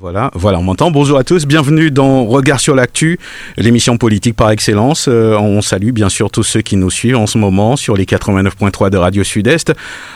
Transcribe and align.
Voilà, 0.00 0.30
voilà, 0.32 0.58
on 0.58 0.62
m'entend. 0.62 0.90
Bonjour 0.90 1.18
à 1.18 1.24
tous, 1.24 1.44
bienvenue 1.44 1.90
dans 1.90 2.24
Regard 2.24 2.58
sur 2.58 2.74
l'actu, 2.74 3.18
l'émission 3.58 3.98
politique 3.98 4.34
par 4.34 4.50
excellence. 4.50 5.08
Euh, 5.08 5.36
on 5.36 5.60
salue 5.60 5.90
bien 5.90 6.08
sûr 6.08 6.30
tous 6.30 6.42
ceux 6.42 6.62
qui 6.62 6.76
nous 6.76 6.88
suivent 6.88 7.18
en 7.18 7.26
ce 7.26 7.36
moment 7.36 7.76
sur 7.76 7.98
les 7.98 8.06
89.3 8.06 8.88
de 8.88 8.96
Radio 8.96 9.22
Sud-Est. 9.22 9.74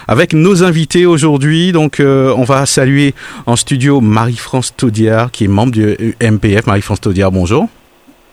Avec 0.08 0.32
nos 0.32 0.64
invités 0.64 1.04
aujourd'hui, 1.04 1.72
donc 1.72 2.00
euh, 2.00 2.32
on 2.34 2.44
va 2.44 2.64
saluer 2.64 3.14
en 3.44 3.56
studio 3.56 4.00
Marie-France 4.00 4.72
Taudiard, 4.74 5.30
qui 5.30 5.44
est 5.44 5.48
membre 5.48 5.72
du 5.72 6.16
MPF. 6.18 6.66
Marie-France 6.66 7.02
Taudiard, 7.02 7.30
bonjour. 7.30 7.68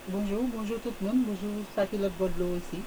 Bonjour, 0.08 0.44
bonjour 0.56 0.76
tout 0.82 0.92
le 1.02 1.06
monde, 1.06 1.18
bonjour 1.26 1.64
Sakilotte 1.76 2.12
Bodlo 2.18 2.46
aussi. 2.56 2.80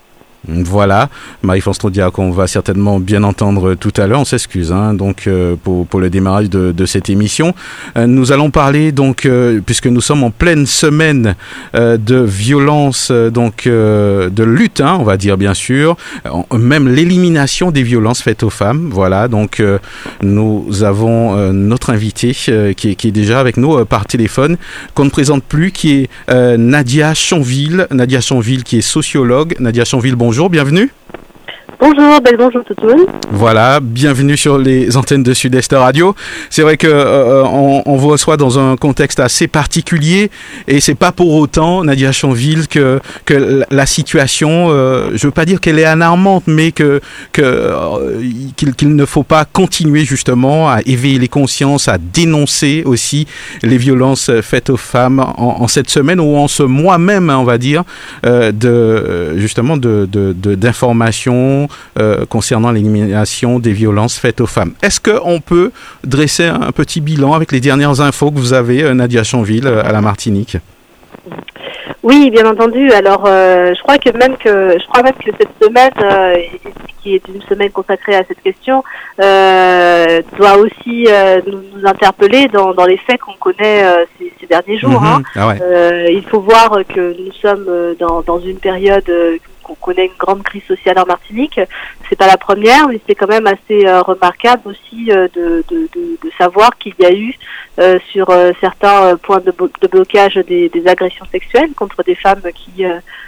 Voilà, 0.48 1.10
Marie-France 1.44 1.80
qu'on 2.14 2.32
va 2.32 2.48
certainement 2.48 3.00
bien 3.00 3.24
entendre 3.24 3.74
tout 3.76 3.94
à 3.98 4.08
l'heure. 4.08 4.20
On 4.20 4.26
s'excuse 4.26 4.72
hein, 4.72 4.94
donc 4.94 5.28
euh, 5.28 5.56
pour, 5.56 6.00
le 6.00 6.10
démarrage 6.10 6.50
de, 6.50 6.86
cette 6.86 7.10
émission. 7.10 7.56
Euh, 7.98 8.06
nous 8.06 8.32
allons 8.32 8.52
parler 8.52 8.92
donc 8.92 9.26
euh, 9.26 9.60
puisque 9.66 9.88
nous 9.88 10.02
sommes 10.02 10.24
en 10.24 10.32
pleine 10.32 10.66
semaine 10.66 11.36
de 11.74 12.16
violence 12.16 13.12
donc 13.12 13.66
de 13.66 14.44
lutte, 14.44 14.82
hein, 14.82 14.98
on 15.00 15.04
va 15.04 15.18
dire 15.18 15.38
bien 15.38 15.54
sûr, 15.54 15.98
même 16.54 16.88
l'élimination 16.88 17.72
des 17.72 17.84
violences 17.84 18.22
faites 18.22 18.44
aux 18.44 18.50
femmes. 18.50 18.90
Voilà, 18.92 19.28
donc 19.28 19.62
nous 20.22 20.84
avons 20.84 21.52
notre 21.54 21.90
invité 21.90 22.34
qui 22.34 22.52
est, 22.52 22.76
qui, 22.76 23.08
est, 23.08 23.12
déjà 23.12 23.40
avec 23.40 23.58
nous 23.58 23.84
par 23.86 24.06
téléphone 24.06 24.58
qu'on 24.94 25.06
ne 25.06 25.10
présente 25.10 25.44
plus, 25.44 25.72
qui 25.72 26.08
est 26.30 26.58
Nadia 26.58 27.14
Chanville. 27.14 27.88
Nadia 27.92 28.22
Chanville 28.22 28.64
qui 28.64 28.78
est 28.78 28.82
sociologue. 28.82 29.56
Nadia 29.60 29.86
Chanville, 29.86 30.16
bonjour 30.16 30.35
bonjour, 30.36 30.50
bienvenue. 30.50 30.92
Bonjour, 31.80 32.22
belle 32.22 32.38
bonjour 32.38 32.64
tout 32.64 32.76
le 32.82 32.96
monde. 32.96 33.08
Voilà, 33.32 33.80
bienvenue 33.82 34.38
sur 34.38 34.58
les 34.58 34.96
antennes 34.96 35.24
de 35.24 35.34
Sud-Est 35.34 35.74
Radio. 35.74 36.16
C'est 36.50 36.62
vrai 36.62 36.78
que 36.78 36.88
euh, 36.88 37.44
on, 37.44 37.84
on, 37.86 37.98
vous 37.98 38.10
reçoit 38.10 38.38
dans 38.38 38.60
un 38.60 38.78
contexte 38.78 39.20
assez 39.20 39.48
particulier 39.48 40.32
et 40.68 40.80
c'est 40.80 40.96
pas 40.96 41.12
pour 41.12 41.34
autant, 41.34 41.84
Nadia 41.84 42.12
Chanville, 42.12 42.68
que, 42.68 43.00
que 43.26 43.64
la 43.70 43.86
situation, 43.86 44.68
euh, 44.70 45.12
je 45.16 45.28
veux 45.28 45.32
pas 45.32 45.46
dire 45.46 45.60
qu'elle 45.60 45.80
est 45.80 45.86
alarmante, 45.86 46.44
mais 46.48 46.72
que 46.72 47.02
euh, 47.40 48.22
qu'il 48.56 48.96
ne 48.96 49.06
faut 49.06 49.24
pas 49.24 49.46
continuer 49.46 50.06
justement 50.06 50.70
à 50.70 50.80
éveiller 50.86 51.20
les 51.20 51.28
consciences, 51.28 51.88
à 51.88 51.98
dénoncer 51.98 52.84
aussi 52.86 53.28
les 53.64 53.78
violences 53.78 54.32
faites 54.42 54.70
aux 54.70 54.78
femmes 54.78 55.20
en, 55.20 55.68
cette 55.68 55.90
semaine 55.90 56.20
ou 56.20 56.38
en 56.38 56.48
ce 56.48 56.64
mois 56.64 56.98
même, 56.98 57.30
hein, 57.30 57.38
on 57.38 57.44
va 57.44 57.58
dire, 57.58 57.84
euh, 58.26 58.52
de 58.52 59.38
justement 59.38 59.78
de 59.78 60.06
euh, 62.00 62.26
concernant 62.26 62.72
l'élimination 62.72 63.60
des 63.60 63.72
violences 63.72 64.18
faites 64.18 64.42
aux 64.42 64.48
femmes. 64.48 64.74
Est-ce 64.82 65.00
qu'on 65.00 65.40
peut 65.40 65.72
dresser 66.04 66.46
un 66.46 66.72
petit 66.72 67.02
bilan 67.02 67.34
avec 67.34 67.52
les 67.52 67.60
dernières 67.60 68.02
infos 68.02 68.32
que 68.32 68.38
vous 68.38 68.54
avez, 68.54 68.84
euh, 68.84 68.94
Nadia 68.94 69.24
Chanville, 69.24 69.68
euh, 69.68 69.84
à 69.84 69.92
la 69.92 70.02
Martinique? 70.02 70.58
Oui, 72.04 72.30
bien 72.30 72.46
entendu. 72.46 72.92
Alors, 72.92 73.26
je 73.26 73.82
crois 73.82 73.98
que 73.98 74.16
même 74.16 74.38
que 74.38 74.78
je 74.80 74.88
crois 74.88 75.02
même 75.02 75.14
que 75.14 75.32
cette 75.40 75.50
semaine, 75.60 75.92
qui 77.02 77.16
est 77.16 77.28
une 77.28 77.42
semaine 77.42 77.72
consacrée 77.72 78.16
à 78.16 78.24
cette 78.28 78.44
question, 78.44 78.84
doit 79.18 80.58
aussi 80.58 81.08
nous, 81.48 81.84
interpeller 81.84 82.48
dans, 82.48 82.76
dans, 82.76 82.86
les 82.86 82.98
faits 82.98 83.20
qu'on 83.22 83.34
connaît 83.34 83.84
ces, 84.20 84.32
ces, 84.40 84.46
derniers 84.46 84.78
jours. 84.78 85.02
Mhm. 85.02 85.08
hein. 85.08 85.22
Ah 85.36 85.48
ouais. 85.48 86.14
il 86.14 86.24
faut 86.30 86.42
voir 86.42 86.78
que 86.88 87.16
nous 87.20 87.32
sommes 87.42 87.96
dans, 88.00 88.22
dans 88.22 88.40
une 88.40 88.60
période 88.60 89.10
qu'on 89.66 89.76
connaît 89.76 90.06
une 90.06 90.18
grande 90.18 90.44
crise 90.44 90.64
sociale 90.64 91.00
en 91.00 91.06
Martinique. 91.06 91.60
C'est 92.08 92.16
pas 92.16 92.28
la 92.28 92.38
première, 92.38 92.88
mais 92.88 93.00
c'est 93.06 93.16
quand 93.16 93.28
même 93.28 93.48
assez 93.48 93.86
euh, 93.86 94.02
remarquable 94.02 94.62
aussi 94.66 95.12
euh, 95.12 95.28
de, 95.34 95.64
de, 95.70 95.90
de, 95.96 96.18
de, 96.24 96.32
savoir 96.38 96.78
qu'il 96.78 96.94
y 97.00 97.06
a 97.06 97.12
eu 97.12 97.34
euh, 97.80 97.98
sur 98.12 98.28
certains 98.62 99.18
points 99.18 99.40
de, 99.40 99.54
de 99.82 99.88
blocage 99.88 100.36
des, 100.36 100.70
des, 100.70 100.88
agressions 100.88 101.26
sexuelles 101.32 101.72
contre 101.76 102.04
des 102.04 102.16
femmes 102.16 102.42
qui 102.54 102.86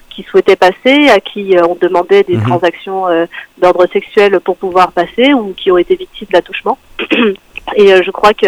qui 0.09 0.23
souhaitaient 0.23 0.55
passer, 0.55 1.09
à 1.09 1.19
qui 1.19 1.55
on 1.69 1.75
demandait 1.75 2.23
des 2.23 2.37
Mhm. 2.37 2.47
transactions 2.47 3.05
d'ordre 3.59 3.85
sexuel 3.93 4.39
pour 4.39 4.57
pouvoir 4.57 4.91
passer 4.91 5.31
ou 5.33 5.53
qui 5.55 5.71
ont 5.71 5.77
été 5.77 5.95
victimes 5.95 6.29
d'attouchement. 6.31 6.79
Et 7.75 7.93
euh, 7.93 8.01
je 8.03 8.11
crois 8.11 8.33
que 8.33 8.47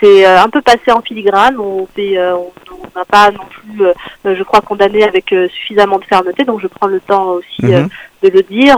c'est 0.00 0.26
euh, 0.26 0.42
un 0.42 0.48
peu 0.48 0.60
passé 0.60 0.90
en 0.90 1.00
filigrane. 1.00 1.58
On 1.58 1.86
euh, 1.98 2.34
on 2.34 2.98
n'a 2.98 3.04
pas 3.04 3.30
non 3.30 3.44
plus, 3.44 3.82
je 4.24 4.42
crois, 4.42 4.60
condamné 4.60 5.02
avec 5.02 5.34
suffisamment 5.50 5.98
de 5.98 6.04
fermeté. 6.04 6.44
Donc 6.44 6.60
je 6.60 6.66
prends 6.66 6.86
le 6.86 7.00
temps 7.00 7.30
aussi 7.32 7.64
Mhm. 7.64 7.88
de 8.22 8.28
le 8.28 8.42
dire. 8.42 8.76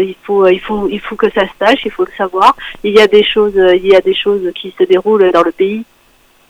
il 0.00 0.14
faut, 0.22 0.46
il 0.46 0.60
faut, 0.60 0.88
il 0.88 1.00
faut 1.00 1.16
que 1.16 1.30
ça 1.30 1.42
se 1.42 1.52
sache. 1.58 1.84
Il 1.84 1.90
faut 1.90 2.04
le 2.04 2.12
savoir. 2.16 2.56
Il 2.84 2.92
y 2.92 3.00
a 3.00 3.06
des 3.06 3.24
choses, 3.24 3.54
il 3.56 3.86
y 3.86 3.94
a 3.94 4.00
des 4.00 4.14
choses 4.14 4.50
qui 4.54 4.74
se 4.78 4.84
déroulent 4.84 5.30
dans 5.32 5.42
le 5.42 5.52
pays 5.52 5.84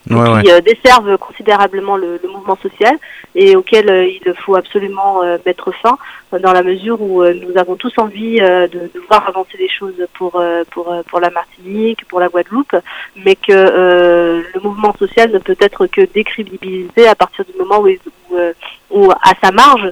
Ouais, 0.09 0.17
ouais. 0.17 0.43
qui 0.43 0.53
euh, 0.53 0.61
desservent 0.61 1.19
considérablement 1.19 1.97
le, 1.97 2.21
le, 2.23 2.29
mouvement 2.29 2.57
social 2.57 2.97
et 3.35 3.57
auquel 3.57 3.91
euh, 3.91 4.07
il 4.07 4.35
faut 4.35 4.55
absolument 4.55 5.23
euh, 5.25 5.37
mettre 5.45 5.73
fin 5.73 5.99
euh, 6.33 6.39
dans 6.39 6.53
la 6.53 6.63
mesure 6.63 7.01
où 7.03 7.23
euh, 7.23 7.35
nous 7.35 7.59
avons 7.59 7.75
tous 7.75 7.93
envie 7.99 8.41
euh, 8.41 8.69
de, 8.69 8.79
de, 8.95 9.03
voir 9.09 9.29
avancer 9.29 9.57
les 9.59 9.69
choses 9.69 9.95
pour 10.15 10.41
pour 10.71 10.95
pour 11.09 11.21
la 11.21 11.31
Martinique, 11.31 12.05
pour 12.07 12.21
la 12.21 12.29
Guadeloupe, 12.29 12.77
mais 13.25 13.35
que 13.35 13.53
le 13.53 14.61
mouvement 14.61 14.95
social 14.97 15.31
ne 15.33 15.39
peut 15.39 15.57
être 15.61 15.87
que 15.87 16.03
décrédibilisé 16.03 17.09
à 17.09 17.15
partir 17.15 17.45
du 17.45 17.53
moment 17.59 17.81
où, 17.81 17.89
où, 17.89 18.37
où 18.91 19.11
à 19.11 19.33
sa 19.43 19.51
marge 19.51 19.91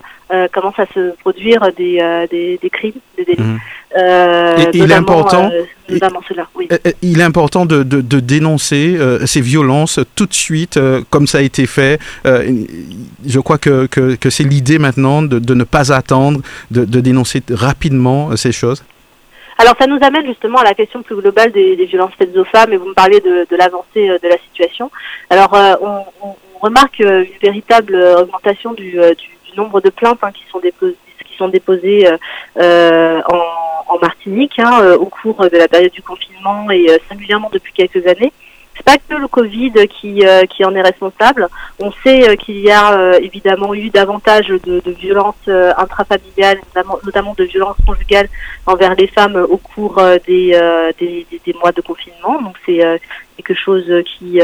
commence 0.53 0.78
à 0.78 0.87
se 0.95 1.15
produire 1.17 1.61
des, 1.77 2.27
des, 2.31 2.59
des, 2.61 2.71
crimes, 2.71 2.93
des 3.17 3.25
délits. 3.25 3.43
Mhm. 3.43 3.59
Et 3.97 4.77
il 4.77 4.91
est 4.91 4.95
important, 4.95 5.50
cela, 5.89 6.49
oui. 6.55 6.69
il 7.03 7.21
est 7.21 7.25
important 7.25 7.67
de, 7.67 7.83
de, 7.83 8.00
de 8.00 8.21
dénoncer 8.21 8.97
euh, 8.99 9.27
ces 9.27 9.41
violences 9.41 10.00
tout 10.17 10.27
de 10.27 10.34
suite, 10.34 10.77
euh, 10.77 11.03
comme 11.11 11.27
ça 11.27 11.39
a 11.39 11.41
été 11.43 11.67
fait. 11.67 12.00
Euh, 12.27 12.65
je 13.25 13.41
crois 13.41 13.59
que, 13.59 13.87
que, 13.87 14.15
que 14.17 14.31
c'est 14.31 14.44
l'idée 14.44 14.78
maintenant 14.78 15.23
de, 15.23 15.39
de, 15.39 15.55
ne 15.55 15.65
pas 15.65 15.93
attendre, 15.93 16.41
de, 16.71 16.84
dénoncer 17.00 17.43
rapidement 17.50 18.37
ces 18.37 18.53
choses. 18.53 18.83
Alors 19.59 19.75
ça 19.78 19.87
nous 19.87 19.99
amène 20.03 20.27
justement 20.27 20.59
à 20.59 20.65
la 20.65 20.75
question 20.75 21.03
plus 21.03 21.15
globale 21.15 21.53
des, 21.53 21.77
des 21.77 21.84
violences 21.84 22.11
faites 22.19 22.37
aux 22.37 22.44
femmes 22.44 22.73
et 22.73 22.77
vous 22.77 22.89
me 22.89 22.94
parlez 22.94 23.21
de, 23.21 23.47
de 23.49 23.56
l'avancée 23.56 24.09
de 24.09 24.28
la 24.28 24.39
situation. 24.39 24.91
Alors 25.31 25.55
euh, 25.55 25.75
on, 25.81 26.27
on, 26.27 26.34
remarque 26.61 26.99
une 26.99 27.27
véritable 27.43 27.94
augmentation 27.94 28.73
du 28.73 28.99
nombre 29.56 29.81
de 29.81 29.91
plaintes 29.91 30.19
hein, 30.22 30.32
qui 30.32 30.44
sont 30.50 30.60
déposées 30.60 30.97
qui 31.26 31.37
sont 31.38 31.48
déposées 31.48 32.09
en, 32.56 33.65
en, 33.88 33.98
Martinique 33.98 34.59
hein, 34.59 34.81
euh, 34.82 34.97
au 34.97 35.06
cours 35.06 35.48
de 35.48 35.56
la 35.56 35.69
période 35.69 35.92
du 35.92 36.03
confinement 36.03 36.70
et 36.70 36.91
euh, 36.91 36.98
singulièrement 37.09 37.50
depuis 37.53 37.72
quelques 37.72 38.06
années. 38.06 38.32
C'est 38.76 38.84
pas 38.84 38.97
que 38.97 39.14
le 39.14 39.28
Covid 39.28 39.72
qui, 39.88 40.26
euh, 40.26 40.47
qui 40.47 40.64
en 40.64 40.75
est 40.75 40.82
responsable. 40.82 41.48
On 41.78 41.93
sait 42.03 42.37
qu'il 42.38 42.59
y 42.59 42.72
a 42.72 43.16
évidemment 43.20 43.72
eu 43.72 43.88
davantage 43.88 44.48
de, 44.48 44.82
violences 44.91 45.48
intrafamiliales, 45.76 46.59
notamment, 47.04 47.34
de 47.38 47.44
violences 47.44 47.76
conjugales 47.87 48.28
envers 48.66 48.97
les 48.97 49.06
femmes 49.06 49.37
au 49.48 49.59
cours 49.59 50.03
des, 50.26 50.59
des, 50.98 51.26
des, 51.31 51.53
mois 51.53 51.70
de 51.70 51.82
confinement. 51.82 52.43
Donc 52.43 52.56
c'est 52.66 52.81
quelque 53.37 53.54
chose 53.54 53.84
qui 54.04 54.41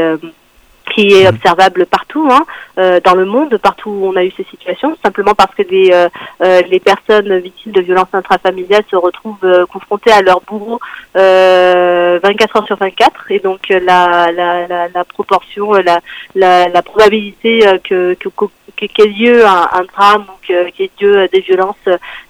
qui 0.93 1.13
est 1.13 1.27
observable 1.27 1.85
partout 1.85 2.27
hein, 2.29 2.45
euh, 2.77 2.99
dans 3.03 3.15
le 3.15 3.25
monde, 3.25 3.57
partout 3.57 3.89
où 3.89 4.07
on 4.07 4.15
a 4.15 4.23
eu 4.23 4.31
ces 4.31 4.43
situations, 4.45 4.97
simplement 5.03 5.33
parce 5.33 5.53
que 5.55 5.63
les, 5.63 5.91
euh, 5.91 6.09
euh, 6.43 6.61
les 6.69 6.79
personnes 6.79 7.37
victimes 7.39 7.71
de 7.71 7.81
violences 7.81 8.13
intrafamiliales 8.13 8.83
se 8.89 8.95
retrouvent 8.95 9.65
confrontées 9.71 10.11
à 10.11 10.21
leur 10.21 10.41
bourreau 10.41 10.79
24 11.15 12.55
heures 12.57 12.67
sur 12.67 12.77
24, 12.77 13.31
et 13.31 13.39
donc 13.39 13.69
la, 13.69 14.31
la, 14.31 14.67
la, 14.67 14.87
la 14.93 15.03
proportion, 15.05 15.73
la, 15.73 15.99
la, 16.35 16.67
la 16.67 16.81
probabilité 16.81 17.61
que, 17.83 18.15
que, 18.15 18.45
qu'ait 18.75 19.07
lieu 19.07 19.45
un, 19.45 19.69
un, 19.71 19.83
drame, 19.83 20.25
donc 20.25 20.41
qu'il 20.41 20.55
y 20.79 20.83
ait 20.83 20.91
lieu 21.01 21.27
des 21.31 21.41
violences 21.41 21.75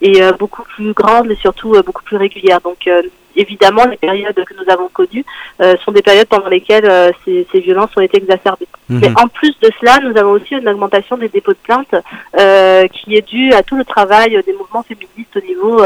est 0.01 0.38
beaucoup 0.38 0.63
plus 0.63 0.94
grande 0.94 1.31
et 1.31 1.35
surtout 1.35 1.75
beaucoup 1.85 2.03
plus 2.03 2.18
régulière. 2.18 2.62
Donc 2.62 2.89
évidemment, 3.36 3.86
les 3.86 3.98
périodes 3.98 4.36
que 4.36 4.54
nous 4.54 4.72
avons 4.72 4.89
connues 4.89 5.25
euh, 5.62 5.75
sont 5.83 5.92
des 5.92 6.01
périodes 6.01 6.28
pendant 6.28 6.50
lesquelles 6.50 6.86
euh, 6.86 7.12
ces, 7.25 7.48
ces, 7.51 7.60
violences 7.60 7.89
ont 7.95 8.01
été 8.01 8.18
exacerbées. 8.18 8.68
Mmh. 8.89 9.00
Mais 9.00 9.10
en 9.16 9.28
plus 9.28 9.57
de 9.60 9.69
cela, 9.80 10.00
nous 10.00 10.18
avons 10.18 10.31
aussi 10.31 10.56
une 10.56 10.68
augmentation 10.68 11.18
des 11.18 11.30
dépôts 11.30 11.54
de 11.54 11.57
plaintes 11.63 11.95
euh, 12.39 12.88
qui 12.88 13.16
est 13.16 13.28
due 13.28 13.54
à 13.54 13.63
tout 13.63 13.75
le 13.75 13.86
travail 13.86 14.42
des 14.45 14.54
mouvements 14.54 14.83
féministes 14.83 15.36
au 15.36 15.42
niveau 15.42 15.81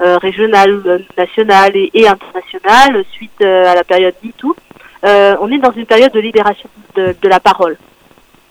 régional, 0.00 1.02
national 1.16 1.76
et, 1.76 1.90
et, 1.94 2.08
international 2.08 3.04
suite 3.12 3.42
à 3.42 3.74
la 3.74 3.84
période 3.84 4.14
MeToo. 4.22 4.54
on 5.02 5.50
est 5.50 5.58
dans 5.58 5.72
une 5.72 5.86
période 5.86 6.12
de 6.12 6.20
libération 6.20 6.68
de, 6.94 7.14
de 7.20 7.28
la 7.28 7.40
parole. 7.40 7.76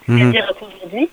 Mmh. 0.07 0.17
C'est-à-dire 0.17 0.53
qu'aujourd'hui, 0.59 1.09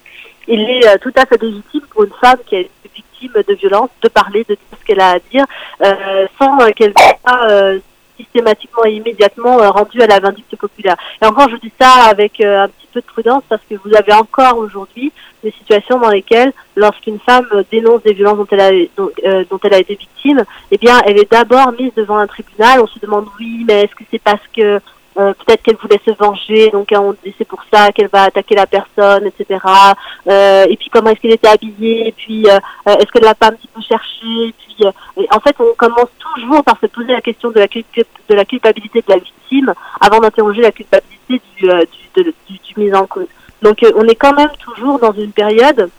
il 0.47 0.61
est 0.61 0.99
tout 0.99 1.13
à 1.17 1.27
fait 1.27 1.41
légitime 1.41 1.83
pour 1.91 2.05
une 2.05 2.13
femme 2.21 2.39
qui 2.47 2.57
a 2.57 2.61
été 2.61 2.84
de 3.29 3.55
violence 3.55 3.91
de 4.03 4.09
parler, 4.09 4.45
de 4.49 4.55
dire 4.55 4.79
ce 4.79 4.85
qu'elle 4.85 5.01
a 5.01 5.13
à 5.13 5.19
dire, 5.31 5.45
euh, 5.83 6.27
sans 6.39 6.57
qu'elle 6.73 6.93
soit 6.97 7.51
euh, 7.51 7.79
systématiquement 8.17 8.85
et 8.85 8.93
immédiatement 8.93 9.57
rendues 9.73 10.03
à 10.03 10.07
la 10.07 10.21
vindicte 10.21 10.57
populaire. 10.57 10.97
Et 11.21 11.27
encore, 11.27 11.49
je 11.51 11.57
dis 11.57 11.73
ça 11.81 12.09
avec 12.09 12.41
un 12.41 12.69
petit 12.69 12.89
peu 12.93 13.01
de 13.01 13.07
prudence 13.07 13.43
parce 13.49 13.63
que 13.69 13.75
vous 13.85 13.95
avez 13.95 14.13
encore 14.13 14.57
aujourd'hui 14.59 15.13
des 15.43 15.51
situations 15.51 15.99
dans 15.99 16.11
lesquelles, 16.11 16.53
lorsqu'une 16.77 17.19
femme 17.19 17.47
dénonce 17.71 18.03
des 18.03 18.15
violences 18.15 18.39
dont 18.39 18.47
elle 18.51 18.61
a, 18.61 19.45
dont 19.51 19.59
elle 19.65 19.75
a 19.75 19.79
été 19.79 19.95
victime, 19.95 20.45
eh 20.71 20.79
bien, 20.79 21.01
elle 21.05 21.19
est 21.19 21.31
d'abord 21.31 21.73
mise 21.73 21.93
devant 21.97 22.19
un 22.19 22.27
tribunal. 22.27 22.81
On 22.81 22.87
se 22.87 22.99
demande 23.01 23.27
oui, 23.39 23.65
mais 23.67 23.83
est-ce 23.83 23.95
que 23.95 24.05
c'est 24.11 24.23
parce 24.23 24.47
que 24.57 24.81
euh, 25.17 25.33
peut-être 25.33 25.63
qu'elle 25.63 25.77
voulait 25.77 26.01
se 26.05 26.11
venger, 26.11 26.71
donc 26.71 26.93
hein, 26.93 27.15
c'est 27.39 27.47
pour 27.47 27.63
ça 27.73 27.93
qu'elle 27.93 28.09
va 28.09 28.25
attaquer 28.25 28.57
la 28.57 28.67
personne, 28.67 29.27
etc. 29.27 29.61
Euh, 30.29 30.67
et 30.69 30.77
puis 30.77 30.91
comment 30.91 31.11
est-ce 31.11 31.21
qu'elle 31.21 31.33
était 31.33 31.49
habillée, 31.49 32.09
et 32.09 32.13
puis 32.13 32.49
euh, 32.49 32.59
euh, 32.89 32.97
est-ce 32.97 33.13
qu'elle 33.13 33.23
l'a 33.23 33.35
pas 33.35 33.49
un 33.49 33.53
petit 33.53 33.69
peu 33.69 33.81
cherché, 33.81 34.49
et 34.49 34.53
puis 34.53 34.85
en 35.31 35.41
fait 35.41 35.55
on 35.61 35.73
commence 35.77 36.11
toujours 36.19 36.65
par 36.65 36.79
se 36.81 36.87
poser 36.87 37.13
la 37.13 37.21
question 37.21 37.51
de 37.51 37.61
la, 37.61 37.67
de 37.69 38.35
la 38.35 38.45
culpabilité 38.45 39.03
de 39.07 39.13
la 39.13 39.19
victime 39.19 39.73
avant 40.01 40.19
d'interroger 40.19 40.63
la 40.63 40.73
culpabilité 40.73 41.41
du, 41.57 41.67
du, 41.67 42.25
du, 42.49 42.59
du 42.59 42.75
mise 42.77 42.95
en 42.95 43.07
cause. 43.07 43.29
Donc 43.63 43.79
on 43.97 44.07
est 44.09 44.17
quand 44.17 44.35
même 44.35 44.51
toujours 44.59 44.99
dans 44.99 45.13
une 45.13 45.33
période 45.33 45.91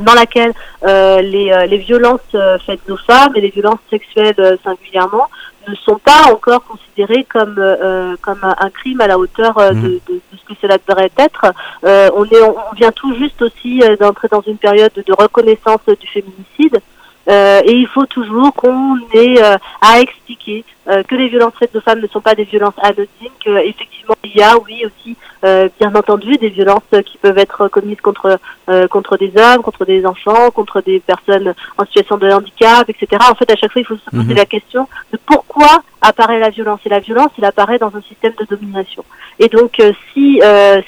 dans 0.00 0.14
laquelle 0.14 0.52
euh, 0.84 1.20
les, 1.22 1.66
les, 1.68 1.78
violences 1.78 2.20
faites 2.66 2.88
aux 2.88 2.96
femmes 2.96 3.32
et 3.34 3.40
les 3.40 3.50
violences 3.50 3.80
sexuelles 3.90 4.58
singulièrement 4.62 5.28
ne 5.66 5.74
sont 5.74 5.98
pas 5.98 6.32
encore 6.32 6.64
considérés 6.64 7.24
comme 7.24 7.56
euh, 7.58 8.16
comme 8.20 8.40
un 8.42 8.70
crime 8.70 9.00
à 9.00 9.06
la 9.06 9.18
hauteur 9.18 9.58
euh, 9.58 9.70
de, 9.70 9.74
mhm. 9.74 10.00
de, 10.08 10.14
de, 10.14 10.20
ce 10.32 10.44
que 10.44 10.58
cela 10.60 10.78
devrait 10.86 11.10
être. 11.18 11.52
Euh, 11.84 12.10
on 12.14 12.24
est 12.24 12.42
on 12.42 12.74
vient 12.74 12.92
tout 12.92 13.14
juste 13.14 13.40
aussi 13.42 13.82
euh, 13.82 13.96
d'entrer 13.96 14.28
dans 14.28 14.42
une 14.42 14.58
période 14.58 14.92
de 14.94 15.12
reconnaissance 15.12 15.80
du 15.86 16.06
féminicide. 16.06 16.80
Euh, 17.28 17.60
et 17.64 17.72
il 17.72 17.86
faut 17.86 18.06
toujours 18.06 18.54
qu'on 18.54 18.96
ait 19.12 19.40
à 19.80 20.00
expliquer 20.00 20.64
que 20.86 21.14
les 21.14 21.28
violences 21.28 21.52
faites 21.58 21.76
aux 21.76 21.82
femmes 21.82 22.00
ne 22.00 22.06
sont 22.06 22.22
pas 22.22 22.34
des 22.34 22.44
violences 22.44 22.78
anodines, 22.82 23.30
qu'effectivement 23.40 24.14
il 24.24 24.36
y 24.36 24.42
a, 24.42 24.56
oui, 24.58 24.84
aussi 24.84 25.16
euh, 25.44 25.68
bien 25.78 25.94
entendu 25.94 26.36
des 26.36 26.48
violences 26.48 26.82
qui 27.06 27.18
peuvent 27.18 27.38
être 27.38 27.68
commises 27.68 28.00
contre 28.00 28.40
euh, 28.68 28.88
contre 28.88 29.16
des 29.16 29.32
hommes, 29.36 29.62
contre 29.62 29.84
des 29.84 30.04
enfants, 30.04 30.50
contre 30.50 30.80
des 30.80 31.00
personnes 31.00 31.54
en 31.76 31.84
situation 31.86 32.16
de 32.16 32.30
handicap, 32.30 32.88
etc. 32.88 33.22
En 33.30 33.34
fait, 33.34 33.50
à 33.50 33.56
chaque 33.56 33.72
fois, 33.72 33.80
il 33.80 33.84
faut 33.84 33.96
se 33.96 34.10
poser 34.10 34.24
mhm. 34.24 34.34
la 34.34 34.46
question 34.46 34.88
de 35.12 35.18
pourquoi 35.24 35.82
apparaît 36.00 36.40
la 36.40 36.50
violence. 36.50 36.80
Et 36.86 36.88
la 36.88 37.00
violence, 37.00 37.30
elle 37.38 37.44
apparaît 37.44 37.78
dans 37.78 37.94
un 37.94 38.02
système 38.02 38.32
de 38.38 38.44
domination. 38.44 39.04
Et 39.38 39.48
donc, 39.48 39.78
euh, 39.80 39.92
si 40.12 40.40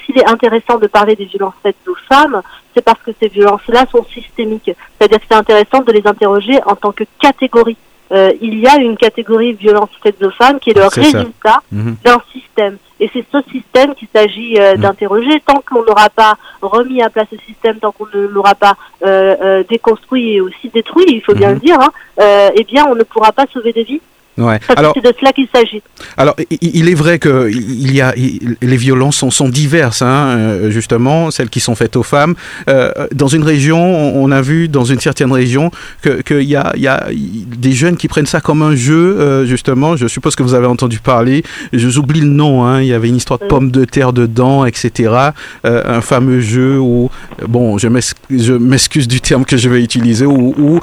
s'il 0.05 0.17
est 0.17 0.29
intéressant 0.29 0.77
de 0.77 0.87
parler 0.87 1.15
des 1.15 1.25
violences 1.25 1.53
faites 1.63 1.75
aux 1.87 1.95
femmes, 2.09 2.41
c'est 2.73 2.83
parce 2.83 2.99
que 3.01 3.11
ces 3.19 3.27
violences-là 3.27 3.85
sont 3.91 4.05
systémiques. 4.13 4.71
C'est-à-dire 4.97 5.19
que 5.19 5.25
c'est 5.29 5.37
intéressant 5.37 5.81
de 5.81 5.91
les 5.91 6.05
interroger 6.05 6.59
en 6.65 6.75
tant 6.75 6.91
que 6.91 7.03
catégorie. 7.19 7.77
Euh, 8.11 8.33
il 8.41 8.59
y 8.59 8.67
a 8.67 8.75
une 8.75 8.97
catégorie 8.97 9.53
violence 9.53 9.89
faite 10.03 10.21
aux 10.21 10.31
femmes 10.31 10.59
qui 10.59 10.71
est 10.71 10.77
le 10.77 10.85
résultat 10.85 11.61
mhm. 11.71 11.95
d'un 12.03 12.21
système. 12.31 12.77
Et 12.99 13.09
c'est 13.13 13.25
ce 13.31 13.37
système 13.49 13.95
qu'il 13.95 14.09
s'agit 14.13 14.59
euh, 14.59 14.75
mm. 14.75 14.81
d'interroger. 14.81 15.41
Tant 15.43 15.63
qu'on 15.67 15.83
n'aura 15.83 16.09
pas 16.09 16.35
remis 16.61 17.01
à 17.01 17.09
place 17.09 17.27
ce 17.31 17.37
système, 17.47 17.79
tant 17.79 17.91
qu'on 17.91 18.05
ne 18.13 18.27
l'aura 18.27 18.53
pas 18.53 18.75
euh, 19.03 19.63
déconstruit 19.67 20.33
et 20.33 20.41
aussi 20.41 20.69
détruit, 20.69 21.05
il 21.07 21.21
faut 21.21 21.33
bien 21.33 21.49
mm-hmm. 21.49 21.53
le 21.53 21.59
dire, 21.59 21.79
hein, 21.79 22.51
eh 22.53 22.63
bien, 22.63 22.85
on 22.87 22.93
ne 22.93 23.03
pourra 23.03 23.31
pas 23.31 23.45
sauver 23.51 23.73
des 23.73 23.83
vies. 23.83 24.01
Ouais. 24.37 24.59
Alors, 24.75 24.93
c'est 24.95 25.03
de 25.03 25.13
cela 25.19 25.33
qu'il 25.33 25.47
s'agit. 25.53 25.81
Alors, 26.15 26.35
il 26.61 26.89
est 26.89 26.93
vrai 26.93 27.19
que 27.19 27.49
il 27.51 27.93
y 27.93 28.01
a 28.01 28.13
les 28.15 28.77
violences 28.77 29.17
sont, 29.17 29.29
sont 29.29 29.49
diverses, 29.49 30.01
hein, 30.01 30.37
euh, 30.37 30.71
justement, 30.71 31.31
celles 31.31 31.49
qui 31.49 31.59
sont 31.59 31.75
faites 31.75 31.95
aux 31.95 32.03
femmes. 32.03 32.35
Euh, 32.69 32.91
dans 33.13 33.27
une 33.27 33.43
région, 33.43 33.77
on 33.77 34.31
a 34.31 34.41
vu 34.41 34.69
dans 34.69 34.85
une 34.85 34.99
certaine 34.99 35.31
région 35.31 35.69
que 36.01 36.21
qu'il 36.21 36.43
y 36.43 36.55
a, 36.55 36.71
y 36.77 36.87
a 36.87 37.07
des 37.11 37.73
jeunes 37.73 37.97
qui 37.97 38.07
prennent 38.07 38.25
ça 38.25 38.39
comme 38.39 38.61
un 38.61 38.75
jeu, 38.75 39.17
euh, 39.19 39.45
justement. 39.45 39.97
Je 39.97 40.07
suppose 40.07 40.35
que 40.35 40.43
vous 40.43 40.53
avez 40.53 40.67
entendu 40.67 40.99
parler. 40.99 41.43
Je 41.73 41.89
j'oublie 41.89 42.21
le 42.21 42.27
nom. 42.27 42.63
Hein, 42.63 42.81
il 42.81 42.87
y 42.87 42.93
avait 42.93 43.09
une 43.09 43.17
histoire 43.17 43.39
de 43.39 43.45
pommes 43.45 43.69
de 43.69 43.83
terre 43.83 44.13
dedans, 44.13 44.65
etc. 44.65 45.31
Euh, 45.65 45.97
un 45.97 46.01
fameux 46.01 46.39
jeu 46.39 46.79
où, 46.79 47.09
bon, 47.47 47.77
je 47.77 47.87
m'excuse 47.89 49.07
du 49.07 49.19
terme 49.19 49.43
que 49.43 49.57
je 49.57 49.67
vais 49.67 49.83
utiliser, 49.83 50.25
où, 50.25 50.55
où 50.57 50.79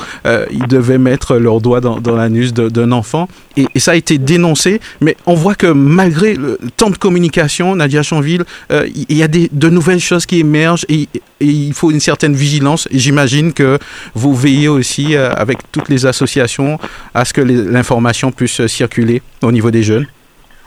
ils 0.50 0.67
devaient 0.67 0.99
mettre 0.99 1.37
leurs 1.37 1.61
doigts 1.61 1.81
dans, 1.81 1.99
dans 1.99 2.15
l'anus 2.15 2.53
d'un 2.53 2.93
enfant 2.93 3.29
et, 3.75 3.79
ça 3.79 3.93
a 3.93 3.95
été 3.95 4.19
dénoncé, 4.19 4.81
mais 5.01 5.17
on 5.27 5.35
voit 5.35 5.55
que 5.55 5.67
malgré 5.67 6.35
le 6.35 6.59
temps 6.77 6.91
de 6.91 6.97
communication, 6.97 7.77
Nadia 7.77 8.03
Chanville, 8.03 8.45
euh, 8.71 8.89
il 8.95 9.17
y 9.17 9.23
a 9.23 9.29
des, 9.29 9.49
de 9.53 9.69
nouvelles 9.69 10.01
choses 10.01 10.27
qui 10.27 10.41
émergent 10.41 10.87
et, 10.89 11.09
il 11.41 11.73
faut 11.73 11.93
une 11.93 12.01
certaine 12.01 12.35
vigilance. 12.35 12.89
J'imagine 12.91 13.53
que 13.53 13.79
vous 14.15 14.35
veillez 14.35 14.67
aussi 14.67 15.15
euh, 15.15 15.33
avec 15.35 15.59
toutes 15.71 15.89
les 15.89 16.05
associations 16.05 16.81
à 17.15 17.25
ce 17.25 17.33
que 17.33 17.41
l'information 17.41 18.33
puisse 18.33 18.67
circuler 18.67 19.23
au 19.43 19.53
niveau 19.53 19.71
des 19.71 19.85
jeunes. 19.85 20.07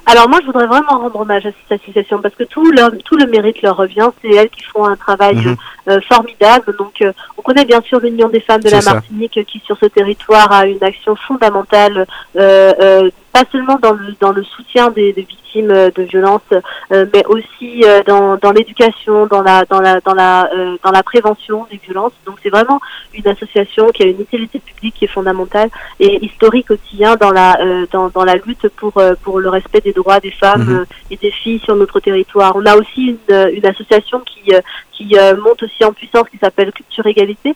Alors 0.06 0.28
moi, 0.28 0.40
je 0.42 0.48
voudrais 0.48 0.68
vraiment 0.68 1.00
rendre 1.00 1.20
hommage 1.20 1.46
à 1.46 1.50
cette 1.52 1.82
association 1.82 2.22
parce 2.22 2.36
que 2.36 2.44
tout 2.44 2.64
le, 2.66 2.98
tout 3.00 3.18
le 3.18 3.28
mérite 3.28 3.62
leur 3.62 3.78
revient. 3.78 4.10
C'est 4.22 4.30
elles 4.30 4.50
qui 4.50 4.64
font 4.64 4.86
un 4.86 4.96
travail 4.96 5.36
mhm. 5.36 5.56
euh, 5.90 6.02
formidable. 6.02 6.76
Donc, 6.78 7.02
euh, 7.02 7.14
on 7.38 7.42
connaît 7.42 7.66
bien 7.66 7.82
sûr 7.82 8.00
l'Union 8.00 8.28
des 8.28 8.42
femmes 8.42 8.62
de 8.62 8.70
la 8.70 8.82
Martinique 8.82 9.40
qui, 9.48 9.60
sur 9.60 9.78
ce 9.78 9.86
territoire, 9.86 10.52
a 10.52 10.66
une 10.66 10.84
action 10.84 11.16
fondamentale, 11.16 12.08
euh, 12.36 13.10
pas 13.32 13.44
seulement 13.52 13.78
dans 13.82 13.94
le, 13.94 14.16
dans 14.20 14.32
le 14.32 14.44
soutien 14.44 14.90
des, 14.90 15.14
des 15.14 15.22
victimes 15.22 15.42
de 15.62 16.04
violences, 16.04 16.42
mais 16.90 17.26
aussi 17.28 17.84
dans, 18.08 18.38
dans 18.38 18.52
l'éducation, 18.52 19.28
dans 19.28 19.42
la, 19.42 19.66
dans 19.66 19.82
la, 19.82 20.00
dans 20.02 20.14
la, 20.14 20.50
dans 20.84 20.92
la 20.92 21.04
prévention 21.04 21.68
des 21.72 21.78
violences. 21.78 22.14
Donc, 22.26 22.36
c'est 22.42 22.50
vraiment 22.50 22.80
une 23.14 23.28
association 23.28 23.90
qui 23.90 24.04
a 24.04 24.06
une 24.08 24.22
utilité 24.22 24.60
publique 24.60 24.96
qui 24.96 25.06
est 25.06 25.10
fondamentale 25.10 25.70
et 26.00 26.24
historique 26.24 26.72
aussi 26.72 27.04
hein, 27.04 27.16
dans 27.20 27.32
la, 27.32 27.58
dans, 27.92 28.10
dans 28.10 28.24
la 28.24 28.36
lutte 28.36 28.68
pour, 28.70 28.94
pour 29.24 29.40
le 29.40 29.50
respect 29.50 29.82
des 29.82 29.94
droits 29.94 30.20
des 30.20 30.32
femmes 30.32 30.64
mhm. 30.64 30.80
euh, 30.80 30.86
et 31.10 31.18
des 31.18 31.32
filles 31.32 31.60
sur 31.60 31.76
notre 31.76 32.00
territoire. 32.00 32.56
On 32.56 32.66
a 32.66 32.76
aussi 32.76 33.02
une, 33.08 33.36
euh, 33.36 33.52
une 33.54 33.66
association 33.66 34.20
qui, 34.22 34.54
euh, 34.54 34.62
qui 34.92 35.16
monte 35.44 35.64
aussi 35.64 35.84
en 35.84 35.94
puissance 35.94 36.30
qui 36.30 36.38
s'appelle 36.38 36.72
Culture 36.72 37.08
Égalité, 37.08 37.56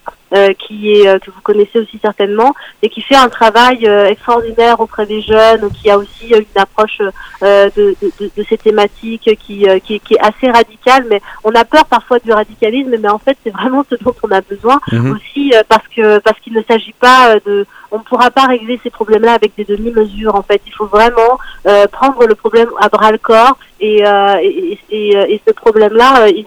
qui 0.58 0.94
est 0.94 1.20
que 1.24 1.30
vous 1.30 1.42
connaissez 1.42 1.78
aussi 1.80 2.00
certainement 2.02 2.56
et 2.82 2.90
qui 2.90 3.02
fait 3.02 3.16
un 3.16 3.30
travail 3.30 3.86
extraordinaire 3.86 4.80
auprès 4.80 5.06
des 5.06 5.22
jeunes, 5.22 5.70
qui 5.72 5.92
a 5.92 5.98
aussi 6.00 6.30
une 6.30 6.60
approche 6.60 7.00
de, 7.42 7.85
de, 8.02 8.30
de, 8.38 8.44
ces 8.50 8.58
thématiques 8.58 9.30
qui, 9.40 9.66
qui, 9.84 10.00
qui, 10.00 10.14
est 10.14 10.20
assez 10.20 10.50
radicale, 10.50 11.06
mais 11.10 11.22
on 11.44 11.52
a 11.52 11.66
peur 11.66 11.86
parfois 11.86 12.20
du 12.20 12.32
radicalisme, 12.32 12.96
mais 13.00 13.10
en 13.10 13.20
fait 13.20 13.38
c'est 13.44 13.52
vraiment 13.52 13.84
ce 13.90 13.96
dont 14.04 14.16
on 14.24 14.32
a 14.32 14.42
besoin 14.42 14.80
mhm. 14.92 15.12
aussi 15.12 15.54
parce 15.70 15.88
que 15.88 16.20
parce 16.20 16.40
qu'il 16.40 16.54
ne 16.54 16.64
s'agit 16.64 16.94
pas 16.94 17.36
de 17.46 17.66
on 17.96 18.00
ne 18.00 18.04
pourra 18.04 18.30
pas 18.30 18.46
régler 18.46 18.80
ces 18.84 18.90
problèmes-là 18.90 19.34
avec 19.34 19.54
des 19.56 19.64
demi-mesures. 19.64 20.36
En 20.36 20.44
fait, 20.44 20.62
il 20.68 20.74
faut 20.74 20.86
vraiment 20.86 21.40
euh, 21.66 21.88
prendre 21.88 22.26
le 22.28 22.36
problème 22.36 22.70
à 22.80 22.90
bras 22.90 23.12
le 23.12 23.18
corps 23.18 23.58
et, 23.80 24.06
euh, 24.06 24.36
et, 24.42 24.78
et, 24.90 25.12
et, 25.12 25.42
ce 25.48 25.54
problème-là, 25.54 26.24
euh, 26.24 26.30
il, 26.30 26.46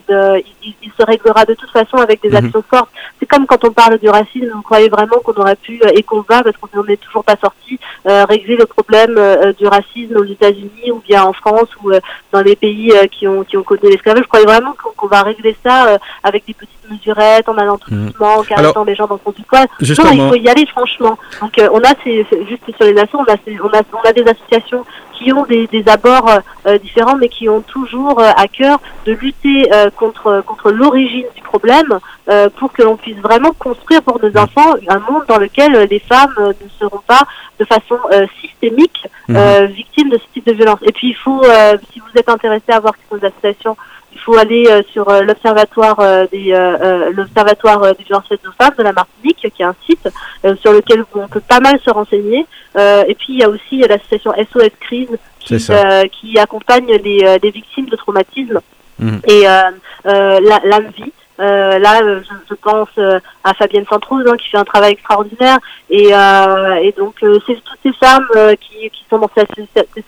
il, 0.62 0.74
il, 0.82 0.92
se 0.98 1.04
réglera 1.04 1.46
de 1.46 1.54
toute 1.54 1.70
façon 1.70 1.96
avec 1.96 2.20
des 2.20 2.28
mhm. 2.28 2.36
actions 2.36 2.64
fortes. 2.68 2.90
C'est 3.18 3.26
comme 3.26 3.46
quand 3.46 3.64
on 3.64 3.72
parle 3.72 3.98
du 3.98 4.10
racisme, 4.10 4.50
vous 4.54 4.62
croyez 4.62 4.90
vraiment 4.90 5.18
qu'on 5.24 5.34
aurait 5.34 5.56
pu 5.56 5.80
et 5.94 6.02
qu'on 6.02 6.20
va, 6.20 6.42
parce 6.42 6.56
qu'on 6.58 6.68
n'en 6.76 6.86
est 6.86 7.00
toujours 7.00 7.24
pas 7.24 7.36
sorti, 7.40 7.78
régler 8.04 8.56
le 8.56 8.66
problème 8.66 9.18
du 9.58 9.66
racisme 9.66 10.16
aux 10.16 10.24
États-Unis 10.24 10.92
ou 10.92 11.00
bien 11.00 11.24
en 11.24 11.32
France 11.32 11.68
ou 11.82 11.92
dans 12.32 12.40
les 12.40 12.56
pays 12.56 12.92
qui 13.10 13.26
ont 13.26 13.44
qui 13.44 13.56
ont 13.56 13.62
connu 13.62 13.82
l'esclavage. 13.84 14.22
Je 14.22 14.28
croyais 14.28 14.46
vraiment 14.46 14.74
qu'on 14.96 15.06
va 15.06 15.22
régler 15.22 15.56
ça 15.64 15.98
avec 16.22 16.46
des 16.46 16.54
petites 16.54 16.77
mesurettes, 16.90 17.48
en 17.48 17.56
allant 17.56 17.78
tout 17.78 17.92
mhm. 17.92 18.06
doucement, 18.06 18.36
en 18.36 18.42
caressant 18.42 18.84
les 18.84 18.94
gens 18.94 19.06
dans 19.06 19.20
son 19.24 19.32
poil. 19.32 19.66
Non, 19.80 20.12
il 20.12 20.28
faut 20.28 20.34
y 20.34 20.48
aller 20.48 20.66
franchement. 20.66 21.18
Donc 21.40 21.52
on 21.72 21.78
a 21.80 21.94
ces, 22.04 22.26
juste 22.48 22.76
sur 22.76 22.86
les 22.86 22.94
nations, 22.94 23.20
on 23.20 23.32
a, 23.32 23.36
on 23.62 23.68
a, 23.68 23.82
on 23.92 24.08
a 24.08 24.12
des 24.12 24.22
associations 24.22 24.84
qui 25.18 25.32
ont 25.32 25.44
des, 25.44 25.66
des 25.66 25.88
abords 25.88 26.30
euh, 26.66 26.78
différents, 26.78 27.16
mais 27.16 27.28
qui 27.28 27.48
ont 27.48 27.60
toujours 27.60 28.20
euh, 28.20 28.30
à 28.36 28.46
cœur 28.46 28.80
de 29.06 29.12
lutter 29.12 29.68
euh, 29.72 29.90
contre 29.90 30.42
contre 30.46 30.70
l'origine 30.70 31.26
du 31.34 31.42
problème, 31.42 31.98
pour 32.58 32.70
que 32.72 32.82
l'on 32.82 32.96
puisse 32.96 33.16
vraiment 33.16 33.52
construire 33.58 34.02
pour 34.02 34.22
nos 34.22 34.36
enfants 34.36 34.74
un 34.86 34.98
monde 34.98 35.22
dans 35.28 35.38
lequel 35.38 35.72
les 35.90 35.98
femmes 35.98 36.34
ne 36.38 36.68
seront 36.78 37.00
pas 37.06 37.22
de 37.58 37.64
façon 37.64 37.98
systémique 38.42 39.06
mhm. 39.28 39.64
victimes 39.68 40.10
de 40.10 40.18
ce 40.18 40.24
type 40.34 40.46
de 40.46 40.52
violence. 40.52 40.78
Et 40.82 40.92
puis 40.92 41.08
il 41.08 41.16
faut, 41.16 41.42
si 41.90 42.00
vous 42.00 42.18
êtes 42.18 42.28
intéressé 42.28 42.70
à 42.70 42.80
voir 42.80 42.92
ces 43.10 43.24
associations 43.24 43.78
il 44.12 44.20
faut 44.20 44.36
aller 44.36 44.66
euh, 44.68 44.82
sur 44.92 45.08
euh, 45.08 45.22
l'observatoire 45.22 46.00
euh, 46.00 46.26
des 46.32 46.50
l'observatoire 47.14 47.94
des 47.94 48.04
violences 48.04 48.28
faites 48.28 48.46
aux 48.46 48.52
femmes 48.52 48.74
de 48.78 48.82
la 48.82 48.92
Martinique, 48.92 49.38
qui 49.54 49.62
est 49.62 49.64
un 49.64 49.74
site 49.86 50.08
sur 50.60 50.72
lequel 50.72 51.04
on 51.14 51.28
peut 51.28 51.40
pas 51.40 51.60
mal 51.60 51.78
se 51.84 51.90
renseigner. 51.90 52.46
et 52.76 53.14
puis 53.14 53.34
il 53.34 53.38
y 53.38 53.44
a 53.44 53.48
aussi 53.48 53.78
l'association 53.78 54.32
SOS 54.32 54.70
Crise 54.80 55.18
qui, 55.40 55.56
qui 56.12 56.38
accompagne 56.38 56.86
les, 56.86 57.38
les, 57.42 57.50
victimes 57.50 57.86
de 57.86 57.96
traumatisme. 57.96 58.60
Mmh. 58.98 59.18
Et 59.26 59.42
l'AMVI, 60.04 61.12
Euh, 61.40 61.78
là, 61.78 62.00
euh, 62.02 62.20
je, 62.28 62.34
je 62.50 62.54
pense 62.54 62.88
euh, 62.98 63.20
à 63.44 63.54
Fabienne 63.54 63.84
Santrose 63.88 64.24
hein, 64.28 64.36
qui 64.36 64.48
fait 64.48 64.56
un 64.58 64.64
travail 64.64 64.92
extraordinaire. 64.92 65.58
Et, 65.88 66.08
euh, 66.12 66.74
et 66.82 66.92
donc, 66.98 67.14
c'est 67.20 67.54
toutes 67.54 67.78
ces 67.82 67.92
femmes 67.92 68.26
qui, 68.60 68.90
qui 68.90 69.04
sont 69.08 69.18
dans 69.18 69.30
cette, 69.36 69.50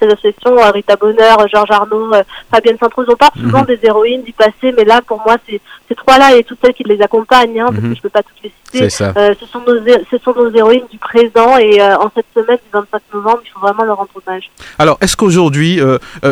association, 0.02 0.56
Rita 0.72 0.96
Bonheur, 0.96 1.46
Georges 1.48 1.70
Arnaud, 1.70 2.10
Fabienne 2.50 2.76
Santrose, 2.78 3.06
on 3.08 3.16
parle 3.16 3.32
souvent 3.40 3.60
Mhm. 3.60 3.66
des 3.66 3.78
héroïnes 3.82 4.22
du 4.22 4.32
passé, 4.32 4.74
mais 4.76 4.84
là, 4.84 5.00
pour 5.06 5.20
moi, 5.24 5.36
c'est 5.48 5.60
ces 5.88 5.94
trois-là 5.94 6.36
et 6.36 6.44
toutes 6.44 6.58
celles 6.62 6.74
qui 6.74 6.84
les 6.84 7.00
accompagnent, 7.02 7.60
hein, 7.60 7.66
parce 7.68 7.78
Mhm. 7.82 7.90
que 7.90 7.96
je 7.96 8.02
peux 8.02 8.08
pas 8.08 8.22
toutes 8.22 8.42
les 8.42 8.52
citer. 8.72 8.90
ce, 8.90 9.46
sont 9.50 9.60
nos, 9.66 9.74
ce 10.10 10.18
sont 10.24 10.34
nos 10.36 10.50
héroïnes 10.54 10.86
du 10.90 10.98
présent 10.98 11.56
et 11.58 11.82
en 11.82 12.10
cette 12.14 12.26
semaine 12.34 12.56
du 12.58 12.70
25 12.72 13.00
novembre, 13.14 13.40
il 13.44 13.50
faut 13.50 13.60
vraiment 13.60 13.84
leur 13.84 13.96
rendre 13.96 14.10
hommage. 14.26 14.50
Alors, 14.78 14.96
est-ce 15.00 15.16
qu'aujourd'hui, 15.16 15.80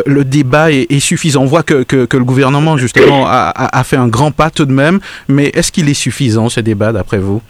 le 0.05 0.23
débat 0.23 0.71
est, 0.71 0.91
est 0.91 0.99
suffisant? 0.99 1.41
On 1.41 1.45
voit 1.45 1.63
que, 1.63 1.83
que, 1.83 2.05
que 2.05 2.17
le 2.17 2.23
gouvernement, 2.23 2.77
justement, 2.77 3.25
a, 3.27 3.49
a, 3.55 3.79
a 3.79 3.83
fait 3.83 3.97
un 3.97 4.07
grand 4.07 4.31
pas 4.31 4.49
tout 4.49 4.65
de 4.65 4.71
même, 4.71 4.88
mais 5.27 5.45
est-ce 5.53 5.71
qu'il 5.71 5.87
est 5.89 5.93
suffisant, 5.93 6.49
ce 6.49 6.59
débat, 6.59 6.91
d'après 6.91 7.17
vous? 7.19 7.41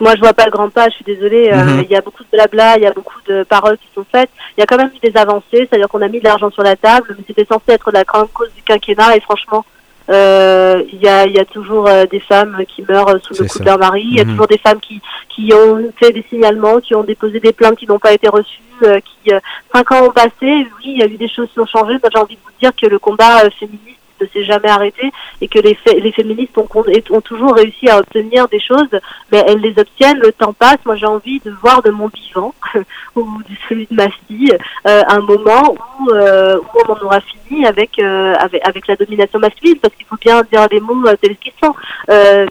Moi, 0.00 0.14
je 0.14 0.20
vois 0.20 0.32
pas 0.32 0.44
le 0.44 0.50
grand 0.52 0.68
pas, 0.70 0.88
je 0.90 0.94
suis 0.94 1.04
désolée. 1.04 1.50
euh, 1.52 1.56
Mhm. 1.64 1.82
Il 1.84 1.90
y 1.90 1.96
a 1.96 2.00
beaucoup 2.00 2.22
de 2.22 2.28
blabla, 2.30 2.76
il 2.76 2.82
y 2.84 2.86
a 2.86 2.92
beaucoup 2.92 3.18
de 3.28 3.42
paroles 3.42 3.78
qui 3.78 3.88
sont 3.94 4.04
faites. 4.12 4.30
Il 4.56 4.60
y 4.60 4.62
a 4.62 4.66
quand 4.66 4.76
même 4.76 4.90
eu 4.94 5.08
des 5.10 5.16
avancées, 5.18 5.44
c'est-à-dire 5.52 5.88
qu'on 5.88 6.02
a 6.02 6.08
mis 6.08 6.20
de 6.20 6.24
l'argent 6.24 6.50
sur 6.50 6.62
la 6.62 6.76
table, 6.76 7.16
mais 7.18 7.24
c'était 7.26 7.46
censé 7.46 7.64
être 7.72 7.90
la 7.90 8.04
grande 8.04 8.28
cause 8.32 8.50
du 8.54 8.62
quinquennat. 8.62 9.16
Et 9.16 9.20
franchement, 9.20 9.64
euh, 10.10 10.82
il 10.92 11.00
y, 11.02 11.08
a, 11.08 11.26
il 11.26 11.32
y 11.34 11.38
a 11.40 11.44
toujours 11.44 11.86
euh, 11.88 12.06
des 12.06 12.20
femmes 12.20 12.62
qui 12.68 12.84
meurent 12.88 13.18
sous 13.22 13.34
le 13.42 13.48
coup 13.48 13.58
ça. 13.58 13.64
de 13.64 13.64
leur 13.64 13.78
mari. 13.78 14.02
Il 14.08 14.16
y 14.16 14.20
a 14.20 14.24
Mhm. 14.24 14.30
toujours 14.30 14.46
des 14.46 14.58
femmes 14.58 14.78
qui, 14.80 15.00
qui 15.28 15.52
ont 15.52 15.90
fait 15.98 16.12
des 16.12 16.24
signalements, 16.30 16.78
qui 16.80 16.94
ont 16.94 17.02
déposé 17.02 17.40
des 17.40 17.52
plaintes 17.52 17.76
qui 17.76 17.86
n'ont 17.86 17.98
pas 17.98 18.12
été 18.12 18.28
reçues. 18.28 18.60
euh, 18.84 19.00
qui 19.00 19.32
cinq 19.74 19.90
ans 19.90 20.04
ont 20.06 20.12
passé. 20.12 20.30
Oui, 20.42 20.84
il 20.84 20.98
y 20.98 21.02
a 21.02 21.06
eu 21.06 21.16
des 21.16 21.28
choses 21.28 21.48
qui 21.52 21.58
ont 21.58 21.66
changé. 21.66 21.94
J'ai 22.12 22.20
envie 22.20 22.36
de 22.36 22.40
vous 22.44 22.52
dire 22.60 22.70
que 22.80 22.86
le 22.86 23.00
combat 23.00 23.40
féministe 23.58 23.97
ne 24.20 24.26
s'est 24.32 24.44
jamais 24.44 24.68
arrêté 24.68 25.10
et 25.40 25.48
que 25.48 25.58
les, 25.58 25.74
fé- 25.74 26.00
les 26.00 26.12
féministes 26.12 26.56
ont, 26.58 26.68
ont 27.10 27.20
toujours 27.20 27.54
réussi 27.54 27.88
à 27.88 27.98
obtenir 27.98 28.48
des 28.48 28.60
choses 28.60 28.88
mais 29.32 29.44
elles 29.46 29.60
les 29.60 29.78
obtiennent, 29.78 30.18
le 30.18 30.32
temps 30.32 30.52
passe. 30.52 30.78
Moi, 30.84 30.96
j'ai 30.96 31.06
envie 31.06 31.40
de 31.40 31.50
voir 31.62 31.82
de 31.82 31.90
mon 31.90 32.08
vivant, 32.08 32.54
ou 33.16 33.22
de 33.48 33.54
celui 33.68 33.86
de 33.90 33.94
ma 33.94 34.08
fille, 34.26 34.56
euh, 34.86 35.02
un 35.08 35.20
moment 35.20 35.74
où, 36.00 36.10
euh, 36.10 36.58
où 36.58 36.78
on 36.88 36.92
en 36.92 37.00
aura 37.04 37.20
fini 37.20 37.66
avec, 37.66 37.98
euh, 37.98 38.34
avec, 38.38 38.66
avec 38.66 38.86
la 38.86 38.96
domination 38.96 39.38
masculine, 39.38 39.76
parce 39.80 39.94
qu'il 39.94 40.06
faut 40.06 40.16
bien 40.20 40.42
dire 40.50 40.66
les 40.70 40.80
mots 40.80 40.96
tels 41.20 41.36
qu'ils 41.36 41.52
sont. 41.62 41.74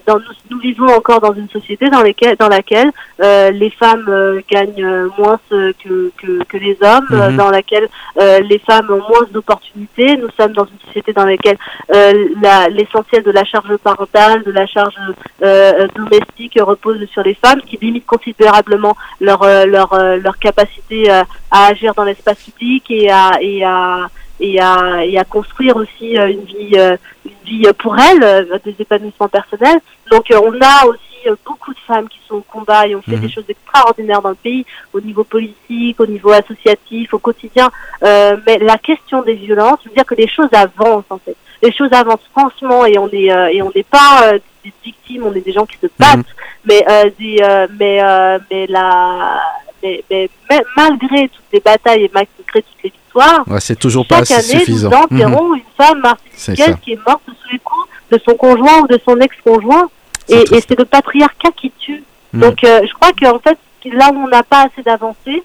Dans, 0.06 0.18
nous, 0.18 0.24
nous 0.50 0.58
vivons 0.60 0.86
encore 0.86 1.20
dans 1.20 1.32
une 1.34 1.48
société 1.48 1.88
dans, 1.90 2.02
lesquelles, 2.02 2.36
dans 2.36 2.48
laquelle 2.48 2.90
les 3.20 3.70
femmes 3.70 4.40
gagnent 4.50 5.08
moins 5.18 5.38
que, 5.50 5.72
que, 5.82 6.42
que 6.44 6.56
les 6.56 6.76
hommes, 6.82 7.06
Mhm. 7.10 7.36
dans 7.36 7.50
laquelle 7.50 7.88
les 8.18 8.58
femmes 8.60 8.86
ont 8.90 9.02
moins 9.08 9.26
d'opportunités. 9.30 10.16
Nous 10.16 10.28
sommes 10.38 10.52
dans 10.52 10.64
une 10.64 10.78
société 10.86 11.12
dans 11.12 11.24
laquelle 11.24 11.56
la- 11.56 11.57
l'essentiel 12.70 13.22
de 13.22 13.30
la 13.30 13.44
charge 13.44 13.76
parentale, 13.78 14.42
de 14.44 14.50
la 14.50 14.66
charge 14.66 14.94
euh, 15.42 15.86
domestique 15.94 16.58
repose 16.60 17.04
sur 17.12 17.22
les 17.22 17.34
femmes, 17.34 17.60
qui 17.62 17.78
limite 17.80 18.06
considérablement 18.06 18.96
leur 19.20 19.42
euh, 19.42 19.64
leur 19.66 19.92
euh, 19.92 20.16
leur 20.16 20.38
capacité 20.38 21.10
euh, 21.10 21.22
à 21.50 21.66
agir 21.66 21.94
dans 21.94 22.04
l'espace 22.04 22.38
public 22.42 22.84
et 22.90 23.10
à 23.10 23.32
et 23.40 23.64
à 23.64 24.08
et 24.40 24.60
à, 24.60 25.04
et 25.04 25.18
à 25.18 25.24
construire 25.24 25.76
aussi 25.76 26.16
euh, 26.16 26.28
une 26.28 26.44
vie 26.44 26.70
euh, 26.76 26.96
une 27.24 27.32
vie 27.44 27.66
euh, 27.66 27.72
pour 27.72 27.98
elles, 27.98 28.22
euh, 28.22 28.58
des 28.64 28.74
épanouissements 28.78 29.28
personnels. 29.28 29.80
Donc 30.10 30.30
euh, 30.30 30.40
on 30.42 30.54
a 30.60 30.86
aussi 30.86 31.00
euh, 31.26 31.34
beaucoup 31.44 31.72
de 31.74 31.78
femmes 31.86 32.08
qui 32.08 32.20
sont 32.28 32.36
au 32.36 32.40
combat 32.42 32.86
et 32.86 32.94
ont 32.94 33.02
fait 33.02 33.16
Mhm. 33.16 33.20
des 33.26 33.28
choses 33.30 33.44
extraordinaires 33.48 34.22
dans 34.22 34.28
le 34.30 34.36
pays, 34.36 34.64
au 34.92 35.00
niveau 35.00 35.24
politique, 35.24 35.98
au 36.00 36.06
niveau 36.06 36.30
associatif, 36.30 37.12
au 37.14 37.18
quotidien. 37.18 37.68
Euh, 38.04 38.36
mais 38.46 38.58
la 38.58 38.78
question 38.78 39.22
des 39.22 39.34
violences, 39.34 39.80
je 39.82 39.88
veux 39.88 39.94
dire 39.96 40.06
que 40.06 40.14
les 40.14 40.28
choses 40.28 40.50
avancent 40.52 41.10
en 41.10 41.18
fait. 41.18 41.36
Les 41.62 41.72
choses 41.72 41.92
avancent 41.92 42.28
franchement 42.30 42.86
et 42.86 42.98
on 42.98 43.08
est 43.08 43.32
euh, 43.32 43.48
et 43.48 43.62
on 43.62 43.70
n'est 43.74 43.82
pas 43.82 44.22
euh, 44.32 44.38
des 44.64 44.72
victimes, 44.84 45.24
on 45.26 45.34
est 45.34 45.40
des 45.44 45.52
gens 45.52 45.66
qui 45.66 45.76
se 45.78 45.88
battent, 45.98 46.26
mais 46.64 46.84
euh, 46.88 47.10
des 47.18 47.38
euh, 47.42 47.66
mais 47.78 48.00
euh, 48.02 48.38
mais 48.50 48.66
la 48.68 49.40
mais, 49.82 50.04
mais, 50.10 50.28
mais 50.50 50.62
malgré 50.76 51.28
toutes 51.28 51.44
les 51.52 51.60
batailles 51.60 52.04
et 52.04 52.10
malgré 52.12 52.32
toutes 52.46 52.64
les 52.82 52.90
victoires, 52.90 53.44
ouais, 53.48 53.60
C'est 53.60 53.78
toujours 53.78 54.06
pas 54.06 54.24
chaque 54.24 54.38
assez 54.38 54.54
année 54.54 54.64
suffisant. 54.64 54.90
nous 55.10 55.16
enterrons 55.18 55.54
une 55.54 55.62
femme 55.76 56.00
martiniquaise 56.00 56.76
qui 56.82 56.92
est 56.92 57.06
morte 57.06 57.22
sous 57.26 57.52
les 57.52 57.58
coups 57.58 57.88
de 58.10 58.20
son 58.26 58.34
conjoint 58.36 58.80
ou 58.82 58.86
de 58.86 58.98
son 59.04 59.18
ex-conjoint. 59.20 59.88
Et, 60.28 60.40
et 60.54 60.60
c'est 60.60 60.78
le 60.78 60.84
patriarcat 60.84 61.50
qui 61.56 61.70
tue. 61.78 62.02
Mhm. 62.32 62.40
Donc 62.40 62.64
euh, 62.64 62.80
je 62.86 62.92
crois 62.94 63.12
qu'en 63.12 63.38
fait, 63.38 63.58
là 63.92 64.10
où 64.12 64.16
on 64.18 64.28
n'a 64.28 64.42
pas 64.42 64.66
assez 64.66 64.82
d'avancées, 64.82 65.42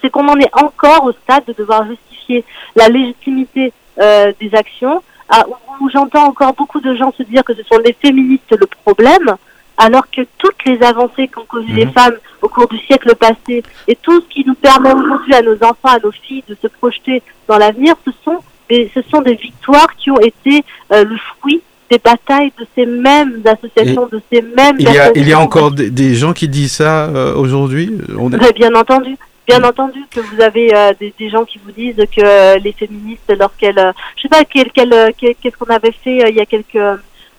c'est 0.00 0.10
qu'on 0.10 0.28
en 0.28 0.38
est 0.38 0.50
encore 0.52 1.04
au 1.04 1.12
stade 1.12 1.44
de 1.46 1.52
devoir 1.52 1.86
justifier 1.86 2.44
la 2.76 2.88
légitimité 2.88 3.72
euh, 4.00 4.32
des 4.40 4.54
actions, 4.54 5.02
à- 5.30 5.46
où, 5.80 5.88
j'entends 5.90 6.26
encore 6.26 6.52
beaucoup 6.54 6.80
de 6.80 6.94
gens 6.94 7.12
se 7.16 7.22
dire 7.22 7.42
que 7.44 7.54
ce 7.54 7.62
sont 7.62 7.78
les 7.84 7.94
féministes 8.00 8.50
le 8.58 8.66
problème, 8.84 9.34
alors 9.78 10.04
que 10.10 10.22
toutes 10.38 10.62
les 10.66 10.82
avancées 10.82 11.28
qu'ont 11.28 11.44
connues 11.48 11.72
les 11.72 11.86
Mhm. 11.86 11.92
femmes 11.92 12.16
au 12.42 12.48
cours 12.48 12.68
du 12.68 12.78
siècle 12.78 13.14
passé 13.14 13.62
et 13.88 13.96
tout 13.96 14.20
ce 14.20 14.26
qui 14.28 14.44
nous 14.46 14.54
permet 14.54 14.92
aujourd'hui 14.92 15.34
à 15.34 15.42
nos 15.42 15.54
enfants, 15.62 15.88
à 15.96 15.98
nos 16.02 16.10
filles 16.12 16.44
de 16.48 16.56
se 16.60 16.66
projeter 16.66 17.22
dans 17.48 17.56
l'avenir, 17.58 17.94
ce 18.04 18.10
sont 18.24 18.38
des, 18.68 18.90
ce 18.94 19.00
sont 19.10 19.22
des 19.22 19.34
victoires 19.34 19.94
qui 19.96 20.10
ont 20.10 20.20
été 20.20 20.64
euh, 20.92 21.04
le 21.04 21.16
fruit 21.38 21.62
des 21.90 21.98
batailles 21.98 22.52
de 22.58 22.64
ces 22.76 22.86
mêmes 22.86 23.42
associations, 23.44 24.06
de 24.12 24.20
ces 24.32 24.42
mêmes 24.42 24.76
Il 24.78 24.92
y 24.92 24.98
a, 24.98 25.10
il 25.16 25.26
y 25.28 25.32
a 25.32 25.40
encore 25.40 25.72
des, 25.72 25.90
des 25.90 26.14
gens 26.14 26.32
qui 26.32 26.46
disent 26.46 26.74
ça 26.74 27.06
euh, 27.06 27.34
aujourd'hui? 27.34 27.90
On 28.16 28.30
est- 28.32 28.36
Ouais, 28.40 28.52
bien 28.52 28.72
entendu. 28.76 29.16
Bien 29.48 29.64
entendu 29.64 29.98
que 30.14 30.20
vous 30.20 30.40
avez 30.40 30.74
euh, 30.74 30.92
des, 31.00 31.12
des 31.18 31.28
gens 31.28 31.44
qui 31.44 31.58
vous 31.64 31.72
disent 31.72 31.96
que 31.96 32.20
euh, 32.24 32.58
les 32.58 32.72
féministes, 32.72 33.32
lorsqu'elles, 33.38 33.78
euh, 33.78 33.92
je 34.16 34.22
sais 34.22 34.28
pas 34.28 34.44
quel, 34.44 34.68
euh, 34.94 35.10
quel- 35.18 35.34
qu'est-ce 35.34 35.56
qu'on 35.56 35.74
avait 35.74 35.92
fait 35.92 36.22
euh, 36.24 36.28
il 36.28 36.36
y 36.36 36.40
a 36.40 36.46
quelques, 36.46 36.76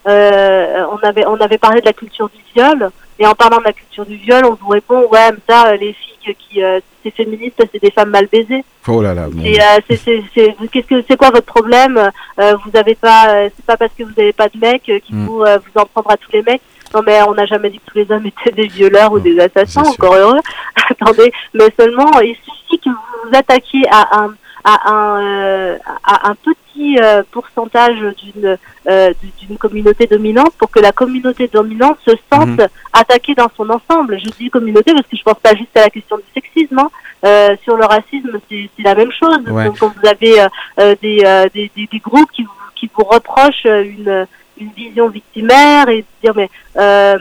euh, 0.08 0.84
on 0.92 0.96
avait 1.06 1.24
on 1.26 1.36
avait 1.36 1.58
parlé 1.58 1.80
de 1.80 1.86
la 1.86 1.92
culture 1.92 2.28
du 2.28 2.42
viol 2.54 2.90
et 3.18 3.26
en 3.26 3.34
parlant 3.34 3.58
de 3.58 3.64
la 3.64 3.72
culture 3.72 4.04
du 4.04 4.16
viol, 4.16 4.44
on 4.44 4.54
vous 4.54 4.68
répond 4.68 5.06
ouais 5.12 5.30
mais 5.30 5.38
ça 5.48 5.74
les 5.76 5.92
filles 5.92 6.34
qui 6.38 6.62
euh, 6.62 6.80
c'est 7.02 7.14
féministes, 7.14 7.62
c'est 7.72 7.80
des 7.82 7.90
femmes 7.90 8.10
mal 8.10 8.26
baisées. 8.26 8.64
Oh 8.88 9.00
là 9.00 9.14
là. 9.14 9.28
mon 9.32 9.44
Et 9.44 9.60
euh, 9.60 9.80
c'est 9.88 9.96
c'est 9.96 10.22
c'est 10.34 10.54
qu'est-ce 10.72 10.86
que 10.86 11.02
c'est 11.08 11.16
quoi 11.16 11.30
votre 11.30 11.46
problème 11.46 12.10
Euh, 12.40 12.56
Vous 12.64 12.76
avez 12.78 12.94
pas 12.96 13.28
euh, 13.28 13.48
c'est 13.56 13.64
pas 13.64 13.76
parce 13.76 13.92
que 13.96 14.02
vous 14.02 14.12
avez 14.18 14.32
pas 14.32 14.48
de 14.48 14.58
mec 14.58 14.82
euh, 14.88 14.98
qu'il 14.98 15.16
Mm. 15.16 15.26
faut 15.26 15.44
euh, 15.46 15.58
vous 15.58 15.80
en 15.80 15.86
prendre 15.86 16.10
à 16.10 16.16
tous 16.16 16.32
les 16.32 16.42
mecs. 16.42 16.62
Non 16.94 17.00
mais 17.06 17.22
on 17.22 17.34
n'a 17.34 17.46
jamais 17.46 17.70
dit 17.70 17.78
que 17.78 17.90
tous 17.90 17.98
les 17.98 18.10
hommes 18.14 18.26
étaient 18.32 18.52
des 18.54 18.66
violeurs 18.66 19.12
ou 19.12 19.18
des 19.20 19.38
assassins, 19.40 19.82
encore 19.82 20.14
heureux. 20.14 20.40
Attendez, 20.90 21.32
mais 21.54 21.68
seulement 21.78 22.10
il 22.20 22.36
suffit 22.36 22.78
que 22.80 22.88
vous 22.90 23.30
vous 23.30 23.36
attaquiez 23.36 23.82
à 23.90 24.18
un 24.20 24.34
à 24.64 24.92
un 24.92 25.22
euh, 25.22 25.78
à 26.04 26.28
un 26.30 26.34
petit 26.36 26.96
euh, 27.00 27.22
pourcentage 27.32 27.98
d'une 28.22 28.56
euh, 28.88 29.12
d'une 29.40 29.58
communauté 29.58 30.06
dominante 30.06 30.52
pour 30.58 30.70
que 30.70 30.78
la 30.80 30.92
communauté 30.92 31.48
dominante 31.48 31.98
se 32.06 32.12
sente 32.32 32.48
Mhm. 32.58 32.68
attaquée 32.92 33.34
dans 33.34 33.50
son 33.56 33.68
ensemble. 33.70 34.18
Je 34.24 34.30
dis 34.30 34.50
communauté 34.50 34.92
parce 34.92 35.06
que 35.06 35.16
je 35.16 35.22
pense 35.22 35.38
pas 35.40 35.54
juste 35.54 35.76
à 35.76 35.80
la 35.82 35.90
question 35.90 36.16
du 36.16 36.22
sexisme. 36.34 36.78
hein. 36.78 36.90
Euh, 37.24 37.56
sur 37.62 37.76
le 37.76 37.84
racisme, 37.84 38.40
c'est 38.48 38.68
la 38.82 38.94
même 38.96 39.12
chose. 39.12 39.38
Ouais. 39.48 39.66
Donc, 39.66 39.78
quand 39.78 39.92
vous 39.96 40.08
avez 40.08 40.40
euh, 40.40 40.48
euh, 40.80 40.96
des, 41.00 41.22
euh, 41.24 41.46
des, 41.54 41.70
des, 41.76 41.86
des 41.90 41.98
groupes 42.00 42.30
qui 42.32 42.42
vous, 42.42 42.50
qui 42.74 42.90
vous 42.96 43.04
reprochent 43.04 43.64
une, 43.64 44.26
une 44.58 44.70
vision 44.76 45.08
victimaire 45.08 45.88
et 45.88 46.04
dire 46.22 46.32
mais 46.34 46.50
euh, 46.76 47.16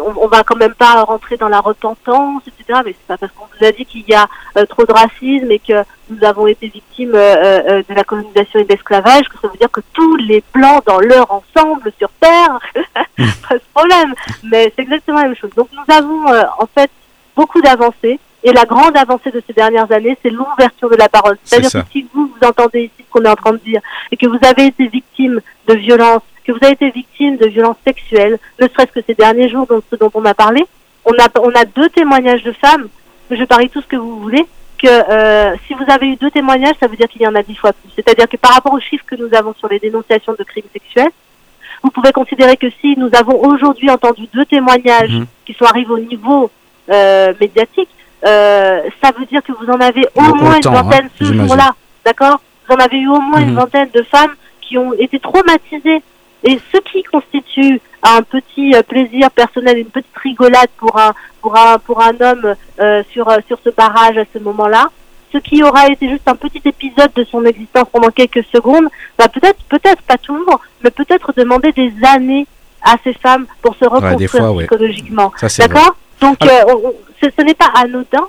on, 0.00 0.24
on 0.24 0.28
va 0.28 0.42
quand 0.42 0.56
même 0.56 0.74
pas 0.74 1.02
rentrer 1.02 1.36
dans 1.36 1.48
la 1.48 1.60
repentance, 1.60 2.42
etc. 2.46 2.80
Mais 2.84 2.92
c'est 2.92 3.06
pas 3.06 3.16
parce 3.18 3.32
qu'on 3.32 3.46
vous 3.46 3.64
a 3.64 3.72
dit 3.72 3.84
qu'il 3.84 4.08
y 4.08 4.14
a 4.14 4.26
euh, 4.56 4.66
trop 4.66 4.84
de 4.84 4.92
racisme 4.92 5.50
et 5.50 5.58
que 5.58 5.84
nous 6.08 6.24
avons 6.24 6.46
été 6.46 6.68
victimes 6.68 7.14
euh, 7.14 7.62
euh, 7.68 7.82
de 7.88 7.94
la 7.94 8.04
colonisation 8.04 8.60
et 8.60 8.64
de 8.64 8.68
l'esclavage 8.68 9.28
que 9.28 9.38
ça 9.40 9.48
veut 9.48 9.58
dire 9.58 9.70
que 9.70 9.80
tous 9.92 10.16
les 10.16 10.42
blancs 10.54 10.84
dans 10.86 11.00
leur 11.00 11.30
ensemble 11.30 11.92
sur 11.98 12.08
Terre, 12.20 12.58
pas 13.16 13.54
de 13.54 13.62
problème. 13.74 14.14
Mais 14.44 14.72
c'est 14.74 14.82
exactement 14.82 15.18
la 15.18 15.28
même 15.28 15.36
chose. 15.36 15.50
Donc 15.56 15.68
nous 15.72 15.94
avons 15.94 16.28
euh, 16.28 16.44
en 16.58 16.66
fait 16.66 16.90
beaucoup 17.34 17.60
d'avancées. 17.60 18.18
Et 18.42 18.52
la 18.52 18.64
grande 18.64 18.96
avancée 18.96 19.32
de 19.32 19.42
ces 19.44 19.52
dernières 19.52 19.90
années, 19.90 20.16
c'est 20.22 20.30
l'ouverture 20.30 20.88
de 20.88 20.94
la 20.94 21.08
parole. 21.08 21.36
C'est 21.42 21.56
C'est-à-dire 21.56 21.82
que 21.82 21.90
si 21.90 22.06
vous, 22.14 22.28
vous 22.28 22.46
entendez 22.46 22.82
ici 22.82 22.92
ce 22.98 23.10
qu'on 23.10 23.24
est 23.24 23.28
en 23.28 23.34
train 23.34 23.52
de 23.52 23.58
dire, 23.58 23.80
et 24.12 24.16
que 24.16 24.26
vous 24.28 24.38
avez 24.42 24.66
été 24.66 24.86
victime 24.86 25.40
de 25.66 25.74
violences, 25.74 26.22
que 26.46 26.52
vous 26.52 26.58
avez 26.62 26.72
été 26.72 26.90
victime 26.90 27.36
de 27.36 27.46
violences 27.46 27.76
sexuelles, 27.86 28.38
ne 28.60 28.68
serait-ce 28.68 28.92
que 28.92 29.00
ces 29.06 29.14
derniers 29.14 29.48
jours, 29.48 29.66
dont, 29.66 29.82
ce 29.90 29.96
dont 29.96 30.10
on 30.14 30.24
a 30.24 30.34
parlé, 30.34 30.64
on 31.04 31.12
a, 31.12 31.26
on 31.40 31.50
a 31.50 31.64
deux 31.64 31.88
témoignages 31.90 32.42
de 32.42 32.52
femmes, 32.52 32.88
je 33.30 33.44
parie 33.44 33.68
tout 33.70 33.80
ce 33.80 33.86
que 33.86 33.96
vous 33.96 34.20
voulez, 34.20 34.44
que 34.78 34.86
euh, 34.88 35.54
si 35.66 35.74
vous 35.74 35.84
avez 35.88 36.06
eu 36.08 36.16
deux 36.16 36.30
témoignages, 36.30 36.74
ça 36.80 36.86
veut 36.86 36.96
dire 36.96 37.08
qu'il 37.08 37.22
y 37.22 37.26
en 37.26 37.34
a 37.34 37.42
dix 37.42 37.54
fois 37.56 37.72
plus. 37.72 37.90
C'est-à-dire 37.96 38.28
que 38.28 38.36
par 38.36 38.52
rapport 38.52 38.72
aux 38.74 38.80
chiffres 38.80 39.04
que 39.06 39.16
nous 39.16 39.34
avons 39.34 39.54
sur 39.54 39.68
les 39.68 39.78
dénonciations 39.78 40.34
de 40.38 40.44
crimes 40.44 40.64
sexuels, 40.72 41.10
vous 41.82 41.90
pouvez 41.90 42.12
considérer 42.12 42.56
que 42.56 42.68
si 42.80 42.94
nous 42.96 43.10
avons 43.14 43.36
aujourd'hui 43.44 43.90
entendu 43.90 44.26
deux 44.34 44.44
témoignages 44.44 45.10
Mhm. 45.12 45.26
qui 45.44 45.54
sont 45.54 45.64
arrivés 45.64 45.92
au 45.92 45.98
niveau 45.98 46.50
euh, 46.90 47.32
médiatique, 47.40 47.88
euh, 48.24 48.80
ça 49.02 49.10
veut 49.18 49.24
dire 49.26 49.42
que 49.42 49.52
vous 49.52 49.66
en 49.70 49.80
avez 49.80 50.06
au 50.14 50.20
moins 50.34 50.56
une 50.56 50.66
hein, 50.68 50.82
vingtaine 50.82 51.08
ce 51.18 51.24
j'imagine. 51.24 51.46
jour-là, 51.48 51.74
d'accord? 52.04 52.40
Vous 52.68 52.74
en 52.74 52.78
avez 52.78 52.98
eu 52.98 53.08
au 53.08 53.20
moins 53.20 53.40
Mhm. 53.40 53.48
une 53.48 53.54
vingtaine 53.56 53.88
de 53.94 54.02
femmes 54.02 54.34
qui 54.60 54.78
ont 54.78 54.92
été 54.94 55.18
traumatisées. 55.18 56.02
Et 56.44 56.58
ce 56.72 56.78
qui 56.78 57.02
constitue 57.02 57.80
un 58.02 58.22
petit 58.22 58.74
euh, 58.74 58.82
plaisir 58.82 59.30
personnel, 59.30 59.78
une 59.78 59.86
petite 59.86 60.16
rigolade 60.22 60.68
pour 60.76 60.98
un 60.98 61.12
pour 61.40 61.56
un 61.56 61.78
pour 61.78 62.02
un 62.02 62.14
homme 62.20 62.54
euh, 62.80 63.02
sur 63.12 63.28
euh, 63.28 63.38
sur 63.48 63.58
ce 63.64 63.70
barrage 63.70 64.18
à 64.18 64.24
ce 64.32 64.38
moment-là, 64.38 64.90
ce 65.32 65.38
qui 65.38 65.62
aura 65.62 65.88
été 65.88 66.08
juste 66.08 66.28
un 66.28 66.36
petit 66.36 66.62
épisode 66.64 67.12
de 67.14 67.24
son 67.24 67.44
existence 67.44 67.88
pendant 67.90 68.10
quelques 68.10 68.44
secondes, 68.52 68.86
va 69.18 69.28
peut-être 69.28 69.58
peut-être 69.68 70.02
pas 70.02 70.18
toujours, 70.18 70.60
mais 70.84 70.90
peut-être 70.90 71.32
demander 71.36 71.72
des 71.72 71.92
années 72.04 72.46
à 72.82 72.96
ces 73.02 73.14
femmes 73.14 73.46
pour 73.62 73.74
se 73.76 73.84
reconstruire 73.86 74.54
ouais. 74.54 74.64
psychologiquement. 74.66 75.32
Ça, 75.36 75.48
c'est 75.48 75.66
D'accord 75.66 75.96
Donc, 76.20 76.44
euh, 76.44 76.48
on- 76.68 76.94
ce, 77.20 77.28
ce 77.36 77.42
n'est 77.42 77.54
pas 77.54 77.70
anodin, 77.74 78.28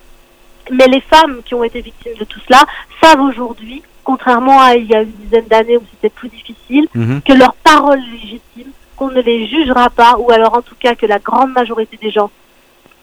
mais 0.71 0.87
les 0.87 1.01
femmes 1.01 1.41
qui 1.45 1.53
ont 1.53 1.63
été 1.63 1.81
victimes 1.81 2.13
de 2.19 2.23
tout 2.25 2.39
cela 2.47 2.61
savent 3.01 3.21
aujourd'hui, 3.21 3.83
contrairement 4.11 4.59
à 4.61 4.75
il 4.75 4.85
y 4.89 4.95
a 4.95 5.01
une 5.01 5.11
dizaine 5.23 5.47
d'années 5.53 5.77
où 5.77 5.83
c'était 5.91 6.09
plus 6.19 6.29
difficile, 6.29 6.85
Mhm. 6.95 7.21
que 7.27 7.33
leurs 7.33 7.55
paroles 7.71 7.99
légitimes, 8.13 8.71
qu'on 8.95 9.09
ne 9.17 9.21
les 9.21 9.39
jugera 9.47 9.89
pas, 9.89 10.15
ou 10.17 10.31
alors 10.31 10.53
en 10.59 10.61
tout 10.61 10.75
cas 10.79 10.95
que 10.95 11.05
la 11.05 11.19
grande 11.19 11.51
majorité 11.51 11.95
des 12.01 12.09
gens 12.17 12.31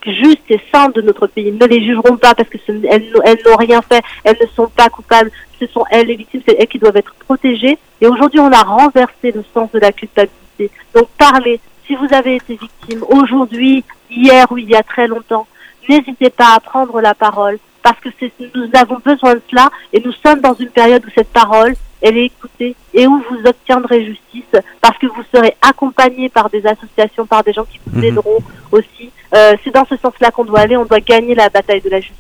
justes 0.06 0.48
et 0.50 0.60
sains 0.72 0.88
de 0.96 1.02
notre 1.02 1.26
pays 1.26 1.52
ne 1.52 1.66
les 1.66 1.82
jugeront 1.88 2.16
pas 2.16 2.34
parce 2.34 2.48
que 2.48 2.58
ce- 2.66 2.86
elles, 2.92 3.06
n'ont- 3.12 3.22
elles 3.28 3.38
n'ont 3.46 3.56
rien 3.66 3.80
fait, 3.90 4.02
elles 4.24 4.36
ne 4.40 4.46
sont 4.58 4.68
pas 4.80 4.88
coupables, 4.88 5.30
ce 5.60 5.66
sont 5.66 5.84
elles 5.90 6.06
les 6.06 6.16
victimes, 6.16 6.42
c'est 6.46 6.56
elles 6.58 6.68
qui 6.68 6.78
doivent 6.78 6.96
être 7.04 7.14
protégées. 7.26 7.76
Et 8.00 8.06
aujourd'hui, 8.06 8.40
on 8.40 8.52
a 8.52 8.62
renversé 8.62 9.26
le 9.38 9.44
sens 9.54 9.70
de 9.72 9.78
la 9.86 9.92
culpabilité. 9.92 10.70
Donc 10.94 11.08
parlez, 11.18 11.60
si 11.86 11.94
vous 11.96 12.10
avez 12.12 12.36
été 12.36 12.52
victime 12.66 13.02
aujourd'hui, 13.18 13.84
hier 14.10 14.46
ou 14.50 14.56
il 14.58 14.68
y 14.70 14.76
a 14.76 14.82
très 14.82 15.06
longtemps, 15.06 15.46
n'hésitez 15.88 16.30
pas 16.30 16.50
à 16.56 16.60
prendre 16.60 17.00
la 17.08 17.14
parole 17.14 17.58
parce 17.84 18.00
que 18.00 18.08
nous 18.54 18.68
avons 18.74 18.98
besoin 19.04 19.34
de 19.34 19.42
cela 19.48 19.70
et 19.92 20.00
nous 20.00 20.12
sommes 20.24 20.40
dans 20.40 20.54
une 20.54 20.70
période 20.70 21.04
où 21.06 21.10
cette 21.14 21.28
parole, 21.28 21.74
elle 22.00 22.16
est 22.16 22.24
écoutée 22.26 22.74
et 22.94 23.06
où 23.06 23.22
vous 23.30 23.46
obtiendrez 23.46 24.04
justice 24.06 24.60
parce 24.80 24.96
que 24.98 25.06
vous 25.06 25.22
serez 25.32 25.54
accompagné 25.62 26.28
par 26.30 26.48
des 26.48 26.66
associations, 26.66 27.26
par 27.26 27.44
des 27.44 27.52
gens 27.52 27.64
qui 27.64 27.78
vous 27.86 27.98
Mhm. 27.98 28.04
aideront 28.04 28.38
aussi. 28.72 29.10
Euh, 29.34 29.54
c'est 29.62 29.70
dans 29.72 29.84
ce 29.84 29.96
sens-là 29.96 30.30
qu'on 30.30 30.44
doit 30.44 30.60
aller, 30.60 30.76
on 30.76 30.86
doit 30.86 31.00
gagner 31.00 31.34
la 31.34 31.48
bataille 31.50 31.82
de 31.82 31.90
la 31.90 32.00
justice. 32.00 32.16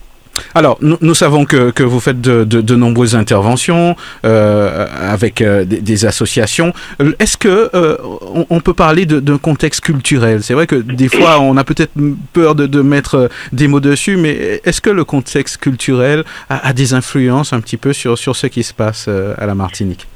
Alors, 0.54 0.78
nous, 0.80 0.96
nous 1.00 1.14
savons 1.14 1.44
que, 1.44 1.70
que 1.70 1.82
vous 1.82 2.00
faites 2.00 2.20
de, 2.20 2.44
de, 2.44 2.60
de 2.60 2.76
nombreuses 2.76 3.14
interventions 3.14 3.96
euh, 4.24 4.86
avec 5.00 5.40
euh, 5.40 5.64
des, 5.64 6.04
associations. 6.04 6.72
Euh, 7.00 7.12
Est-ce 7.18 7.36
que 7.36 7.70
euh, 7.74 7.96
on, 8.34 8.46
on 8.50 8.60
peut 8.60 8.74
parler 8.74 9.06
d'un 9.06 9.38
contexte 9.38 9.80
culturel? 9.80 10.42
C'est 10.42 10.54
vrai 10.54 10.66
que 10.66 10.76
des 10.76 11.08
fois, 11.08 11.40
on 11.40 11.56
a 11.56 11.64
peut-être 11.64 11.92
peur 12.32 12.54
de, 12.54 12.66
de 12.66 12.82
mettre 12.82 13.14
euh, 13.14 13.28
des 13.52 13.68
mots 13.68 13.80
dessus, 13.80 14.16
mais 14.16 14.60
est-ce 14.64 14.80
que 14.80 14.90
le 14.90 15.04
contexte 15.04 15.58
culturel 15.58 16.24
a, 16.48 16.68
a 16.68 16.72
des 16.72 16.94
influences 16.94 17.52
un 17.52 17.60
petit 17.60 17.76
peu 17.76 17.92
sur, 17.92 18.18
sur 18.18 18.34
ce 18.36 18.46
qui 18.48 18.62
se 18.62 18.74
passe 18.74 19.06
euh, 19.08 19.34
à 19.38 19.46
la 19.46 19.54
Martinique? 19.54 20.06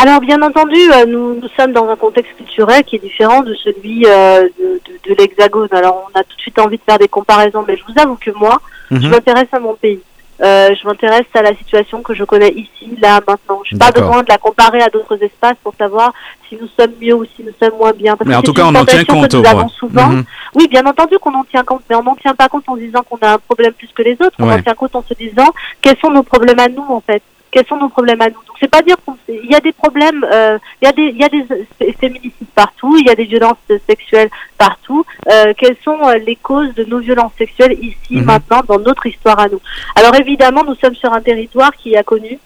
Alors 0.00 0.20
bien 0.20 0.40
entendu, 0.42 0.76
euh, 0.92 1.06
nous, 1.06 1.34
nous 1.40 1.48
sommes 1.58 1.72
dans 1.72 1.88
un 1.88 1.96
contexte 1.96 2.36
culturel 2.36 2.84
qui 2.84 2.96
est 2.96 3.00
différent 3.00 3.42
de 3.42 3.52
celui 3.54 4.04
euh, 4.06 4.48
de, 4.58 4.80
de- 4.86 5.10
de 5.10 5.14
l'Hexagone. 5.18 5.68
Alors 5.72 6.08
on 6.08 6.18
a 6.18 6.22
tout 6.22 6.36
de 6.36 6.40
suite 6.40 6.58
envie 6.60 6.76
de 6.76 6.82
faire 6.84 6.98
des 6.98 7.08
comparaisons, 7.08 7.64
mais 7.66 7.76
je 7.76 7.82
vous 7.82 8.00
avoue 8.00 8.14
que 8.16 8.30
moi, 8.30 8.60
je 8.92 8.96
Mhm. 8.96 9.08
m'intéresse 9.10 9.48
à 9.52 9.58
mon 9.58 9.74
pays. 9.74 9.98
Euh, 10.40 10.68
je 10.80 10.86
m'intéresse 10.86 11.26
à 11.34 11.42
la 11.42 11.52
situation 11.56 12.00
que 12.00 12.14
je 12.14 12.22
connais 12.22 12.50
ici, 12.50 12.96
là, 13.02 13.18
maintenant. 13.26 13.60
Je 13.64 13.74
n'ai 13.74 13.78
pas 13.80 13.90
besoin 13.90 14.22
de 14.22 14.28
la 14.28 14.38
comparer 14.38 14.80
à 14.82 14.88
d'autres 14.88 15.20
espaces 15.20 15.56
pour 15.64 15.74
savoir 15.74 16.12
si 16.48 16.56
nous 16.60 16.68
sommes 16.78 16.92
mieux 17.02 17.14
ou 17.14 17.24
si 17.24 17.42
nous 17.42 17.50
sommes 17.60 17.76
moins 17.76 17.90
bien. 17.90 18.16
Parce 18.16 18.28
Mais 18.28 18.34
que 18.34 18.38
en 18.38 18.42
tout 18.42 18.52
c'est 18.54 18.62
cas, 18.62 18.68
une 18.70 18.76
on 18.76 18.80
en 18.80 18.84
tient 18.84 19.04
compte 19.04 19.28
que 19.32 19.36
nous 19.36 19.46
avons 19.48 19.68
souvent. 19.68 20.06
Mhm. 20.10 20.24
Oui, 20.54 20.68
bien 20.68 20.86
entendu 20.86 21.18
qu'on 21.18 21.34
en 21.34 21.42
tient 21.42 21.64
compte, 21.64 21.82
mais 21.90 21.96
on 21.96 22.04
n'en 22.04 22.14
tient 22.14 22.36
pas 22.36 22.48
compte 22.48 22.62
en 22.68 22.76
se 22.76 22.80
disant 22.82 23.02
qu'on 23.02 23.18
a 23.20 23.32
un 23.32 23.38
problème 23.38 23.72
plus 23.72 23.88
que 23.92 24.02
les 24.02 24.12
autres. 24.12 24.36
On 24.38 24.48
en 24.48 24.62
tient 24.62 24.74
compte 24.74 24.94
en 24.94 25.02
se 25.02 25.14
disant 25.14 25.48
quels 25.82 25.98
sont 25.98 26.10
nos 26.12 26.22
problèmes 26.22 26.60
à 26.60 26.68
nous, 26.68 26.86
en 26.88 27.00
fait? 27.04 27.20
Quels 27.50 27.66
sont 27.66 27.76
nos 27.76 27.88
problèmes 27.88 28.20
à 28.20 28.26
nous 28.28 28.34
Donc, 28.34 28.56
c'est 28.60 28.70
pas 28.70 28.82
dire 28.82 28.96
qu'il 29.26 29.46
y 29.46 29.54
a 29.54 29.60
des 29.60 29.72
problèmes, 29.72 30.24
euh, 30.30 30.58
il 30.82 30.86
y 30.86 30.88
a 30.88 30.92
des, 30.92 31.02
il 31.04 31.16
y 31.16 31.24
a 31.24 31.28
des 31.28 31.44
fé- 31.78 31.94
féminicides 31.98 32.46
partout, 32.54 32.96
il 32.98 33.06
y 33.06 33.10
a 33.10 33.14
des 33.14 33.24
violences 33.24 33.56
sexuelles 33.86 34.28
partout. 34.58 35.04
Euh, 35.30 35.54
quelles 35.56 35.76
sont 35.82 35.98
euh, 36.06 36.18
les 36.18 36.36
causes 36.36 36.74
de 36.74 36.84
nos 36.84 36.98
violences 36.98 37.32
sexuelles 37.38 37.76
ici, 37.80 37.96
Mhm. 38.16 38.24
maintenant, 38.24 38.60
dans 38.66 38.78
notre 38.78 39.06
histoire 39.06 39.38
à 39.38 39.48
nous? 39.48 39.60
Alors, 39.94 40.14
évidemment, 40.16 40.62
nous 40.64 40.74
sommes 40.76 40.94
sur 40.94 41.12
un 41.12 41.20
territoire 41.20 41.72
qui 41.74 41.96
a 41.96 42.02
connu 42.02 42.38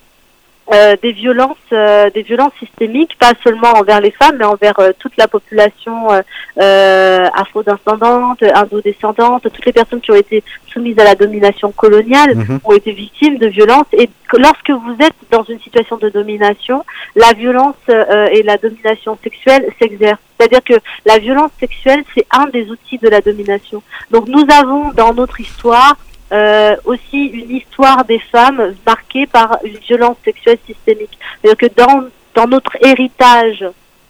euh, 0.73 0.97
des 1.03 1.13
violences, 1.13 1.57
euh, 1.73 2.11
des 2.11 2.23
violences 2.23 2.53
systémiques, 2.59 3.17
pas 3.19 3.33
seulement 3.45 3.73
envers 3.77 4.01
les 4.01 4.11
femmes, 4.11 4.37
mais 4.39 4.45
envers 4.45 4.79
euh, 4.79 4.93
toute 4.99 5.17
la 5.17 5.29
population 5.29 6.11
euh, 6.13 6.23
euh, 6.61 7.29
afro-descendante, 7.35 8.43
indo-descendante, 8.43 9.43
toutes 9.53 9.67
les 9.67 9.73
personnes 9.73 10.01
qui 10.01 10.11
ont 10.11 10.17
été 10.17 10.43
soumises 10.73 10.99
à 10.99 11.05
la 11.05 11.15
domination 11.15 11.71
coloniale 11.73 12.35
Mhm. 12.35 12.61
ont 12.65 12.73
été 12.73 12.93
victimes 12.93 13.39
de 13.39 13.47
violences. 13.47 13.87
Et 13.93 14.09
que 14.29 14.37
lorsque 14.37 14.71
vous 14.71 14.97
êtes 15.01 15.15
dans 15.31 15.45
une 15.45 15.61
situation 15.61 15.97
de 15.99 16.09
domination, 16.09 16.85
la 17.17 17.33
violence 17.33 17.77
euh, 17.89 18.27
et 18.33 18.43
la 18.43 18.57
domination 18.57 19.19
sexuelle 19.23 19.67
s'exercent. 19.79 20.21
C'est-à-dire 20.39 20.65
que 20.65 20.75
la 21.05 21.19
violence 21.19 21.51
sexuelle, 21.61 22.03
c'est 22.15 22.27
un 22.31 22.47
des 22.47 22.69
outils 22.71 22.99
de 22.99 23.09
la 23.09 23.21
domination. 23.21 23.83
Donc 24.11 24.27
nous 24.29 24.45
avons 24.51 24.91
dans 24.93 25.15
notre 25.15 25.41
histoire 25.41 25.97
euh, 26.33 26.77
aussi 26.85 27.27
une 27.27 27.51
histoire 27.57 28.05
des 28.05 28.19
femmes 28.19 28.75
marquée 28.87 29.27
par 29.27 29.59
une 29.65 29.77
violence 29.79 30.17
sexuelle 30.25 30.59
systémique. 30.67 31.19
C'est-à-dire 31.41 31.69
que 31.69 31.75
dans, 31.75 32.05
dans 32.35 32.47
notre 32.49 32.77
héritage, 32.85 33.65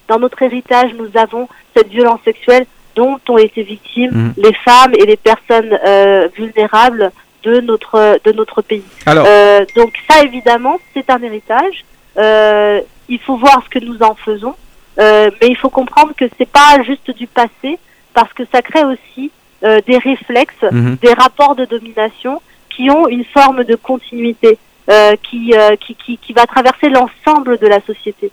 dans 0.08 0.18
notre 0.18 0.40
héritage, 0.42 0.90
nous 0.98 1.10
avons 1.14 1.48
cette 1.76 1.88
violence 1.88 2.20
sexuelle 2.24 2.66
dont 2.94 3.18
ont 3.28 3.38
été 3.38 3.62
victimes 3.62 4.11
Mhm. 4.12 4.35
les 4.37 4.54
femmes 4.54 4.92
et 4.94 5.06
les 5.06 5.16
personnes 5.16 5.78
euh, 5.87 6.28
vulnérables 6.37 7.11
de 7.42 7.61
notre 7.61 8.20
de 8.24 8.32
notre 8.32 8.62
pays. 8.62 8.85
Alors, 9.06 9.24
Euh, 9.26 9.64
donc 9.74 9.92
ça, 10.08 10.22
évidemment, 10.22 10.78
c'est 10.94 11.08
un 11.11 11.20
héritage. 11.22 11.85
Euh, 12.18 12.80
il 13.08 13.18
faut 13.18 13.37
voir 13.37 13.62
ce 13.64 13.68
que 13.70 13.85
nous 13.85 14.00
en 14.02 14.14
faisons, 14.14 14.54
mais 14.98 15.48
il 15.48 15.56
faut 15.56 15.70
comprendre 15.70 16.12
que 16.16 16.26
c'est 16.38 16.48
pas 16.48 16.82
juste 16.85 17.11
du 17.11 17.26
passé, 17.26 17.78
parce 18.14 18.32
que 18.32 18.44
ça 18.52 18.61
crée 18.62 18.85
aussi 18.85 19.30
euh, 19.64 19.81
des 19.87 19.98
réflexes, 19.98 20.62
mhm. 20.70 20.96
des 21.03 21.12
rapports 21.14 21.55
de 21.55 21.64
domination 21.64 22.40
qui 22.70 22.90
ont 22.90 23.07
une 23.09 23.25
forme 23.25 23.64
de 23.64 23.75
continuité, 23.75 24.59
euh, 24.90 25.14
qui, 25.22 25.55
euh, 25.55 25.77
qui, 25.77 25.94
qui, 25.94 26.18
qui 26.18 26.33
va 26.33 26.46
traverser 26.46 26.88
l'ensemble 26.88 27.59
de 27.59 27.66
la 27.66 27.81
société. 27.83 28.31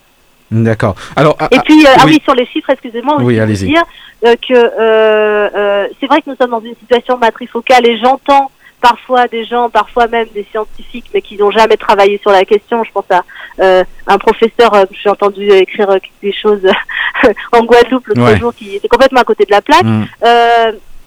d'accord. 0.52 0.96
Alors, 1.16 1.36
ah, 1.40 1.48
Et 1.52 1.60
puis, 1.60 1.86
euh, 1.86 1.90
ah 1.98 2.04
oui. 2.06 2.14
oui, 2.14 2.22
sur 2.24 2.34
les 2.34 2.46
chiffres, 2.46 2.70
excusez-moi, 2.70 3.18
Oui, 3.20 3.36
vous 3.36 3.42
allez-y. 3.42 3.68
dire 3.68 3.84
que 4.24 5.92
c'est 6.00 6.08
vrai 6.08 6.22
que 6.22 6.30
nous 6.30 6.36
sommes 6.36 6.52
dans 6.52 6.62
une 6.62 6.76
situation 6.76 7.18
matrifocale 7.18 7.86
et 7.86 7.98
j'entends 7.98 8.50
parfois 8.82 9.28
des 9.28 9.46
gens, 9.46 9.70
parfois 9.70 10.08
même 10.08 10.28
des 10.34 10.46
scientifiques, 10.52 11.10
mais 11.14 11.22
qui 11.22 11.38
n'ont 11.38 11.52
jamais 11.52 11.78
travaillé 11.78 12.18
sur 12.20 12.32
la 12.32 12.46
question. 12.46 12.84
Je 12.84 12.92
pense 12.92 13.10
à 13.10 13.24
euh, 13.60 13.84
un 14.08 14.18
professeur 14.18 14.74
euh, 14.74 14.86
que 14.86 14.96
j'ai 15.02 15.10
entendu 15.10 15.50
écrire 15.52 15.90
euh, 15.90 16.00
des 16.22 16.32
choses 16.34 16.66
en 17.52 17.64
Guadeloupe 17.64 18.08
l'autre 18.08 18.22
Ouais. 18.22 18.38
jour 18.40 18.54
qui 18.54 18.76
était 18.76 18.88
complètement 18.88 19.22
à 19.22 19.24
côté 19.24 19.46
de 19.46 19.52
la 19.52 19.62
plaque. 19.62 19.84
Mhm. 19.84 20.06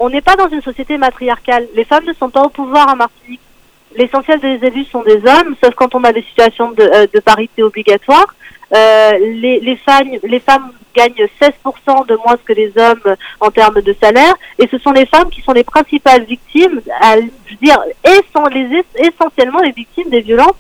On 0.04 0.10
n'est 0.10 0.20
pas 0.20 0.34
dans 0.34 0.48
une 0.48 0.62
société 0.62 0.98
matriarcale. 0.98 1.68
Les 1.76 1.84
femmes 1.84 2.04
ne 2.04 2.12
sont 2.12 2.28
pas 2.28 2.42
au 2.42 2.48
pouvoir 2.48 2.88
en 2.88 2.96
Martinique. 2.96 3.40
L'essentiel 3.94 4.40
des 4.40 4.58
élus 4.66 4.86
sont 4.86 5.04
des 5.04 5.18
hommes, 5.18 5.54
sauf 5.62 5.76
quand 5.76 5.94
on 5.94 6.02
a 6.02 6.12
des 6.12 6.22
situations 6.22 6.72
de, 6.72 6.82
euh, 6.82 7.06
de 7.14 7.20
parité 7.20 7.62
obligatoire. 7.62 8.26
Euh, 8.74 9.12
les, 9.20 9.60
les, 9.60 9.76
femmes, 9.76 10.08
les 10.22 10.40
femmes 10.40 10.72
gagnent 10.94 11.26
16% 11.40 12.06
de 12.06 12.16
moins 12.16 12.36
que 12.44 12.52
les 12.52 12.72
hommes 12.76 13.16
en 13.40 13.50
termes 13.50 13.80
de 13.80 13.94
salaire, 14.00 14.34
et 14.58 14.66
ce 14.68 14.78
sont 14.78 14.92
les 14.92 15.06
femmes 15.06 15.30
qui 15.30 15.40
sont 15.42 15.52
les 15.52 15.64
principales 15.64 16.24
victimes, 16.24 16.80
à, 17.00 17.16
je 17.16 17.22
veux 17.22 17.56
dire, 17.62 17.78
et 18.04 18.20
sont 18.34 18.46
les, 18.46 18.82
essentiellement 18.96 19.60
les 19.60 19.72
victimes 19.72 20.10
des 20.10 20.20
violences, 20.20 20.54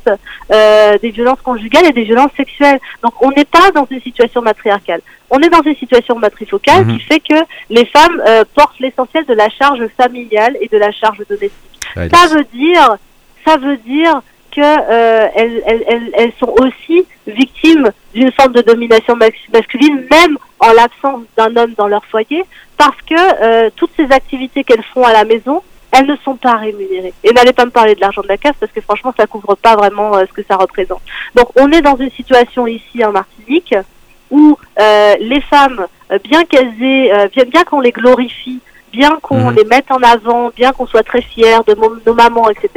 euh, 0.50 0.98
des 0.98 1.10
violences 1.10 1.40
conjugales 1.42 1.86
et 1.86 1.92
des 1.92 2.04
violences 2.04 2.32
sexuelles. 2.36 2.80
Donc 3.02 3.14
on 3.20 3.30
n'est 3.30 3.44
pas 3.44 3.70
dans 3.74 3.86
une 3.90 4.00
situation 4.00 4.42
matriarcale. 4.42 5.00
On 5.30 5.38
est 5.40 5.48
dans 5.48 5.62
une 5.62 5.76
situation 5.76 6.18
matrifocale 6.18 6.84
Mhm. 6.86 6.98
qui 6.98 7.04
fait 7.04 7.20
que 7.20 7.38
les 7.70 7.86
femmes 7.86 8.22
euh, 8.26 8.44
portent 8.54 8.78
l'essentiel 8.80 9.24
de 9.26 9.34
la 9.34 9.48
charge 9.48 9.86
familiale 9.96 10.56
et 10.60 10.68
de 10.68 10.76
la 10.78 10.92
charge 10.92 11.22
domestique. 11.28 11.52
Ça 11.94 12.26
veut 12.34 12.44
dire, 12.52 12.96
ça 13.46 13.56
veut 13.56 13.76
dire 13.78 14.20
que 14.54 14.60
euh, 14.60 16.30
sont 16.38 16.54
aussi 16.60 17.06
victimes 17.26 17.90
d'une 18.14 18.30
forme 18.32 18.52
de 18.52 18.62
domination 18.62 19.16
mas- 19.16 19.48
masculine, 19.52 20.06
même 20.10 20.38
en 20.60 20.72
l'absence 20.72 21.22
d'un 21.36 21.56
homme 21.56 21.74
dans 21.76 21.88
leur 21.88 22.04
foyer, 22.06 22.44
parce 22.76 23.00
que 23.02 23.14
euh, 23.42 23.70
toutes 23.74 23.92
ces 23.96 24.10
activités 24.12 24.62
qu'elles 24.64 24.84
font 24.94 25.04
à 25.04 25.12
la 25.12 25.24
maison, 25.24 25.62
elles 25.90 26.06
ne 26.06 26.16
sont 26.24 26.36
pas 26.36 26.56
rémunérées. 26.56 27.14
Et 27.24 27.32
n'allez 27.32 27.52
pas 27.52 27.64
me 27.64 27.70
parler 27.70 27.94
de 27.94 28.00
l'argent 28.00 28.22
de 28.22 28.28
la 28.28 28.38
casse, 28.38 28.56
parce 28.60 28.72
que 28.72 28.80
franchement, 28.80 29.12
ça 29.16 29.26
couvre 29.26 29.54
pas 29.56 29.76
vraiment 29.76 30.14
euh, 30.16 30.24
ce 30.28 30.32
que 30.32 30.46
ça 30.48 30.56
représente. 30.56 31.02
Donc, 31.34 31.48
on 31.56 31.70
est 31.72 31.82
dans 31.82 31.96
une 31.96 32.10
situation 32.10 32.66
ici 32.66 33.04
en 33.04 33.12
Martinique 33.12 33.74
où 34.30 34.56
les 34.78 35.42
femmes, 35.42 35.86
bien 36.24 36.44
qu'elles 36.44 36.82
aient, 36.82 37.12
euh, 37.12 37.28
bien, 37.28 37.44
bien 37.44 37.64
qu'on 37.64 37.80
les 37.80 37.92
glorifie, 37.92 38.60
bien 38.92 39.18
qu'on 39.22 39.50
Mhm. 39.50 39.56
les 39.56 39.64
mette 39.64 39.90
en 39.90 40.02
avant, 40.02 40.50
bien 40.54 40.72
qu'on 40.72 40.86
soit 40.86 41.02
très 41.02 41.22
fiers 41.22 41.58
de 41.66 41.74
nos 42.06 42.14
mamans, 42.14 42.48
etc., 42.50 42.68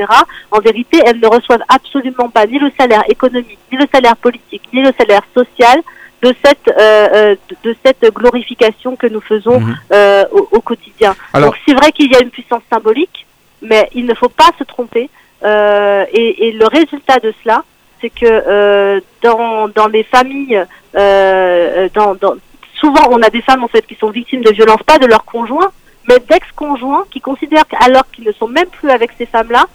en 0.52 0.60
vérité, 0.60 1.02
elles 1.06 1.20
ne 1.20 1.28
reçoivent 1.28 1.64
absolument 1.68 2.30
pas 2.30 2.46
ni 2.46 2.58
le 2.58 2.72
salaire 2.80 3.04
économique, 3.10 3.60
ni 3.72 3.78
le 3.78 3.86
salaire 3.94 4.16
politique, 4.16 4.64
ni 4.74 4.82
le 4.82 4.92
salaire 4.98 5.22
social 5.34 5.78
de 6.22 6.34
cette, 6.44 6.68
euh, 6.70 7.08
euh, 7.14 7.36
de- 7.64 7.76
cette 7.86 8.06
glorification 8.14 8.96
que 8.96 9.08
nous 9.08 9.22
faisons 9.22 9.60
Mhm. 9.60 9.76
euh, 9.92 10.24
au, 10.32 10.48
au 10.54 10.62
quotidien. 10.62 11.16
Alors- 11.34 11.50
Donc 11.52 11.60
c'est 11.68 11.74
vrai 11.76 11.92
qu'il 11.92 12.12
y 12.12 12.16
a 12.16 12.22
une 12.22 12.30
puissance 12.32 12.64
symbolique, 12.72 13.26
mais 13.62 13.90
il 13.94 14.06
ne 14.06 14.14
faut 14.14 14.30
pas 14.30 14.50
se 14.58 14.64
tromper. 14.64 15.10
Euh, 15.44 16.06
et, 16.14 16.48
et 16.48 16.52
le 16.54 16.66
résultat 16.68 17.20
de 17.20 17.34
cela, 17.44 17.64
c'est 18.02 18.10
que 18.10 18.26
euh, 18.26 19.00
dans, 19.22 19.68
dans 19.68 19.88
les 19.88 20.04
familles, 20.04 20.64
euh, 20.96 21.90
dans, 21.94 22.16
dans, 22.16 22.36
souvent 22.80 23.06
on 23.12 23.22
a 23.22 23.30
des 23.30 23.42
femmes 23.42 23.64
en 23.64 23.68
fait 23.68 23.86
qui 23.86 23.96
sont 23.96 24.10
victimes 24.10 24.42
de 24.42 24.52
violences, 24.52 24.84
pas 24.84 24.98
de 24.98 25.06
leur 25.06 25.24
conjoint, 25.26 25.72
mais 26.08 26.20
d'ex-conjoints 26.30 27.06
qui 27.12 27.22
considèrent 27.22 27.68
qu'alors 27.68 28.10
qu'ils 28.12 28.26
ne 28.26 28.32
sont 28.32 28.48
même 28.48 28.68
plus 28.68 28.90
avec 28.90 29.12
ces 29.18 29.26
femmes-là, 29.26 29.66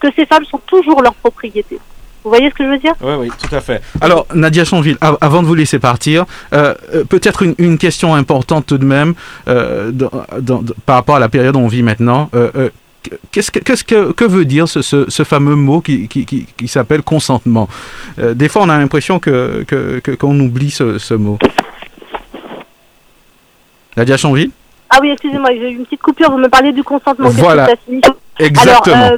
que 0.00 0.08
ces 0.14 0.26
femmes 0.26 0.44
sont 0.44 0.60
toujours 0.66 1.02
leur 1.02 1.14
propriété. 1.14 1.78
Vous 2.24 2.30
voyez 2.30 2.50
ce 2.50 2.54
que 2.54 2.64
je 2.64 2.68
veux 2.68 2.78
dire? 2.78 2.94
Oui, 3.00 3.14
oui, 3.18 3.30
tout 3.38 3.54
à 3.54 3.60
fait. 3.60 3.80
Alors, 4.00 4.26
Nadia 4.34 4.64
Chanville, 4.64 4.98
avant 5.00 5.42
de 5.42 5.46
vous 5.46 5.54
laisser 5.54 5.78
partir, 5.78 6.26
euh, 6.52 6.74
euh, 6.94 7.04
peut-être 7.04 7.42
une, 7.58 7.78
question 7.78 8.14
importante 8.14 8.66
tout 8.66 8.78
de 8.78 8.84
même 8.84 9.14
euh, 9.46 9.92
par 10.84 10.96
rapport 10.96 11.16
à 11.16 11.20
la 11.20 11.28
période 11.28 11.56
où 11.56 11.60
on 11.60 11.68
vit 11.68 11.82
maintenant. 11.82 12.28
Qu'est-ce 13.30 13.50
que, 13.50 13.60
qu'est-ce 13.60 13.84
que, 13.84 14.12
que, 14.12 14.24
veut 14.24 14.44
dire 14.44 14.68
ce, 14.68 14.82
ce, 14.82 15.24
fameux 15.24 15.54
mot 15.54 15.80
qui, 15.80 16.08
qui, 16.08 16.26
qui, 16.26 16.68
s'appelle 16.68 17.02
consentement? 17.02 17.68
Des 18.18 18.48
fois, 18.48 18.62
on 18.62 18.68
a 18.68 18.76
l'impression 18.76 19.20
que, 19.20 19.64
que, 19.66 20.14
qu'on 20.16 20.38
oublie 20.40 20.70
ce, 20.70 20.98
ce 20.98 21.14
mot. 21.14 21.38
Nadia 23.96 24.16
Chanville? 24.16 24.50
Ah 24.90 24.98
oui, 25.00 25.10
excusez-moi, 25.10 25.50
j'ai 25.50 25.70
eu 25.70 25.76
une 25.76 25.84
petite 25.84 26.02
coupure. 26.02 26.30
Vous 26.30 26.38
me 26.38 26.48
parlez 26.48 26.72
du 26.72 26.82
consentement. 26.82 27.28
Voilà. 27.28 27.68
Exactement. 28.38 29.10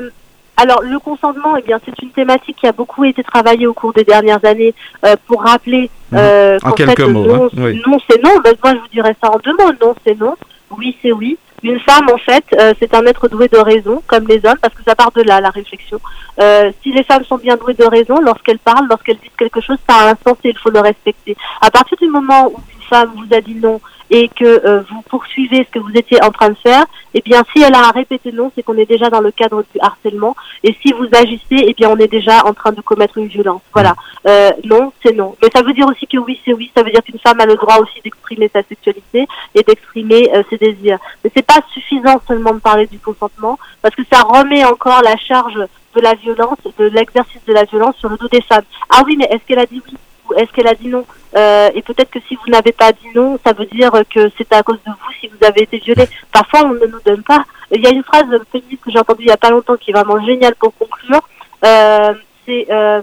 Alors 0.57 0.83
le 0.83 0.99
consentement, 0.99 1.57
eh 1.57 1.63
bien, 1.63 1.81
c'est 1.85 2.03
une 2.03 2.11
thématique 2.11 2.57
qui 2.57 2.67
a 2.67 2.73
beaucoup 2.73 3.05
été 3.05 3.25
travaillée 3.25 3.67
au 3.67 3.73
cours 3.73 3.95
des 3.95 4.05
dernières 4.05 4.45
années 4.45 4.75
euh, 5.07 5.17
pour 5.27 5.43
rappeler 5.43 5.89
mhm. 6.13 6.19
euh, 6.19 6.59
en 6.63 6.73
quelques 6.73 7.01
mots. 7.01 7.25
Non, 7.25 7.47
hein, 7.47 7.73
non 7.87 7.99
c'est 8.09 8.23
non. 8.23 8.39
Ben, 8.45 8.55
moi, 8.63 8.75
je 8.75 8.81
vous 8.81 8.89
dirais 8.93 9.17
ça 9.23 9.31
en 9.31 9.39
deux 9.39 9.53
mots. 9.53 9.73
Non, 9.81 9.95
c'est 10.05 10.19
non. 10.21 10.37
Oui, 10.77 10.97
c'est 11.01 11.13
oui. 11.13 11.39
Une 11.63 11.81
femme, 11.81 12.09
en 12.13 12.19
fait, 12.19 12.45
euh, 12.59 12.73
c'est 12.79 12.95
un 12.95 13.05
être 13.07 13.29
doué 13.29 13.49
de 13.49 13.59
raison, 13.59 14.03
comme 14.07 14.27
les 14.27 14.41
hommes, 14.47 14.59
parce 14.63 14.75
que 14.75 14.83
ça 14.83 14.95
part 14.95 15.13
de 15.13 15.23
là, 15.23 15.41
la 15.41 15.51
réflexion. 15.51 16.01
Euh, 16.41 16.73
si 16.83 16.93
les 16.93 17.03
femmes 17.05 17.25
sont 17.25 17.37
bien 17.37 17.57
douées 17.57 17.75
de 17.75 17.85
raison, 17.85 18.19
lorsqu'elles 18.21 18.59
parlent, 18.59 18.87
lorsqu'elles 18.89 19.19
disent 19.19 19.31
quelque 19.37 19.61
chose, 19.61 19.77
ça 19.89 19.97
a 19.97 20.11
un 20.11 20.17
sens 20.27 20.39
et 20.45 20.51
il 20.51 20.59
faut 20.59 20.71
le 20.71 20.81
respecter. 20.81 21.37
À 21.61 21.71
partir 21.71 21.99
du 21.99 22.09
moment 22.09 22.47
où 22.47 22.61
une 22.75 22.83
femme 22.89 23.11
vous 23.15 23.35
a 23.35 23.41
dit 23.41 23.57
non 23.57 23.81
et 24.11 24.29
que 24.29 24.45
euh, 24.45 24.83
vous 24.91 25.03
poursuivez 25.03 25.65
ce 25.65 25.71
que 25.71 25.79
vous 25.79 25.93
étiez 25.95 26.23
en 26.23 26.31
train 26.31 26.51
de 26.51 26.57
faire, 26.57 26.85
eh 27.15 27.21
bien, 27.21 27.43
si 27.53 27.63
elle 27.63 27.75
a 27.75 27.91
répété 27.91 28.33
non, 28.33 28.51
c'est 28.55 28.63
qu'on 28.63 28.77
est 28.77 28.89
déjà 28.89 29.09
dans 29.09 29.21
le 29.21 29.31
cadre 29.31 29.63
du 29.73 29.81
harcèlement. 29.81 30.37
Et 30.63 30.77
si 30.83 30.93
vous 30.93 31.07
agissez, 31.13 31.65
eh 31.67 31.75
bien, 31.75 31.91
on 31.91 31.97
est 31.97 32.09
déjà 32.09 32.45
en 32.45 32.53
train 32.53 32.73
de 32.73 32.81
commettre 32.81 33.19
une 33.19 33.27
violence. 33.27 33.63
Voilà. 33.73 33.95
Euh, 34.27 34.51
non, 34.65 34.93
c'est 35.03 35.15
non. 35.15 35.37
Mais 35.43 35.49
ça 35.55 35.63
veut 35.63 35.73
dire 35.73 35.87
aussi 35.87 36.07
que 36.07 36.19
oui, 36.19 36.41
c'est 36.45 36.53
oui. 36.53 36.71
Ça 36.77 36.83
veut 36.83 36.91
dire 36.91 37.03
qu'une 37.03 37.19
femme 37.19 37.41
a 37.41 37.47
le 37.47 37.57
droit 37.57 37.79
aussi 37.79 38.01
d'exprimer 38.03 38.51
sa 38.53 38.63
sexualité 38.63 39.27
et 39.55 39.63
d'exprimer 39.63 40.31
euh, 40.35 40.43
ses 40.51 40.59
désirs. 40.59 40.99
Mais 41.25 41.31
c'est 41.35 41.47
pas 41.47 41.61
suffisant 41.73 42.21
seulement 42.27 42.55
de 42.55 42.61
parler 42.61 42.87
du 42.87 42.99
consentement, 42.99 43.59
parce 43.83 43.95
que 43.95 44.03
ça 44.11 44.23
remet 44.23 44.65
encore 44.65 45.03
la 45.03 45.17
charge 45.17 45.59
de 45.95 46.01
la 46.01 46.15
violence, 46.15 46.59
de 46.79 46.87
l'exercice 46.87 47.45
de 47.47 47.53
la 47.53 47.65
violence 47.65 47.97
sur 47.97 48.09
le 48.09 48.17
dos 48.17 48.29
des 48.29 48.43
femmes. 48.43 48.65
Ah 48.89 49.03
oui, 49.05 49.17
mais 49.17 49.27
est-ce 49.27 49.45
qu'elle 49.47 49.59
a 49.59 49.67
dit 49.67 49.83
oui? 49.87 49.97
Est-ce 50.37 50.51
qu'elle 50.53 50.69
a 50.69 50.75
dit 50.75 50.89
non 50.89 51.05
euh, 51.37 51.71
Et 51.75 51.83
peut-être 51.83 52.11
que 52.11 52.21
si 52.29 52.37
vous 52.37 52.51
n'avez 52.51 52.73
pas 52.73 52.93
dit 52.93 53.09
non, 53.15 53.39
ça 53.45 53.53
veut 53.53 53.67
dire 53.67 53.93
que 54.09 54.31
c'est 54.37 54.53
à 54.53 54.63
cause 54.63 54.79
de 54.87 54.91
vous 54.91 55.13
si 55.21 55.29
vous 55.29 55.45
avez 55.45 55.63
été 55.63 55.79
violé. 55.79 56.09
Parfois, 56.33 56.65
on 56.65 56.75
ne 56.75 56.87
nous 56.87 57.01
donne 57.05 57.23
pas. 57.23 57.45
Il 57.73 57.83
y 57.83 57.87
a 57.87 57.91
une 57.91 58.03
phrase 58.03 58.27
féministe 58.51 58.83
que 58.85 58.91
j'ai 58.91 58.99
entendue 58.99 59.23
il 59.23 59.27
n'y 59.27 59.33
a 59.33 59.37
pas 59.37 59.51
longtemps 59.51 59.77
qui 59.77 59.91
est 59.91 59.95
vraiment 59.95 60.25
géniale 60.25 60.55
pour 60.57 60.75
conclure. 60.77 61.23
Euh, 61.65 62.15
c'est 62.47 62.67
euh, 62.71 63.03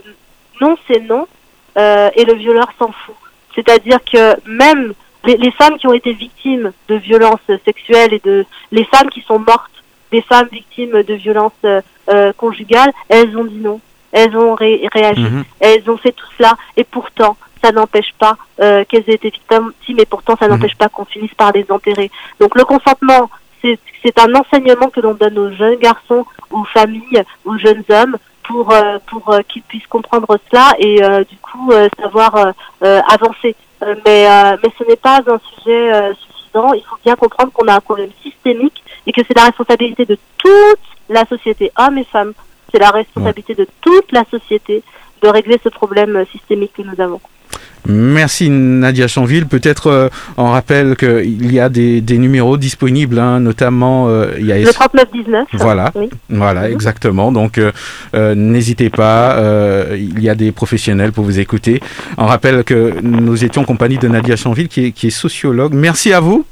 non, 0.62 0.76
c'est 0.88 1.00
non, 1.02 1.28
et 1.76 2.26
le 2.26 2.34
violeur 2.34 2.68
s'en 2.80 2.92
fout. 2.92 3.16
C'est-à-dire 3.56 4.00
que 4.04 4.36
même 4.50 4.94
les, 5.24 5.38
les, 5.38 5.52
femmes 5.52 5.78
qui 5.78 5.88
ont 5.88 5.94
été 5.94 6.13
victimes 6.13 6.72
de 6.88 6.96
violences 6.96 7.40
sexuelles 7.66 8.13
et 8.13 8.22
de 8.24 8.46
les 8.72 8.84
femmes 8.86 9.10
qui 9.10 9.22
sont 9.22 9.40
mortes, 9.40 9.72
des 10.12 10.22
femmes 10.22 10.48
victimes 10.52 11.04
de 11.04 11.13
violences 11.13 11.66
conjugales, 12.38 12.92
elles 13.10 13.38
ont 13.38 13.46
dit 13.46 13.60
non 13.60 13.80
elles 14.12 14.36
ont 14.36 14.56
réagi, 14.56 15.22
mhm. 15.22 15.43
elles 15.60 15.89
ont 15.89 15.98
fait 15.98 16.12
tout 16.12 16.26
cela, 16.38 16.56
et 16.76 16.84
pourtant, 16.84 17.38
ça 17.63 17.72
n'empêche 17.72 18.13
pas 18.17 18.38
euh, 18.62 18.84
qu'elles 18.86 19.04
aient 19.08 19.15
été 19.15 19.30
victimes, 19.30 19.72
mais 19.96 20.06
pourtant, 20.06 20.36
ça 20.39 20.48
mhm. 20.48 20.54
n'empêche 20.54 20.76
pas 20.76 20.89
qu'on 20.89 21.06
finisse 21.06 21.34
par 21.34 21.52
les 21.52 21.65
enterrer. 21.70 22.12
Donc 22.39 22.56
le 22.56 22.65
consentement, 22.65 23.30
c'est 23.62 24.20
un 24.20 24.34
enseignement 24.36 24.89
que 24.89 25.02
l'on 25.02 25.15
donne 25.15 25.38
aux 25.38 25.52
jeunes 25.52 25.80
garçons, 25.80 26.26
aux 26.52 26.63
familles, 26.65 27.24
aux 27.43 27.58
jeunes 27.58 27.84
hommes, 27.89 28.17
pour, 28.43 28.72
euh, 28.72 28.98
pour 29.08 29.30
euh, 29.34 29.41
qu'ils 29.50 29.63
puissent 29.63 29.88
comprendre 29.88 30.38
cela 30.50 30.74
et 30.80 31.02
du 31.26 31.38
coup 31.38 31.72
savoir 32.00 32.54
avancer. 32.82 33.56
mais, 33.82 34.28
mais 34.63 34.72
ce 34.78 34.84
n'est 34.88 34.96
pas 34.96 35.22
un 35.28 35.39
sujet 35.56 36.13
suffisant. 36.13 36.72
Il 36.74 36.84
faut 36.84 36.98
bien 37.04 37.15
comprendre 37.15 37.52
qu'on 37.52 37.67
a 37.67 37.76
un 37.76 37.82
problème 37.82 38.12
systémique 38.24 38.82
et 39.06 39.12
que 39.12 39.22
c'est 39.28 39.36
la 39.36 39.46
responsabilité 39.46 40.06
de 40.06 40.17
toute 40.38 40.80
la 41.10 41.26
société, 41.26 41.72
hommes 41.78 41.98
et 41.98 42.04
femmes, 42.06 42.34
c'est 42.78 42.84
la 42.84 42.92
responsabilité 42.92 43.56
de 43.56 43.68
toute 43.82 44.12
la 44.12 44.24
société 44.30 44.84
de 45.24 45.28
régler 45.28 45.60
ce 45.63 45.70
problème 45.70 46.24
systémique 46.32 46.74
que 46.78 46.84
nous 46.84 47.02
avons. 47.02 47.20
Merci 47.88 48.50
Nadia 48.50 49.08
Chanville. 49.08 49.48
Peut-être 49.48 49.88
euh, 49.88 50.10
on 50.36 50.52
rappelle 50.52 50.98
qu'il 50.98 51.52
y 51.52 51.60
a 51.60 51.70
des, 51.70 52.02
numéros 52.18 52.58
disponibles, 52.58 53.18
hein, 53.18 53.40
notamment 53.40 54.10
euh, 54.10 54.34
il 54.38 54.46
y 54.46 54.52
a 54.52 54.58
le 54.58 54.66
3919. 54.66 55.48
Voilà, 55.54 55.94
voilà, 56.30 56.68
mhm. 56.68 56.74
exactement. 56.74 57.32
Donc 57.32 57.58
euh, 57.58 57.72
n'hésitez 58.36 58.90
pas, 58.90 59.38
il 59.96 60.22
y 60.22 60.30
a 60.30 60.36
des 60.36 60.52
professionnels 60.52 61.13
pour 61.13 61.24
vous 61.24 61.40
écouter. 61.40 61.80
On 62.18 62.26
rappelle 62.26 62.63
que 62.63 63.00
nous 63.02 63.44
étions 63.44 63.62
en 63.62 63.66
compagnie 63.66 63.98
de 63.98 64.08
Nadia 64.08 64.36
Chanville, 64.36 64.68
qui 64.68 64.88
est, 64.88 64.92
qui 64.92 65.08
est 65.08 65.12
sociologue. 65.12 65.74
Merci 65.74 66.12
à 66.13 66.20
vous. 66.20 66.46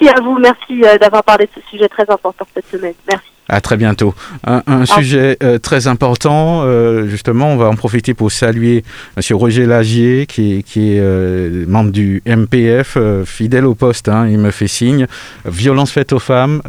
Merci 0.00 0.16
à 0.16 0.22
vous, 0.22 0.38
merci 0.38 0.80
d'avoir 0.98 1.24
parlé 1.24 1.44
de 1.46 1.60
ce 1.60 1.68
sujet 1.68 1.88
très 1.88 2.08
important 2.08 2.46
cette 2.54 2.70
semaine. 2.70 2.94
Merci. 3.06 3.29
À 3.52 3.60
très 3.60 3.76
bientôt. 3.76 4.14
Un, 4.46 4.62
un 4.68 4.86
sujet 4.86 5.36
euh, 5.42 5.58
très 5.58 5.88
important, 5.88 6.62
euh, 6.62 7.08
justement, 7.08 7.48
on 7.48 7.56
va 7.56 7.66
en 7.66 7.74
profiter 7.74 8.14
pour 8.14 8.30
saluer 8.30 8.84
Monsieur 9.16 9.34
Roger 9.34 9.66
Lagier, 9.66 10.26
qui, 10.26 10.62
qui 10.62 10.92
est 10.92 11.00
euh, 11.00 11.64
membre 11.66 11.90
du 11.90 12.22
MPF, 12.26 12.96
fidèle 13.24 13.66
au 13.66 13.74
poste, 13.74 14.08
hein, 14.08 14.28
il 14.28 14.38
me 14.38 14.52
fait 14.52 14.68
signe. 14.68 15.08
Violence 15.44 15.90
faite 15.90 16.12
aux 16.12 16.20
femmes, 16.20 16.62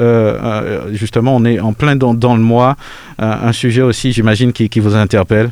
justement, 0.91 1.35
on 1.35 1.45
est 1.45 1.59
en 1.59 1.73
plein 1.73 1.95
dans, 1.95 2.15
dans 2.15 2.35
le 2.35 2.41
mois. 2.41 2.75
un 3.19 3.51
sujet 3.51 3.83
aussi, 3.83 4.11
j'imagine, 4.11 4.51
qui, 4.51 4.67
qui 4.67 4.79
vous 4.79 4.95
interpelle. 4.95 5.51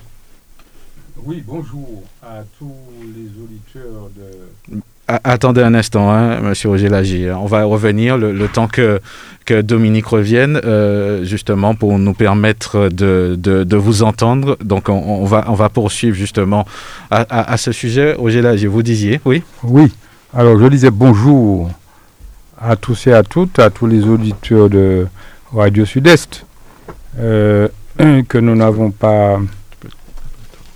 Oui, 1.23 1.43
bonjour 1.45 2.01
à 2.23 2.41
tous 2.57 2.73
les 3.15 3.29
auditeurs 3.43 4.08
Attendez 5.23 5.63
un 5.63 5.73
instant, 5.73 6.11
hein, 6.11 6.39
Monsieur 6.39 6.69
Roger 6.69 6.87
Lagier. 6.87 7.31
On 7.31 7.47
va 7.47 7.63
revenir 7.63 8.15
le, 8.15 8.47
temps 8.47 8.67
que, 8.67 9.01
que 9.43 9.61
Dominique 9.61 10.05
revienne, 10.05 10.61
euh, 10.63 11.23
justement 11.23 11.73
pour 11.73 11.97
nous 11.97 12.13
permettre 12.13 12.89
de, 12.89 13.35
de, 13.35 13.75
vous 13.75 14.03
entendre. 14.03 14.55
Donc, 14.63 14.87
on, 14.87 15.25
va, 15.25 15.45
on 15.47 15.55
va 15.55 15.69
poursuivre 15.69 16.15
justement 16.15 16.67
à, 17.09 17.57
ce 17.57 17.71
sujet. 17.71 18.13
Roger 18.13 18.43
Lagier, 18.43 18.67
vous 18.67 18.83
disiez, 18.83 19.19
oui? 19.25 19.41
Oui. 19.63 19.91
Alors, 20.31 20.59
je 20.59 20.67
disais 20.67 20.91
bonjour 20.91 21.71
à 22.61 22.75
tous 22.75 23.07
et 23.07 23.13
à 23.13 23.23
toutes, 23.23 23.57
à 23.57 23.71
tous 23.71 23.87
les 23.87 24.03
auditeurs 24.05 24.69
de 24.69 25.07
Radio 25.51 25.85
Sud-Est, 25.85 26.45
euh, 27.17 27.67
que 28.29 28.37
nous 28.37 28.55
n'avons 28.55 28.91
pas 28.91 29.39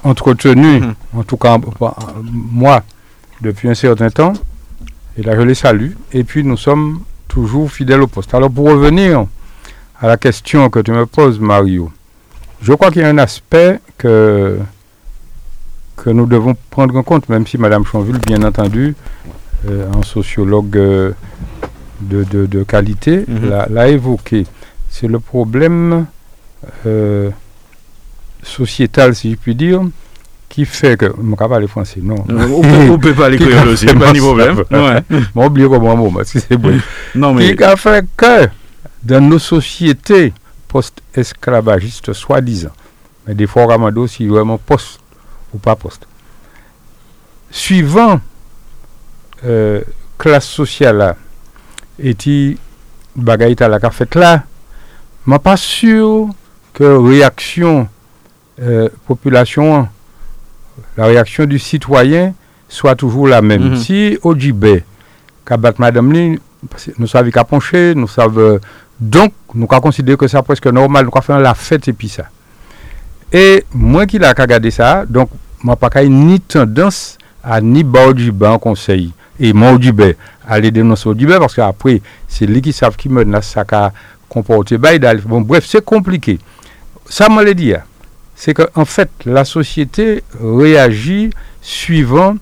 entretenu, 0.04 0.80
mhm. 0.80 0.96
en 1.18 1.24
tout 1.24 1.38
cas 1.38 1.60
moi, 2.24 2.82
depuis 3.44 3.70
un 3.70 3.76
certain 3.76 4.10
temps. 4.10 4.34
Et 5.18 5.22
là, 5.22 5.36
je 5.36 5.42
les 5.42 5.54
salue. 5.54 5.92
Et 6.12 6.24
puis, 6.24 6.44
nous 6.44 6.58
sommes 6.58 7.02
toujours 7.28 7.70
fidèles 7.72 8.02
au 8.02 8.08
poste. 8.08 8.34
Alors, 8.34 8.50
pour 8.50 8.66
revenir 8.66 9.28
à 10.00 10.08
la 10.08 10.18
question 10.18 10.70
que 10.70 10.80
tu 10.80 10.92
me 10.92 11.06
poses, 11.06 11.40
Mario, 11.40 11.92
je 12.62 12.74
crois 12.74 12.90
qu'il 12.90 13.02
y 13.02 13.06
a 13.06 13.10
un 13.10 13.18
aspect 13.20 13.80
que, 13.98 14.58
que 15.98 16.10
nous 16.10 16.26
devons 16.26 16.56
prendre 16.72 16.96
en 16.98 17.04
compte, 17.04 17.30
même 17.30 17.46
si 17.46 17.58
Mme 17.58 17.86
Chanville, 17.86 18.20
bien 18.26 18.42
entendu, 18.44 18.96
euh, 19.70 19.86
un 19.94 20.04
sociologue 20.04 20.78
euh, 20.78 21.12
de, 22.02 22.24
de, 22.24 22.64
qualité, 22.64 23.26
mhm. 23.28 23.50
l'a 23.70 23.88
évoqué. 23.90 24.46
C'est 24.90 25.08
le 25.08 25.20
problème 25.20 26.06
euh, 26.86 27.30
sociétal, 28.42 29.16
si 29.16 29.32
je 29.32 29.36
puis 29.36 29.56
dire, 29.56 29.82
qui 30.54 30.66
fait 30.66 30.98
que. 30.98 31.08
Je 31.08 31.22
ne 31.24 31.36
pas 31.36 31.50
parler 31.50 31.68
français, 31.68 32.00
non. 32.00 32.24
On 32.30 32.34
ne 32.34 32.98
peut 32.98 33.14
pas 33.14 33.22
parler 33.24 33.40
créole 33.40 33.70
aussi, 33.70 33.88
pas 33.88 34.14
de 34.14 34.20
problème. 34.20 34.64
Mais 34.70 35.28
oubliez 35.46 35.68
comment 35.68 35.98
mot, 35.98 36.12
parce 36.12 36.32
que 36.32 36.40
c'est 36.40 36.58
bon. 36.58 36.80
non, 37.16 37.34
mais... 37.34 37.56
Qui 37.56 37.64
a 37.64 37.76
fait 37.76 38.06
que 38.16 38.48
dans 39.02 39.20
nos 39.20 39.40
sociétés 39.40 40.32
post-esclavagistes, 40.68 42.14
soi-disant, 42.14 42.70
mais 43.26 43.34
des 43.34 43.48
fois, 43.48 43.66
Ramado, 43.66 44.06
si 44.06 44.28
vraiment 44.28 44.60
post 44.60 45.00
ou 45.56 45.58
pas 45.58 45.76
post, 45.76 46.06
suivant 47.50 48.22
euh, 49.46 49.82
classe 50.20 50.46
sociale 50.46 50.98
là, 50.98 51.16
et 51.98 52.14
qui 52.14 52.60
bagaille 53.16 53.56
à 53.60 53.68
la 53.68 53.80
fait 53.90 54.14
là, 54.14 54.44
je 55.26 55.32
ne 55.32 55.36
suis 55.36 55.44
pas 55.44 55.58
sûr 55.58 56.30
que 56.74 56.84
réaction 56.84 57.88
euh, 58.62 58.90
population 59.08 59.88
la 60.98 61.06
réaction 61.06 61.46
du 61.46 61.60
citoyen 61.60 62.34
soit 62.68 62.96
toujours 62.96 63.28
la 63.28 63.42
même. 63.42 63.70
Mhm. 63.72 63.76
Si 63.78 64.18
au 64.24 64.36
Djibé, 64.36 64.84
madame 65.78 66.38
nous 66.98 67.08
savons 67.08 67.30
qu'à 67.32 67.44
pencher, 67.44 67.94
nous 67.96 68.08
savons. 68.08 68.60
Donc, 69.00 69.34
nous 69.54 69.68
avons 69.70 69.82
considéré 69.82 70.18
que 70.18 70.28
c'est 70.28 70.42
presque 70.42 70.68
normal, 70.68 71.06
nous 71.06 71.12
avons 71.14 71.22
fait 71.22 71.40
la 71.40 71.54
fête 71.54 71.88
et 71.88 71.94
puis 71.94 72.10
ça. 72.10 72.26
Et 73.32 73.66
moi 73.74 74.06
qui 74.06 74.20
l'ai 74.20 74.28
regardé 74.28 74.72
ça, 74.72 75.06
donc, 75.08 75.30
moi 75.62 75.76
pas 75.76 76.04
ni 76.04 76.40
tendance 76.40 77.18
à 77.44 77.60
ni 77.60 77.84
bas 77.84 78.08
en 78.52 78.60
conseil. 78.60 79.12
Et 79.40 79.52
moi 79.52 79.72
au 79.74 79.82
Djibé, 79.82 80.16
aller 80.48 80.72
dénoncer 80.72 81.10
au 81.10 81.18
Djibé, 81.18 81.38
parce 81.40 81.56
qu'après, 81.56 82.02
c'est 82.28 82.46
lui 82.46 82.62
qui 82.62 82.72
savent 82.72 82.96
qui 82.96 83.10
menace 83.10 83.50
ça, 83.50 83.66
qui 83.66 83.76
comporté. 84.30 84.78
Bon, 84.78 85.42
bref, 85.42 85.66
c'est 85.68 85.84
compliqué. 85.84 86.40
Ça, 87.08 87.30
moi, 87.30 87.44
le 87.44 87.54
dit. 87.54 87.74
C'est 88.44 88.54
qu'en 88.54 88.66
en 88.76 88.84
fait, 88.84 89.10
la 89.24 89.46
société 89.46 90.22
réagit 90.44 91.30
suivant 91.62 92.36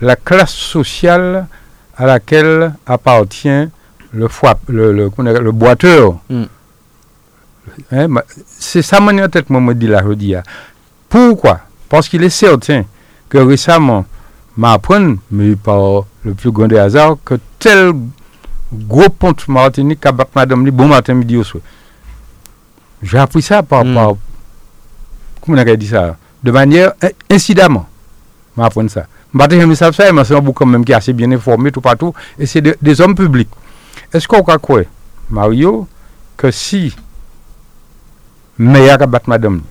la 0.00 0.14
classe 0.14 0.52
sociale 0.54 1.48
à 1.96 2.06
laquelle 2.06 2.72
appartient 2.86 3.66
le, 4.12 4.28
foie, 4.28 4.54
le, 4.68 4.92
le, 4.92 5.10
le 5.18 5.50
boiteur. 5.50 6.18
Mm. 6.28 6.44
Hein, 7.90 8.06
c'est 8.46 8.82
ça 8.82 9.00
mon 9.00 9.26
tête, 9.26 9.50
moi, 9.50 9.60
me 9.60 9.74
dit 9.74 9.88
là, 9.88 10.04
je 10.06 10.12
dis. 10.12 10.36
hein. 10.36 10.44
Pourquoi? 11.08 11.58
Parce 11.88 12.08
qu'il 12.08 12.22
est 12.22 12.30
certain 12.30 12.84
que 13.28 13.38
récemment, 13.38 14.04
m'apprendre, 14.56 15.16
mais 15.32 15.56
par 15.56 16.04
le 16.22 16.34
plus 16.34 16.52
grand 16.52 16.68
des 16.68 16.78
hasards, 16.78 17.16
que 17.24 17.34
tel 17.58 17.92
gros 18.72 19.08
pont 19.08 19.34
Martinique 19.48 20.06
a 20.06 20.12
battu 20.12 20.30
madame 20.36 20.70
bon 20.70 20.86
matin, 20.86 21.14
midi 21.14 21.36
au 21.36 21.42
soir. 21.42 21.62
J'ai 23.02 23.18
appris 23.18 23.42
ça 23.42 23.64
par, 23.64 23.84
Mm. 23.84 23.94
par 23.94 24.12
comment 25.40 25.58
on 25.58 25.66
a 25.66 25.76
dit 25.76 25.86
ça 25.88 26.16
De 26.42 26.50
manière 26.50 26.92
incidemment. 27.30 27.86
M'apprendre 28.56 28.90
ça. 28.90 29.06
Matin, 29.32 29.60
je 29.60 29.66
me 29.66 29.74
savais 29.74 29.94
ça, 29.94 30.12
mais 30.12 30.24
c'est 30.24 30.34
un 30.34 30.66
même 30.66 30.84
qui 30.84 30.92
assez 30.92 31.12
bien 31.12 31.30
informé 31.30 31.70
tout 31.70 31.80
partout, 31.80 32.12
et 32.38 32.46
c'est 32.46 32.60
de- 32.60 32.76
des 32.82 33.00
hommes 33.00 33.14
publics. 33.14 33.48
Est-ce 34.12 34.26
qu'on 34.26 34.42
croit 34.42 34.58
quoi, 34.58 34.82
Mario, 35.30 35.86
que 36.36 36.50
si 36.50 36.94
maire 38.58 39.00
a 39.00 39.06
battu 39.06 39.30
madame, 39.30 39.62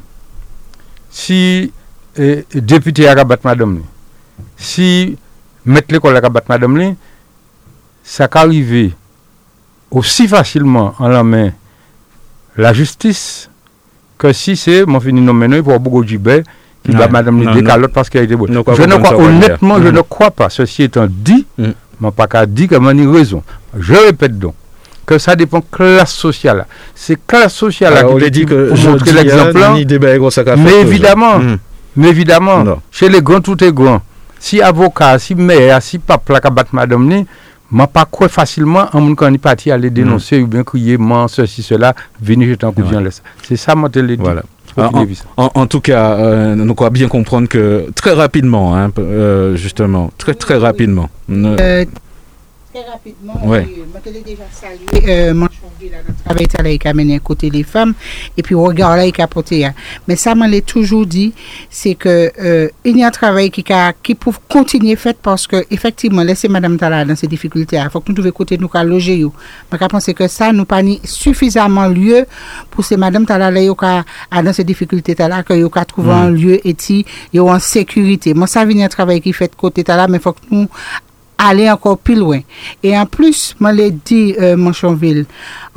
si 1.09 1.71
eh, 2.15 2.45
député 2.55 3.07
a 3.07 3.23
battu 3.23 3.45
madame, 3.47 3.81
si 4.57 5.17
maître 5.65 5.87
l'école 5.93 6.15
a 6.17 6.21
battu 6.29 6.45
madame, 6.49 6.95
ça 8.03 8.27
qu'arriver 8.27 8.93
aussi 9.91 10.27
facilement 10.27 10.93
en 10.99 11.07
la 11.07 11.23
main 11.23 11.51
la 12.55 12.73
justice 12.73 13.49
que 14.19 14.31
si 14.33 14.55
c'est 14.55 14.85
mon 14.85 14.99
fini 14.99 15.21
nommé 15.21 15.61
pour 15.63 15.79
beaucoup 15.79 16.03
de 16.03 16.09
qui 16.83 16.91
bat 16.91 17.07
madame 17.07 17.35
Non, 17.37 17.41
li 17.41 17.47
non. 17.47 17.53
décalote 17.55 17.91
parce 17.91 18.09
qu'elle 18.09 18.25
était 18.25 18.35
bonne. 18.35 18.51
Je 18.53 18.57
ne 18.57 18.61
crois 18.61 18.75
dire. 19.17 19.19
honnêtement, 19.19 19.77
je 19.81 19.87
Mhm. 19.87 19.95
ne 19.95 20.01
crois 20.01 20.29
pas. 20.31 20.49
Ceci 20.49 20.83
étant 20.83 21.07
dit, 21.09 21.45
Mhm. 21.57 21.73
mais 22.01 22.11
pas 22.11 22.27
qu'à 22.27 22.45
dit 22.45 22.67
que 22.67 22.75
m'en 22.75 22.89
a 22.89 23.11
raison. 23.17 23.41
Je 23.77 23.93
répète 23.93 24.37
donc 24.37 24.53
que 25.05 25.17
ça 25.17 25.35
dépend 25.35 25.61
classe 25.61 26.13
sociale. 26.13 26.67
C'est 26.93 27.17
classe 27.25 27.53
sociale 27.55 27.97
Alors, 27.97 28.11
qui 28.11 28.15
on 28.15 28.19
l'a 28.19 28.29
dit 28.29 28.45
que 28.45 28.75
je 28.75 28.89
montrer 28.89 29.11
l'exemple. 29.11 29.57
hein, 29.57 29.73
ça 30.29 30.43
qu'a 30.43 30.55
Mais 30.55 30.81
évidemment. 30.81 31.39
Mm. 31.39 31.57
Mais 31.95 32.09
évidemment, 32.09 32.63
Non. 32.63 32.79
chez 32.91 33.09
les 33.09 33.21
grands, 33.21 33.41
tout 33.41 33.61
est 33.63 33.73
grand. 33.73 34.01
Si 34.39 34.61
avocat, 34.61 35.17
si 35.19 35.35
maire, 35.35 35.81
si 35.81 35.97
pape 35.99 36.29
battre 36.49 36.73
madame 36.73 37.05
ni, 37.07 37.25
m'a 37.71 37.87
pas 37.87 38.05
quoi 38.05 38.27
facilement 38.29 38.87
en 38.93 39.01
mon 39.01 39.15
quand 39.15 39.25
parti 39.39 39.71
aller 39.71 39.89
dénoncer 39.89 40.41
ou 40.41 40.47
bien 40.47 40.63
crier 40.63 40.97
man 40.97 41.27
ceci 41.27 41.61
cela 41.63 41.93
venir 42.21 42.47
jeter 42.49 42.65
un 42.65 42.71
coup 42.71 42.81
de 42.81 42.87
Mm. 42.87 42.89
Ouais. 42.91 43.21
C'est 43.43 43.55
ça 43.57 43.75
moi 43.75 43.89
te 43.89 43.99
l'ai 43.99 44.17
dit. 44.17 44.23
Voilà. 44.23 44.43
En, 45.35 45.49
en 45.55 45.65
tout 45.67 45.81
cas, 45.81 46.13
euh, 46.17 46.55
nous 46.55 46.73
croyons 46.75 46.93
bien 46.93 47.07
comprendre 47.07 47.47
que 47.49 47.89
très 47.95 48.13
rapidement, 48.13 48.77
hein, 48.77 48.91
euh, 48.99 49.55
justement, 49.55 50.11
très 50.17 50.33
très 50.35 50.55
rapidement. 50.57 51.09
Euh, 51.29 51.83
très 52.71 52.83
rapidement, 52.89 53.33
Ouais. 53.45 53.67
euh, 53.67 53.83
moi, 53.91 53.99
je 54.05 54.11
l'ai 54.11 54.21
déjà 54.21 54.43
salué. 54.51 54.85
Euh, 55.81 55.85
Manchonville, 55.85 55.91
là, 55.91 55.97
notre 56.07 56.23
travail 56.23 56.43
est 56.43 56.59
allé 56.59 56.79
à 56.85 56.93
mener 56.93 57.19
côté 57.19 57.49
les 57.49 57.63
femmes, 57.63 57.93
et 58.37 58.41
puis 58.43 58.55
regard 58.55 58.95
là, 58.95 59.05
il 59.05 59.21
a 59.21 59.27
porté. 59.27 59.65
hein. 59.65 59.73
Mais 60.07 60.15
ça, 60.15 60.35
moi, 60.35 60.47
l'ai 60.47 60.61
toujours 60.61 61.05
dit, 61.05 61.33
c'est 61.69 61.95
que 61.95 62.31
euh, 62.41 62.69
y 62.85 63.03
a 63.03 63.07
un 63.07 63.11
travail 63.11 63.49
qui, 63.49 63.63
a- 63.71 63.93
qui 63.93 64.15
peut 64.15 64.31
continuer 64.47 64.95
fait 64.95 65.17
parce 65.21 65.47
que, 65.47 65.65
effectivement, 65.71 66.23
laisser 66.23 66.47
Madame 66.47 66.77
Tala 66.77 67.05
dans 67.05 67.15
ces 67.15 67.27
difficultés, 67.27 67.77
il 67.83 67.89
faut 67.89 67.99
que 68.01 68.09
nous 68.09 68.15
trouvions 68.15 68.31
côté 68.33 68.57
nous 68.57 68.67
qu'à 68.67 68.83
loger. 68.83 69.17
yo. 69.17 69.33
Moi, 69.71 69.79
je 69.81 69.85
pense 69.87 70.05
que 70.13 70.27
ça, 70.27 70.51
nous 70.51 70.65
pas 70.65 70.81
ni 70.81 70.99
suffisamment 71.03 71.87
lieu 71.87 72.25
pour 72.71 72.83
ces 72.85 72.97
Madame 72.97 73.25
Tala 73.25 73.51
là, 73.51 73.61
yo 73.61 73.75
qu'à- 73.75 74.03
à 74.31 74.43
dans 74.43 74.53
ces 74.53 74.63
difficultés 74.63 75.15
là, 75.17 75.43
que 75.43 75.53
yo 75.53 75.69
qu'à 75.69 75.85
trouver 75.85 76.11
un 76.11 76.31
lieu 76.31 76.59
et 76.67 76.73
ti, 76.73 77.05
yo 77.33 77.49
en 77.49 77.59
sécurité. 77.59 78.33
Moi, 78.33 78.47
ça 78.47 78.65
vient 78.65 78.85
un 78.85 78.89
travail 78.89 79.21
qui 79.21 79.33
fait 79.33 79.55
côté 79.55 79.83
là, 79.87 80.07
mais 80.07 80.17
il 80.17 80.21
faut 80.21 80.33
que 80.33 80.39
ale 81.39 81.67
ankon 81.71 81.97
pi 82.03 82.17
lwen. 82.19 82.43
E 82.85 82.93
an 82.97 83.07
plus, 83.09 83.53
man 83.63 83.77
le 83.77 83.89
di 83.91 84.35
euh, 84.35 84.57
Manchonville, 84.59 85.25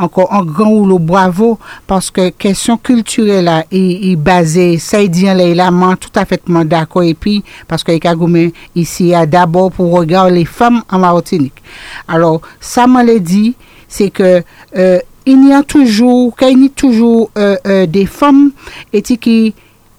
ankon 0.01 0.29
an 0.35 0.47
gran 0.49 0.73
ou 0.75 0.87
lo 0.89 0.99
bravo, 0.99 1.55
paske 1.91 2.31
kesyon 2.43 2.81
kulture 2.85 3.41
la, 3.45 3.61
i 3.71 4.15
base, 4.19 4.67
sa 4.83 5.03
i 5.03 5.11
diyan 5.13 5.39
la, 5.39 5.49
la 5.63 5.71
man 5.75 5.99
tout 6.01 6.19
afetman 6.21 6.69
dako, 6.69 7.05
e 7.07 7.15
pi, 7.19 7.39
paske 7.71 7.95
i 7.97 8.03
kagoumen 8.03 8.51
isi 8.79 9.13
ya 9.13 9.25
dabor 9.29 9.71
pou 9.77 10.01
regaw 10.01 10.31
le 10.33 10.45
fam 10.49 10.83
an 10.89 11.05
Marotinik. 11.05 11.63
Alors, 12.09 12.43
sa 12.61 12.89
man 12.91 13.07
le 13.09 13.21
di, 13.21 13.53
se 13.93 14.11
ke, 14.15 14.41
euh, 14.77 14.99
in 15.27 15.47
y 15.49 15.53
a 15.55 15.63
toujou, 15.63 16.33
ka 16.37 16.51
in 16.51 16.67
y 16.67 16.71
toujou 16.71 17.29
euh, 17.39 17.87
de 17.87 18.07
fam, 18.11 18.49
eti 18.95 19.19
ki, 19.23 19.37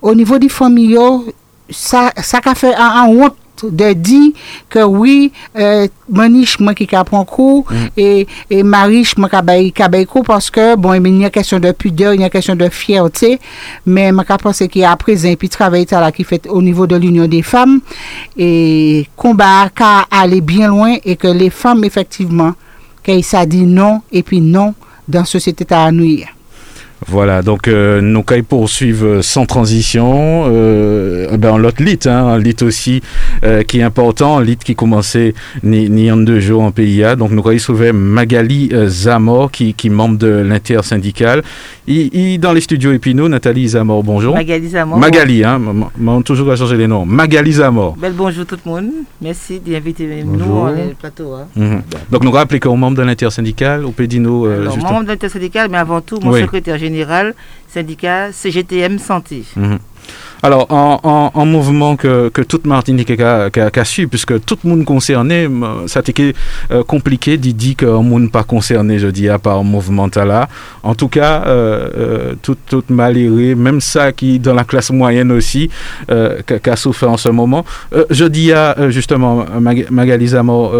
o 0.04 0.12
nivou 0.17 0.41
di 0.41 0.49
fami 0.52 0.89
yo, 0.91 1.08
sa, 1.71 2.10
sa 2.19 2.41
ka 2.43 2.54
fe 2.58 2.73
an 2.76 2.99
an 3.04 3.15
wot 3.15 3.39
de 3.71 3.93
dire 3.93 4.32
que 4.69 4.84
oui, 4.84 5.32
euh, 5.58 5.88
maniche 6.10 6.60
moi 6.60 6.73
qui 6.73 6.88
a 6.95 7.04
prend 7.04 7.23
cours 7.26 7.65
et, 7.95 8.28
et 8.49 8.63
mariche 8.63 9.17
moi 9.17 9.30
qui 9.30 9.36
a 9.36 9.41
bail- 9.41 9.71
qui 9.71 9.82
a 9.82 9.88
bail 9.88 10.06
cours 10.06 10.23
parce 10.23 10.49
que 10.49 10.76
bon, 10.76 10.93
il 10.93 11.21
y 11.21 11.26
a 11.26 11.30
question 11.30 11.60
de 11.60 11.71
pudeur, 11.71 12.13
il 12.13 12.21
y 12.21 12.23
a 12.23 12.30
question 12.30 12.56
de 12.56 12.67
fierté, 12.69 13.39
mais 13.86 14.12
moi 14.12 14.23
qui 14.26 14.34
pense 14.41 14.58
qu'il 14.60 14.82
y 14.82 14.84
a 14.86 14.91
à 14.91 14.95
présent 14.97 15.30
et 15.30 15.36
puis 15.36 15.49
travail 15.49 15.86
ça 15.89 15.99
là 16.02 16.12
qui 16.12 16.23
fait 16.23 16.47
au 16.47 16.62
niveau 16.62 16.88
de 16.88 16.95
l'union 16.95 17.28
des 17.28 17.41
femmes 17.41 17.80
et 18.38 19.08
combat 19.15 19.69
qu'à 19.73 20.06
aller 20.12 20.41
bien 20.41 20.67
loin 20.67 20.95
et 21.04 21.15
que 21.15 21.28
les 21.28 21.49
femmes 21.49 21.84
effectivement 21.84 22.54
qu'il 23.04 23.23
ça 23.23 23.45
dit 23.45 23.63
non 23.65 24.02
et 24.12 24.23
puis 24.23 24.41
non 24.41 24.73
dans 25.08 25.19
la 25.19 25.26
société 25.26 25.65
à 25.73 25.91
nous. 25.91 26.19
Voilà, 27.08 27.42
donc 27.42 27.68
euh, 27.68 28.02
nous 28.02 28.24
cailles 28.24 28.44
poursuivre 28.44 29.06
euh, 29.06 29.22
sans 29.22 29.46
transition. 29.46 30.46
Euh, 30.48 31.38
ben, 31.38 31.58
l'autre 31.58 31.84
lit, 31.84 32.00
hein, 32.06 32.28
un 32.28 32.39
lit 32.39 32.56
aussi 32.62 33.02
euh, 33.44 33.63
qui 33.63 33.80
est 33.80 33.84
important, 33.84 34.38
un 34.38 34.44
lit 34.44 34.58
qui 34.58 34.76
commençait 34.76 35.34
ni, 35.63 35.89
ni 35.89 36.12
en 36.12 36.18
deux 36.18 36.39
jours 36.39 36.62
en 36.62 36.72
PIA. 36.72 37.16
Donc 37.16 37.32
nous 37.32 37.42
cailles 37.42 37.60
sauver 37.60 37.92
Magali 37.92 38.70
euh, 38.74 38.88
Zamor, 38.88 39.52
qui, 39.52 39.74
qui 39.74 39.89
membre 39.89 40.18
de 40.18 40.28
l'intersyndicale. 40.28 41.44
Il 41.86 42.39
dans 42.39 42.54
les 42.54 42.62
studios 42.62 42.93
Épineux, 42.93 43.28
Nathalie 43.28 43.67
Zamor, 43.67 44.04
bonjour. 44.04 44.34
Magali 44.36 44.69
Zamor. 44.69 44.98
Magali, 44.98 45.43
hein, 45.43 45.60
m- 46.00 46.24
toujours 46.24 46.50
à 46.52 46.56
changer 46.56 46.78
les 46.78 46.88
noms. 46.88 47.06
Magali 47.06 47.52
Zamor. 47.52 47.98
Bel 47.98 48.13
bonjour 48.13 48.46
tout 48.46 48.58
le 48.65 48.72
monde. 48.72 48.89
Merci 49.22 49.60
d'inviter 49.60 50.24
nous 50.24 50.39
sur 50.39 50.65
le 50.67 50.93
plateau. 50.98 51.34
hein. 51.34 51.48
Mhm. 51.58 51.82
Donc 52.10 52.24
nous 52.24 52.32
rappelons 52.32 52.60
qu'on 52.60 52.76
est 52.76 52.78
membre 52.78 52.98
de 52.98 53.04
l'intersyndicale, 53.04 53.84
au 53.84 53.91
Pédino, 53.91 54.46
euh, 54.48 54.69
membre 54.82 55.04
de 55.04 55.08
l'intersyndicale, 55.10 55.67
mais 55.69 55.78
avant 55.78 56.00
tout, 56.00 56.19
mon 56.24 56.32
Oui. 56.32 56.41
secrétaire 56.41 56.78
général, 56.78 57.36
syndicat 57.67 58.32
CGTM 58.32 58.98
Santé. 58.98 59.43
Mhm. 59.58 59.80
Alors, 60.45 60.67
en 60.69 61.45
mouvement 61.45 61.95
que, 61.95 62.27
que 62.27 62.41
toute 62.41 62.65
Martinique 62.65 63.17
a, 63.21 63.45
a, 63.45 63.79
a 63.79 63.86
su, 63.86 64.10
puisque 64.10 64.43
tout 64.45 64.58
le 64.65 64.69
monde 64.71 64.84
concerné, 64.84 65.47
ça 65.88 65.99
a 65.99 66.01
été 66.01 66.36
euh, 66.71 66.84
compliqué 66.84 67.38
d'y 67.38 67.53
dire 67.53 67.77
qu'un 67.77 68.01
monde 68.01 68.29
pas 68.29 68.43
concerné, 68.43 68.99
je 68.99 69.08
dis, 69.08 69.29
à 69.29 69.39
part 69.39 69.60
le 69.60 69.63
mouvement 69.63 70.10
là. 70.17 70.49
En 70.84 70.95
tout 70.95 71.08
cas, 71.08 71.43
euh, 71.47 71.88
euh, 71.97 72.34
tout, 72.41 72.58
tout 72.67 72.84
même 72.89 73.79
ça 73.79 74.12
qui, 74.12 74.38
dans 74.38 74.53
la 74.53 74.65
classe 74.65 74.91
moyenne 74.91 75.32
aussi, 75.32 75.69
euh, 76.12 76.41
qu'a- 76.45 76.60
qu'a 76.60 76.75
souffert 76.75 77.12
en 77.12 77.17
ce 77.17 77.29
moment. 77.29 77.63
Euh, 77.95 78.03
je 78.10 78.25
dis 78.25 78.51
à, 78.51 78.77
euh, 78.77 78.89
justement, 78.89 79.45
Mag 79.62 79.88
Magali 79.91 80.27
Zamor, 80.27 80.75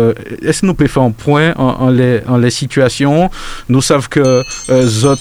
est-ce 0.46 0.60
que 0.60 0.66
nous 0.66 0.74
pouvons 0.74 0.90
faire 0.90 1.04
un 1.04 1.12
point 1.12 1.54
en, 1.56 1.86
en, 1.86 1.90
les, 1.90 2.20
en 2.28 2.36
les 2.36 2.50
situations? 2.52 3.30
Nous 3.70 3.82
savons 3.82 4.08
que 4.10 4.42
zot, 4.84 5.16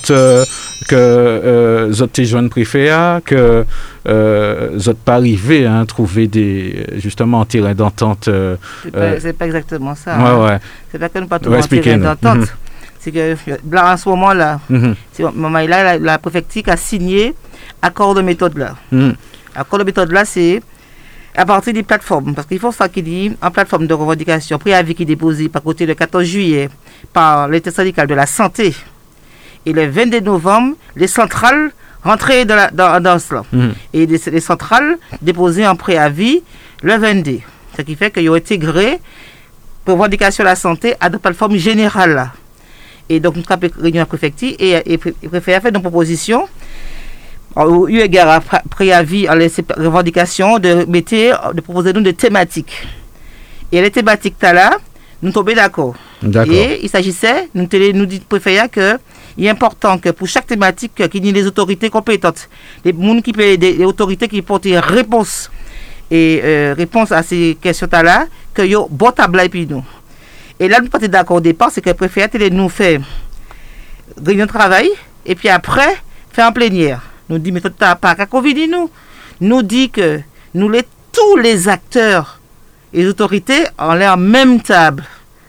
que 0.88 1.88
zot 1.92 2.06
tes 2.08 2.24
jeunes 2.24 2.48
préférés, 2.50 3.20
que 3.24 3.64
euh, 4.32 4.78
zot 4.78 4.94
pas 4.94 5.14
arrivé 5.14 5.66
à 5.66 5.84
trouver 5.86 6.26
des 6.26 6.86
justement 6.96 7.40
un 7.42 7.44
terrain 7.44 7.74
d'entente. 7.74 8.28
euh, 8.28 8.56
C'est 8.82 8.96
Euh, 8.96 9.14
pas, 9.14 9.20
c'est 9.20 9.32
pas 9.32 9.46
exactement 9.46 9.94
ça. 9.94 10.16
ouais, 10.18 10.24
hein. 10.24 10.44
ouais. 10.46 10.58
C'est 10.90 10.98
pas 10.98 11.08
que 11.08 11.18
nous 11.18 11.26
pas 11.26 11.38
trouver 11.38 11.58
un 11.58 11.62
terrain 11.62 11.98
d'entente. 11.98 12.48
C'est 13.00 13.10
que 13.10 13.34
là, 13.70 13.92
en 13.92 13.96
ce 13.96 14.08
moment-là, 14.10 14.60
Mhm, 14.70 14.94
la, 15.68 15.98
la 15.98 16.18
préfecture 16.18 16.62
a 16.68 16.76
signé 16.76 17.34
accord 17.80 18.14
de 18.14 18.22
méthode 18.22 18.56
là. 18.56 18.76
mhm, 18.92 19.14
Accord 19.54 19.78
de 19.80 19.84
méthode 19.84 20.12
là, 20.12 20.24
c'est 20.24 20.62
à 21.36 21.44
partir 21.44 21.72
des 21.72 21.82
plateformes. 21.82 22.34
Parce 22.34 22.46
qu'il 22.46 22.58
faut 22.60 22.72
ça 22.72 22.88
qui 22.88 23.02
dit 23.02 23.32
en 23.42 23.50
plateforme 23.50 23.86
de 23.86 23.94
revendication, 23.94 24.58
préavis 24.58 24.94
qui 24.94 25.02
est 25.02 25.06
déposé 25.06 25.48
par 25.48 25.62
côté 25.62 25.84
le 25.86 25.94
14 25.94 26.24
juillet 26.24 26.68
par 27.12 27.48
l'intersyndicale 27.48 28.06
de 28.06 28.14
la 28.14 28.26
santé. 28.26 28.74
Et 29.66 29.72
le 29.72 29.86
22 29.88 30.20
novembre, 30.20 30.74
les 30.96 31.06
centrales 31.06 31.70
rentraient 32.04 32.44
dans, 32.44 32.56
la, 32.56 32.70
dans, 32.70 33.00
dans 33.02 33.18
cela. 33.18 33.42
mhm. 33.52 33.74
Et 33.92 34.06
les, 34.06 34.20
les 34.30 34.40
centrales 34.40 34.96
déposaient 35.20 35.64
un 35.64 35.76
préavis 35.76 36.42
le 36.82 36.96
22. 36.96 37.38
Ce 37.76 37.82
qui 37.82 37.94
fait 37.96 38.10
qu'ils 38.10 38.28
ont 38.30 38.34
intégré 38.34 39.00
revendication 39.86 40.44
de 40.44 40.48
la 40.48 40.56
santé 40.56 40.94
à 41.00 41.08
la 41.08 41.18
plateforme 41.18 41.56
générale. 41.56 42.14
là. 42.14 42.32
Et 43.08 43.18
donc, 43.20 43.36
nous 43.36 43.42
avons 43.48 43.68
réunion 43.80 44.00
à 44.00 44.04
la 44.04 44.06
préfecture 44.06 44.54
et, 44.58 44.70
et, 44.70 44.94
et 44.94 45.28
préfet 45.28 45.54
a 45.54 45.60
fait 45.60 45.68
une 45.74 45.80
proposition 45.82 46.48
au 47.56 47.86
eu 47.88 47.98
égard 48.00 48.28
à 48.28 48.40
pré- 48.40 48.62
préavis 48.70 49.26
à 49.28 49.34
les 49.34 49.50
revendications 49.76 50.58
de, 50.58 50.84
mettre, 50.88 51.52
de 51.52 51.60
proposer 51.60 51.92
nous 51.92 52.00
des 52.00 52.14
thématiques. 52.14 52.86
Et 53.70 53.80
les 53.82 53.90
thématiques, 53.90 54.36
là, 54.40 54.78
nous 55.20 55.32
tombons 55.32 55.52
d'accord. 55.54 55.94
D'accord. 56.22 56.54
Et 56.54 56.80
il 56.82 56.88
s'agissait, 56.88 57.48
nous, 57.54 57.66
télé- 57.66 57.92
nous 57.92 58.06
dit 58.06 58.20
préfet 58.20 58.68
que 58.70 58.98
il 59.36 59.46
est 59.46 59.50
important 59.50 59.98
que 59.98 60.10
pour 60.10 60.28
chaque 60.28 60.46
thématique, 60.46 60.92
qu'il 61.08 61.24
y 61.24 61.28
ait 61.28 61.32
des 61.32 61.46
autorités 61.46 61.90
compétentes, 61.90 62.48
des, 62.84 62.92
des, 62.92 63.56
des 63.56 63.84
autorités 63.84 64.28
qui 64.28 64.42
portent 64.42 64.66
réponse 64.66 65.50
et 66.10 66.40
euh, 66.44 66.74
à 67.10 67.22
ces 67.22 67.56
questions-là, 67.60 68.26
que 68.52 68.62
yo 68.62 68.86
bon 68.90 69.10
tableau 69.12 69.48
puis 69.48 69.66
nous. 69.66 69.82
Et 70.60 70.68
là, 70.68 70.80
nous 70.80 70.88
pas 70.88 70.98
d'accord 70.98 71.38
au 71.38 71.40
départ, 71.40 71.70
c'est 71.72 71.80
que 71.80 71.88
le 71.88 71.94
préfet 71.94 72.28
nous 72.50 72.68
fait 72.68 73.00
réunion 74.24 74.44
de 74.44 74.50
travail 74.50 74.90
et 75.24 75.34
puis 75.34 75.48
après, 75.48 75.96
faire 76.30 76.48
en 76.48 76.52
plénière. 76.52 77.00
Nous 77.28 77.38
dit, 77.38 77.50
mais 77.50 77.60
n'as 77.80 77.94
pas 77.94 78.14
qu'à 78.14 78.26
nous. 78.68 78.90
Nous 79.40 79.62
dit 79.62 79.90
que 79.90 80.20
nous, 80.54 80.68
les, 80.68 80.82
tous 81.10 81.36
les 81.36 81.68
acteurs 81.68 82.40
et 82.92 82.98
les 83.02 83.08
autorités, 83.08 83.64
en 83.78 83.94
l'air 83.94 84.16
même 84.18 84.60
table 84.60 85.04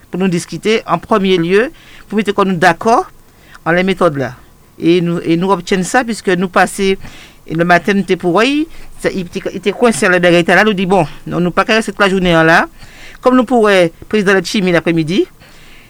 pour 0.10 0.20
nous 0.20 0.30
discuter 0.30 0.82
en 0.88 0.98
premier 0.98 1.38
lieu, 1.38 1.72
pour 2.08 2.18
mettre 2.18 2.46
nous 2.46 2.56
d'accord 2.56 3.12
en 3.66 3.72
les 3.72 3.84
méthodes 3.84 4.18
là. 4.18 4.36
Et 4.80 5.02
nous, 5.02 5.20
et 5.24 5.38
nous 5.38 5.52
obtenons 5.52 5.84
ça 5.84 6.04
puisque 6.04 6.30
nous 6.30 6.50
passons 6.50 6.96
le 7.50 7.64
matin, 7.66 7.94
nous 7.94 8.02
étions 8.02 8.18
pour 8.18 8.44
il 8.44 8.66
était 9.54 9.72
coincé 9.72 10.08
la 10.08 10.20
derrière 10.20 10.44
là, 10.48 10.64
nous 10.64 10.74
dit 10.74 10.86
bon, 10.86 11.06
nous 11.28 11.40
ne 11.40 11.50
pas 11.50 11.66
toute 11.66 12.00
la 12.00 12.10
journée 12.10 12.32
là. 12.32 12.68
Comme 13.22 13.36
nous 13.36 13.44
pourrions, 13.44 13.90
président 14.10 14.34
de 14.40 14.46
Chimie 14.46 14.72
l'après-midi, 14.72 15.26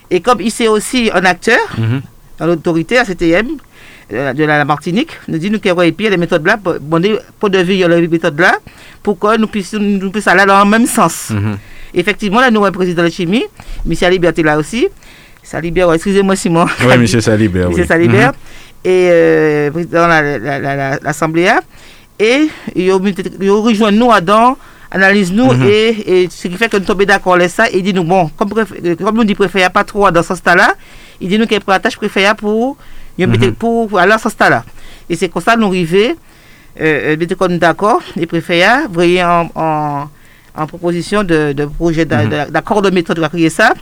et 0.10 0.20
comme 0.22 0.42
il 0.42 0.52
c'est 0.52 0.68
aussi 0.68 1.10
un 1.14 1.24
acteur 1.26 1.60
Mhm. 1.78 2.02
dans 2.40 2.46
l'autorité, 2.48 2.98
à 2.98 3.06
CTM, 3.06 3.58
de 4.10 4.44
la 4.44 4.66
Martinique, 4.66 5.12
nous 5.28 5.38
dit 5.38 5.50
nous 5.50 5.60
qu'il 5.60 5.72
y 5.72 6.10
les 6.10 6.18
méthodes 6.18 6.46
là, 6.46 6.58
pour, 6.58 6.76
bon, 6.80 7.02
pour 7.40 7.50
de 7.50 7.58
les 7.60 8.08
méthodes 8.08 8.40
là, 8.40 8.58
pour 9.02 9.18
que 9.18 9.38
nous 9.38 9.48
puissions, 9.48 9.80
nous 9.80 10.12
puissions 10.12 10.32
aller 10.32 10.46
dans 10.46 10.64
le 10.64 10.70
même 10.70 10.86
sens. 10.86 11.30
Mhm. 11.32 11.58
Effectivement, 11.96 12.42
là, 12.42 12.50
nous 12.52 12.58
avons 12.58 12.68
un 12.68 12.72
président 12.72 13.04
de 13.04 13.10
chimie, 13.10 13.46
M. 13.90 14.12
Liberté 14.12 14.44
là 14.44 14.58
aussi. 14.58 14.88
Salibert, 15.44 15.92
excusez-moi 15.94 16.36
Simon. 16.36 16.66
Oui, 16.88 16.98
monsieur 16.98 17.22
Salibert. 17.30 17.68
M. 17.68 17.74
oui. 17.76 17.86
Salibert. 17.86 18.32
Et 18.86 19.08
euh, 19.12 19.72
président 19.72 20.04
de 20.04 20.08
la- 20.10 20.38
la- 20.40 20.60
la- 20.60 20.76
la- 20.76 21.00
l'Assemblée. 21.02 21.50
et 22.20 22.48
ils 22.76 22.92
ont 22.92 23.62
rejoint 23.62 23.92
nous 23.92 24.10
dans 24.22 24.56
analyse 24.92 25.32
nous 25.34 25.52
Mhm. 25.52 25.64
et, 25.68 26.24
et 26.24 26.30
ce 26.30 26.48
qui 26.48 26.56
fait 26.56 26.70
que 26.70 26.78
nous 26.78 26.86
tombons 26.86 27.04
d'accord 27.06 27.34
avec 27.34 27.50
ça 27.50 27.68
et 27.70 27.82
dit 27.82 27.94
nous 27.94 28.04
bon 28.04 28.30
comme, 28.38 28.50
euh, 28.56 28.96
comme 28.96 29.16
nous 29.16 29.24
dit 29.24 29.34
préfet 29.34 29.68
pas 29.74 29.84
trop 29.84 30.12
dans 30.12 30.22
ce 30.22 30.36
stade 30.36 30.58
là 30.58 30.76
il 31.20 31.28
dit 31.30 31.40
nous 31.40 31.46
qu'il 31.48 31.58
y 31.58 31.60
a 31.60 31.64
la 31.72 31.80
tâche 31.80 31.98
préfet 31.98 32.28
pour 32.38 32.78
Mhm. 33.18 33.54
pour, 33.56 33.98
aller 34.00 34.12
dans 34.12 34.20
ce 34.20 34.30
stade 34.30 34.52
là 34.52 34.64
et 35.10 35.16
c'est 35.16 35.30
comme 35.30 35.42
ça 35.42 35.56
nous 35.56 35.68
arrivons 35.68 36.14
euh, 36.80 37.16
qu'on 37.36 37.48
est 37.50 37.58
d'accord 37.58 38.02
les 38.16 38.28
préfets 38.28 38.64
voyez 38.92 39.24
en, 39.24 39.50
en, 39.56 40.06
en 40.56 40.68
proposition 40.68 41.24
de, 41.24 41.54
de 41.54 41.66
projet 41.66 42.06
Mhm. 42.06 42.30
d'a- 42.30 42.46
d'accord 42.46 42.84
de 42.84 42.92
méthode 42.92 43.20
pour 43.20 43.30
créer 43.30 43.50
ça 43.50 43.74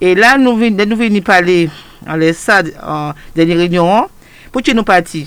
et 0.00 0.14
là 0.14 0.36
nous 0.38 0.56
venons 0.56 0.84
nous 0.86 0.96
venons 0.96 1.20
parler 1.20 1.70
en 2.08 2.16
les 2.16 2.32
ça 2.32 2.62
en 2.82 3.12
dernière 3.34 3.58
réunion 3.58 4.08
pour 4.52 4.62
que 4.62 4.72
nous 4.72 4.84
partis 4.84 5.26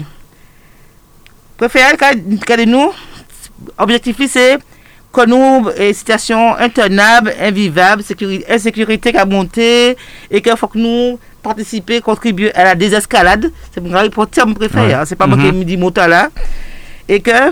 préfet 1.58 1.82
quand 2.00 2.66
nous 2.68 2.92
objectif 3.78 4.20
li, 4.20 4.28
c'est 4.28 4.58
que 5.12 5.26
nous 5.26 5.70
une 5.80 5.94
situation 5.94 6.56
intenable, 6.58 7.34
invivable, 7.42 8.04
sécurité, 8.04 8.46
insécurité 8.52 9.12
qui 9.12 9.18
a 9.18 9.26
monté 9.26 9.98
et 10.30 10.42
qu'il 10.42 10.56
faut 10.56 10.68
que 10.68 10.78
nous 10.78 11.18
participer, 11.42 12.02
contribuer 12.02 12.54
à 12.54 12.64
la 12.64 12.76
désescalade. 12.76 13.52
C'est 13.74 13.82
pour 13.82 13.92
le 13.92 14.28
terme 14.28 14.54
préféré, 14.54 14.94
hein, 14.94 15.04
c'est 15.06 15.16
pas 15.16 15.26
moi 15.26 15.38
qui 15.38 15.46
Mhm. 15.46 15.58
me 15.60 15.64
dis 15.64 15.78
mot 15.78 15.92
là. 15.96 16.30
Et 17.10 17.22
que 17.22 17.52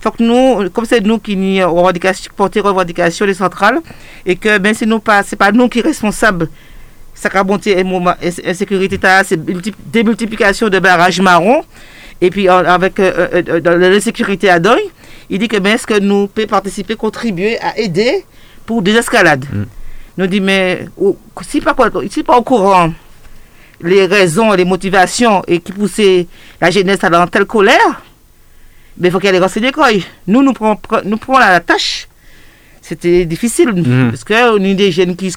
faut 0.00 0.10
que 0.10 0.22
nous, 0.22 0.70
comme 0.70 0.84
c'est 0.86 1.00
nous 1.00 1.18
qui 1.18 1.62
revendication, 1.62 2.32
porter 2.34 2.60
revendication 2.60 3.26
des 3.26 3.34
centrales, 3.34 3.80
et 4.24 4.36
que 4.36 4.58
ben 4.58 4.74
c'est 4.74 4.86
nous 4.86 4.98
pas, 5.00 5.22
c'est 5.22 5.36
pas 5.36 5.52
nous 5.52 5.68
qui 5.68 5.80
responsables. 5.80 6.48
Ça 7.14 7.28
a 7.32 7.44
monté 7.44 7.84
insécurité, 8.46 8.98
c'est 9.24 9.36
multi- 9.36 9.74
démultiplication 9.86 10.68
de 10.70 10.78
barrages 10.78 11.20
marrons, 11.20 11.62
et 12.20 12.30
puis 12.30 12.48
avec 12.48 12.98
euh, 12.98 13.28
euh, 13.34 13.42
euh, 13.48 13.60
dans 13.60 13.76
l'insécurité 13.78 14.48
à 14.48 14.58
deuil, 14.58 14.82
il 15.28 15.38
dit 15.38 15.48
que 15.48 15.58
ben 15.58 15.74
est-ce 15.74 15.86
que 15.86 15.98
nous 16.00 16.28
pouvons 16.28 16.46
participer, 16.46 16.96
contribuer 16.96 17.58
à 17.60 17.78
aider 17.78 18.24
pour 18.64 18.80
des 18.80 18.94
escalades? 18.96 19.44
Mm. 19.52 19.64
Nous 20.16 20.26
dit 20.26 20.40
mais 20.40 20.86
si 21.42 21.60
pas 21.60 21.74
quoi- 21.74 21.90
si 22.10 22.22
pas 22.22 22.36
au 22.38 22.42
courant 22.42 22.92
les 23.82 24.04
raisons, 24.06 24.52
les 24.52 24.64
motivations 24.64 25.42
et 25.46 25.60
qui 25.60 25.72
poussaient 25.72 26.26
la 26.60 26.70
jeunesse 26.70 27.02
à 27.02 27.08
dans 27.10 27.26
telle 27.26 27.46
colère, 27.46 28.02
mais 29.00 29.08
il 29.08 29.10
faut 29.10 29.18
qu'elle 29.18 29.32
les 29.32 29.40
renseigne 29.40 29.72
quoi. 29.72 29.88
Nous, 30.26 30.42
nous 30.42 30.52
nous 31.04 31.16
prenons 31.16 31.38
la 31.38 31.60
tâche. 31.60 32.06
C'était 32.90 33.24
difficile 33.24 33.70
Mhm. 33.72 34.10
parce 34.10 34.24
qu'on 34.24 34.56
a 34.64 34.74
des 34.74 34.90
jeunes 34.90 35.14
qui, 35.14 35.32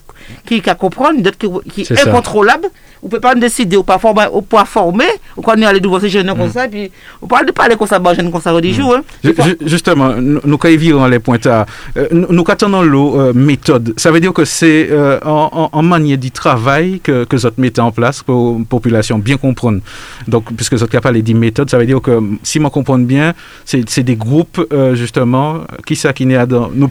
qui, 0.47 0.59
qui 0.59 0.75
comprennent, 0.79 1.21
d'autres 1.21 1.37
qui, 1.37 1.83
qui 1.85 1.93
incontrôlables. 1.93 2.67
On 3.03 3.07
ne 3.07 3.11
peut 3.11 3.19
pas 3.19 3.35
décider, 3.35 3.75
ou 3.75 3.83
pas 3.83 3.99
former, 3.99 4.27
ou 4.33 4.41
pas 4.41 4.63
former, 4.63 5.03
ou 5.35 5.41
quand 5.41 5.55
on 5.57 5.61
est 5.61 5.65
allé 5.65 5.81
devant 5.81 5.99
ces 5.99 6.07
jeunes 6.07 6.33
comme 6.37 6.49
ça, 6.49 6.69
puis 6.69 6.89
on 7.21 7.27
parle 7.27 7.45
de 7.45 7.51
parler 7.51 7.75
comme 7.75 7.85
ça, 7.85 7.99
bah, 7.99 8.13
jeunes 8.13 8.31
comme 8.31 8.39
ça, 8.41 8.59
des 8.61 8.71
jours. 8.71 8.95
Hein. 8.95 9.01
Ju- 9.23 9.35
ju- 9.45 9.57
Justement, 9.65 10.13
nous 10.15 10.57
quand 10.57 10.69
virons 10.69 11.05
les 11.07 11.19
pointards, 11.19 11.65
euh, 11.97 12.07
nous 12.11 12.43
attendons 12.47 12.81
l'eau 12.81 13.19
euh, 13.19 13.33
méthode. 13.33 13.93
Ça 13.97 14.09
veut 14.09 14.21
dire 14.21 14.31
que 14.31 14.45
c'est 14.45 14.87
euh, 14.89 15.19
en, 15.25 15.83
manière 15.83 16.17
du 16.17 16.31
travail 16.31 17.01
que, 17.01 17.25
que 17.25 17.35
vous 17.35 17.49
mettez 17.57 17.81
en 17.81 17.91
place 17.91 18.23
pour 18.23 18.57
la 18.59 18.65
population 18.65 19.19
bien 19.19 19.35
comprendre. 19.35 19.81
Donc, 20.29 20.45
puisque 20.55 20.73
vous 20.73 20.83
êtes 20.85 20.89
capable 20.89 21.17
de 21.17 21.21
dire 21.21 21.35
méthode, 21.35 21.69
ça 21.69 21.77
veut 21.77 21.85
dire 21.85 22.01
que 22.01 22.17
si 22.41 22.59
je 22.61 22.67
comprends 22.67 22.97
bien, 22.97 23.33
c'est 23.65 24.03
des 24.03 24.15
groupes 24.15 24.65
euh, 24.71 24.95
justement 24.95 25.65
qui 25.85 25.97
ça 25.97 26.13
qui 26.13 26.25
n'est 26.25 26.47
dans. 26.47 26.71
Nous 26.73 26.87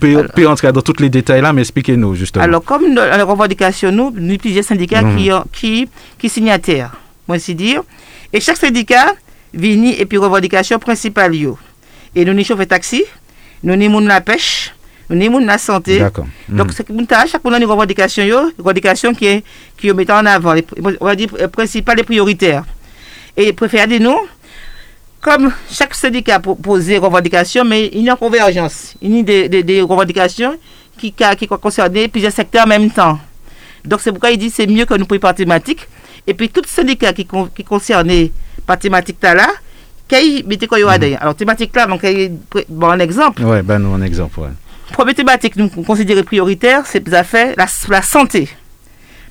Dans 0.72 0.82
tous 0.82 1.00
les 1.00 1.08
détails 1.08 1.40
là, 1.40 1.52
mais 1.52 1.62
expliquez-nous 1.62 2.14
justement. 2.14 2.44
Alors, 2.44 2.62
comme 2.64 2.94
dans 2.94 3.04
la 3.04 3.24
revendication, 3.24 3.90
nous, 3.92 4.12
nous 4.14 4.36
plusieurs 4.38 4.64
syndicats 4.64 5.02
Mhm. 5.02 5.16
qui, 5.16 5.32
ont- 5.32 5.44
qui, 5.52 5.88
qui 6.18 6.28
signataires, 6.28 6.92
moi 7.26 7.36
ainsi 7.36 7.54
dire. 7.54 7.82
Et 8.32 8.40
chaque 8.40 8.56
syndicat 8.56 9.14
vient 9.54 9.92
et 9.96 10.04
puis 10.06 10.18
revendication 10.18 10.78
principale. 10.78 11.34
yo. 11.34 11.58
Et 12.14 12.24
nous, 12.24 12.34
nous 12.34 12.44
chauffons 12.44 12.64
taxi, 12.66 13.04
nous, 13.62 13.76
nous, 13.76 14.00
la 14.00 14.20
pêche, 14.20 14.74
nous, 15.08 15.30
nous, 15.30 15.38
la 15.38 15.58
santé. 15.58 15.98
D'accord. 15.98 16.26
Donc, 16.48 16.66
Mhm. 16.68 16.72
c'est 16.72 16.84
que 16.86 16.92
nous, 16.92 17.04
t'as- 17.06 17.26
chaque 17.26 17.42
a 17.44 17.56
une 17.58 17.64
revendication, 17.64 18.24
yo, 18.24 18.38
revendication 18.58 19.14
qui 19.14 19.26
est, 19.26 19.44
qui 19.76 19.88
est 19.88 19.94
mettant 19.94 20.18
en 20.18 20.26
avant, 20.26 20.52
les, 20.54 20.64
on 21.00 21.04
va 21.06 21.14
dire 21.16 21.28
euh, 21.40 21.48
principales 21.48 22.00
et 22.00 22.02
prioritaires. 22.04 22.64
Et 23.36 23.52
préférez 23.52 23.98
nous, 23.98 24.16
comme 25.22 25.52
chaque 25.70 25.94
syndicat 25.94 26.36
a 26.36 26.40
posé 26.40 26.98
revendication, 26.98 27.64
mais 27.64 27.86
il 27.92 28.02
y 28.02 28.10
a 28.10 28.12
une 28.12 28.18
convergence. 28.18 28.94
Il 29.00 29.16
y 29.16 29.20
a 29.20 29.22
des, 29.22 29.48
des, 29.48 29.62
des 29.62 29.80
revendications 29.80 30.56
qui, 30.98 31.14
qui, 31.38 31.46
concernent 31.46 32.08
plusieurs 32.08 32.32
secteurs 32.32 32.64
en 32.64 32.68
même 32.68 32.90
temps. 32.90 33.18
Donc, 33.84 34.00
c'est 34.00 34.10
pourquoi 34.10 34.32
il 34.32 34.38
dit 34.38 34.48
que 34.48 34.54
c'est 34.56 34.66
mieux 34.66 34.84
que 34.84 34.94
nous 34.94 35.06
prenions 35.06 35.20
par 35.20 35.34
thématique. 35.34 35.88
Et 36.26 36.34
puis, 36.34 36.48
tout 36.48 36.62
syndicat 36.66 37.12
qui, 37.12 37.26
qui 37.54 37.64
concernait 37.64 38.32
par 38.66 38.78
thématique 38.78 39.16
là, 39.22 39.46
qu'il 40.08 40.44
mettait 40.46 40.66
quoi 40.66 40.98
derrière. 40.98 41.22
Alors, 41.22 41.36
thématique 41.36 41.74
là, 41.74 41.86
donc, 41.86 42.04
bon, 42.68 42.90
un 42.90 42.98
exemple. 42.98 43.44
Ouais, 43.44 43.62
ben 43.62 43.78
nous 43.78 43.94
un 43.94 44.02
exemple. 44.02 44.40
Ouais. 44.40 44.48
Première 44.92 45.14
thématique, 45.14 45.56
nous 45.56 45.68
considérons 45.68 46.22
prioritaire, 46.24 46.82
c'est 46.84 47.06
la, 47.08 47.24
la 47.56 48.02
santé. 48.02 48.48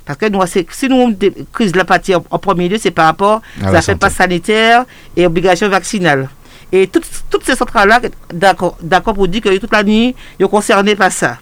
Parce 0.06 0.18
que 0.18 0.28
nous, 0.30 0.42
si 0.46 0.90
nous, 0.90 1.12
des 1.14 1.34
crises 1.54 1.72
de 1.72 1.78
la 1.78 1.86
partie 1.86 2.16
en, 2.16 2.24
en 2.30 2.40
premier 2.40 2.68
lieu, 2.68 2.78
c'est 2.80 2.92
par 2.92 3.06
rapport 3.06 3.42
À 3.64 3.70
aux 3.70 3.74
la 3.74 3.82
santé. 3.82 4.00
pass 4.00 4.16
sanitaires 4.16 4.86
et 5.16 5.26
obligations 5.26 5.70
vaccinales. 5.70 6.30
Et 6.72 6.88
toutes, 6.88 7.06
toutes 7.30 7.44
ces 7.44 7.56
centrales-là, 7.56 8.00
d'accord 8.34 8.78
d'accord 8.82 9.14
pour 9.14 9.28
dire 9.28 9.42
que 9.42 9.56
toute 9.58 9.72
la 9.72 9.84
nuit, 9.84 10.16
ils 10.40 10.44
sont 10.44 10.50
concernés 10.50 10.96
par 10.96 11.12
ça. 11.12 11.38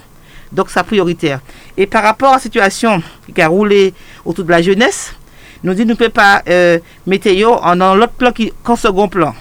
Donc, 0.52 0.70
c'est 0.72 0.84
prioritaire. 0.84 1.40
Et 1.78 1.86
par 1.88 2.04
rapport 2.04 2.30
à 2.32 2.34
la 2.34 2.40
situation 2.40 3.02
qui 3.34 3.42
a 3.42 3.48
roulé 3.48 3.94
autour 4.26 4.44
de 4.46 4.50
la 4.52 4.62
jeunesse, 4.62 5.14
nous 5.64 5.74
dit 5.74 5.84
nous 5.84 5.90
ne 5.90 5.94
pouvons 5.96 6.10
pas 6.10 6.42
euh, 6.50 6.80
mettre 7.06 7.28
yo 7.30 7.54
en 7.54 7.76
l'autre 7.96 8.14
plan 8.14 8.32
qu'en 8.64 8.76
second 8.76 9.08
plan. 9.08 9.36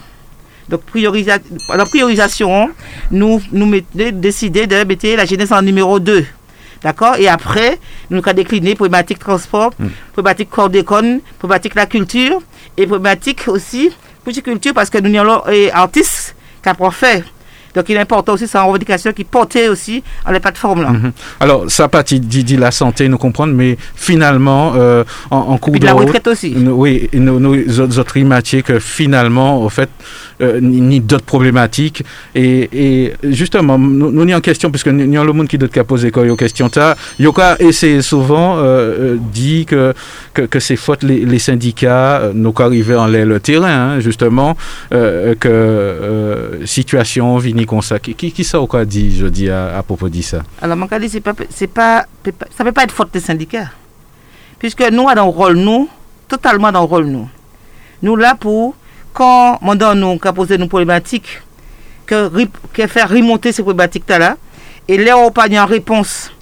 Donc, 0.68 0.83
priorisa 0.83 1.38
la 1.74 1.87
priorisation, 1.87 2.68
nous, 3.11 3.40
nous 3.52 3.64
mettons- 3.66 4.11
décidé 4.12 4.66
de 4.66 4.85
mettre 4.85 5.07
la 5.16 5.24
jeunesse 5.24 5.50
en 5.50 5.62
numéro 5.62 5.98
2. 5.98 6.26
D'accord? 6.82 7.16
Et 7.16 7.28
après, 7.28 7.78
nous 8.10 8.18
avons 8.18 8.32
décliné 8.34 8.74
problématique 8.74 9.18
transport, 9.18 9.72
problématique 10.12 10.50
cordécon, 10.50 11.20
problématique 11.38 11.74
la 11.74 11.86
culture 11.86 12.40
et 12.76 12.86
problématique 12.86 13.48
aussi 13.48 13.90
petite 14.24 14.44
culture 14.44 14.74
parce 14.74 14.90
que 14.90 14.98
nous 14.98 15.18
avons 15.18 15.42
des 15.48 15.70
artistes 15.70 16.36
qui 16.62 16.70
ont 16.78 16.90
fait. 16.90 17.24
Donc, 17.74 17.85
il 17.88 17.96
est 17.96 18.00
important 18.00 18.33
aussi, 18.35 18.46
c'est 18.48 18.59
une 18.59 18.64
revendication 18.64 19.12
qui 19.12 19.24
portait 19.24 19.68
aussi 19.68 20.02
dans 20.24 20.33
les 20.33 20.40
plateformes 20.40 20.83
là. 20.83 20.90
Mhm. 20.90 21.12
Alors, 21.40 21.64
ça 21.70 21.88
pas 21.88 22.02
dit, 22.02 22.20
dit 22.44 22.57
la 22.57 22.70
santé, 22.70 23.09
nous 23.09 23.18
comprendre, 23.18 23.52
mais 23.54 23.76
finalement, 23.94 24.72
euh, 24.76 25.04
en, 25.31 25.38
en 25.38 25.59
cours 25.59 25.74
de 25.74 25.78
de 25.81 25.87
la 25.87 25.92
route, 25.92 26.07
retraite 26.07 26.26
aussi. 26.28 26.54
nous- 26.57 26.72
oui, 26.72 27.09
nous, 27.12 27.38
nous 27.40 27.81
autres 27.81 28.14
remarqué 28.18 28.62
que 28.62 28.78
finalement, 28.78 29.62
au 29.62 29.68
fait, 29.68 29.90
euh, 30.40 30.61
ni, 30.61 31.00
d'autres 31.00 31.24
problématiques. 31.24 32.04
Et, 32.35 32.68
et 32.72 33.12
justement, 33.24 33.76
nous 33.78 34.11
nous 34.12 34.24
n'y 34.24 34.35
en 34.35 34.40
question, 34.40 34.70
puisque 34.70 34.88
nous 34.88 35.04
n'y 35.07 35.18
en 35.18 35.24
le 35.24 35.33
monde 35.33 35.48
qui 35.48 35.59
d'autre 35.59 35.72
qui 35.72 35.81
a 35.81 35.85
posé 35.85 36.11
quoi, 36.11 36.24
question 36.37 36.68
ta, 36.68 36.96
Yoka 37.18 37.57
essaie 37.59 38.00
souvent 38.02 38.57
euh, 38.59 38.61
euh, 38.62 39.16
dit 39.33 39.66
que, 39.66 39.92
que, 40.35 40.42
que 40.42 40.61
c'est 40.61 40.76
faute 40.76 41.02
les, 41.02 41.24
les 41.24 41.38
syndicats, 41.40 42.20
euh, 42.20 42.33
nous 42.35 42.54
arriver 42.59 42.94
en 42.96 43.07
l'air 43.07 43.26
le 43.26 43.40
terrain, 43.40 43.96
hein, 43.96 44.00
justement, 44.00 44.57
euh, 44.92 45.35
que 45.38 45.48
euh, 45.48 46.66
situation 46.66 47.38
comme 47.66 47.82
ça. 47.82 47.98
Qui, 47.98 48.44
ça 48.44 48.59
quoi 48.68 48.84
dit, 48.84 49.16
je 49.16 49.26
dis, 49.26 49.48
à, 49.50 49.82
propos 49.82 50.09
de 50.09 50.20
ça? 50.22 50.42
Alors, 50.61 50.76
mon 50.76 50.86
dit, 50.86 51.09
c'est 51.09 51.20
pas, 51.20 51.32
pas, 51.32 52.06
ça 52.56 52.64
ne 52.64 52.68
peut 52.68 52.72
pas 52.72 52.84
être 52.84 52.92
faute 52.92 53.12
des 53.12 53.20
syndicats. 53.20 53.70
Puisque 54.59 54.82
nous, 54.90 55.04
dans 55.14 55.14
le 55.26 55.30
rôle, 55.30 55.56
nous, 55.56 55.88
totalement 56.26 56.72
dans 56.72 56.80
le 56.80 56.86
rôle, 56.86 57.04
nous. 57.06 57.28
nous 58.02 58.16
là 58.16 58.34
pour, 58.34 58.74
quand 59.12 59.59
mandat 59.62 59.94
nous, 59.94 60.18
qu'a 60.18 60.32
posé 60.32 60.59
nos 60.59 60.66
problématiques, 60.68 61.40
que, 62.06 62.30
que 62.72 62.86
faire 62.86 63.09
remonter 63.09 63.52
ces 63.52 63.62
problématiques-là, 63.62 64.36
et 64.88 64.96
là, 64.96 65.18
on 65.18 65.30
pas 65.30 65.48
de 65.48 65.56
réponse 65.56 66.32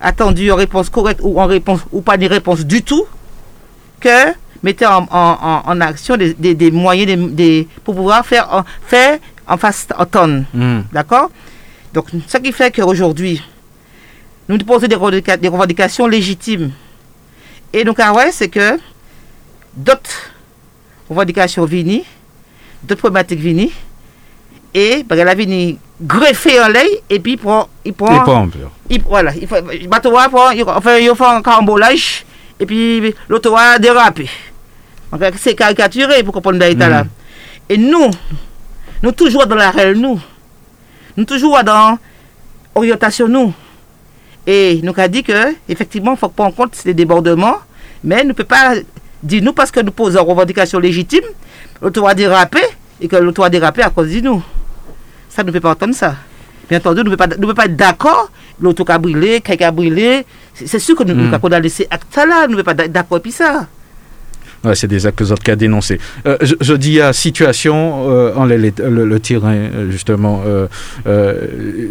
attendue, 0.00 0.50
en 0.50 0.56
réponse 0.56 0.88
correcte 0.88 1.20
ou 1.22 1.40
en 1.40 1.46
réponse, 1.46 1.80
ou 1.92 2.00
pas 2.00 2.16
de 2.16 2.26
réponse 2.26 2.64
du 2.64 2.82
tout, 2.82 3.04
que 4.00 4.32
mettez 4.62 4.86
en, 4.86 5.06
en, 5.10 5.80
action 5.80 6.16
des, 6.16 6.34
des- 6.34 6.54
des 6.54 6.70
moyens 6.70 7.06
des, 7.32 7.68
pour 7.84 7.94
pouvoir 7.94 8.24
faire, 8.24 8.64
faire 8.86 9.18
en 9.50 9.56
face 9.58 9.88
automne. 9.98 10.46
Mhm. 10.54 10.84
D'accord? 10.92 11.30
Donc, 11.92 12.06
ce 12.26 12.38
qui 12.38 12.52
fait 12.52 12.70
qu'aujourd'hui, 12.74 13.42
nous 14.48 14.56
posons 14.58 14.86
des, 14.86 14.96
revendica- 14.96 15.36
des 15.36 15.48
revendications 15.48 16.06
légitimes. 16.06 16.70
Et 17.72 17.84
donc, 17.84 17.98
ah 18.00 18.12
ouais, 18.14 18.30
c'est 18.32 18.48
que 18.48 18.78
d'autres 19.76 20.30
revendications 21.08 21.64
viennent, 21.64 22.02
d'autres 22.82 23.00
problématiques 23.00 23.40
viennent, 23.40 23.68
et 24.72 25.02
ben, 25.02 25.16
la 25.24 25.34
viennent 25.34 25.76
greffer 26.00 26.60
en 26.60 26.68
l'air, 26.68 26.86
et 27.08 27.18
puis 27.18 27.32
il 27.32 27.38
prend. 27.38 27.68
Il 27.84 27.92
prend, 27.92 28.14
il- 28.88 29.02
voilà, 29.02 29.32
il 29.34 29.46
fait, 29.48 29.64
il, 29.72 29.88
fait 31.16 31.24
un 31.24 31.42
carambolage, 31.42 32.24
et 32.58 32.66
puis 32.66 33.14
l'auto 33.28 33.56
déraper. 33.80 34.30
Donc, 35.12 35.22
C'est 35.38 35.54
caricaturé 35.56 36.22
pour 36.22 36.32
comprendre 36.34 36.58
l'état 36.60 36.88
là. 36.88 37.02
Mhm. 37.04 37.10
Et 37.68 37.78
nous, 37.78 38.10
nous 39.02 39.12
toujours 39.12 39.46
dans 39.46 39.56
la 39.56 39.70
réelle, 39.70 39.98
nous. 39.98 40.20
Nous 41.16 41.24
toujours 41.24 41.62
dans 41.64 41.98
orientation, 42.74 43.28
nous. 43.28 43.52
Et 44.46 44.80
nous 44.82 44.92
avons 44.96 45.08
dit 45.10 45.22
que, 45.22 45.54
effectivement, 45.68 46.12
il 46.12 46.18
faut 46.18 46.28
prendre 46.28 46.50
en 46.50 46.52
compte 46.52 46.74
ces 46.74 46.94
débordements, 46.94 47.56
mais 48.02 48.22
nous 48.22 48.28
ne 48.28 48.32
peut 48.34 48.44
pas 48.44 48.74
dire 49.22 49.42
nous 49.42 49.52
parce 49.52 49.70
que 49.70 49.80
nous 49.80 49.92
posons 49.92 50.22
une 50.22 50.28
revendication 50.28 50.78
légitime, 50.78 51.24
l'auto 51.82 52.02
va 52.02 52.14
déraper, 52.14 52.62
et 53.00 53.08
que 53.08 53.16
l'auto 53.16 53.42
va 53.42 53.50
déraper 53.50 53.82
à 53.82 53.90
cause 53.90 54.10
de 54.12 54.20
nous. 54.20 54.42
Ça, 55.28 55.42
nous 55.42 55.48
ne 55.48 55.52
peut 55.52 55.60
pas 55.60 55.72
entendre 55.72 55.94
ça. 55.94 56.16
Bien 56.68 56.78
entendu, 56.78 57.02
nous 57.04 57.10
ne 57.10 57.16
peut 57.16 57.28
pas, 57.28 57.54
pas 57.54 57.64
être 57.66 57.76
d'accord, 57.76 58.30
l'auto 58.60 58.84
a 58.88 58.98
brûlé, 58.98 59.40
quelqu'un 59.40 59.68
a 59.68 59.70
brûlé. 59.72 60.24
C'est 60.54 60.78
sûr 60.78 60.94
que 60.96 61.04
nous, 61.04 61.14
Mm. 61.14 61.28
nous 61.28 61.34
avons 61.34 61.48
laissé 61.60 61.86
acte 61.90 62.16
là, 62.16 62.46
nous 62.46 62.56
ne 62.56 62.62
pouvons 62.62 62.76
pas 62.76 62.84
être 62.84 62.92
d'accord 62.92 63.18
avec 63.18 63.32
ça. 63.32 63.66
Ouais, 64.62 64.74
c'est 64.74 64.88
des 64.88 65.06
actes 65.06 65.18
que 65.18 65.24
vous 65.24 65.32
avez 65.32 65.56
dénoncés. 65.56 65.98
Euh, 66.26 66.36
je, 66.42 66.54
je 66.60 66.74
dis 66.74 67.00
à 67.00 67.14
situation 67.14 68.10
euh, 68.10 68.34
en 68.36 68.44
le, 68.44 68.58
le- 68.58 68.72
le- 68.90 69.06
le 69.06 69.18
terrain 69.20 69.54
euh, 69.54 69.90
justement. 69.90 70.42
Euh, 70.46 70.66
euh, 71.06 71.34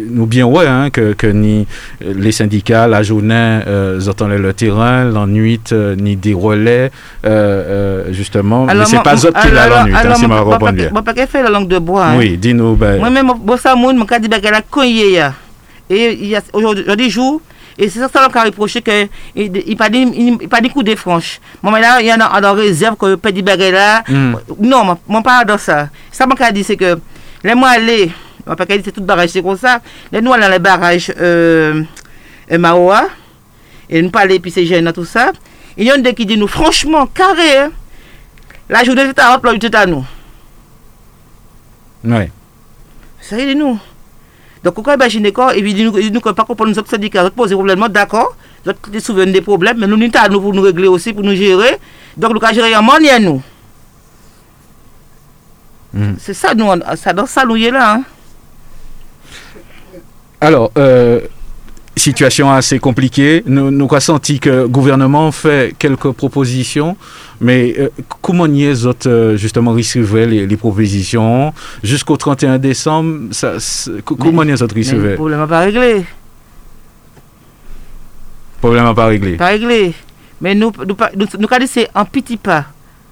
nous 0.08 0.26
bien 0.26 0.46
ouais 0.46 0.68
hein, 0.68 0.90
que, 0.90 1.12
que 1.14 1.26
ni 1.26 1.66
les 2.00 2.30
syndicats, 2.30 2.86
la 2.86 3.02
journée, 3.02 3.34
euh, 3.66 3.98
ils 4.00 4.08
entendent 4.08 4.30
le 4.38 4.52
terrain, 4.52 5.04
la 5.04 5.26
nuit, 5.26 5.60
euh, 5.72 5.96
ni 5.96 6.14
des 6.14 6.32
relais 6.32 6.92
justement. 8.12 8.66
mais 8.66 8.84
c'est 8.86 9.02
pas 9.02 9.16
eux 9.16 9.32
qui 9.32 9.48
alors- 9.48 9.68
l'a 9.78 9.84
nuit, 9.84 9.92
hein, 9.94 9.98
alors, 9.98 10.18
moi, 10.28 10.44
ma 10.44 10.58
pas- 10.58 10.72
bien. 10.72 10.88
moi, 10.92 11.02
pas 11.02 11.14
fait 11.26 11.42
la 11.42 11.50
langue 11.50 11.68
de 11.68 11.78
bois. 11.78 12.06
hein. 12.06 12.18
Oui, 12.18 12.36
dis-nous. 12.38 12.76
Ben, 12.76 12.98
Moi-même, 13.00 13.32
moi, 13.44 13.58
ça, 13.58 13.74
moi, 13.74 13.92
je 13.92 13.98
me 13.98 14.18
dis 14.20 14.28
que 14.28 14.48
la. 14.48 15.32
Et 15.92 16.12
il 16.12 16.28
y 16.28 16.36
a 16.36 16.40
aujourd'hui 16.52 16.84
aujourd'hui 16.84 17.10
jour, 17.10 17.40
et 17.80 17.88
c'est 17.88 17.98
ça 17.98 18.10
ça 18.12 18.28
qu'on 18.28 18.40
a 18.40 18.44
reproché 18.44 18.82
que 18.82 19.08
il 19.34 19.74
pas 19.74 19.88
il 19.90 20.36
pas 20.50 20.60
dit 20.60 20.68
coup 20.68 20.82
de 20.82 20.94
franche. 20.94 21.40
Moi 21.62 21.80
là, 21.80 21.98
il 22.02 22.08
y 22.08 22.12
en 22.12 22.20
a 22.20 22.50
en 22.50 22.52
réserve 22.52 22.94
que 22.96 23.14
peut 23.14 23.32
dire 23.32 23.42
bagarre 23.42 23.72
là. 23.72 24.04
Mm. 24.06 24.34
Non, 24.60 24.84
moi, 24.84 24.98
moi 25.08 25.22
pas 25.22 25.46
dans 25.46 25.56
ça. 25.56 25.88
Ça 26.12 26.26
m'a 26.26 26.52
dit 26.52 26.62
c'est 26.62 26.76
que 26.76 27.00
les 27.42 27.54
moi 27.54 27.70
aller, 27.70 28.12
moi 28.46 28.54
pas 28.54 28.66
dit 28.66 28.82
c'est 28.84 28.92
tout 28.92 29.00
barrage 29.02 29.30
c'est 29.30 29.42
comme 29.42 29.56
ça. 29.56 29.80
Les 30.12 30.20
nous 30.20 30.30
aller 30.30 30.42
dans 30.42 30.50
les 30.50 30.58
barrages 30.58 31.10
euh, 31.18 31.82
euh 32.52 32.58
Maoa 32.58 33.08
et 33.88 34.02
nous 34.02 34.10
parler 34.10 34.38
puis 34.40 34.50
c'est 34.50 34.66
gênant 34.66 34.92
tout 34.92 35.06
ça. 35.06 35.32
Il 35.78 35.86
y 35.86 35.90
en 35.90 35.94
a 35.94 35.98
des 35.98 36.12
qui 36.12 36.26
dit 36.26 36.36
nous 36.36 36.48
franchement 36.48 37.06
carré 37.06 37.56
hein, 37.56 37.70
la 38.68 38.84
journée 38.84 39.04
c'est 39.06 39.18
à 39.20 39.30
l'emploi 39.32 39.58
tout 39.58 39.70
à 39.72 39.86
nous. 39.86 40.04
ouais. 42.04 42.30
Ça 43.22 43.38
y 43.38 43.50
est, 43.50 43.54
nous. 43.54 43.78
Donc, 44.62 44.78
on 44.78 44.82
peut 44.82 44.94
imaginer 44.94 45.32
quoi 45.32 45.56
Et 45.56 45.62
puis, 45.62 45.74
nous, 45.74 45.90
nous, 45.90 46.10
nous, 46.10 46.20
pas 46.20 46.34
comprendre 46.44 46.70
nous 46.70 46.78
autres 46.78 46.90
syndicats, 46.90 47.24
nous 47.24 47.30
poser 47.30 47.54
problème, 47.54 47.86
d'accord 47.88 48.36
Nous 48.64 48.70
avons 48.70 48.92
des 48.92 49.00
souvenirs 49.00 49.32
des 49.32 49.40
problèmes, 49.40 49.78
mais 49.78 49.86
nous, 49.86 49.96
nous, 49.96 50.06
nous, 50.30 50.40
pour 50.40 50.52
nous 50.54 50.62
régler 50.62 50.88
aussi, 50.88 51.12
pour 51.12 51.22
nous 51.22 51.34
gérer. 51.34 51.78
Donc, 52.16 52.34
nous, 52.34 52.54
gérer 52.54 52.76
en 52.76 52.82
manière, 52.82 53.20
nous. 53.20 53.42
Mhm. 55.94 56.16
C'est 56.18 56.34
ça, 56.34 56.54
nous, 56.54 56.66
ça, 56.96 57.12
dans 57.12 57.26
ça, 57.26 57.44
nous, 57.44 57.56
y 57.56 57.64
est 57.64 57.70
là. 57.70 57.94
Hein. 57.94 58.02
Alors, 60.40 60.70
euh, 60.78 61.20
situation 62.00 62.50
assez 62.50 62.78
compliquée. 62.78 63.42
Nous, 63.46 63.70
nous 63.70 63.84
avons 63.86 64.00
senti 64.00 64.40
que 64.40 64.50
le 64.50 64.68
gouvernement 64.68 65.30
fait 65.32 65.74
quelques 65.78 66.10
propositions, 66.12 66.96
mais 67.40 67.74
euh, 67.78 67.88
comment 68.20 68.46
autres, 68.86 69.08
euh, 69.08 69.36
justement, 69.36 69.72
recevaient 69.72 70.26
les, 70.26 70.46
les 70.46 70.56
propositions? 70.56 71.52
Jusqu'au 71.82 72.16
31 72.16 72.58
décembre 72.58 73.32
ça, 73.32 73.54
Comment 74.04 74.42
autres 74.62 74.74
le 74.74 75.14
problème 75.14 75.40
n'est 75.40 75.46
pas 75.46 75.60
réglé. 75.60 76.04
Problème 78.60 78.86
à 78.86 78.94
pas 78.94 79.06
réglé. 79.06 79.36
Pas 79.36 79.46
réglé. 79.46 79.94
Mais 80.40 80.54
nous, 80.54 80.72
nous, 80.86 80.96
nous, 81.16 81.26
nous, 81.38 81.48
c'est 81.66 81.88
un 81.94 82.04
petit 82.04 82.36
pas. 82.36 82.66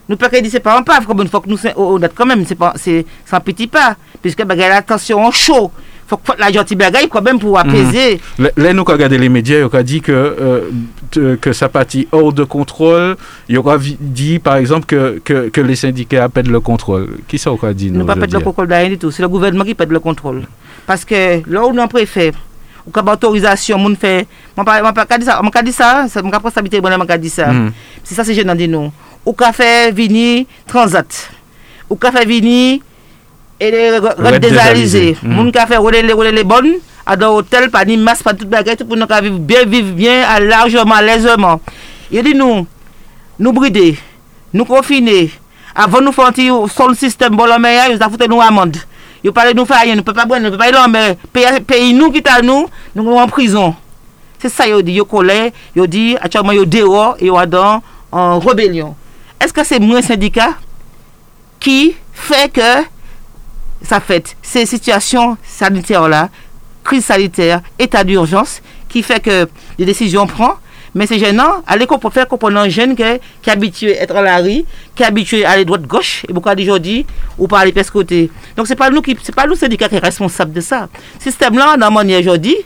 Nous, 0.09 0.16
pas 0.16 0.28
dire 0.28 0.51
c'est 0.51 0.61
pas 0.61 0.78
un 0.78 0.82
pas, 0.82 1.01
comme 1.01 1.20
une 1.20 1.28
fois 1.28 1.41
que 1.41 1.49
nous, 1.49 1.59
c'est 1.59 1.74
honnête 1.76 2.12
quand 2.14 2.24
même, 2.24 2.45
c'est 2.47 3.05
un 3.32 3.41
petit 3.41 3.66
pas. 3.66 3.97
Puisque, 4.22 4.43
bah, 4.45 4.55
la 4.55 4.82
tension 4.82 5.30
chaud. 5.30 5.70
Faut 6.09 6.16
que 6.16 6.32
la 6.38 6.50
gentille 6.50 6.76
bagaille, 6.76 7.09
quand 7.09 7.20
même, 7.22 7.38
pour 7.38 7.59
apaiser. 7.59 8.18
Le- 8.38 8.50
Là, 8.56 8.72
nous 8.72 8.80
avons 8.80 8.92
regardé 8.92 9.18
les 9.18 9.28
médias, 9.28 9.59
ils 9.59 9.64
ont 9.64 9.82
dit 9.82 10.00
que, 10.00 10.11
euh, 10.12 11.36
que 11.36 11.52
ça 11.52 11.68
partit 11.68 12.09
hors 12.12 12.32
de 12.32 12.44
contrôle. 12.44 13.16
Il 13.48 13.59
aura 13.59 13.76
vi- 13.76 13.98
dit, 14.00 14.38
par 14.38 14.56
exemple, 14.56 14.86
que, 14.86 15.20
que, 15.22 15.48
que 15.50 15.61
les 15.61 15.76
syndicats 15.76 16.24
appellent 16.24 16.50
le 16.50 16.61
contrôle. 16.61 17.09
Qui 17.28 17.38
ça 17.38 17.52
aura 17.52 17.74
dit 17.74 17.90
Nous 17.90 18.00
nous, 18.00 18.06
pas 18.06 18.14
perdre 18.14 18.32
le 18.32 18.38
dis 18.38 18.44
contrôle 18.44 18.68
de 18.68 18.74
rien 18.74 18.88
du 18.88 18.96
tout. 18.98 19.11
C'est 19.11 19.20
le 19.22 19.28
gouvernement 19.28 19.64
qui 19.64 19.74
perd 19.74 19.92
le 19.92 20.00
contrôle. 20.00 20.44
Parce 20.86 21.04
que 21.04 21.42
là 21.46 21.66
où 21.66 21.72
nous 21.72 21.78
avons 21.78 21.88
préfet, 21.88 22.32
ou 22.86 22.90
a 22.98 23.12
autorisation, 23.12 23.76
moun 23.78 23.94
fait, 23.94 24.26
moi 24.56 24.64
pas 24.64 24.80
moi 24.80 24.94
pas 24.94 25.04
dire 25.18 25.26
ça, 25.26 25.42
moi 25.42 25.50
pas 25.50 25.62
dire 25.62 25.74
ça, 25.74 26.06
c'est 26.09 26.22
mon 26.22 26.30
responsabilité 26.30 26.80
moi 26.80 26.90
pas 27.06 27.18
dire 27.18 27.30
ça. 27.30 27.52
Mhm. 27.52 27.70
C'est 28.02 28.14
ça 28.14 28.24
c'est 28.24 28.32
gênant 28.32 28.54
de 28.54 28.64
nous. 28.64 28.90
Ou 29.26 29.34
qu'a 29.34 29.52
fait 29.52 29.92
venir 29.92 30.46
transat. 30.66 31.28
Ou 31.90 31.96
qu'a 31.96 32.11
fait 32.11 32.24
venir 32.24 32.80
et 33.61 33.70
les 33.70 33.98
Red 33.98 34.14
red 34.18 34.40
désalisé. 34.40 35.00
désalisés. 35.00 35.16
Mhm. 35.22 35.34
Moun 35.34 35.52
qu'a 35.52 35.66
fait 35.66 35.76
rouler 35.76 36.02
les 36.02 36.14
les 36.32 36.44
bonnes 36.44 36.74
à 37.04 37.16
dans 37.16 37.34
hôtel 37.34 37.70
pas 37.70 37.84
ni 37.84 37.96
masse 37.96 38.22
pas 38.22 38.34
toute 38.34 38.48
baguette 38.48 38.84
pour 38.84 38.96
nous 38.96 39.06
vivre 39.22 39.38
bien 39.38 39.64
vivre 39.64 39.92
bien 39.92 40.22
à 40.28 40.40
largement 40.40 41.00
laisément. 41.00 41.61
Il 42.11 42.22
dit 42.22 42.34
nous 42.34 42.66
nous 43.38 43.52
brider, 43.52 43.96
nous 44.52 44.64
confiner, 44.64 45.30
avant 45.74 46.00
nous 46.00 46.12
faire 46.12 46.26
un 46.26 46.68
son 46.68 46.94
système 46.94 47.36
bon 47.36 47.44
la 47.44 47.59
meilleur, 47.59 47.86
ils 47.90 48.02
ont 48.02 48.11
foutu 48.11 48.28
nous 48.28 48.40
amende. 48.40 48.76
Ils 49.22 49.32
parlent 49.32 49.52
nous 49.54 49.64
faire 49.64 49.80
rien, 49.80 49.94
nous 49.94 50.02
peut 50.02 50.12
pas 50.12 50.24
boire, 50.24 50.40
nous 50.40 50.50
peut 50.50 50.59
pas 50.59 50.64
aller 50.66 50.76
en 50.76 50.88
mer, 50.88 51.14
nous 51.94 52.11
qui 52.11 52.22
t'a 52.22 52.42
nous, 52.42 52.66
nous 52.94 53.12
en 53.12 53.26
prison. 53.28 53.74
C'est 54.38 54.48
ça 54.48 54.66
ils 54.66 54.82
dit, 54.82 54.92
ils 54.92 55.04
colère, 55.04 55.50
ils 55.74 55.86
dit 55.88 56.16
actuellement 56.20 56.52
ils 56.52 56.62
et 56.62 57.26
ils 57.26 57.46
dans 57.48 57.82
en 58.11 58.38
rébellion. 58.38 58.94
Est-ce 59.40 59.52
que 59.52 59.64
c'est 59.64 59.78
moins 59.78 60.02
syndicat 60.02 60.54
qui 61.61 61.94
fait 62.12 62.52
que 62.52 62.82
ça 63.82 64.00
fait 64.00 64.36
ces 64.42 64.66
situations 64.66 65.36
sanitaires 65.44 66.08
là, 66.08 66.28
crise 66.84 67.04
sanitaire, 67.04 67.60
état 67.78 68.04
d'urgence, 68.04 68.62
qui 68.88 69.02
fait 69.02 69.20
que 69.20 69.48
des 69.78 69.84
décisions 69.84 70.26
prend. 70.26 70.54
Mais 70.94 71.06
c'est 71.06 71.18
gênant, 71.18 71.62
aller 71.66 71.86
pour 71.86 72.12
faire 72.12 72.26
comprendre 72.26 72.58
un 72.58 72.68
jeune 72.68 72.96
qui, 72.96 73.02
est 73.02 73.20
habitué 73.46 73.98
à 73.98 74.02
être 74.04 74.16
à 74.16 74.22
la 74.22 74.38
rue, 74.38 74.64
qui 74.94 75.02
est 75.02 75.06
habitué 75.06 75.44
à 75.44 75.50
aller 75.50 75.66
droite-gauche, 75.66 76.24
et 76.26 76.32
beaucoup 76.32 76.48
aujourd'hui, 76.48 77.04
ou 77.36 77.46
par 77.46 77.64
les 77.66 77.72
pes 77.72 77.84
côté. 77.92 78.30
Donc 78.56 78.66
c'est 78.66 78.74
pas 78.74 78.86
pas 78.86 78.90
nous 78.90 79.02
qui 79.02 79.12
est 79.12 79.98
responsable 79.98 80.52
de 80.52 80.62
ça. 80.62 80.88
Ce 81.18 81.24
système-là, 81.24 81.76
dans 81.76 81.90
mon 81.90 82.00
aujourd'hui, 82.00 82.56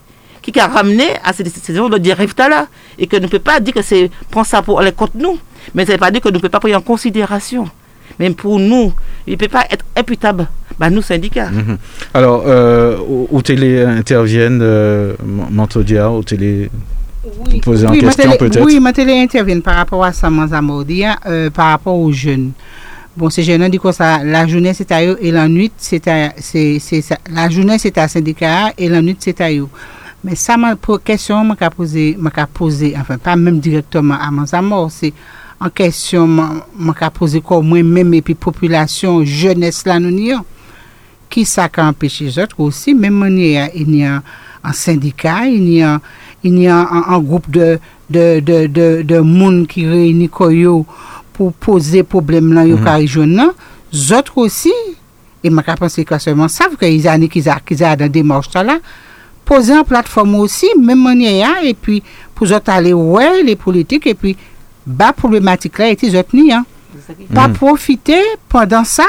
qui 0.40 0.58
a 0.58 0.68
ramené 0.68 1.08
à 1.24 1.32
ces 1.32 1.42
décisions 1.42 1.88
de 1.88 1.98
dérive 1.98 2.34
là, 2.38 2.68
et 2.98 3.06
que 3.06 3.16
ne 3.16 3.26
peut 3.26 3.38
pas 3.40 3.60
dire 3.60 3.74
que 3.74 3.82
c'est 3.82 4.10
prendre 4.30 4.46
ça 4.46 4.62
pour 4.62 4.80
aller 4.80 4.92
contre 4.92 5.16
nous, 5.16 5.38
mais 5.74 5.84
ça 5.84 5.92
ne 5.92 5.96
veut 5.96 6.00
pas 6.00 6.10
dire 6.10 6.20
que 6.20 6.28
nous 6.28 6.34
ne 6.34 6.38
pouvons 6.38 6.50
pas 6.50 6.60
prendre 6.60 6.76
en 6.76 6.80
considération. 6.80 7.68
Même 8.22 8.36
pour 8.36 8.60
nous, 8.60 8.92
il 9.26 9.32
ne 9.32 9.36
peut 9.36 9.48
pas 9.48 9.64
être 9.68 9.84
imputable, 9.96 10.46
bah, 10.78 10.88
nous 10.90 11.02
syndicats. 11.02 11.50
Mhm. 11.50 11.76
Alors, 12.14 12.44
euh, 12.46 12.96
où, 13.04 13.26
où 13.32 13.42
télé 13.42 13.82
interviennent, 13.82 14.60
euh, 14.62 15.14
Mantodia, 15.50 16.08
où 16.08 16.22
télé 16.22 16.70
Oui, 17.24 17.58
poser 17.58 17.88
en 17.88 17.90
oui, 17.90 18.00
ma 18.00 18.12
question, 18.12 18.36
peut-être? 18.38 18.64
Oui, 18.64 18.78
ma 18.78 18.92
télé 18.92 19.18
intervient 19.18 19.58
par 19.58 19.74
rapport 19.74 20.04
à 20.04 20.12
ça, 20.12 20.30
Manzamordia, 20.30 21.16
euh, 21.26 21.50
par 21.50 21.70
rapport 21.70 21.96
aux 21.96 22.12
jeunes. 22.12 22.52
Bon, 23.16 23.28
ces 23.28 23.42
jeunes 23.42 23.68
dit 23.68 23.80
que 23.80 23.90
ça, 23.90 24.22
la 24.22 24.46
journée 24.46 24.72
c'est 24.72 24.92
à 24.92 25.04
eux 25.04 25.18
et 25.20 25.32
la 25.32 25.48
nuit 25.48 25.72
c'est 25.76 26.06
à, 26.06 26.30
c'est. 26.38 26.78
La 27.34 27.50
journée 27.50 27.76
c'est 27.78 27.98
à 27.98 28.06
syndicat 28.06 28.72
et 28.78 28.88
la 28.88 29.02
nuit 29.02 29.16
c'est 29.18 29.40
à 29.40 29.52
eux. 29.52 29.66
Mais 30.22 30.36
ça, 30.36 30.56
ma 30.56 30.76
pour 30.76 31.02
question, 31.02 31.42
m'a 31.44 31.56
posé, 31.70 32.16
m'a 32.16 32.30
posé, 32.46 32.94
enfin, 32.96 33.18
pas 33.18 33.34
même 33.34 33.58
directement 33.58 34.14
à 34.14 34.30
Manzamor, 34.30 34.92
c'est 34.92 35.12
an 35.62 35.70
kesyon 35.70 36.30
man, 36.36 36.62
man 36.74 36.96
ka 36.98 37.10
pose 37.14 37.40
kon 37.44 37.64
mwen 37.66 37.86
mèm 37.86 38.16
epi 38.18 38.34
populasyon 38.38 39.22
jènes 39.28 39.82
lan 39.86 40.02
nou 40.02 40.14
ni 40.14 40.32
an. 40.34 40.42
Ki 41.32 41.44
sa 41.48 41.68
ka 41.72 41.86
empèche 41.88 42.26
jòt 42.34 42.56
ko 42.56 42.68
osi, 42.72 42.96
mèm 42.98 43.20
mwen 43.22 43.36
ni 43.38 44.02
an, 44.08 44.22
an 44.62 44.76
syndika, 44.76 45.38
ni 45.46 45.80
an, 45.82 46.00
an 46.42 47.22
goup 47.22 47.46
de, 47.52 47.76
de, 48.10 48.40
de, 48.42 48.88
de 49.06 49.20
moun 49.24 49.62
ki 49.70 49.86
reyni 49.88 50.28
koyo 50.32 50.82
pou 51.32 51.54
pose 51.64 52.02
problem 52.04 52.52
lan 52.52 52.68
yo 52.68 52.76
mm 52.76 52.82
-hmm. 52.82 52.84
karijon 52.84 53.32
nan, 53.38 53.54
zot 53.92 54.28
ko 54.30 54.48
osi, 54.50 54.74
e 55.42 55.50
man 55.50 55.64
ka 55.64 55.76
pense 55.76 56.04
kwa 56.04 56.18
seman 56.18 56.48
sav, 56.48 56.76
ki 56.76 57.00
zani 57.00 57.28
ki 57.28 57.40
za, 57.40 57.60
ki 57.64 57.74
za 57.74 57.96
dan 57.96 58.12
demanj 58.12 58.50
ta 58.52 58.62
la, 58.62 58.78
pose 59.44 59.70
an 59.70 59.84
platform 59.84 60.34
osi, 60.42 60.74
mèm 60.76 60.98
mwen 60.98 61.18
ni 61.18 61.42
an, 61.42 61.64
epi 61.64 62.02
pou 62.34 62.46
zot 62.46 62.68
ale 62.68 62.92
wè, 62.92 63.42
le 63.42 63.56
politik, 63.56 64.06
epi 64.06 64.36
bas 64.86 65.12
problématique 65.12 65.78
là, 65.78 65.90
et 65.90 65.98
ils 66.02 66.16
autres 66.16 66.34
ni, 66.34 66.52
hein. 66.52 66.64
Pas 67.34 67.48
profiter 67.48 68.20
pendant 68.48 68.84
ça 68.84 69.06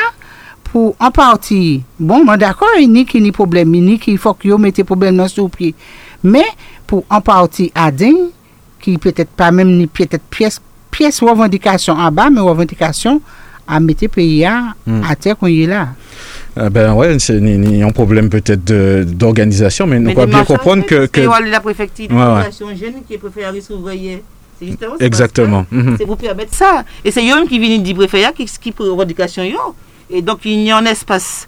pour 0.63 0.95
en 0.99 1.11
partie, 1.11 1.83
bon, 1.99 2.23
moi 2.25 2.37
d'accord, 2.37 2.69
ni 2.79 3.05
qui 3.05 3.21
ni 3.21 3.31
problème, 3.31 3.69
ni 3.71 3.99
qui 3.99 4.17
faut 4.17 4.33
que 4.33 4.47
yo 4.47 4.57
mette 4.57 4.83
problème 4.83 5.17
dans 5.17 5.27
sous 5.27 5.49
pied, 5.49 5.75
mais 6.23 6.45
pour 6.87 7.03
en 7.09 7.21
partie 7.21 7.71
adin, 7.75 8.13
qui 8.79 8.97
peut-être 8.97 9.29
pas 9.29 9.51
même 9.51 9.77
ni 9.77 9.87
peut-être 9.87 10.23
pièce, 10.29 10.59
pièce 10.89 11.21
revendication 11.21 11.93
en 11.93 12.11
bas, 12.11 12.29
mais 12.29 12.39
revendication 12.39 13.21
à 13.67 13.79
mettre 13.79 14.07
pays 14.07 14.43
à, 14.45 14.73
à 15.07 15.15
terre 15.15 15.37
qu'on 15.37 15.47
y 15.47 15.63
est 15.63 15.67
là. 15.67 15.89
Ah 16.55 16.69
ben 16.69 16.93
ouais, 16.93 17.17
c'est 17.19 17.39
ni- 17.39 17.57
ni 17.57 17.81
un 17.83 17.91
problème 17.91 18.29
peut-être 18.29 18.63
de- 18.63 19.05
d'organisation, 19.07 19.87
mais 19.87 19.99
Mais 19.99 20.13
doit 20.13 20.25
bien 20.25 20.43
comprendre 20.43 20.85
que... 20.85 21.05
que- 21.07 21.49
la 21.49 21.59
préfecture 21.59 22.07
de 22.07 22.13
Ouais, 22.13 22.19
ouais. 22.19 22.27
population 22.27 22.67
jeune 22.75 23.03
qui 23.07 23.13
est 23.13 23.17
préféré 23.17 23.61
s'ouvrir. 23.61 24.19
C'est 24.63 24.71
justement 24.71 24.95
c'est 24.99 25.05
Exactement. 25.05 25.65
Mhm. 25.71 25.95
C'est 25.97 26.05
pour 26.05 26.17
permettre 26.17 26.53
ça. 26.53 26.83
Et 27.03 27.11
c'est 27.11 27.23
eux 27.29 27.45
qui 27.47 27.59
viennent 27.59 27.83
du 27.83 27.93
préfet 27.93 28.25
qui 28.35 28.45
qui 28.45 28.71
pour 28.71 28.85
revendication. 28.87 29.43
Et 30.09 30.21
donc 30.21 30.39
il 30.45 30.61
y 30.61 30.71
a 30.71 30.77
un 30.77 30.85
espace 30.85 31.47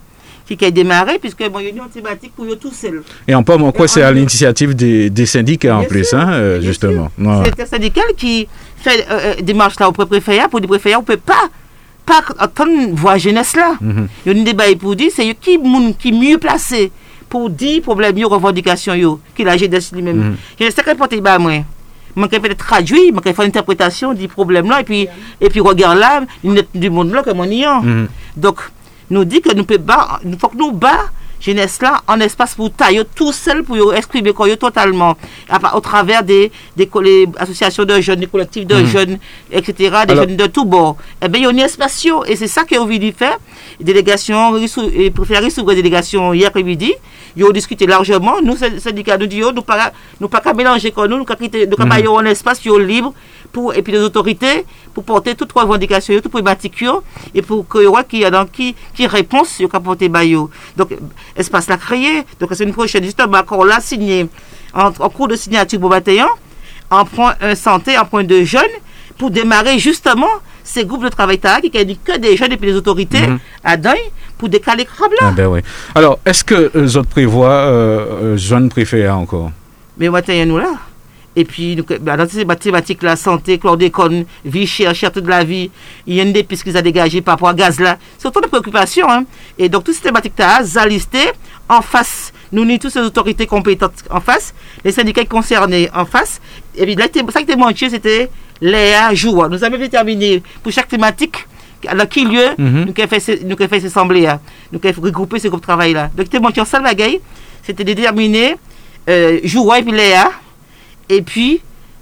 qui 0.54 0.64
a 0.64 0.70
démarré 0.70 1.18
puisque 1.18 1.48
bon 1.48 1.58
il 1.58 1.64
y 1.64 1.68
a 1.68 1.70
une 1.70 1.90
thématique 1.90 2.32
pour 2.36 2.44
eux 2.44 2.56
tout 2.56 2.72
seul. 2.72 3.02
Et 3.26 3.34
en 3.34 3.42
pas 3.42 3.58
quoi, 3.72 3.88
c'est 3.88 4.02
à 4.02 4.12
l'initiative 4.12 4.74
des, 4.74 5.10
des 5.10 5.26
syndicats 5.26 5.74
en 5.74 5.80
Bien 5.80 5.88
plus, 5.88 6.04
sûr, 6.04 6.18
hein, 6.18 6.32
euh, 6.32 6.60
justement. 6.60 7.10
Ouais. 7.18 7.50
C'est 7.56 7.62
un 7.62 7.66
syndical 7.66 8.04
qui 8.16 8.46
fait 8.76 9.06
euh, 9.10 9.34
euh, 9.38 9.42
des 9.42 9.54
marches 9.54 9.80
là 9.80 9.88
auprès 9.88 10.06
préfet 10.06 10.40
pour 10.50 10.60
le 10.60 10.68
préfet 10.68 10.94
on 10.94 11.02
peut 11.02 11.16
pas 11.16 11.48
pas 12.04 12.22
attendre 12.38 12.70
voir 12.92 13.18
jeunesse 13.18 13.56
là. 13.56 13.76
Il 13.80 14.32
y 14.32 14.36
a 14.36 14.40
un 14.40 14.44
débat 14.44 14.64
pour 14.78 14.94
dire 14.94 15.10
c'est 15.14 15.34
qui 15.34 15.58
qui 15.98 16.12
mieux 16.12 16.38
placé 16.38 16.92
pour 17.28 17.50
dire 17.50 17.82
problème 17.82 18.24
revendication 18.24 19.18
qui 19.34 19.42
la 19.42 19.56
jeunesse 19.56 19.90
lui-même. 19.92 20.16
Mhm. 20.16 20.36
Je 20.60 20.70
sais 20.70 20.82
que 20.82 20.94
porter 20.94 21.20
bah 21.20 21.38
moi. 21.38 21.64
Moi 22.16 22.28
peut 22.28 22.40
être 22.44 22.56
traduit, 22.56 23.12
moi 23.12 23.22
faire 23.22 23.40
une 23.40 23.48
interprétation 23.48 24.14
du 24.14 24.26
problème 24.26 24.68
là 24.68 24.80
et 24.80 24.84
puis 24.84 25.06
et 25.40 25.48
puis 25.50 25.60
regarde 25.60 25.98
là, 25.98 26.22
du 26.74 26.90
monde 26.90 27.12
là 27.12 27.22
comme 27.22 27.40
on 27.40 27.44
y 27.44 27.62
est. 27.62 27.66
Mhm. 27.66 28.08
Donc, 28.36 28.60
nous 29.10 29.24
dit 29.24 29.40
que 29.40 29.54
nous 29.54 29.64
peut 29.64 29.78
pas, 29.78 30.20
il 30.24 30.38
faut 30.38 30.48
que 30.48 30.56
nous 30.56 30.72
bas 30.72 31.10
jeunesse 31.46 31.80
là 31.80 32.02
en 32.08 32.18
espace 32.20 32.54
pour 32.54 32.72
tailler 32.72 33.02
tout 33.14 33.32
seul 33.32 33.62
pour 33.62 33.94
exprimer 33.94 34.32
quoi 34.32 34.54
totalement 34.56 35.16
à 35.48 35.76
au 35.76 35.80
travers 35.80 36.22
des 36.24 36.50
associations 37.38 37.84
de 37.84 38.00
jeunes 38.00 38.20
des 38.20 38.26
collectifs 38.26 38.66
de 38.66 38.74
Mhm. 38.76 38.86
jeunes 38.86 39.18
etc 39.52 39.74
des 40.06 40.12
Alors- 40.12 40.16
jeunes 40.28 40.36
de 40.36 40.46
tout 40.46 40.64
bord 40.64 40.96
eh 41.22 41.28
bien 41.28 41.40
il 41.40 41.44
y 41.44 41.46
a 41.46 41.50
un 41.50 41.66
espace 41.66 42.06
et 42.26 42.36
c'est 42.36 42.48
ça 42.48 42.64
que 42.64 42.76
on 42.78 42.86
veut 42.86 43.12
faire 43.12 43.38
délégation 43.80 44.56
et 44.58 45.10
préféré 45.10 45.50
sous 45.50 45.62
délégation 45.62 46.32
hier 46.34 46.48
après-midi 46.48 46.92
ils 47.36 47.44
ont 47.44 47.50
discuté 47.50 47.86
largement 47.86 48.36
nous 48.42 48.56
sy- 48.56 48.80
syndicats 48.80 49.18
nous 49.18 49.26
disons 49.26 49.52
nous 49.52 49.62
pas 49.62 49.92
nous 50.20 50.28
pas 50.28 50.40
qu'à 50.40 50.52
mélanger 50.54 50.90
comme 50.90 51.08
nous 51.10 51.18
nous 51.18 51.24
qu'à 51.24 51.36
quitter 51.36 51.66
nous 51.66 51.76
qu'à 51.76 51.84
Mhm. 51.84 51.90
pas 51.90 52.20
un 52.20 52.24
espace 52.26 52.60
libre 52.64 53.12
pour 53.52 53.74
et 53.74 53.82
puis 53.82 53.92
les 53.92 54.00
autorités 54.00 54.64
pour 54.94 55.04
porter 55.04 55.34
toutes 55.34 55.54
les 55.54 55.60
revendications 55.62 56.14
toutes 56.16 56.24
les 56.24 56.30
problématiques 56.30 56.84
et 57.34 57.42
pour 57.42 57.66
que 57.68 57.78
y 57.82 57.86
aura 57.86 58.02
qui 58.04 58.24
qui 58.52 58.74
qui 58.94 59.06
réponse 59.06 59.60
qu'à 59.70 59.80
porter 59.80 60.08
ba 60.08 60.24
yo. 60.24 60.50
donc 60.76 60.88
espace 61.36 61.68
là 61.68 61.76
créé 61.76 62.22
donc 62.40 62.50
c'est 62.52 62.64
une 62.64 62.72
prochaine 62.72 63.04
justement 63.04 63.38
encore 63.38 63.64
là 63.64 63.78
signé 63.80 64.26
en, 64.74 64.86
en 64.98 65.08
cours 65.10 65.28
de 65.28 65.36
signature 65.36 65.80
pour 65.80 65.90
21 65.90 66.26
en 66.90 67.04
point 67.04 67.34
un 67.40 67.54
santé 67.54 67.96
en 67.98 68.04
point 68.04 68.24
de 68.24 68.42
jeunes 68.42 68.62
pour 69.18 69.30
démarrer 69.30 69.78
justement 69.78 70.28
ces 70.62 70.84
groupes 70.84 71.04
de 71.04 71.08
travail 71.08 71.38
là 71.42 71.60
qui 71.60 71.84
dit 71.84 71.98
que 72.04 72.16
des 72.18 72.36
jeunes 72.36 72.52
et 72.52 72.56
puis 72.56 72.68
les 72.70 72.76
autorités 72.76 73.26
Mhm. 73.26 73.38
à 73.64 73.76
deuil 73.76 74.00
pour 74.38 74.48
décaler 74.48 74.84
crabe 74.84 75.12
là 75.20 75.28
Ah 75.28 75.32
ben 75.34 75.46
oui. 75.46 75.60
Alors, 75.94 76.18
est-ce 76.26 76.44
que 76.44 76.70
les 76.74 76.96
autres 76.96 77.08
prévoient 77.08 77.48
euh, 77.48 78.06
euh, 78.34 78.36
jeune 78.36 78.68
préfet 78.68 79.08
encore? 79.08 79.50
Mais 79.96 80.08
maintenant, 80.10 80.44
nous 80.44 80.58
là. 80.58 80.72
Et 81.38 81.44
puis, 81.44 81.76
bah, 82.00 82.16
dans 82.16 82.26
ces 82.26 82.46
mathématiques, 82.46 83.02
la 83.02 83.14
santé, 83.14 83.58
chlordécone, 83.58 84.24
vie 84.44 84.66
chère, 84.66 84.94
cherté 84.94 85.20
de 85.20 85.28
la 85.28 85.44
vie, 85.44 85.70
il 86.06 86.14
y 86.14 86.20
a 86.20 86.22
une 86.22 86.32
des 86.32 86.42
pistes 86.42 86.64
qu'ils 86.64 86.76
ont 86.78 86.82
dégagées 86.82 87.20
par 87.20 87.34
rapport 87.34 87.50
à 87.50 87.54
gaz 87.54 87.78
là. 87.78 87.98
C'est 88.16 88.26
autant 88.26 88.40
de 88.40 88.46
préoccupations. 88.46 89.08
Hein. 89.10 89.24
Et 89.58 89.68
donc, 89.68 89.84
toutes 89.84 89.94
ces 89.94 90.00
thématiques-là, 90.02 90.64
ça 90.64 90.86
listé 90.86 91.18
en 91.68 91.82
face. 91.82 92.32
Nous, 92.52 92.64
ni 92.64 92.78
toutes 92.78 92.92
ces 92.92 93.00
autorités 93.00 93.46
compétentes 93.46 94.04
en 94.08 94.20
face, 94.20 94.54
les 94.82 94.92
syndicats 94.92 95.26
concernés 95.26 95.90
en 95.94 96.06
face. 96.06 96.40
Et 96.74 96.84
puis, 96.84 96.94
là, 96.94 97.04
ça 97.04 97.40
qui 97.40 97.44
était 97.44 97.56
manqué, 97.56 97.90
c'était 97.90 98.30
Léa 98.62 99.12
Joua. 99.14 99.50
Nous 99.50 99.62
avons 99.62 99.76
déterminé 99.76 100.42
pour 100.62 100.72
chaque 100.72 100.88
thématique 100.88 101.46
dans 101.82 102.06
quel 102.06 102.28
lieu 102.28 102.46
Mhm. 102.56 102.84
nous 102.86 102.94
avons 102.96 103.08
fait, 103.20 103.44
nous 103.44 103.52
avons 103.52 103.68
fait 103.68 103.80
ces 103.80 103.86
assemblées 103.86 104.22
là. 104.22 104.40
Nous 104.72 104.80
avons 104.82 105.02
regrouper 105.02 105.38
ces 105.38 105.48
groupes 105.48 105.60
de 105.60 105.66
travail 105.66 105.92
là. 105.92 106.10
Donc, 106.16 106.26
c'était 106.26 106.40
manqué 106.40 106.62
en 106.62 106.64
salle 106.64 106.82
c'était 107.62 107.84
de 107.84 107.92
déterminer 107.92 108.56
euh, 109.08 109.40
Joua 109.44 109.80
et 109.80 109.82
puis 109.82 109.92
Léa 109.92 110.30
et 111.08 111.22
puis 111.22 111.60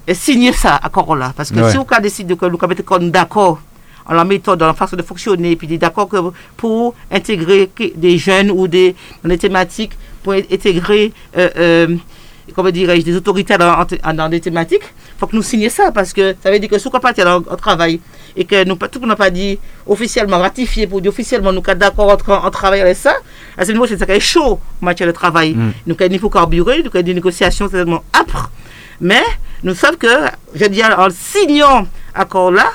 euh, 0.09 0.15
signer 0.15 0.53
ça 0.53 0.77
à 0.83 0.89
Corolla. 0.89 1.33
Parce 1.37 1.51
que 1.51 1.61
Ouais. 1.61 1.71
si 1.71 1.79
on 1.79 1.87
décide 2.01 2.37
que 2.37 2.47
nous 2.47 2.59
mettons 2.69 2.99
d'accord 3.09 3.61
en 4.07 4.15
la 4.15 4.25
méthode, 4.25 4.59
dans 4.59 4.67
la 4.67 4.75
façon 4.75 4.97
de 4.97 5.03
fonctionner, 5.03 5.53
et 5.53 5.57
puis 5.57 5.79
d'accord 5.79 6.09
que 6.09 6.17
pour 6.57 6.95
intégrer 7.11 7.71
des 7.97 8.19
jeunes 8.19 8.51
ou 8.51 8.69
des, 8.69 8.95
dans 9.23 9.31
des 9.31 9.39
thématiques, 9.39 9.93
pour 10.23 10.35
intégrer, 10.35 11.13
euh, 11.39 11.49
euh, 11.57 11.97
comment 12.55 12.71
dirais-je, 12.71 13.03
des 13.03 13.17
autorités 13.17 13.57
dans, 13.57 14.29
des 14.29 14.41
thématiques, 14.41 14.83
il 14.83 15.19
faut 15.19 15.27
que 15.27 15.37
nous 15.37 15.43
signions 15.43 15.71
ça, 15.71 15.91
parce 15.91 16.13
que 16.13 16.35
ça 16.43 16.51
veut 16.51 16.59
dire 16.59 16.69
que 16.69 16.79
si 16.79 16.87
on 16.87 16.91
partir 16.91 17.27
en, 17.27 17.37
en 17.37 17.57
travail, 17.57 17.99
et 18.37 18.45
que 18.45 18.65
nous, 18.65 18.75
tout 18.77 19.07
n'a 19.07 19.17
pas 19.17 19.31
dit 19.31 19.59
officiellement, 19.87 20.39
ratifié, 20.39 20.87
pour 20.87 21.01
dire 21.01 21.11
officiellement, 21.11 21.53
nous 21.53 21.63
sommes 21.65 21.75
d'accord 21.79 22.11
en, 22.11 22.33
en 22.47 22.51
travail 22.51 22.81
avec 22.83 22.97
ça, 22.97 23.15
à 23.57 23.65
ce 23.65 23.73
niveau, 23.73 23.87
c'est 23.87 23.97
ça 23.97 24.05
qui 24.07 24.13
est 24.13 24.21
chaud 24.21 24.59
en 24.83 24.85
matière 24.85 25.07
de 25.07 25.13
travail. 25.13 25.55
Mm. 25.55 25.73
Nous 25.87 25.97
avons 25.99 26.19
pour 26.19 26.31
carburer, 26.31 26.83
nous 26.83 26.91
avons 26.93 27.03
des 27.03 27.15
négociations 27.15 27.69
tellement 27.69 28.03
âpres, 28.15 28.51
mais 29.01 29.23
nous 29.63 29.75
savons 29.75 29.97
que, 29.97 30.07
je 30.55 30.65
dis 30.67 30.83
en 30.85 31.09
signant 31.11 31.87
accord 32.15 32.51
là, 32.51 32.67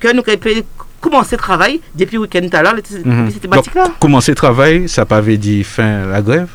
que 0.00 0.12
nous 0.12 0.22
avons 0.26 0.62
commencé 1.00 1.36
le 1.36 1.42
travail 1.42 1.80
depuis 1.94 2.14
le 2.16 2.22
week-end 2.22 2.46
tout 2.50 2.56
à 2.56 2.62
l'heure, 2.62 2.74
Mhm. 2.74 2.82
cette 2.84 3.04
Donc, 3.04 3.40
thématique-là. 3.40 3.88
commencer 4.00 4.32
le 4.32 4.36
travail, 4.36 4.88
ça 4.88 5.04
pas 5.04 5.20
veut 5.20 5.36
dire 5.36 5.64
fin 5.66 6.06
la 6.06 6.22
grève? 6.22 6.48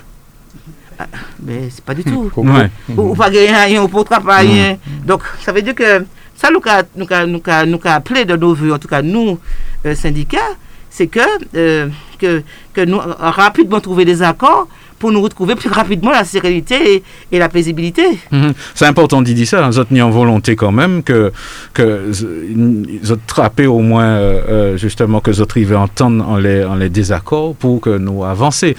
Mais 1.43 1.69
c'est 1.69 1.83
pas 1.83 1.93
du 1.93 2.03
tout. 2.03 2.31
Ouais. 2.37 2.69
ou, 2.95 3.11
ou 3.11 3.15
pas 3.15 3.29
gagner 3.29 3.53
rien, 3.53 3.83
ou 3.83 3.87
pas 3.87 4.03
travailler 4.03 4.51
rien. 4.63 4.77
Donc, 5.05 5.21
ça 5.43 5.51
veut 5.51 5.61
dire 5.61 5.75
que 5.75 6.05
ça, 6.35 6.49
nous 6.51 6.61
a, 6.65 6.83
nous 6.95 7.07
a, 7.09 7.25
nous 7.25 7.41
a, 7.45 7.65
nous 7.65 7.79
a 7.83 7.91
appelé 7.91 8.25
de 8.25 8.35
nos 8.35 8.53
voeux, 8.55 8.73
en 8.73 8.79
tout 8.79 8.87
cas 8.87 9.01
nous, 9.01 9.39
euh, 9.85 9.93
syndicats, 9.95 10.55
c'est 10.89 11.07
que, 11.07 11.19
euh, 11.55 11.89
que, 12.17 12.41
que 12.73 12.81
nous 12.81 12.99
rapidement 13.19 13.79
trouver 13.79 14.05
des 14.05 14.23
accords 14.23 14.67
pour 14.99 15.11
nous 15.11 15.21
retrouver 15.21 15.55
plus 15.55 15.69
rapidement 15.69 16.11
la 16.11 16.23
sérénité 16.23 17.03
et, 17.31 17.39
la 17.39 17.49
paisibilité. 17.49 18.03
Mhm. 18.31 18.53
C'est 18.73 18.85
important 18.85 19.21
d'y 19.21 19.33
dire 19.33 19.47
ça. 19.47 19.67
Vous 19.67 19.79
autres, 19.79 20.01
en 20.01 20.09
volonté 20.09 20.55
quand 20.55 20.71
même 20.71 21.03
que 21.03 21.31
que 21.73 22.11
vous 22.11 23.11
autres 23.11 23.25
trappez 23.25 23.67
au 23.67 23.79
moins 23.79 24.05
euh, 24.05 24.41
euh, 24.49 24.77
justement 24.77 25.19
que 25.19 25.31
autres 25.41 25.57
arrivez 25.57 25.75
à 25.75 25.81
entendre 25.81 26.27
en 26.27 26.37
les, 26.37 26.63
en 26.63 26.75
les 26.75 26.89
désaccords 26.89 27.55
pour 27.55 27.81
que 27.81 27.97
nous 27.97 28.23
avancer. 28.23 28.75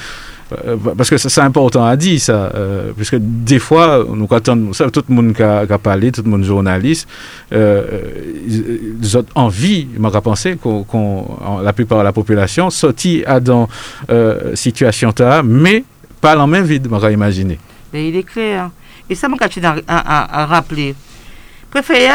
Euh, 0.52 0.76
parce 0.96 1.10
que 1.10 1.18
c'est 1.18 1.40
important 1.40 1.84
à 1.84 1.96
dire 1.96 2.20
ça, 2.20 2.50
euh, 2.54 2.92
puisque 2.96 3.16
des 3.18 3.58
fois, 3.58 4.04
nous 4.08 4.26
attendons, 4.30 4.72
ça, 4.72 4.90
tout 4.90 5.04
le 5.08 5.14
monde 5.14 5.34
qui 5.34 5.42
a, 5.42 5.66
parlé, 5.78 6.10
tout 6.10 6.22
le 6.22 6.30
monde 6.30 6.44
journaliste, 6.44 7.06
euh, 7.52 7.84
ils, 8.46 9.18
ont 9.18 9.24
envie, 9.34 9.86
m'en 9.98 10.10
penser, 10.10 10.56
qu'on, 10.56 11.26
la 11.62 11.72
plupart 11.72 11.98
de 11.98 12.04
la 12.04 12.12
population 12.12 12.70
sortit 12.70 13.22
à 13.26 13.40
dans 13.40 13.68
euh, 14.10 14.54
situation 14.54 15.12
là, 15.18 15.42
mais 15.42 15.84
pas 16.20 16.34
la 16.34 16.46
main 16.46 16.62
vide, 16.62 16.88
m'aurais 16.88 17.12
imaginé. 17.12 17.58
Mais 17.92 18.08
il 18.08 18.16
est 18.16 18.22
clair. 18.22 18.70
Et 19.08 19.14
ça, 19.14 19.28
je 19.40 19.48
suis 19.52 19.62
à, 19.64 20.46
rappeler. 20.46 20.94
Préfet, 21.70 22.08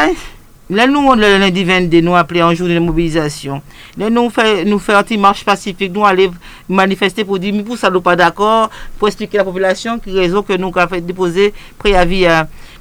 là, 0.70 0.86
nous, 0.86 1.00
on, 1.00 1.14
le 1.14 1.38
lundi 1.38 1.64
22, 1.64 2.00
nous 2.00 2.14
appelé 2.14 2.42
en 2.42 2.54
journée 2.54 2.74
de 2.74 2.80
mobilisation. 2.80 3.60
Là, 3.96 4.10
nous 4.10 4.30
fait, 4.30 4.64
nous 4.64 4.78
fait 4.78 5.10
une 5.10 5.20
marche 5.20 5.44
pacifique, 5.44 5.92
nous 5.92 6.04
aller 6.04 6.30
manifester 6.68 7.24
pour 7.24 7.38
dire, 7.38 7.52
mais 7.54 7.62
pour 7.62 7.76
ça, 7.76 7.90
nous 7.90 8.00
pas 8.00 8.14
d'accord, 8.16 8.70
pour 8.98 9.08
expliquer 9.08 9.38
à 9.38 9.40
la 9.40 9.44
population 9.44 9.98
qui 9.98 10.12
raison 10.12 10.42
que 10.42 10.52
nous 10.56 10.72
avons 10.74 11.00
déposer 11.00 11.52
préavis. 11.78 12.26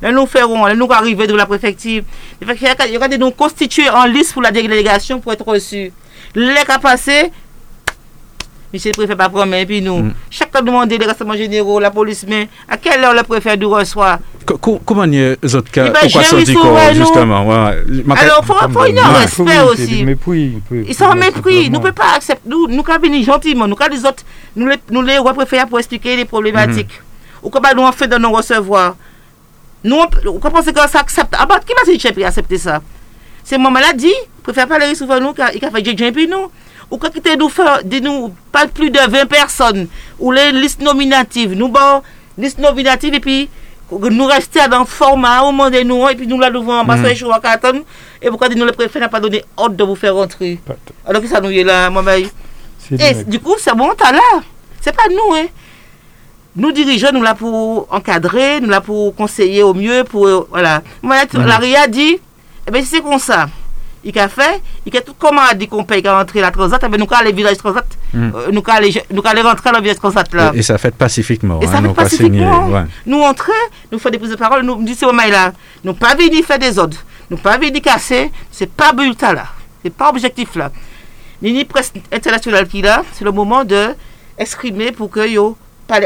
nous 0.01 0.25
ferons, 0.27 0.65
là, 0.65 0.75
nous 0.75 0.87
arriver 0.91 1.25
de 1.27 1.33
la 1.35 1.45
préfecture. 1.45 2.03
Il 2.41 2.47
y 2.61 2.67
a- 2.67 3.07
des 3.07 3.17
nous 3.17 3.31
constituer 3.31 3.89
en 3.89 4.05
liste 4.05 4.33
pour 4.33 4.41
la 4.41 4.51
délégation 4.51 5.19
pour 5.19 5.33
être 5.33 5.47
reçus. 5.47 5.91
Les 6.35 6.63
cas 6.65 6.79
passés, 6.79 7.31
Monsieur 8.73 8.89
le 8.91 8.95
préfet 8.97 9.15
pas 9.15 9.29
promet, 9.29 9.67
puis 9.67 9.81
nous, 9.83 9.99
Mm. 9.99 10.13
chaque 10.31 10.51
fois 10.51 10.61
demander 10.63 10.97
les 10.97 11.05
renseignements 11.05 11.37
généraux, 11.37 11.79
la 11.79 11.91
police, 11.91 12.25
mais 12.27 12.49
à 12.67 12.75
quelle 12.75 13.03
heure 13.03 13.13
le 13.13 13.21
préfet 13.21 13.55
nous 13.55 13.69
reçoit 13.69 14.17
Co- 14.47 14.57
co- 14.57 14.81
Comment 14.83 15.03
les 15.03 15.37
autres 15.55 15.69
cas 15.71 15.91
Pourquoi 15.91 16.21
j'ai 16.21 16.23
ça 16.23 16.41
dit 16.41 16.53
quoi, 16.55 16.91
justement? 16.93 17.47
Ouais. 17.47 17.83
Ma- 18.03 18.15
Alors, 18.15 18.39
il 18.41 18.45
faut, 18.47 18.53
faut 18.55 18.79
Ouais. 18.79 19.19
respect 19.19 19.59
aussi. 19.61 20.03
Mépris. 20.03 20.57
Ils 20.87 20.95
sont 20.95 21.05
en 21.05 21.15
mépris. 21.15 21.69
Nous 21.69 21.77
ne 21.77 21.81
pouvons 21.81 21.93
pas 21.93 22.15
accepter. 22.15 22.41
Nous, 22.49 22.67
nous 22.67 22.83
venir 22.99 23.23
gentiment. 23.23 23.67
Nous, 23.67 23.75
quand 23.75 23.87
les 23.91 24.03
autres, 24.05 24.23
nous 24.55 24.65
les, 24.67 24.77
nous 24.89 25.01
les 25.03 25.17
préférons 25.35 25.67
pour 25.67 25.77
expliquer 25.77 26.15
les 26.15 26.25
problématiques. 26.25 26.99
Ou 27.43 27.49
comment 27.51 27.69
nous, 27.75 27.83
on 27.83 27.91
fait 27.91 28.07
de 28.07 28.17
nous 28.17 28.31
recevoir? 28.31 28.95
Nous, 29.83 29.95
on, 29.95 30.07
on 30.29 30.39
pense 30.39 30.65
que 30.65 30.89
ça 30.89 30.99
accepte? 30.99 31.35
Ah, 31.37 31.45
bah, 31.45 31.59
qui 31.65 31.73
va 31.73 31.85
se 31.85 31.95
dire 31.97 32.27
accepter 32.27 32.57
ça? 32.57 32.81
C'est 33.43 33.57
mon 33.59 33.69
maladie 33.69 34.13
préfère 34.41 34.67
pas 34.67 34.77
les 34.79 34.95
souvent 34.95 35.19
nous, 35.21 35.33
il 35.55 35.63
a 35.63 35.71
fait 35.71 35.85
Djedjen 35.85 36.11
puis 36.11 36.27
nous. 36.27 36.49
Ou 36.93 36.97
quand 36.97 37.09
il 37.15 37.37
nous 37.39 37.49
fait, 37.49 37.63
de 37.85 37.99
nous, 38.01 38.31
pas 38.51 38.67
plus 38.67 38.91
de 38.91 38.99
20 38.99 39.25
personnes, 39.25 39.87
ou 40.19 40.31
les 40.31 40.51
listes 40.51 40.79
nominatives, 40.79 41.53
nous, 41.53 41.67
bon, 41.67 42.03
liste 42.37 42.59
nominative, 42.59 43.15
et 43.15 43.19
puis, 43.19 43.49
nous 43.91 44.25
rester 44.25 44.67
dans 44.69 44.81
le 44.81 44.85
format 44.85 45.41
au 45.41 45.45
moment 45.51 45.71
de 45.71 45.79
nous, 45.81 46.07
et 46.07 46.13
puis 46.15 46.27
nous 46.27 46.39
la 46.39 46.51
devons 46.51 46.71
en 46.81 46.85
bas, 46.85 46.95
Mm. 46.95 47.15
sur 47.15 47.33
à 47.33 47.39
carton, 47.39 47.83
et 48.21 48.29
pourquoi 48.29 48.47
nous, 48.49 48.63
le 48.63 48.73
préfet 48.73 48.99
n'a 48.99 49.09
pas 49.09 49.19
donné 49.19 49.43
ordre 49.57 49.75
de 49.75 49.83
vous 49.83 49.95
faire 49.95 50.13
rentrer? 50.13 50.59
Alors 51.03 51.19
que 51.19 51.27
ça 51.27 51.41
nous 51.41 51.49
y 51.49 51.61
est 51.61 51.63
là, 51.63 51.89
moi, 51.89 52.03
ben, 52.03 52.23
C'est 52.77 52.93
et 52.93 52.97
direct. 52.97 53.27
du 53.27 53.39
coup, 53.39 53.55
c'est 53.57 53.73
bon, 53.75 53.89
t'as 53.97 54.11
là. 54.11 54.41
C'est 54.79 54.95
pas 54.95 55.09
nous, 55.09 55.33
hein. 55.35 55.47
Nous 56.55 56.71
dirigeants, 56.71 57.11
nous 57.11 57.23
là 57.23 57.33
pour 57.33 57.87
encadrer, 57.91 58.61
nous 58.61 58.69
là 58.69 58.81
pour 58.81 59.15
conseiller 59.15 59.63
au 59.63 59.73
mieux, 59.73 60.03
pour 60.03 60.27
euh, 60.27 60.47
voilà. 60.51 60.83
La 61.01 61.57
RIA 61.57 61.87
dit, 61.87 62.19
eh 62.67 62.71
bien, 62.71 62.81
si 62.81 62.87
c'est 62.87 63.01
comme 63.01 63.17
ça, 63.17 63.47
il 64.03 64.17
a 64.19 64.27
fait, 64.27 64.61
il 64.85 64.95
a 64.97 65.01
tout 65.01 65.13
comment 65.17 65.41
a 65.41 65.53
dit 65.53 65.67
qu'on 65.67 65.83
paye 65.83 66.01
qu'à 66.03 66.17
rentrer 66.17 66.41
la 66.41 66.51
transat, 66.51 66.81
eh 66.83 66.89
bien, 66.89 66.97
nous 66.97 67.05
qu'à 67.05 67.17
aller 67.17 67.31
village 67.31 67.57
transat, 67.57 67.85
Mhm. 68.13 68.31
euh, 68.35 68.51
nous 68.51 68.61
qu'à 68.61 68.73
aller, 68.73 68.93
nous 69.11 69.21
qu'à 69.21 69.29
aller 69.29 69.41
rentrer 69.41 69.71
dans 69.71 69.77
le 69.77 69.83
village 69.83 69.97
transat 69.97 70.31
là. 70.33 70.51
Et, 70.53 70.59
et 70.59 70.61
ça 70.61 70.77
fait 70.77 70.93
pacifiquement. 70.93 71.59
Et 71.61 71.65
ça 71.67 71.73
hein, 71.73 71.75
fait 71.77 71.81
non 71.87 71.93
pas 71.93 72.03
pacifiquement. 72.03 72.63
signé, 72.65 72.73
ouais. 72.75 72.83
Nous 73.05 73.21
entrer, 73.21 73.51
nous 73.91 73.99
faire 73.99 74.11
des 74.11 74.19
prises 74.19 74.31
de 74.31 74.35
parole, 74.35 74.63
nous 74.63 74.75
nous 74.75 74.83
disons, 74.85 75.13
mais 75.13 75.29
là, 75.31 75.53
nous 75.83 75.93
pas 75.93 76.15
venir 76.15 76.43
faire 76.45 76.59
des 76.59 76.77
ordres, 76.77 76.97
nous 77.29 77.37
pas 77.37 77.57
venir 77.57 77.81
casser, 77.81 78.31
c'est 78.51 78.69
pas 78.69 78.91
bulletin 78.93 79.33
là, 79.33 79.45
c'est 79.83 79.93
pas 79.93 80.09
objectif 80.09 80.55
là. 80.55 80.71
Ni 81.41 81.51
ni 81.53 81.65
presse 81.65 81.91
internationale 82.11 82.67
qui 82.67 82.81
là, 82.81 83.03
c'est 83.13 83.25
le 83.25 83.31
moment 83.31 83.63
de 83.65 83.89
exprimer 84.37 84.91
pour 84.91 85.09
que 85.09 85.27
yo, 85.27 85.57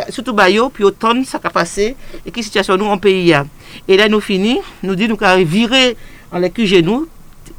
surtout 0.09 0.33
bah 0.33 0.49
yo, 0.49 0.69
puis 0.69 0.83
automne 0.83 1.23
ça 1.25 1.39
a 1.43 1.49
passé 1.49 1.95
et 2.25 2.31
qui 2.31 2.43
situation 2.43 2.75
nous 2.77 2.85
en 2.85 2.97
pays 2.97 3.29
là. 3.29 3.45
Et 3.87 3.97
là 3.97 4.07
nous 4.09 4.19
finit, 4.21 4.59
nous 4.83 4.95
dit 4.95 5.07
nous 5.07 5.15
qu'à 5.17 5.37
virer 5.37 5.95
en 6.31 6.39
les 6.39 6.49
QG 6.49 6.83
nous, 6.83 7.07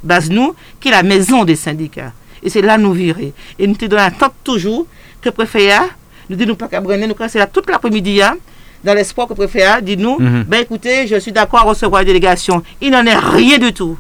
base 0.03 0.31
nous, 0.31 0.55
qui 0.81 0.89
est 0.89 0.93
la 0.93 1.03
maison 1.03 1.45
des 1.45 1.57
syndicats. 1.57 2.13
Et 2.43 2.51
c'est 2.51 2.63
là 2.63 2.79
nous 2.79 2.93
virer. 2.93 3.33
Et 3.59 3.67
nous 3.67 3.75
te 3.75 3.85
donnons 3.87 4.03
attente 4.03 4.35
toujours 4.45 4.87
que 5.21 5.29
le 5.29 5.35
préfet 5.35 5.73
a, 5.73 5.87
nous 6.31 6.37
dit 6.37 6.47
nous 6.47 6.57
pas 6.57 6.69
qu'à 6.69 6.81
nous 6.81 7.15
c'est 7.29 7.39
là 7.39 7.47
toute 7.47 7.69
l'après-midi 7.69 8.23
hein, 8.23 8.37
dans 8.85 8.95
l'espoir 8.95 9.27
que 9.27 9.33
le 9.33 9.37
préfet 9.37 9.63
a, 9.65 9.81
dit 9.81 9.97
nous, 9.97 10.19
Mhm. 10.19 10.45
ben 10.45 10.61
écoutez, 10.61 11.07
je 11.07 11.17
suis 11.19 11.33
d'accord 11.33 11.61
à 11.61 11.65
recevoir 11.65 12.03
la 12.03 12.07
délégation. 12.07 12.63
Il 12.81 12.91
n'en 12.91 13.05
est 13.05 13.17
rien 13.17 13.59
du 13.59 13.73
tout. 13.73 13.99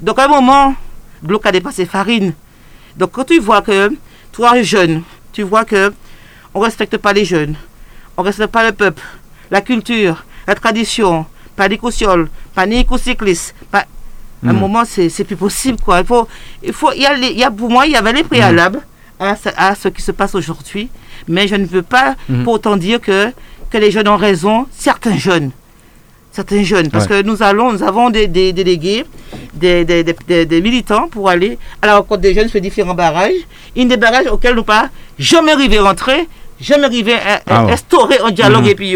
Donc 0.00 0.18
à 0.18 0.26
un 0.26 0.28
moment, 0.28 0.74
qui 1.26 1.48
a 1.48 1.52
dépassé 1.52 1.84
farine. 1.84 2.32
Donc 2.96 3.12
quand 3.12 3.24
tu 3.24 3.40
vois 3.40 3.62
que 3.62 3.90
toi 4.32 4.62
jeune, 4.62 5.02
tu 5.32 5.42
vois 5.42 5.64
que 5.64 5.92
on 6.54 6.60
respecte 6.60 6.96
pas 6.96 7.12
les 7.12 7.24
jeunes, 7.24 7.56
on 8.16 8.22
respecte 8.22 8.52
pas 8.52 8.64
le 8.64 8.72
peuple, 8.72 9.02
la 9.50 9.60
culture, 9.60 10.24
la 10.46 10.54
tradition, 10.54 11.26
pas 11.56 11.68
d'éco-ciol, 11.68 12.28
pas 12.54 12.66
d'éco-cycliste, 12.66 13.54
pas... 13.70 13.84
À 14.46 14.50
un 14.50 14.52
Mhm. 14.52 14.60
moment, 14.60 14.82
c'est 14.84 15.24
plus 15.24 15.36
possible, 15.36 15.78
quoi. 15.84 16.00
Il 16.00 16.06
faut, 16.06 16.28
il 16.62 16.72
faut, 16.72 16.92
il 16.94 17.02
y 17.02 17.06
a, 17.06 17.14
les- 17.14 17.28
il 17.30 17.38
y 17.38 17.44
a, 17.44 17.50
pour 17.50 17.70
moi, 17.70 17.86
il 17.86 17.92
y 17.92 17.96
avait 17.96 18.12
les 18.12 18.22
préalables 18.24 18.80
à, 19.18 19.34
ce- 19.34 19.48
à 19.56 19.74
ce 19.74 19.88
qui 19.88 20.00
se 20.02 20.12
passe 20.12 20.34
aujourd'hui, 20.36 20.88
mais 21.26 21.48
je 21.48 21.56
ne 21.56 21.66
veux 21.66 21.82
pas 21.82 22.14
Mhm. 22.28 22.44
pour 22.44 22.52
autant 22.54 22.76
dire 22.76 23.00
que, 23.00 23.32
que 23.70 23.78
les 23.78 23.90
jeunes 23.90 24.06
ont 24.08 24.16
raison, 24.16 24.66
certains 24.70 25.16
jeunes. 25.16 25.50
Certains 26.30 26.62
jeunes, 26.62 26.88
parce 26.90 27.06
que 27.08 27.22
nous 27.22 27.42
allons, 27.42 27.72
nous 27.72 27.82
avons 27.82 28.10
des, 28.10 28.28
des 28.28 28.52
délégués, 28.52 29.04
des, 29.54 29.84
des, 29.84 30.04
des- 30.04 30.46
des- 30.46 30.60
militants 30.60 31.08
pour 31.08 31.28
aller 31.28 31.58
à 31.82 31.86
la 31.88 31.96
rencontre 31.96 32.20
des 32.20 32.32
jeunes 32.34 32.48
sur 32.48 32.60
différents 32.60 32.94
barrages. 32.94 33.32
Une 33.74 33.88
des 33.88 33.96
barrages 33.96 34.26
auxquels 34.30 34.54
nous 34.54 34.62
pas 34.62 34.88
jamais 35.18 35.50
arrivé 35.52 35.80
rentrer, 35.80 36.28
jamais 36.60 36.84
arrivé 36.84 37.14
à, 37.14 37.40
Ah 37.46 37.64
ouais. 37.64 37.72
instaurer 37.72 38.18
un 38.24 38.30
dialogue 38.30 38.64
Mhm. 38.64 38.70
et 38.70 38.74
puis. 38.76 38.94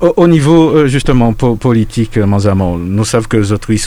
Au, 0.00 0.12
au 0.16 0.28
niveau 0.28 0.70
euh, 0.70 0.86
justement 0.86 1.32
po- 1.32 1.56
politique, 1.56 2.16
euh, 2.18 2.26
Manzamon, 2.26 2.78
nous 2.78 3.04
savons 3.04 3.26
que 3.28 3.36
les 3.38 3.50
autres, 3.52 3.72
les 3.72 3.86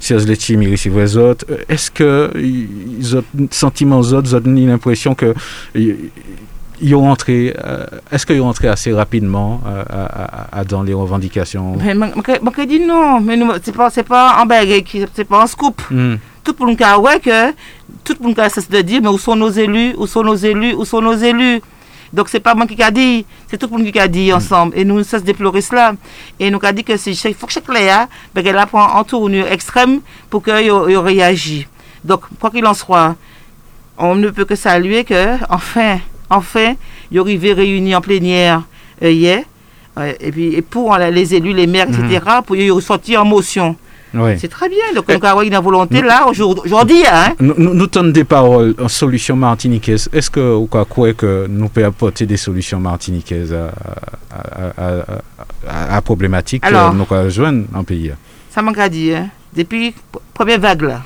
si 0.00 0.14
les 0.14 0.36
teams, 0.36 0.60
les 0.62 1.16
autres. 1.16 1.46
Euh, 1.50 1.58
Est-ce 1.68 1.90
que 1.92 2.30
ils 2.36 3.16
ont 3.16 3.24
sentiment 3.52 3.98
aux 4.00 4.12
autres, 4.12 4.28
ils 4.30 4.36
ont 4.64 4.66
l'impression 4.72 5.14
que 5.14 5.32
ils 6.82 6.94
ont 6.94 7.02
rentré, 7.02 7.54
euh, 7.62 7.84
est-ce 8.10 8.24
qu'ils 8.24 8.40
ont 8.40 8.46
rentré 8.46 8.66
assez 8.66 8.92
rapidement 8.92 9.60
euh, 9.66 9.84
à, 9.90 10.58
à- 10.60 10.64
dans 10.64 10.82
les 10.82 10.94
revendications? 10.94 11.76
Mais 11.76 11.94
je 11.94 12.62
dis 12.64 12.80
non, 12.80 13.20
mais 13.20 13.38
c'est 13.62 13.76
pas, 13.76 13.90
pas 13.90 14.36
un 14.40 14.46
baguette, 14.46 14.86
c'est 15.14 15.24
pas 15.24 15.42
un 15.42 15.46
scoop. 15.46 15.80
Mhm. 15.90 16.18
tout 16.42 16.54
le 16.58 16.66
monde 16.66 16.82
a 16.82 16.98
ouais 16.98 17.20
que 17.20 17.52
tout 18.02 18.16
le 18.18 18.26
monde 18.26 18.38
a 18.40 18.48
cessé 18.48 18.68
de 18.72 18.80
dire 18.80 19.00
mais 19.02 19.08
où 19.08 19.18
sont 19.18 19.36
nos 19.36 19.50
élus 19.50 19.94
où 19.98 20.06
sont 20.06 20.24
nos 20.24 20.34
élus 20.34 20.72
où 20.74 20.84
sont 20.86 21.02
nos 21.02 21.14
élus? 21.14 21.60
Donc 22.12 22.28
c'est 22.28 22.40
pas 22.40 22.54
moi 22.54 22.66
qui 22.66 22.82
a 22.82 22.90
dit 22.90 23.24
c'est 23.46 23.56
tout 23.56 23.68
le 23.70 23.78
monde 23.78 23.90
qui 23.90 23.98
a 23.98 24.08
dit 24.08 24.32
ensemble. 24.32 24.76
Et 24.76 24.84
nous 24.84 24.96
ne 24.98 25.02
cessons 25.02 25.18
de 25.18 25.26
déplorer 25.26 25.60
cela. 25.60 25.94
Et 26.38 26.50
nous 26.50 26.58
a 26.62 26.72
dit 26.72 26.84
que 26.84 26.96
c'est 26.96 27.14
faut 27.34 27.46
que 27.46 27.52
chaque 27.52 27.68
léa 27.72 28.08
ben 28.34 28.42
qu'elle 28.42 28.58
apprend 28.58 28.84
en 28.84 29.04
tournure 29.04 29.46
extrême 29.46 30.00
pour 30.28 30.42
qu'il 30.42 30.70
réagisse 30.72 31.66
donc 32.04 32.22
quoi 32.40 32.50
qu'il 32.50 32.64
en 32.66 32.74
soit 32.74 33.14
on 33.98 34.14
ne 34.14 34.30
peut 34.30 34.46
que 34.46 34.56
saluer 34.56 35.04
que 35.04 35.36
enfin 35.50 35.98
enfin 36.30 36.74
il 37.10 37.16
y 37.16 37.20
arrivé 37.20 37.52
réunis 37.52 37.94
en 37.94 38.00
plénière 38.00 38.62
euh, 39.02 39.10
hier. 39.10 39.44
Et 40.20 40.32
puis 40.32 40.54
et 40.54 40.62
pour 40.62 40.94
euh, 40.94 41.10
les 41.10 41.34
élus 41.34 41.52
les 41.52 41.66
maires 41.66 41.88
etc 41.88 42.20
pour 42.46 42.56
y 42.56 42.70
ressortir 42.70 43.22
en 43.22 43.24
motion 43.24 43.76
Oui. 44.12 44.38
c'est 44.38 44.48
très 44.48 44.68
bien. 44.68 44.92
Donc, 44.94 45.04
on 45.08 45.20
a 45.22 45.44
une 45.44 45.56
volonté 45.58 46.02
là, 46.02 46.26
aujourd'hui, 46.26 47.04
hein. 47.10 47.34
Nous, 47.38 47.54
nous, 47.56 47.74
nous 47.74 47.86
donnons 47.86 48.10
des 48.10 48.24
paroles 48.24 48.74
en 48.80 48.88
solution 48.88 49.36
martiniquaise. 49.36 50.08
Est-ce 50.12 50.30
que 50.30 50.40
vous 50.40 50.66
croyez 50.66 51.14
que 51.14 51.46
nous 51.48 51.68
pouvons 51.68 51.86
apporter 51.86 52.26
des 52.26 52.36
solutions 52.36 52.80
martiniquaises 52.80 53.54
à, 53.54 53.70
la 55.92 56.02
problématique 56.02 56.64
Alors. 56.64 56.90
que 56.90 56.96
nous 56.96 57.04
pouvons 57.04 57.28
joindre 57.30 57.64
en 57.74 57.84
pays? 57.84 58.12
Ça 58.50 58.62
m'a 58.62 58.88
dit, 58.88 59.14
hein. 59.14 59.28
Depuis 59.54 59.94
la 60.14 60.20
première 60.32 60.60
vague 60.60 60.82
là, 60.82 61.02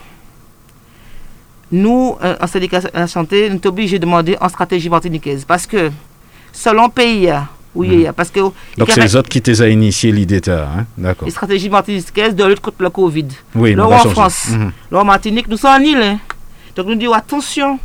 nous, 1.72 2.16
euh, 2.22 2.36
en 2.40 2.46
syndicat 2.46 2.80
de 2.80 2.90
la 2.92 3.07
santé, 3.07 3.48
nous 3.48 3.59
sommes 3.62 3.72
obligés 3.72 3.98
de 3.98 4.05
demander 4.05 4.36
en 4.40 4.48
stratégie 4.48 4.88
martiniquaise. 4.88 5.44
Parce 5.44 5.66
que, 5.66 5.90
selon 6.52 6.88
pays, 6.88 7.30
y 7.82 8.06
a, 8.06 8.12
parce 8.12 8.30
que 8.30 8.40
Donc 8.40 8.54
c'est 8.88 9.00
a 9.00 9.04
les 9.04 9.16
autres 9.16 9.28
qui 9.28 9.42
t'ont 9.42 9.64
initié 9.64 10.12
l'idée, 10.12 10.40
hein? 10.48 10.86
d'accord. 10.96 11.26
les 11.26 11.32
stratégies 11.32 11.68
martiniquaises 11.68 12.34
de 12.34 12.44
lutte 12.44 12.60
contre 12.60 12.82
le 12.82 12.90
Covid. 12.90 13.26
Oui, 13.54 13.74
Là, 13.74 13.86
en 13.86 13.98
changer. 13.98 14.10
France. 14.10 14.48
Là, 14.90 15.00
en 15.00 15.04
Martinique, 15.04 15.48
nous 15.48 15.56
sommes 15.56 15.72
en 15.72 15.84
île. 15.84 15.98
hein. 15.98 16.18
Donc, 16.76 16.86
nous 16.86 16.94
disons 16.94 17.12
attention. 17.12 17.78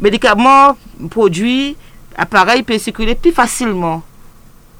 Médicaments, 0.00 0.76
produits, 1.10 1.76
appareils 2.16 2.62
peuvent 2.62 2.78
circuler 2.78 3.14
plus 3.14 3.32
facilement 3.32 4.02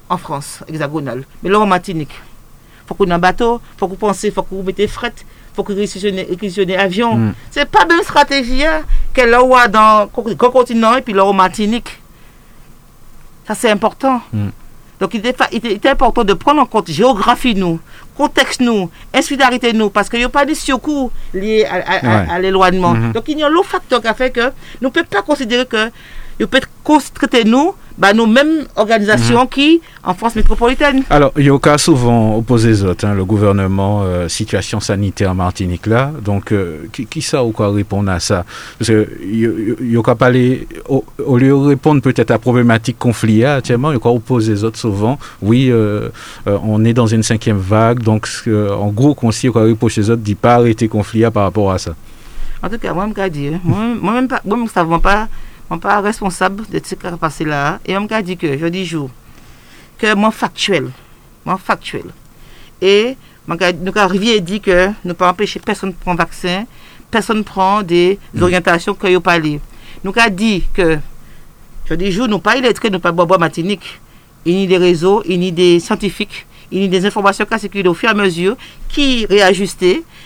en 0.09 0.17
France 0.17 0.59
hexagonale. 0.67 1.23
Mais 1.41 1.49
là, 1.49 1.59
en 1.59 1.65
Martinique, 1.65 2.11
il 2.11 2.87
faut 2.87 2.95
qu'on 2.95 3.05
ait 3.05 3.13
un 3.13 3.19
bateau, 3.19 3.61
il 3.75 3.79
faut 3.79 3.87
qu'on 3.87 3.95
pense, 3.95 4.23
il 4.23 4.31
faut 4.31 4.43
qu'on 4.43 4.63
mette 4.63 4.85
fret, 4.89 5.13
il 5.17 5.55
faut 5.55 5.63
qu'on 5.63 5.75
réquisitionne 5.75 6.71
avion. 6.71 7.15
Mm. 7.15 7.33
C'est 7.51 7.69
pas 7.69 7.85
même 7.85 8.01
stratégie 8.03 8.65
hein, 8.65 8.81
qu'elle 9.13 9.29
là 9.29 9.43
où 9.43 9.53
dans 9.69 10.09
le 10.25 10.35
continent 10.35 10.95
et 10.97 11.01
puis 11.01 11.13
là 11.13 11.25
en 11.25 11.33
Martinique. 11.33 11.99
Ça, 13.47 13.55
c'est 13.55 13.69
important. 13.71 14.21
Mm. 14.31 14.49
Donc, 14.99 15.13
il 15.15 15.25
est, 15.25 15.35
fa- 15.37 15.49
il 15.51 15.65
est 15.65 15.85
important 15.85 16.23
de 16.23 16.33
prendre 16.33 16.61
en 16.61 16.65
compte 16.65 16.89
géographie, 16.89 17.55
nous, 17.55 17.79
contexte, 18.15 18.61
nous, 18.61 18.89
insularité, 19.13 19.73
nous, 19.73 19.89
parce 19.89 20.07
qu'il 20.07 20.19
n'y 20.19 20.25
a 20.25 20.29
pas 20.29 20.45
de 20.45 20.53
secours 20.53 21.11
liés 21.33 21.65
à, 21.65 21.75
à- 21.75 21.79
à- 21.97 22.01
Ouais. 22.25 22.31
à 22.31 22.39
l'éloignement. 22.39 22.93
Mhm. 22.93 23.11
Donc, 23.11 23.23
il 23.27 23.37
y 23.39 23.43
a 23.43 23.49
l'autre 23.49 23.69
facteur 23.69 24.01
qui 24.01 24.07
a 24.07 24.13
fait 24.13 24.31
que 24.31 24.45
nous 24.81 24.87
ne 24.87 24.89
pouvons 24.89 25.05
pas 25.05 25.21
considérer 25.21 25.65
que 25.65 25.91
nous 26.39 26.47
peut 26.47 26.61
traiter 27.13 27.43
nous, 27.43 27.73
bah, 27.97 28.13
nos 28.13 28.25
mêmes 28.27 28.65
organisations 28.75 29.45
qui, 29.47 29.81
en 30.03 30.13
France 30.13 30.35
métropolitaine. 30.35 31.03
Alors, 31.09 31.31
il 31.37 31.45
y 31.45 31.49
a 31.49 31.53
au 31.53 31.59
cas 31.59 31.77
souvent 31.77 32.35
opposé 32.37 32.69
les 32.69 32.83
autres, 32.83 33.05
hein, 33.05 33.13
le 33.13 33.25
gouvernement, 33.25 34.01
euh, 34.03 34.27
situation 34.27 34.79
sanitaire 34.79 35.31
en 35.31 35.35
Martinique 35.35 35.85
là. 35.87 36.11
Donc, 36.23 36.51
euh, 36.51 36.85
qui, 36.91 37.05
qui 37.05 37.21
ça 37.21 37.43
ou 37.43 37.51
quoi 37.51 37.71
répondre 37.71 38.09
à 38.11 38.19
ça? 38.19 38.45
Parce 38.77 38.89
que 38.89 39.07
il 39.23 39.91
y 39.91 39.97
a 39.97 40.01
qu'à 40.03 40.15
parler, 40.15 40.67
au, 40.89 41.03
au 41.25 41.37
lieu 41.37 41.49
de 41.49 41.53
répondre 41.53 42.01
peut-être 42.01 42.31
à 42.31 42.35
la 42.35 42.39
problématique 42.39 42.97
conflit 42.97 43.39
là, 43.39 43.55
actuellement, 43.55 43.91
il 43.91 43.95
y 43.95 43.97
a 43.97 44.09
opposer 44.09 44.53
les 44.53 44.63
autres 44.63 44.79
souvent. 44.79 45.19
Oui, 45.41 45.69
euh, 45.69 46.09
on 46.45 46.83
est 46.85 46.93
dans 46.93 47.07
une 47.07 47.23
cinquième 47.23 47.57
vague, 47.57 48.01
donc 48.01 48.27
en 48.47 48.87
gros, 48.87 49.13
qu'on 49.15 49.31
s'y 49.31 49.49
reproche 49.49 49.97
les 49.97 50.09
autres, 50.09 50.21
dit 50.21 50.35
pas 50.35 50.55
arrêter 50.55 50.87
conflit 50.87 51.21
là 51.21 51.31
par 51.31 51.43
rapport 51.43 51.71
à 51.71 51.77
ça. 51.77 51.93
En 52.61 52.69
tout 52.69 52.77
cas, 52.77 52.93
moi, 52.93 53.03
je 53.05 53.09
me 53.09 53.13
hein, 53.55 53.59
moi, 53.63 53.79
moi-même, 54.01 54.27
pas- 54.27 54.41
moi-même, 54.45 54.67
ça 54.67 54.85
ne 54.85 54.97
pas, 54.97 55.27
pas 55.77 56.01
responsable 56.01 56.63
de 56.69 56.77
ce 56.77 56.79
qui 56.79 56.89
s'est 56.89 57.17
passé 57.19 57.45
là. 57.45 57.79
Et 57.85 57.97
on 57.97 58.01
me 58.01 58.21
dit 58.21 58.37
que, 58.37 58.57
je 58.57 58.65
dis 58.67 58.85
jour, 58.85 59.09
que 59.97 60.13
moi, 60.15 60.31
factuel, 60.31 60.89
moi, 61.45 61.57
factuel. 61.63 62.05
Et, 62.81 63.15
nous, 63.47 63.57
et 64.29 64.41
dit 64.41 64.59
que 64.59 64.89
nous 65.05 65.13
pas 65.13 65.29
empêcher 65.29 65.59
personne 65.59 65.91
de 65.91 65.95
prendre 65.95 66.17
vaccin, 66.17 66.65
personne 67.11 67.37
ne 67.39 67.43
prend 67.43 67.81
des 67.83 68.17
orientations 68.39 68.93
que 68.93 69.07
vous 69.13 69.21
parlez. 69.21 69.59
Nous 70.03 70.13
avons 70.15 70.33
dit 70.35 70.63
que, 70.73 70.97
je 71.85 71.93
dis 71.93 72.11
jour, 72.11 72.27
nous 72.27 72.39
pas 72.39 72.57
illettrés, 72.57 72.89
nous 72.89 72.99
pas 72.99 73.11
bois 73.11 73.37
matinique. 73.37 73.99
Il 74.45 74.59
y 74.59 74.63
a 74.63 74.67
des 74.67 74.77
réseaux, 74.77 75.21
il 75.25 75.41
y 75.43 75.47
a 75.47 75.51
des 75.51 75.79
scientifiques, 75.79 76.45
il 76.71 76.81
y 76.81 76.85
a 76.85 76.87
des 76.87 77.05
informations 77.05 77.45
qui 77.45 77.59
circulent 77.59 77.87
au 77.87 77.93
fur 77.93 78.09
et 78.09 78.11
à 78.11 78.15
mesure, 78.15 78.57
qui 78.89 79.25
réajustent 79.25 79.83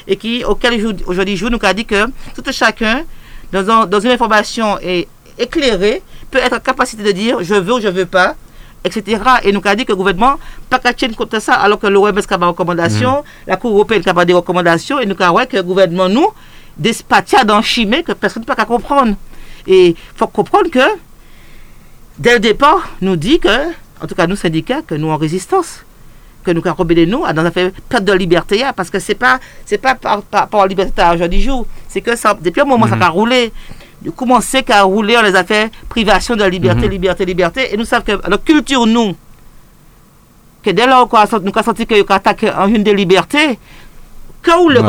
et 0.08 0.16
qui, 0.16 0.44
auquel 0.44 0.80
jou- 0.80 0.94
aujourd'hui 1.06 1.36
jour, 1.38 1.52
nous 1.52 1.60
avons 1.62 1.74
dit 1.76 1.86
que 1.86 2.06
tout 2.34 2.44
un 2.48 2.52
chacun, 2.52 3.04
dans, 3.52 3.86
dans 3.86 4.00
une 4.00 4.10
information 4.12 4.78
é- 4.82 5.08
éclairée, 5.38 6.02
peut 6.32 6.40
être 6.40 6.54
en 6.54 6.60
capacité 6.60 7.04
de 7.04 7.12
dire 7.12 7.44
je 7.44 7.56
veux 7.56 7.74
ou 7.74 7.80
je 7.80 7.88
veux 7.88 8.06
pas 8.06 8.36
etc. 8.84 9.22
Et 9.44 9.52
nous 9.52 9.62
avons 9.64 9.76
dit 9.76 9.86
que 9.86 9.92
le 9.92 9.96
gouvernement 9.98 10.36
pas 10.70 10.80
compte 10.80 11.32
de 11.32 11.40
ça, 11.40 11.56
alors 11.56 11.80
que 11.80 11.88
l'OMS 11.88 12.08
a 12.08 12.38
des 12.38 12.46
recommandations, 12.46 13.24
la 13.46 13.58
Cour 13.58 13.72
européenne 13.72 14.04
a 14.06 14.26
des 14.26 14.34
recommandations, 14.34 15.00
et 15.00 15.06
nous 15.06 15.16
avons 15.20 15.46
que 15.46 15.58
le 15.58 15.64
gouvernement, 15.64 16.10
nous, 16.10 16.28
despatia 16.78 17.44
dans 17.44 17.62
chimé 17.62 18.04
que 18.04 18.14
personne 18.14 18.44
ne 18.44 18.54
peut 18.54 18.66
comprendre. 18.66 19.16
Et 19.66 19.90
il 19.90 19.96
faut 20.16 20.28
comprendre 20.28 20.70
que, 20.70 20.88
dès 22.18 22.34
le 22.34 22.40
départ, 22.40 22.90
nous 23.02 23.16
dit 23.16 23.40
que, 23.40 23.70
en 24.02 24.08
tout 24.08 24.16
cas 24.16 24.28
nous 24.28 24.36
syndicats, 24.36 24.82
que 24.82 24.96
nous 24.96 25.10
en 25.10 25.18
résistance, 25.18 25.84
que 26.44 26.52
nous 26.52 26.62
avons 26.66 26.86
nous 26.86 27.34
dans 27.34 27.44
la 27.44 27.52
perte 27.52 28.04
de 28.04 28.14
liberté, 28.14 28.64
hein, 28.64 28.72
parce 28.74 28.90
que 28.90 29.00
c'est 29.00 29.16
pas 29.16 29.40
c'est 29.66 29.80
pas 29.80 29.96
par, 29.96 30.22
par 30.24 30.68
liberté 30.68 31.02
à 31.02 31.18
jour 31.18 31.28
du 31.28 31.42
jour, 31.42 31.66
c'est 31.90 32.00
que 32.00 32.16
ça, 32.16 32.38
depuis 32.40 32.62
un 32.62 32.66
moment 32.66 32.88
ça 32.88 32.96
a 33.00 33.10
roulé. 33.10 33.52
Comment 34.16 34.40
c'est 34.42 34.64
qu'à 34.64 34.84
rouler, 34.84 35.18
on 35.18 35.22
les 35.24 35.36
a 35.36 35.44
fait 35.44 35.72
privation 35.90 36.36
de 36.36 36.42
la 36.42 36.50
liberté, 36.50 36.86
Mhm. 36.86 36.92
liberté, 36.92 37.26
liberté, 37.26 37.74
et 37.74 37.78
nous 37.78 37.86
savons 37.86 38.06
que 38.06 38.30
la 38.30 38.38
culture, 38.38 38.86
nous, 38.86 39.16
que 40.64 40.70
dès 40.72 40.86
lors 40.86 41.08
qu'on 41.10 41.18
a 41.18 41.26
senti- 41.26 41.46
nous 41.46 41.52
avons 41.56 41.64
senti 41.66 41.86
qu'il 41.86 41.98
y 41.98 42.06
a 42.08 42.14
attaque 42.14 42.46
en 42.58 42.68
une 42.68 42.84
des 42.84 42.94
libertés, 42.94 43.58
quand 44.44 44.68
le 44.70 44.82
Ouais. 44.82 44.86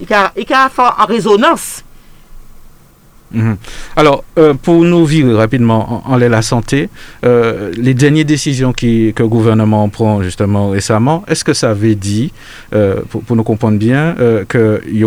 il 0.00 0.12
a, 0.14 0.32
il 0.36 0.52
a 0.52 0.68
fait 0.70 0.82
en 0.82 1.06
résonance. 1.06 1.84
Mhm. 3.32 3.56
Alors, 3.96 4.24
euh, 4.38 4.54
pour 4.54 4.82
nous 4.82 5.04
virer 5.04 5.34
rapidement 5.34 6.02
en, 6.06 6.12
en 6.14 6.16
la 6.16 6.42
santé, 6.42 6.88
euh, 7.24 7.70
les 7.76 7.94
dernières 7.94 8.24
décisions 8.24 8.72
qui, 8.72 9.12
que 9.14 9.22
le 9.22 9.28
gouvernement 9.28 9.88
prend 9.88 10.22
justement 10.22 10.70
récemment, 10.70 11.22
est-ce 11.28 11.44
que 11.44 11.52
ça 11.54 11.70
avait 11.70 11.94
dit, 11.94 12.32
euh, 12.72 13.00
pour, 13.08 13.22
pour 13.22 13.36
nous 13.36 13.44
comprendre 13.44 13.78
bien, 13.78 14.16
euh, 14.18 14.44
que 14.46 14.80
y 14.90 15.04
a 15.04 15.06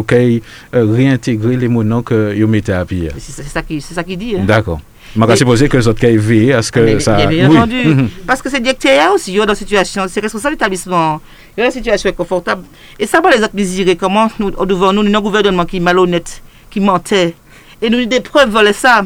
réintégrer 0.74 1.58
les 1.58 1.68
monos 1.68 2.02
que 2.04 2.34
vous 2.40 2.48
mettez 2.48 2.74
à 2.74 2.86
pied? 2.86 3.10
C'est 3.18 3.32
c'est 3.44 3.50
ça 3.50 3.62
qui 3.62 3.82
c'est 3.82 3.94
ça 3.94 4.04
dit. 4.16 4.36
hein. 4.38 4.46
D'accord. 4.46 4.80
Je 5.16 5.20
vais 5.20 5.34
Et- 5.34 5.38
supposer 5.38 5.70
que 5.70 5.78
les 5.78 5.88
autres 5.88 6.00
veillé 6.18 6.54
à 6.54 6.62
ce 6.64 6.72
que 6.72 6.80
Mais 6.80 7.00
ça... 7.00 7.16
bien, 7.18 7.28
bien 7.28 7.50
Oui. 7.50 7.58
entendu. 7.58 7.86
Mhm. 7.86 8.10
Parce 8.26 8.42
que 8.42 8.50
c'est 8.50 8.60
directeur 8.60 9.14
aussi, 9.14 9.36
dans 9.36 9.46
la 9.46 9.54
situation, 9.54 10.06
c'est 10.10 10.22
responsable 10.22 10.56
d'établissement. 10.56 11.22
Il 11.56 11.60
y 11.60 11.64
a 11.64 11.68
une 11.68 11.72
situation 11.72 12.10
inconfortable. 12.10 12.64
Et 12.98 13.06
ça 13.06 13.22
va 13.22 13.30
les 13.30 13.38
autres 13.44 13.54
désirer 13.54 13.96
comment 13.96 14.28
nous, 14.40 14.50
devant 14.66 14.92
nous, 14.92 15.04
nous, 15.04 15.16
un 15.16 15.22
gouvernement 15.22 15.66
qui 15.66 15.78
est 15.78 15.80
malhonnête, 15.82 16.42
qui 16.72 16.80
mentait. 16.80 17.36
Et 17.84 17.90
nous, 17.90 18.06
des 18.06 18.22
preuves 18.22 18.50
veulent 18.50 18.74
ça. 18.74 19.06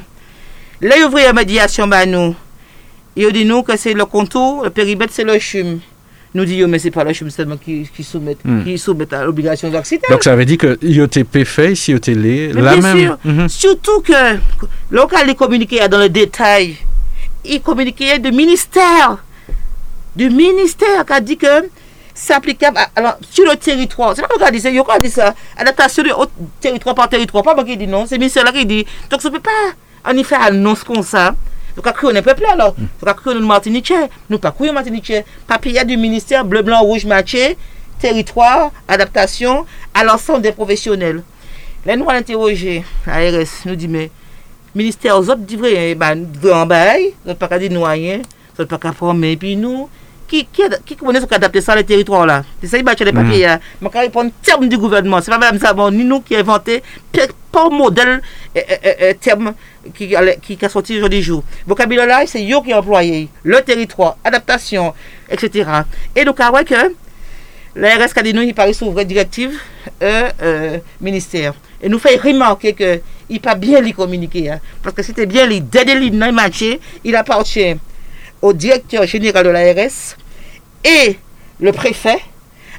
Les 0.79 1.03
ouvriers 1.03 1.33
médiation, 1.33 1.87
bah, 1.87 2.05
nous, 2.05 2.35
ils 3.15 3.31
disent 3.33 3.47
nous 3.47 3.63
que 3.63 3.75
c'est 3.75 3.93
le 3.93 4.05
contour, 4.05 4.63
le 4.63 4.69
périmètre, 4.69 5.11
c'est 5.11 5.23
le 5.23 5.39
chum. 5.39 5.79
Nous 6.35 6.45
disons, 6.45 6.67
mais 6.67 6.77
c'est 6.77 6.91
pas 6.91 7.03
le 7.03 7.11
chum 7.13 7.31
seulement 7.31 7.57
qui, 7.57 7.89
qui 7.95 8.03
soumettent, 8.03 8.45
Hmm. 8.45 8.63
qui 8.63 8.77
soumettent 8.77 9.13
à 9.13 9.23
l'obligation 9.25 9.71
vaccinale. 9.71 10.03
Donc 10.11 10.23
ça 10.23 10.35
veut 10.35 10.45
dire 10.45 10.59
que 10.59 10.77
IOTP 10.83 11.43
fait, 11.43 11.73
si 11.73 11.91
IOTP 11.91 12.53
la 12.53 12.75
bien 12.75 12.81
même... 12.81 12.97
sûr. 12.99 13.17
Mhm. 13.25 13.49
Surtout 13.49 14.01
que 14.01 14.37
local 14.91 15.25
les 15.25 15.33
communiquait 15.33 15.89
dans 15.89 15.97
le 15.97 16.09
détail, 16.09 16.75
il 17.43 17.59
communiquait 17.61 18.19
du 18.19 18.31
ministère, 18.31 19.17
du 20.15 20.29
ministère 20.29 21.03
qui 21.07 21.13
a 21.13 21.19
dit 21.19 21.37
que 21.37 21.47
c'est 22.19 22.33
applicable 22.33 22.77
à- 22.77 22.89
alors, 22.95 23.17
sur 23.29 23.45
le 23.45 23.55
territoire. 23.55 24.13
C'est 24.15 24.23
pas 24.23 24.45
a 24.45 24.51
dit 24.51 24.59
ça, 24.59 24.69
il 24.69 24.75
y 24.75 24.79
a 24.79 24.99
dit 24.99 25.09
ça. 25.09 25.35
Adaptation 25.55 26.03
de 26.03 26.09
haut- 26.11 26.25
territoire 26.59 26.95
par 26.95 27.07
territoire, 27.07 27.43
pas 27.43 27.53
moi 27.53 27.63
qui 27.63 27.77
dit 27.77 27.85
non, 27.87 28.05
c'est 28.07 28.15
le 28.15 28.19
ministère 28.19 28.43
là 28.43 28.51
qui 28.51 28.65
dit. 28.65 28.85
Donc 29.09 29.21
ça 29.21 29.29
ne 29.29 29.35
peut 29.35 29.41
pas 29.41 30.11
en 30.11 30.23
faire 30.23 30.41
annonce 30.41 30.83
comme 30.83 31.03
ça. 31.03 31.35
Donc 31.75 31.85
à 31.85 31.91
créer 31.91 32.17
un 32.17 32.21
peuple 32.23 32.43
alors. 32.51 32.73
Donc 32.73 33.07
à 33.07 33.13
créer 33.13 33.33
une 33.35 33.45
Martinique, 33.45 33.93
nous 34.29 34.39
pas 34.39 34.51
créer 34.51 34.71
Martinique. 34.71 35.13
Papier 35.45 35.83
du 35.85 35.95
ministère 35.95 36.43
bleu, 36.43 36.63
blanc, 36.63 36.81
rouge, 36.81 37.05
matché, 37.05 37.55
territoire, 37.99 38.71
adaptation 38.87 39.65
à 39.93 40.03
l'ensemble 40.03 40.41
des 40.41 40.51
professionnels. 40.51 41.21
Là, 41.85 41.95
nous 41.95 42.09
allons 42.09 42.19
interroger 42.19 42.83
l'ARS, 43.05 43.45
nous 43.65 43.75
dit, 43.75 43.87
mais 43.87 44.09
ministère 44.73 45.17
aux 45.17 45.29
autres, 45.29 45.37
dit 45.37 45.55
vrai, 45.55 45.93
bah, 45.95 46.15
nous 46.15 46.49
en 46.51 46.65
bail, 46.65 47.13
nous 47.25 47.35
pas 47.35 47.47
qu'à 47.47 47.59
dire 47.59 47.71
nous 47.71 47.83
rien, 47.83 48.21
nous 48.57 48.65
pas 48.65 48.77
qu'à 48.79 48.91
former, 48.91 49.37
puis 49.37 49.55
nous, 49.55 49.87
qui, 50.27 50.45
qui, 50.45 50.63
qui 50.85 50.95
connaît 50.95 51.21
ce 51.21 51.25
qu'adapter 51.25 51.61
ça, 51.61 51.75
les 51.75 51.83
territoires 51.83 52.25
là 52.25 52.43
C'est 52.61 52.67
ça, 52.67 52.77
il 52.77 52.83
battait 52.83 53.05
les 53.05 53.13
papiers, 53.13 53.45
hein. 53.47 53.59
mais 53.81 53.89
quand 53.91 53.99
répondre 54.01 54.31
terme 54.43 54.67
du 54.67 54.77
gouvernement, 54.77 55.21
c'est 55.21 55.31
pas 55.31 55.37
même 55.39 55.59
ça, 55.59 55.73
bon, 55.73 55.89
ni 55.91 56.03
nous 56.03 56.21
qui 56.21 56.35
avons 56.35 56.53
inventé, 56.53 56.83
pas 57.51 57.69
modèle, 57.69 58.21
terme 59.21 59.53
qui, 59.95 60.13
qui, 60.41 60.57
qui 60.57 60.65
a 60.65 60.69
sorti 60.69 60.97
aujourd'hui 60.97 61.21
jour. 61.21 61.43
Vocabulaire 61.65 62.05
là, 62.05 62.25
c'est 62.25 62.43
yo 62.43 62.61
qui 62.61 62.71
est 62.71 62.73
employé, 62.73 63.29
le 63.43 63.61
territoire, 63.61 64.17
adaptation, 64.23 64.93
etc. 65.29 65.69
Et 66.15 66.25
donc, 66.25 66.37
ah 66.39 66.51
ouais 66.51 66.65
que, 66.65 66.75
l'ARS 67.75 68.09
nous, 68.33 68.41
il 68.41 68.53
paraît 68.53 68.73
sous 68.73 68.91
vraie 68.91 69.05
directive 69.05 69.57
euh, 70.01 70.29
euh, 70.41 70.77
ministère. 70.99 71.53
Et 71.81 71.89
nous 71.89 71.99
fait 71.99 72.17
remarquer 72.17 72.73
que 72.73 72.99
il 73.29 73.39
pas 73.39 73.55
bien 73.55 73.81
les 73.81 73.93
communiquer. 73.93 74.49
hein. 74.51 74.59
parce 74.81 74.95
que 74.95 75.03
c'était 75.03 75.25
bien 75.25 75.45
les 75.45 75.59
dernières 75.59 75.99
lignes 75.99 76.17
dans 76.17 76.25
le 76.27 76.31
marché, 76.31 76.79
il 77.03 77.15
appartient 77.15 77.75
au 78.41 78.53
directeur 78.53 79.05
général 79.05 79.45
de 79.45 79.49
l'ARS 79.49 80.15
et 80.83 81.17
le 81.59 81.71
préfet 81.71 82.19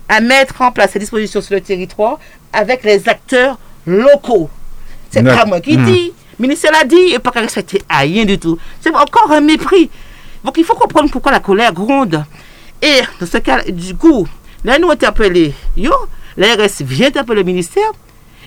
à 0.08 0.20
mettre 0.20 0.62
en 0.62 0.72
place 0.72 0.92
ces 0.92 0.98
dispositions 0.98 1.40
sur 1.40 1.54
le 1.54 1.60
territoire 1.60 2.18
avec 2.52 2.84
les 2.84 3.08
acteurs 3.08 3.58
locaux. 3.86 4.48
C'est 5.10 5.22
pas 5.22 5.44
moi 5.44 5.60
qui 5.60 5.76
Hmm. 5.76 5.84
dis. 5.84 6.12
Le 6.38 6.42
ministère 6.42 6.70
l'a 6.72 6.84
dit 6.84 7.12
et 7.14 7.18
pas 7.18 7.30
qu'à 7.32 7.40
respecter 7.40 7.82
à 7.88 7.98
rien 7.98 8.24
du 8.24 8.38
tout. 8.38 8.58
C'est 8.80 8.94
encore 8.94 9.32
un 9.32 9.40
mépris. 9.40 9.90
Donc 10.44 10.56
il 10.56 10.64
faut 10.64 10.74
comprendre 10.76 11.10
pourquoi 11.10 11.32
la 11.32 11.40
colère 11.40 11.72
gronde. 11.72 12.24
Et 12.80 13.00
dans 13.18 13.26
ce 13.26 13.38
cas, 13.38 13.62
du 13.64 13.96
coup, 13.96 14.26
là 14.64 14.78
nous 14.78 14.88
interpeller, 14.90 15.52
yo, 15.76 15.92
l'ARS 16.36 16.68
vient 16.80 17.08
interpeller 17.08 17.40
le 17.40 17.46
ministère 17.46 17.90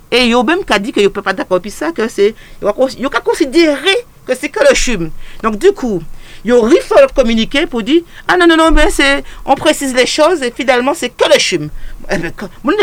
et 0.10 0.26
yo 0.28 0.42
même 0.44 0.64
qu'a 0.64 0.80
dit 0.80 0.94
que 0.94 1.02
yo 1.02 1.10
peut 1.10 1.22
pas 1.22 1.34
d'accord 1.34 1.60
puis 1.60 1.70
ça 1.72 1.92
que 1.92 2.08
c'est 2.08 2.34
yo 2.62 2.72
yo 2.98 3.10
qu'a 3.10 3.20
considéré 3.20 3.92
que 4.26 4.34
c'est 4.36 4.50
que 4.50 4.60
le 4.68 4.74
chum. 4.74 5.10
Donc 5.44 5.58
du 5.58 5.72
coup, 5.74 6.02
yo 6.44 6.62
rifle 6.62 6.96
leur 7.00 7.14
communiqué 7.14 7.68
pour 7.68 7.84
dire 7.84 8.02
ah 8.28 8.36
non 8.38 8.48
non 8.48 8.58
non 8.58 8.72
mais 8.72 8.90
c'est 8.90 9.24
on 9.46 9.56
précise 9.56 9.94
les 9.94 10.06
choses 10.06 10.42
et 10.42 10.52
finalement 10.52 10.94
c'est 10.94 11.10
que 11.10 11.26
le 11.32 11.40
chum. 11.40 11.70
Eh 12.10 12.18
ben, 12.18 12.32
quand- 12.36 12.50
Mon 12.64 12.74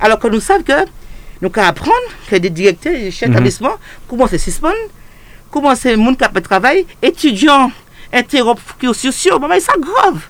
alors 0.00 0.18
que 0.18 0.28
nous 0.28 0.40
savons 0.40 0.62
que 0.62 0.72
nous 1.42 1.50
qu'à 1.50 1.68
apprendre 1.68 2.08
que 2.28 2.36
des 2.36 2.50
directeurs 2.50 2.92
des 2.92 3.10
chefs 3.10 3.28
Mhm. 3.28 3.34
d'établissement 3.34 3.74
comment 4.08 4.26
c'est 4.26 4.38
suspend 4.38 4.72
comment 5.50 5.74
c'est 5.74 5.96
monde 5.96 6.16
qui 6.16 6.24
a 6.24 6.28
pas 6.28 6.40
de 6.40 6.44
travail 6.46 6.86
étudiants 7.02 7.72
interrompent 8.12 8.60
cursus 8.78 9.28
mais 9.48 9.60
c'est 9.60 9.80
grave. 9.80 10.20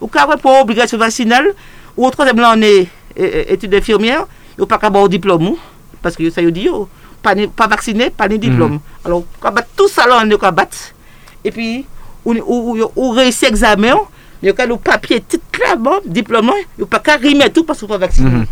Ou 0.00 0.08
qu'à 0.08 0.26
pour 0.26 0.60
obligation 0.60 0.98
vaccinale 0.98 1.54
ou 1.96 2.06
au 2.06 2.10
troisième 2.10 2.38
est 2.62 2.80
euh, 2.82 2.86
euh, 3.18 3.44
études 3.48 3.74
infirmières 3.74 4.26
ou 4.58 4.66
pas 4.66 4.78
qu'à 4.78 4.88
avoir 4.88 5.08
diplôme 5.08 5.48
ou, 5.48 5.58
parce 6.02 6.16
que 6.16 6.28
ça 6.30 6.42
y 6.42 6.50
dit 6.52 6.62
yo, 6.62 6.88
pas 7.22 7.34
pas 7.56 7.66
vacciné 7.68 8.10
pas 8.10 8.28
ni 8.28 8.38
diplôme. 8.38 8.80
Alors 9.04 9.24
quand 9.40 9.52
battre 9.52 9.68
tout 9.76 9.88
ça 9.88 10.06
là 10.06 10.20
on 10.24 10.30
est 10.30 10.38
qu'à 10.38 10.50
battre 10.50 10.76
et 11.44 11.50
puis 11.50 11.84
ou 12.24 12.32
ou 12.34 12.78
ou- 12.78 12.90
ou 12.96 13.10
réussir 13.10 13.48
examen 13.48 13.94
il 14.42 14.48
y 14.48 14.60
a 14.60 14.66
le 14.66 14.76
papier 14.76 15.20
tout 15.26 15.40
clairement 15.52 15.98
diplôme 16.04 16.50
il 16.78 16.84
pas 16.86 16.98
qu'à 16.98 17.16
rimer 17.16 17.50
tout 17.50 17.64
parce 17.64 17.80
qu'on 17.80 17.86
pas 17.86 17.98
vacciné 17.98 18.30
Mhm. 18.30 18.46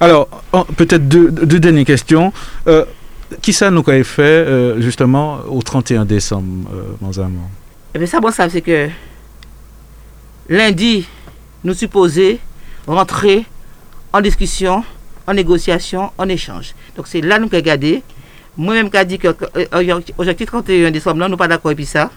Alors, 0.00 0.28
peut-être 0.76 1.06
deux, 1.08 1.30
deux 1.30 1.60
dernières 1.60 1.84
questions. 1.84 2.32
Euh, 2.66 2.84
qui 3.40 3.52
ça 3.52 3.70
nous 3.70 3.82
avait 3.86 4.02
fait 4.04 4.22
euh, 4.22 4.80
justement 4.80 5.38
au 5.48 5.62
31 5.62 6.04
décembre, 6.04 6.68
euh, 6.74 6.82
Manzamo 7.00 7.38
Eh 7.94 7.98
bien, 7.98 8.06
ça, 8.06 8.20
bon, 8.20 8.30
ça, 8.30 8.48
c'est 8.48 8.60
que 8.60 8.88
lundi, 10.48 11.06
nous 11.62 11.74
supposons 11.74 12.38
rentrer 12.86 13.44
en 14.12 14.20
discussion, 14.20 14.84
en 15.26 15.34
négociation, 15.34 16.10
en 16.18 16.28
échange. 16.28 16.74
Donc, 16.96 17.06
c'est 17.06 17.20
là 17.20 17.38
nous 17.38 17.46
avons 17.46 17.56
regardé. 17.56 18.02
Moi-même, 18.56 18.90
qui 18.90 18.96
a 18.96 19.04
dit 19.04 19.18
que, 19.18 19.28
euh, 19.56 20.00
objectif 20.18 20.46
31 20.46 20.90
décembre, 20.90 21.20
là, 21.20 21.28
nous 21.28 21.36
pas 21.36 21.48
d'accord 21.48 21.70
avec 21.72 21.86
ça. 21.86 22.10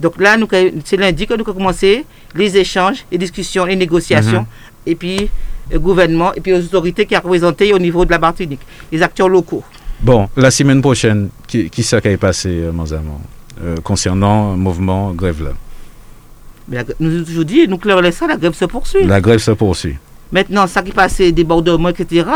Donc 0.00 0.20
là, 0.20 0.36
nous, 0.36 0.46
c'est 0.84 0.96
lundi 0.96 1.26
que 1.26 1.34
nous 1.34 1.42
avons 1.42 1.52
commencé 1.54 2.04
les 2.34 2.56
échanges, 2.56 3.04
les 3.10 3.18
discussions, 3.18 3.64
les 3.64 3.76
négociations, 3.76 4.40
Mhm. 4.42 4.46
et 4.86 4.94
puis 4.94 5.30
le 5.70 5.78
gouvernement, 5.78 6.32
et 6.34 6.40
puis 6.40 6.52
les 6.52 6.64
autorités 6.64 7.06
qui 7.06 7.14
sont 7.14 7.22
représentées 7.22 7.72
au 7.72 7.78
niveau 7.78 8.04
de 8.04 8.10
la 8.10 8.18
Martinique, 8.18 8.60
les 8.92 9.02
acteurs 9.02 9.28
locaux. 9.28 9.64
Bon, 10.00 10.28
la 10.36 10.50
semaine 10.50 10.82
prochaine, 10.82 11.30
qui, 11.46 11.70
qui 11.70 11.82
ça 11.82 12.00
qui 12.00 12.08
est 12.08 12.16
passé, 12.18 12.50
euh, 12.50 12.72
euh, 13.64 13.76
concernant 13.82 14.52
un 14.52 14.56
mouvement 14.56 15.12
grève 15.12 15.42
là? 15.42 15.50
Mais 16.68 16.76
la- 16.76 16.84
nous 17.00 17.14
avons 17.14 17.24
toujours 17.24 17.44
dit, 17.44 17.66
nous 17.66 17.78
clairons 17.78 18.10
ça, 18.12 18.26
la 18.26 18.36
grève 18.36 18.52
se 18.54 18.64
poursuit. 18.66 19.04
La 19.04 19.20
grève 19.20 19.38
se 19.38 19.52
poursuit. 19.52 19.96
Maintenant, 20.30 20.66
ça 20.66 20.82
qui 20.82 20.90
passe, 20.92 21.20
débordements, 21.20 21.88
etc., 21.88 22.26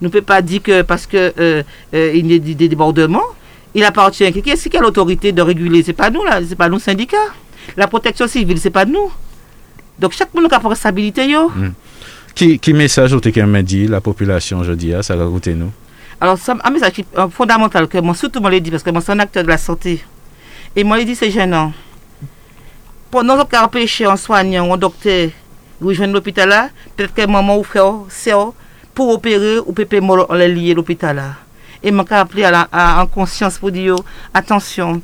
nous 0.00 0.08
ne 0.08 0.12
peut 0.12 0.22
pas 0.22 0.42
dire 0.42 0.62
que 0.62 0.82
parce 0.82 1.06
que 1.06 1.32
euh, 1.38 1.62
euh, 1.94 2.12
y 2.14 2.34
a 2.34 2.38
des 2.38 2.68
débordements, 2.68 3.22
il 3.76 3.84
appartient. 3.84 4.32
Qui 4.32 4.50
est-ce 4.50 4.70
qui 4.70 4.76
a 4.76 4.80
l'autorité 4.80 5.32
de 5.32 5.42
réguler? 5.42 5.82
C'est 5.82 5.92
pas 5.92 6.08
nous, 6.08 6.24
là, 6.24 6.40
c'est 6.48 6.56
pas 6.56 6.70
nous 6.70 6.78
syndicats. 6.78 7.28
La 7.76 7.86
protection 7.86 8.26
civile, 8.26 8.58
c'est 8.58 8.70
pas 8.70 8.86
nous. 8.86 9.12
Donc 9.98 10.12
chaque 10.12 10.32
monde 10.32 10.50
a 10.50 10.56
responsabilité, 10.56 11.28
yo. 11.28 11.52
Qui, 12.34 12.58
qui 12.58 12.72
message 12.72 13.12
au 13.12 13.20
TKM 13.20 13.62
dit 13.62 13.86
la 13.86 14.00
population, 14.00 14.64
je 14.64 14.72
dis, 14.72 14.94
ah, 14.94 15.02
ça 15.02 15.14
va 15.14 15.26
goûter 15.26 15.54
nous? 15.54 15.70
Alors, 16.20 16.38
ça, 16.38 16.56
un 16.64 16.70
message 16.70 16.92
euh, 17.18 17.28
fondamental 17.28 17.86
que 17.86 17.98
moi, 17.98 18.14
surtout, 18.14 18.40
moi, 18.40 18.50
je 18.50 18.58
dit, 18.58 18.70
parce 18.70 18.82
que 18.82 18.90
moi, 18.90 19.02
c'est 19.02 19.12
un 19.12 19.18
acteur 19.18 19.42
de 19.42 19.48
la 19.48 19.58
santé. 19.58 20.02
Et 20.74 20.82
moi, 20.82 20.98
je 21.00 21.04
dit, 21.04 21.14
c'est 21.14 21.30
gênant. 21.30 21.72
Pendant 23.10 23.44
qu'on 23.44 23.56
a 23.56 23.64
empêché 23.64 24.06
un 24.06 24.16
soignant 24.16 24.68
ou 24.68 24.72
un 24.72 24.78
docteur 24.78 25.28
de 25.80 25.86
rejoindre 25.86 26.14
l'hôpital 26.14 26.48
là, 26.48 26.70
peut-être 26.96 27.18
un 27.18 27.26
moment 27.26 27.58
où 27.58 27.62
faire, 27.62 27.92
c'est 28.08 28.32
pour 28.94 29.10
opérer 29.10 29.58
ou 29.58 29.72
peut 29.72 29.86
on 30.00 30.34
les 30.34 30.48
lier 30.48 30.74
l'hôpital 30.74 31.16
là. 31.16 31.45
Et 31.86 31.92
j'ai 31.92 32.14
appelé 32.16 32.42
à 32.44 32.50
la, 32.50 32.68
à- 32.72 33.00
en 33.00 33.06
conscience 33.06 33.58
pour 33.58 33.70
dire, 33.70 33.94
attention, 34.34 35.00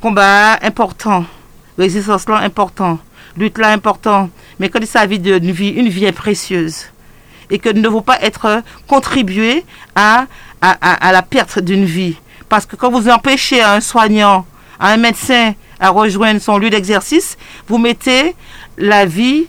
combat 0.00 0.58
important 0.62 1.24
résistance 1.78 2.28
là 2.28 2.36
important, 2.38 2.98
lutte 3.36 3.58
là 3.58 3.68
important, 3.72 4.28
mais 4.58 4.68
quand 4.68 4.78
il 4.80 4.86
s'agit 4.86 5.18
d'une 5.18 5.50
vie, 5.52 5.68
une 5.70 5.88
vie 5.88 6.04
est 6.06 6.12
précieuse 6.12 6.84
et 7.50 7.58
que 7.58 7.68
nous 7.68 7.78
ne 7.78 7.82
devons 7.82 8.02
pas 8.02 8.18
être 8.20 8.62
contribués 8.86 9.64
à, 9.94 10.26
à, 10.60 10.70
à, 10.80 11.08
à 11.08 11.12
la 11.12 11.22
perte 11.22 11.58
d'une 11.58 11.84
vie. 11.84 12.16
Parce 12.48 12.64
que 12.66 12.76
quand 12.76 12.90
vous 12.90 13.08
empêchez 13.08 13.62
un 13.62 13.80
soignant, 13.80 14.46
un 14.80 14.96
médecin 14.96 15.54
à 15.80 15.90
rejoindre 15.90 16.40
son 16.40 16.56
lieu 16.58 16.70
d'exercice, 16.70 17.36
vous 17.68 17.78
mettez 17.78 18.34
la 18.78 19.04
vie 19.06 19.46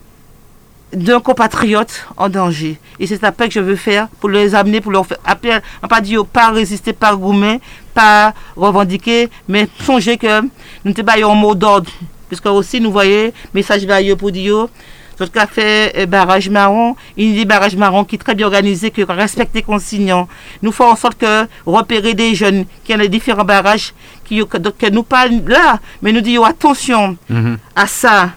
d'un 0.93 1.19
compatriote 1.19 2.05
en 2.17 2.29
danger. 2.29 2.77
Et 2.99 3.07
c'est 3.07 3.21
l'appel 3.21 3.47
que 3.47 3.53
je 3.55 3.59
veux 3.59 3.75
faire 3.75 4.07
pour 4.19 4.29
les 4.29 4.55
amener, 4.55 4.81
pour 4.81 4.91
leur 4.91 5.05
faire 5.05 5.17
appeler, 5.25 5.57
on 5.81 5.87
pas 5.87 6.01
dire 6.01 6.25
pas 6.25 6.49
résister, 6.51 6.93
pas 6.93 7.15
goumer, 7.15 7.59
pas 7.93 8.33
revendiquer, 8.55 9.29
mais 9.47 9.67
songer 9.83 10.17
que 10.17 10.41
nous 10.85 10.93
te 10.93 11.01
un 11.01 11.35
mot 11.35 11.55
d'ordre. 11.55 11.89
Puisque 12.27 12.45
aussi 12.47 12.81
nous 12.81 12.91
voyons 12.91 13.31
message 13.53 13.85
varieux 13.85 14.15
pour 14.15 14.31
dire 14.31 14.67
ce 15.19 15.25
qu'a 15.25 15.45
fait 15.45 15.93
euh, 15.95 16.05
barrage 16.07 16.49
marron, 16.49 16.95
il 17.15 17.33
dit 17.35 17.45
barrage 17.45 17.75
marron 17.75 18.03
qui 18.03 18.15
est 18.15 18.17
très 18.17 18.33
bien 18.33 18.47
organisé, 18.47 18.89
qui 18.89 19.03
respecte 19.03 19.53
les 19.53 19.61
consignants. 19.61 20.27
Nous 20.63 20.71
faisons 20.71 20.89
en 20.89 20.95
sorte 20.95 21.19
que 21.19 21.45
repérer 21.65 22.15
des 22.15 22.33
jeunes 22.33 22.65
qui 22.83 22.93
ont 22.93 22.97
les 22.97 23.09
différents 23.09 23.45
barrages, 23.45 23.93
qui, 24.25 24.39
que, 24.47 24.57
que 24.57 24.89
nous 24.89 25.03
pas 25.03 25.27
là, 25.27 25.79
mais 26.01 26.11
nous 26.11 26.21
disons 26.21 26.43
attention 26.43 27.15
Mhm. 27.29 27.57
à 27.75 27.87
ça. 27.87 28.31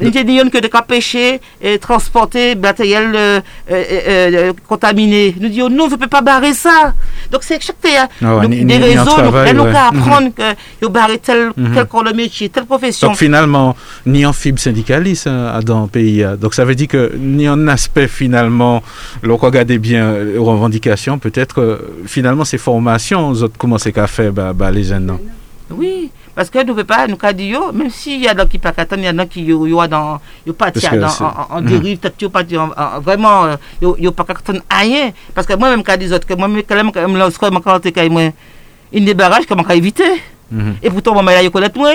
Nous 0.00 0.10
disons 0.10 0.48
que 0.50 0.58
de 0.58 0.68
pêcher 0.86 1.40
et 1.60 1.78
transporter 1.78 2.54
matériel 2.54 3.12
euh, 3.14 3.40
euh, 3.70 3.84
euh, 4.08 4.52
contaminé. 4.68 5.34
Nous 5.40 5.48
disons 5.48 5.68
non, 5.68 5.86
je 5.88 5.94
ne 5.94 6.00
peux 6.00 6.06
pas 6.06 6.20
barrer 6.22 6.54
ça. 6.54 6.94
Donc 7.32 7.42
c'est 7.42 7.60
chaque 7.60 7.76
pays, 7.76 7.92
Ah 7.98 8.40
nous- 8.42 8.48
des 8.64 8.76
réseaux, 8.76 9.16
nous, 9.18 9.30
nous 9.30 9.62
ouais. 9.64 9.72
qu'à 9.72 9.90
Mhm. 9.90 9.98
apprendre 9.98 10.28
que 10.34 10.42
vous 10.82 10.90
barrer 10.90 11.18
tel, 11.18 11.50
Mhm. 11.56 11.74
tel 11.74 11.84
corps 11.86 12.04
de 12.04 12.12
métier, 12.12 12.48
telle 12.48 12.66
profession. 12.66 13.08
Donc 13.08 13.16
finalement, 13.16 13.74
ni 14.06 14.24
en 14.24 14.32
fibre 14.32 14.60
syndicaliste 14.60 15.26
hein, 15.26 15.58
dans 15.64 15.82
le 15.82 15.88
pays. 15.88 16.22
hein. 16.22 16.36
Donc 16.40 16.54
ça 16.54 16.64
veut 16.64 16.74
dire 16.76 16.88
que 16.88 17.12
ni 17.18 17.48
en 17.48 17.66
aspect 17.66 18.06
finalement, 18.06 18.82
l'on 19.22 19.36
regarde 19.36 19.72
bien 19.72 20.14
les 20.18 20.38
revendications, 20.38 21.18
peut-être 21.18 21.80
finalement 22.06 22.44
ces 22.44 22.58
formations, 22.58 23.30
autres 23.30 23.58
commencez 23.58 23.92
qu'à 23.92 24.06
faire 24.06 24.32
bah, 24.32 24.52
bah, 24.54 24.70
les 24.70 24.84
jeunes. 24.84 25.06
non? 25.06 25.18
Oui, 25.72 26.10
parce 26.34 26.48
que 26.50 26.58
nous 26.58 26.74
ne 26.74 26.82
pouvons 26.82 26.84
pas, 26.84 27.06
nous 27.06 27.16
dit, 27.32 27.46
yo, 27.48 27.72
même 27.72 27.90
s'il 27.90 28.20
y 28.22 28.28
a 28.28 28.34
des 28.34 28.40
gens 28.42 28.46
qui 28.48 28.58
ne 28.58 28.62
il 28.98 29.04
y 29.04 29.06
a 29.08 29.26
qui 29.26 29.42
yo, 29.42 29.66
yo, 29.66 29.86
dans, 29.86 30.20
yo 30.46 30.52
dans, 31.00 31.08
c'est- 31.08 31.24
en, 31.50 31.60
dérive, 31.62 31.98
peut-être 31.98 32.22
yo 32.22 32.28
parti 32.30 32.56
en, 32.56 32.70
en- 32.76 33.00
vraiment, 33.00 33.44
euh, 33.46 33.56
yo, 33.82 33.96
yo 33.98 34.12
pas 34.12 34.24
rien. 34.70 35.10
Parce 35.34 35.46
que 35.46 35.54
moi-même, 35.54 35.82
quand 35.82 35.96
des 35.98 36.12
autres, 36.12 36.26
que 36.26 36.34
moi-même, 36.34 36.62
quand 36.62 36.76
même, 36.76 36.92
quand 36.92 37.06
même, 37.06 37.18
quand 37.32 37.50
moi, 38.08 38.22
a 38.22 39.00
des 39.04 39.14
barrages, 39.14 39.46
comment 39.46 39.64
qu'à 39.64 39.74
éviter. 39.74 40.20
Mhm. 40.50 40.76
Et 40.82 40.90
pourtant, 40.90 41.14
moi, 41.14 41.24
là, 41.32 41.42
yo 41.42 41.50
connaît 41.50 41.70
moi. 41.74 41.92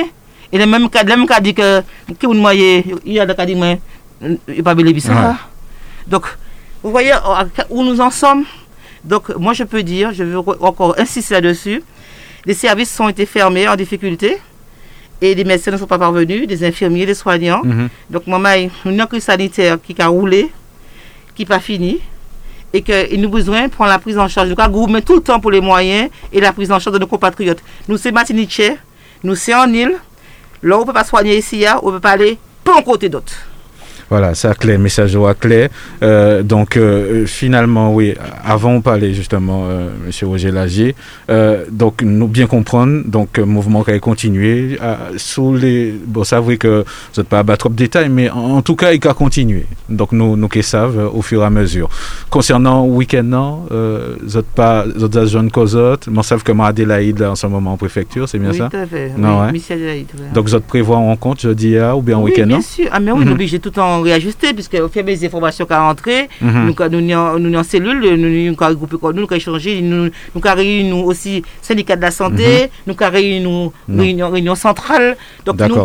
Et 0.51 0.57
le 0.57 0.65
même 0.65 0.89
cas, 0.89 1.03
même 1.03 1.25
cas 1.27 1.39
dit 1.39 1.53
que, 1.53 1.81
que 2.19 2.27
vous 2.27 2.33
il 3.05 3.13
y 3.13 3.19
a 3.19 3.25
dit, 3.45 3.55
moi, 3.55 3.75
il 4.47 4.63
pas 4.63 4.75
ça. 5.01 5.37
Donc, 6.07 6.25
vous 6.83 6.91
voyez 6.91 7.13
où 7.69 7.83
nous 7.83 7.99
en 7.99 8.11
sommes. 8.11 8.45
Donc, 9.03 9.29
moi, 9.37 9.53
je 9.53 9.63
peux 9.63 9.83
dire, 9.83 10.13
je 10.13 10.23
veux 10.23 10.37
re- 10.37 10.57
encore 10.61 10.95
insister 10.97 11.35
là-dessus. 11.35 11.81
Les 12.45 12.53
services 12.53 12.99
ont 12.99 13.09
été 13.09 13.25
fermés 13.25 13.67
en 13.67 13.75
difficulté 13.75 14.37
et 15.21 15.33
les 15.33 15.43
médecins 15.43 15.71
ne 15.71 15.77
sont 15.77 15.87
pas 15.87 15.97
parvenus, 15.97 16.47
des 16.47 16.63
infirmiers, 16.63 17.05
des 17.05 17.13
soignants. 17.13 17.61
Mhm. 17.63 17.89
Donc, 18.09 18.27
maman, 18.27 18.69
une 18.85 19.05
crise 19.07 19.23
sanitaire 19.23 19.77
qui 19.81 19.95
a 19.99 20.07
roulé, 20.07 20.51
qui 21.35 21.43
n'est 21.43 21.47
pas 21.47 21.59
fini 21.59 21.99
et 22.73 22.81
qu'il 22.81 23.21
nous 23.21 23.29
besoin 23.29 23.67
de 23.67 23.71
prendre 23.71 23.89
la 23.89 23.99
prise 23.99 24.17
en 24.17 24.27
charge. 24.27 24.49
Donc, 24.49 24.59
à 24.59 24.67
gouvernement 24.67 25.01
tout 25.01 25.15
le 25.15 25.21
temps 25.21 25.39
pour 25.39 25.51
les 25.51 25.61
moyens 25.61 26.09
et 26.33 26.41
la 26.41 26.51
prise 26.51 26.71
en 26.71 26.79
charge 26.79 26.95
de 26.95 26.99
nos 26.99 27.07
compatriotes. 27.07 27.63
Nous, 27.87 27.97
c'est 27.97 28.11
Martinique, 28.11 28.61
nous, 29.23 29.35
c'est 29.35 29.53
en 29.55 29.71
île. 29.71 29.95
Là, 30.61 30.77
on 30.77 30.81
ne 30.81 30.85
peut 30.85 30.93
pas 30.93 31.03
soigner 31.03 31.37
ici, 31.37 31.59
là, 31.59 31.79
on 31.83 31.87
ne 31.87 31.93
peut 31.93 32.01
pas 32.01 32.11
aller 32.11 32.37
pas 32.63 32.73
en 32.73 32.81
côté 32.81 33.07
d'autres. 33.07 33.33
Voilà, 34.09 34.35
ça 34.35 34.53
clair, 34.53 34.77
message 34.79 35.15
au 35.15 35.25
clair. 35.33 35.69
Euh, 36.03 36.43
donc 36.43 36.77
euh, 36.77 37.25
finalement, 37.25 37.93
oui, 37.93 38.13
avant 38.43 38.73
on 38.73 38.81
parlait 38.81 39.13
justement, 39.13 39.65
euh, 39.67 39.89
Monsieur 40.05 40.27
Roger 40.27 40.51
Lagier. 40.51 40.95
Euh, 41.29 41.65
donc 41.71 42.01
nous 42.03 42.27
bien 42.27 42.45
comprendre, 42.47 43.01
donc 43.05 43.39
euh, 43.39 43.45
mouvement 43.45 43.83
qui 43.83 43.91
a 43.91 43.99
continué 43.99 44.77
à, 44.81 44.97
sous 45.17 45.55
les, 45.55 45.91
bon 46.05 46.23
ça 46.23 46.39
vrai 46.39 46.57
que 46.57 46.83
vous 47.13 47.21
n'êtes 47.21 47.27
pas 47.27 47.39
à 47.39 47.43
battre 47.43 47.61
trop 47.65 47.69
de 47.69 47.75
détails, 47.75 48.09
mais 48.09 48.29
en, 48.29 48.57
en 48.57 48.61
tout 48.61 48.75
cas 48.75 48.91
il 48.93 49.07
a 49.07 49.13
continué. 49.13 49.65
Donc 49.89 50.11
nous 50.11 50.35
nous 50.35 50.47
qui 50.49 50.61
savent 50.63 51.09
au 51.13 51.21
fur 51.21 51.41
et 51.41 51.45
à 51.45 51.49
mesure. 51.49 51.89
Concernant 52.29 52.85
week-end, 52.85 53.23
non, 53.23 53.65
euh, 53.71 54.15
vous 54.21 54.37
n'êtes 54.37 54.45
pas, 54.47 54.85
vous 54.95 55.05
êtes 55.05 55.25
jeunes 55.25 55.49
causotes, 55.51 56.07
mais 56.11 56.21
savent 56.23 56.43
que 56.43 56.51
Adélaïde 56.65 57.19
là, 57.19 57.31
en 57.31 57.35
ce 57.35 57.47
moment 57.47 57.73
en 57.73 57.77
préfecture, 57.77 58.27
c'est 58.27 58.39
bien 58.39 58.51
oui, 58.51 58.57
ça? 58.57 58.69
tout 58.69 58.77
à 58.77 58.85
fait. 58.85 59.11
Non, 59.17 59.41
oui, 59.51 59.61
ouais. 59.71 60.01
Donc 60.33 60.47
vous 60.47 60.55
êtes 60.55 60.65
prévoir 60.65 60.99
en 60.99 61.15
compte 61.15 61.39
jeudi 61.41 61.77
à 61.77 61.95
ou 61.95 62.01
bien 62.01 62.17
en 62.17 62.23
oui, 62.23 62.31
week-end, 62.31 62.47
bien 62.47 62.61
sûr. 62.61 62.87
Ah, 62.91 62.99
mais 62.99 63.11
oui, 63.11 63.19
Mhm. 63.19 63.25
nous 63.25 63.31
obligé 63.33 63.59
tout 63.59 63.71
le 63.75 63.94
temps 63.97 64.01
réajuster, 64.01 64.53
puisque 64.53 64.73
au 64.75 64.87
fur 64.89 64.97
et 64.97 64.99
à 64.99 65.03
mesure 65.03 65.19
des 65.21 65.25
informations 65.27 65.65
qui 65.65 65.73
sont 65.73 65.79
rentrées, 65.79 66.29
nous, 66.41 66.73
quand 66.73 66.89
nous, 66.91 67.01
nous, 67.01 67.13
en- 67.15 67.39
nous, 67.39 67.49
nous 67.49 67.59
en 67.59 67.63
cellule, 67.63 67.99
nous, 68.15 68.51
nous, 68.51 68.55
regroupé 68.67 68.95
nous, 69.01 69.13
nous, 69.21 69.27
échanger, 69.33 69.81
nous, 69.81 70.09
nous, 70.35 70.41
nous 70.89 71.03
aussi, 71.05 71.43
syndicat 71.61 71.95
de 71.95 72.01
la 72.01 72.11
santé, 72.11 72.69
nous, 72.87 72.95
réunir 72.99 73.49
nous. 73.49 73.71
Non. 73.87 74.01
réunion, 74.03 74.29
réunion 74.29 74.55
centrale. 74.55 75.15
Donc, 75.45 75.59
nous, 75.59 75.75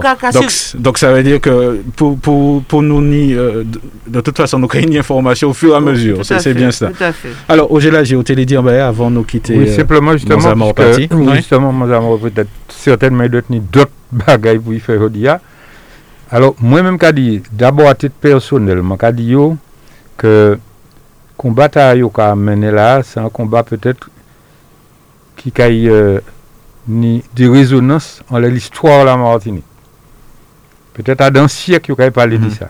Donc, 0.75 0.83
donc 0.83 0.99
ça 0.99 1.13
veut 1.13 1.23
dire 1.23 1.41
que 1.41 1.81
pour, 1.97 2.19
pour, 2.19 2.63
pour 2.65 2.83
nous, 2.83 3.01
ni, 3.03 3.35
euh, 3.35 3.65
de, 3.65 3.81
de 4.09 4.21
toute 4.21 4.37
façon, 4.37 4.59
nous 4.59 4.67
créons 4.69 4.87
une 4.87 4.97
information 4.99 5.51
au 5.51 5.53
fur 5.55 5.73
et 5.75 5.77
à 5.77 5.81
mesure. 5.81 6.19
Tout 6.19 6.25
C'est 6.25 6.35
à 6.35 6.39
c'est 6.39 6.53
fait, 6.53 6.59
bien 6.59 6.71
ça. 6.71 6.89
Tout 6.89 7.05
à 7.05 7.13
fait. 7.13 7.29
Alors, 7.49 7.71
Ogela, 7.73 8.05
j'ai 8.05 8.17
te 8.25 8.33
dire 8.33 8.63
bah, 8.63 8.87
avant 8.89 9.11
de 9.11 9.17
nous 9.17 9.23
quitter. 9.25 9.57
Oui, 9.57 9.69
euh, 9.69 9.77
simplement, 9.77 10.13
justement, 10.13 10.73
parce 10.73 10.97
que- 10.99 11.15
oui, 11.15 11.29
justement, 11.37 11.73
Mozambique 11.73 12.23
peut-être 12.23 12.49
certainement 12.69 13.27
d'autres 13.29 13.47
ni 13.51 13.61
d'autres 13.61 13.91
bagailles 14.13 14.59
pour 14.59 14.73
y 14.75 14.81
faire 14.81 14.97
aujourd'hui. 14.97 15.27
Alors, 16.31 16.55
moi-même, 16.61 16.99
qu'a 16.99 17.13
dit, 17.13 17.43
d'abord 17.53 17.89
à 17.89 17.95
titre 17.95 18.15
personnel, 18.21 18.83
dit 19.13 19.25
yo, 19.25 19.57
que 20.17 20.59
combat 21.37 21.69
à 21.75 21.97
yo 21.97 22.09
qu'a 22.09 22.35
mené 22.35 22.71
là, 22.71 23.03
c'est 23.03 23.19
un 23.21 23.29
combat 23.29 23.63
peut-être 23.63 24.11
qui 25.37 25.53
a 25.61 25.65
euh, 25.67 26.21
ni 26.87 27.23
de 27.35 27.49
résonance 27.49 28.23
en 28.31 28.39
l'histoire 28.39 29.01
de 29.01 29.07
la 29.07 29.17
Martinique. 29.17 29.65
Peut-être 30.95 31.21
à 31.23 31.31
d'un 31.31 31.49
siècle, 31.49 31.95
il 31.99 32.03
a 32.03 32.11
parlé 32.11 32.39
Mhm. 32.39 32.45
de 32.49 32.51
ça. 32.55 32.69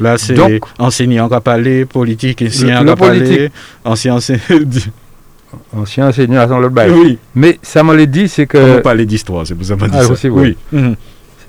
Là, 0.00 0.18
c'est 0.18 0.34
Donc- 0.34 0.64
enseignant 0.78 1.28
qui 1.28 1.34
a 1.34 1.40
parlé, 1.40 1.84
politique, 1.84 2.42
ancien 2.42 2.80
le 2.80 2.84
qui 2.86 2.90
a 2.90 2.96
parlé, 2.96 3.50
ancien 3.84 4.16
Ancien 5.76 6.08
enseignant 6.08 6.46
dans 6.46 6.58
l'autre 6.58 6.74
bail. 6.74 6.90
Oui, 6.90 7.18
Mais 7.34 7.58
ça 7.62 7.82
me 7.84 7.94
l'a 7.94 8.06
dit, 8.06 8.26
c'est 8.26 8.44
on 8.44 8.46
que 8.46 8.80
parler 8.80 9.04
d'histoire, 9.04 9.46
c'est 9.46 9.54
pour 9.54 9.64
ça 9.66 9.76
que 9.76 9.84
je 9.84 9.90
dis 9.90 9.96
Ah, 9.98 10.02
ça. 10.02 10.10
aussi, 10.12 10.28
oui. 10.28 10.56
Oui. 10.72 10.80
Mhm. 10.80 10.96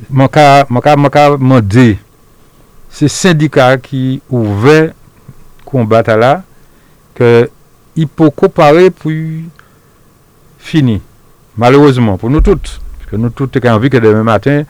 Mon 0.09 0.27
cas, 0.27 0.65
mon 0.69 1.59
dé, 1.59 1.97
c'est 2.89 3.07
syndicat 3.07 3.77
qui 3.77 4.21
ouvert 4.29 4.91
combat 5.65 6.03
à 6.05 6.17
là, 6.17 6.43
que 7.15 7.49
il 7.95 8.07
peut 8.07 8.29
comparer 8.29 8.89
puis 8.89 9.45
fini. 10.57 11.01
Malheureusement, 11.57 12.17
pour 12.17 12.29
nous 12.29 12.41
toutes. 12.41 12.79
Parce 12.97 13.11
que 13.11 13.15
nous 13.15 13.29
toutes, 13.29 13.59
qui 13.59 13.67
avons 13.67 13.77
envie 13.77 13.89
que 13.89 13.97
demain 13.97 14.23
matin, 14.23 14.63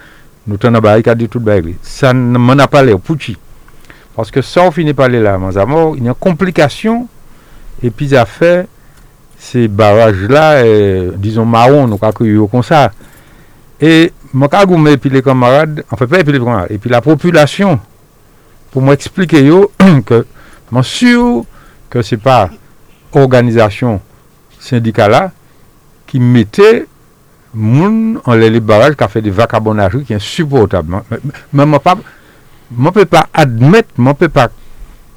nous 0.48 0.58
t'en 0.58 0.72
barricade 0.72 1.18
de 1.18 1.26
toute 1.28 1.44
bagarre. 1.44 1.74
Ça 1.82 2.14
ne 2.14 2.38
m'en 2.38 2.58
a 2.60 2.68
pas 2.68 2.84
l'air, 2.84 3.00
pouchi. 3.00 3.38
Parce 4.16 4.30
que 4.30 4.42
ça, 4.42 4.62
on 4.64 4.72
finit 4.72 4.94
par 4.94 5.06
aller 5.06 5.20
là, 5.22 5.40
il 5.40 6.04
y 6.04 6.08
a 6.08 6.10
une 6.10 6.14
complication, 6.14 7.08
et 7.82 7.90
puis 7.90 8.10
ça 8.10 8.26
fait 8.26 8.68
ces 9.38 9.68
barrages-là, 9.68 10.64
euh, 10.64 11.12
disons 11.16 11.46
marron, 11.46 11.88
nous 11.88 11.98
avons 12.02 12.48
comme 12.48 12.64
ça. 12.64 12.92
Et 13.82 14.14
Mwen 14.34 14.50
ka 14.50 14.64
goume 14.66 14.96
epi 14.96 15.12
le 15.14 15.22
kamarade, 15.22 15.84
an 15.90 16.00
fe 16.00 16.08
pe 16.10 16.24
epi 16.24 16.34
le 16.34 16.42
kamarade, 16.42 16.74
epi 16.74 16.90
la 16.90 17.04
populasyon, 17.06 17.78
pou 18.74 18.82
mwen 18.82 18.98
eksplike 18.98 19.44
yo, 19.46 19.68
ke 20.10 20.24
mwen 20.74 20.88
sur 20.88 21.44
ke 21.94 22.02
se 22.06 22.18
pa 22.18 22.48
organizasyon 23.14 24.00
syndikala 24.64 25.28
ki 26.10 26.22
mette 26.22 26.88
moun 27.54 28.18
an 28.26 28.40
lè 28.42 28.50
liberal 28.50 28.98
ka 28.98 29.08
fè 29.12 29.22
de 29.22 29.30
vakabonajou 29.34 30.08
ki 30.08 30.18
insupportab. 30.18 30.90
Mwen 31.54 32.94
pe 32.96 33.06
pa 33.06 33.28
admèt, 33.38 33.94
mwen 34.02 34.18
pe 34.18 34.32
pa 34.34 34.50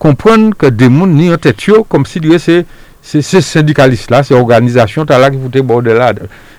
kompron 0.03 0.51
ke 0.53 0.69
de 0.69 0.91
moun 0.93 1.17
ni 1.17 1.31
an 1.33 1.41
tèt 1.41 1.71
yo 1.71 1.83
kom 1.89 2.05
si 2.05 2.21
diwe 2.21 2.39
se 2.43 2.65
c'est 3.07 3.23
ces 3.23 3.41
syndicalistes 3.41 4.11
là, 4.11 4.25
ces 4.25 4.35
organisations 4.35 5.05
là 5.05 5.31
qui 5.31 5.39
foutaient 5.39 5.63
bord 5.63 5.81
de 5.81 5.93
là. 5.93 6.13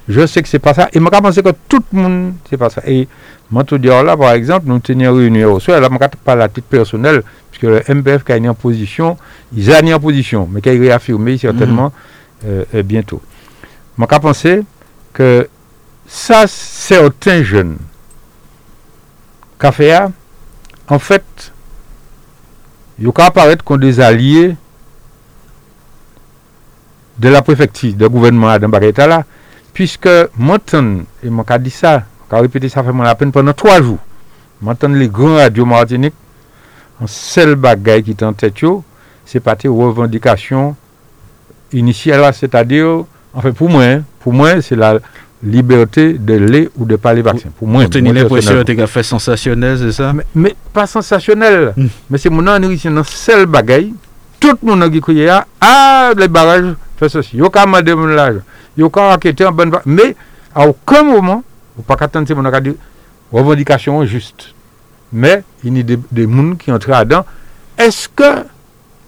Je 0.08 0.26
sais 0.26 0.42
que 0.42 0.48
c'est 0.48 0.60
pas 0.60 0.74
ça. 0.74 0.88
Et 0.94 1.00
je 1.00 1.04
pense 1.04 1.36
que 1.36 1.50
tout 1.68 1.84
le 1.92 2.00
monde, 2.00 2.34
c'est 2.50 2.56
pas 2.56 2.70
ça. 2.70 2.82
Et 2.88 3.06
moi, 3.52 3.66
tout 3.66 3.78
dire 3.78 4.02
là, 4.02 4.16
par 4.16 4.32
exemple, 4.32 4.68
nous 4.68 4.80
tenions 4.80 5.12
une 5.20 5.34
réunion 5.34 5.56
au 5.56 5.60
soir, 5.60 5.82
là, 5.82 5.90
je 5.90 5.94
ne 5.94 5.98
pas 6.24 6.42
à 6.42 6.48
titre 6.48 6.68
personnel, 6.68 7.22
puisque 7.52 7.64
le 7.64 7.84
MPF 7.94 8.24
qui 8.24 8.32
a 8.32 8.38
une 8.38 8.48
en 8.48 8.54
position, 8.54 9.18
ils 9.54 9.70
ont 9.70 9.80
une 9.82 9.94
en 9.94 10.00
position, 10.00 10.48
mais 10.50 10.62
qui 10.62 10.70
a 10.70 10.72
réaffirmé 10.72 11.38
certainement 11.38 11.92
euh, 12.46 12.64
euh, 12.74 12.82
bientôt. 12.82 13.22
Je 14.00 14.06
pense 14.06 14.48
que 15.12 15.50
ça, 16.08 16.46
certains 16.48 17.44
jeunes, 17.44 17.76
café 19.60 20.00
en 20.88 21.00
fait, 21.00 21.52
ils 23.00 23.10
apparaître 23.18 23.66
comme 23.66 23.82
des 23.82 24.00
alliés 24.00 24.56
de 27.18 27.30
la 27.30 27.42
préfecture, 27.42 27.94
du 27.94 28.10
gouvernement 28.10 28.50
Adam 28.50 28.70
Barreta 28.70 29.08
là, 29.08 29.24
puisque 29.74 30.10
Monton, 30.38 31.06
et 31.24 31.30
mon 31.30 31.44
dit 31.60 31.70
ça, 31.70 32.04
j'ai 32.32 32.38
répété 32.38 32.70
ça 32.70 32.84
fait 32.84 32.92
la 33.04 33.16
peine 33.16 33.32
pendant 33.32 33.54
trois 33.54 33.82
jours, 33.82 34.00
m'entendre 34.62 34.96
les 34.96 35.08
grands 35.08 35.36
radios 35.36 35.66
Martinique, 35.66 36.14
un 37.02 37.08
seul 37.08 37.56
bagage 37.56 38.04
qui 38.04 38.12
est 38.12 38.24
en 38.24 38.34
tête, 38.34 38.56
c'est 39.26 39.40
pas 39.40 39.56
tes 39.56 39.68
revendications 39.68 40.76
initiales, 41.74 42.22
là, 42.22 42.34
c'est-à-dire, 42.34 43.04
enfin, 43.34 43.52
pour 43.52 43.70
moi, 43.70 44.00
pour 44.20 44.34
moi, 44.34 44.62
c'est 44.62 44.76
la 44.76 45.00
liberté 45.44 46.14
de 46.14 46.34
lait 46.34 46.70
ou 46.78 46.86
de 46.86 46.96
pas 46.96 47.14
les 47.14 47.22
vaccins. 47.22 47.50
Pour 47.58 47.68
moi, 47.68 47.84
moi, 47.84 48.12
l'impression 48.14 48.64
que 48.64 48.86
fait 48.88 49.04
sensationnel, 49.04 49.78
c'est 49.78 49.92
ça? 49.92 50.14
Mais, 50.14 50.26
mais 50.34 50.56
pas 50.74 50.88
sensationnel. 50.88 51.74
Mm. 51.78 51.86
Mais 52.10 52.18
c'est 52.18 52.30
mon 52.30 52.48
enrichissement 52.48 52.98
dans 52.98 53.04
seul 53.04 53.46
bagaille. 53.46 53.94
Tout 54.40 54.58
le 54.64 54.76
monde 54.76 54.92
qui 54.92 55.02
crié 55.02 55.30
ah, 55.30 55.46
ah, 55.62 56.12
les 56.18 56.28
barrages 56.28 56.76
fait 56.98 57.10
ceci. 57.10 57.38
Yo 57.38 57.50
ka 57.50 57.66
mandé 57.66 57.94
mon 57.96 58.08
l'argent. 58.08 58.42
Yo 58.78 58.90
ka 58.90 59.14
enquêté 59.14 59.46
en 59.46 59.52
bonne 59.52 59.72
Mais 59.86 60.16
à 60.54 60.68
aucun 60.68 61.04
moment, 61.04 61.44
ou 61.78 61.82
pas 61.82 61.96
qu'attendre 61.96 62.34
mon 62.36 62.46
a 62.46 62.60
dit 62.62 62.76
revendication 63.32 64.06
juste. 64.06 64.54
Mais 65.12 65.44
il 65.64 65.78
y 65.78 65.80
a 65.80 65.84
des, 65.84 66.00
des 66.12 66.24
gens 66.24 66.56
qui 66.56 66.72
entrent 66.72 66.90
là-dedans. 66.90 67.26
Est-ce 67.78 68.10
que 68.10 68.46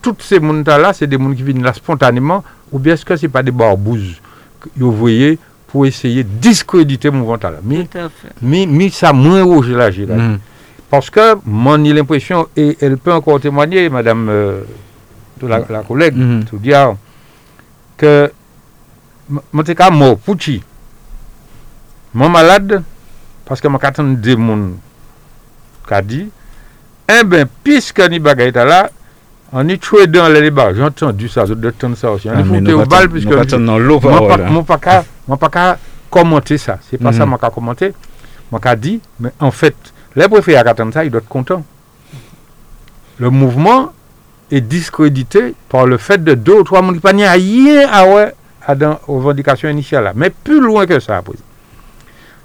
tous 0.01 0.15
ces 0.19 0.39
gens 0.39 0.63
là, 0.77 0.93
c'est 0.93 1.07
des 1.07 1.17
gens 1.17 1.31
qui 1.33 1.43
viennent 1.43 1.63
là 1.63 1.73
spontanément 1.73 2.43
ou 2.71 2.79
bien 2.79 2.93
est-ce 2.93 3.05
que 3.05 3.15
c'est 3.15 3.27
pas 3.27 3.43
des 3.43 3.51
barbouzes 3.51 4.21
que 4.59 4.69
vous 4.77 4.91
voyez 4.91 5.39
pour 5.67 5.85
essayer 5.85 6.23
de 6.23 6.29
discréditer 6.29 7.09
mon 7.09 7.19
mouvement 7.19 7.37
là. 7.41 7.59
Mais, 7.63 7.85
Tout 7.85 7.97
à 7.97 8.09
fait. 8.09 8.29
mais, 8.41 8.65
mais 8.65 8.89
ça 8.89 9.13
moins 9.13 9.43
rouge 9.43 9.69
là, 9.69 9.91
j'ai 9.91 10.05
là. 10.05 10.15
Mhm. 10.15 10.39
Parce 10.89 11.09
que 11.09 11.35
mon 11.45 11.83
j'ai 11.85 11.93
l'impression, 11.93 12.47
et 12.57 12.75
elle 12.81 12.97
peut 12.97 13.13
encore 13.13 13.39
témoigner, 13.39 13.89
madame 13.89 14.27
euh, 14.29 14.61
de 15.39 15.47
la, 15.47 15.59
la 15.69 15.81
collègue, 15.83 16.15
Mhm. 16.15 16.43
tout 16.45 16.57
dire, 16.57 16.95
que 17.97 18.31
mort, 19.91 20.17
pouchi. 20.17 20.61
Mon 22.13 22.29
malade, 22.29 22.81
parce 23.45 23.61
que 23.61 23.67
mon 23.67 23.77
attend 23.77 24.03
des 24.03 24.35
moun 24.35 24.77
qu'a 25.87 26.01
dit, 26.01 26.29
eh 27.07 27.23
ben, 27.23 27.47
puisque 27.63 27.99
ni 28.09 28.19
bagay 28.19 28.51
ta 28.51 28.65
là, 28.65 28.89
on 29.51 29.67
est 29.67 29.81
tué 29.81 30.05
dans 30.07 30.27
les 30.29 30.41
débats. 30.41 30.73
J'ai 30.73 30.83
entendu 30.83 31.27
ça, 31.27 31.45
j'ai 31.45 31.53
entendu 31.67 31.95
ça 31.95 32.11
aussi. 32.11 32.29
On 32.29 32.33
Ah, 32.33 32.39
est 32.57 32.73
au 32.73 32.85
bal, 32.85 33.09
puisque 33.09 33.27
nous 33.27 33.99
pas 33.99 34.09
moi 34.09 34.27
pas, 34.27 35.03
moi 35.27 35.39
moi 35.39 35.77
commenter 36.09 36.57
ça. 36.57 36.79
C'est 36.89 36.97
pas 36.97 37.11
Mhm. 37.11 37.17
ça 37.17 37.25
moi 37.25 37.37
qu'à 37.39 37.49
commenter. 37.49 37.93
Moi 38.51 38.59
qu'à 38.59 38.75
dit, 38.75 38.99
mais 39.19 39.31
en 39.39 39.51
fait, 39.51 39.75
les 40.15 40.27
préfets 40.27 40.55
à 40.55 40.63
ça, 40.91 41.03
ils 41.05 41.11
doivent 41.11 41.23
être 41.23 41.29
contents. 41.29 41.63
Le 43.17 43.29
mouvement 43.29 43.91
est 44.51 44.61
discrédité 44.61 45.53
par 45.69 45.85
le 45.85 45.97
fait 45.97 46.23
de 46.23 46.33
deux 46.33 46.59
ou 46.59 46.63
trois 46.63 46.81
monde 46.81 46.95
qui 46.95 47.01
pas 47.01 47.11
rien 47.11 47.87
à 47.91 48.05
ouais 48.05 48.33
dans 48.75 48.99
revendication 49.07 49.69
initiale 49.69 50.03
là. 50.03 50.13
Mais 50.15 50.29
plus 50.29 50.59
loin 50.59 50.85
que 50.85 50.99
ça 50.99 51.17
après. 51.17 51.37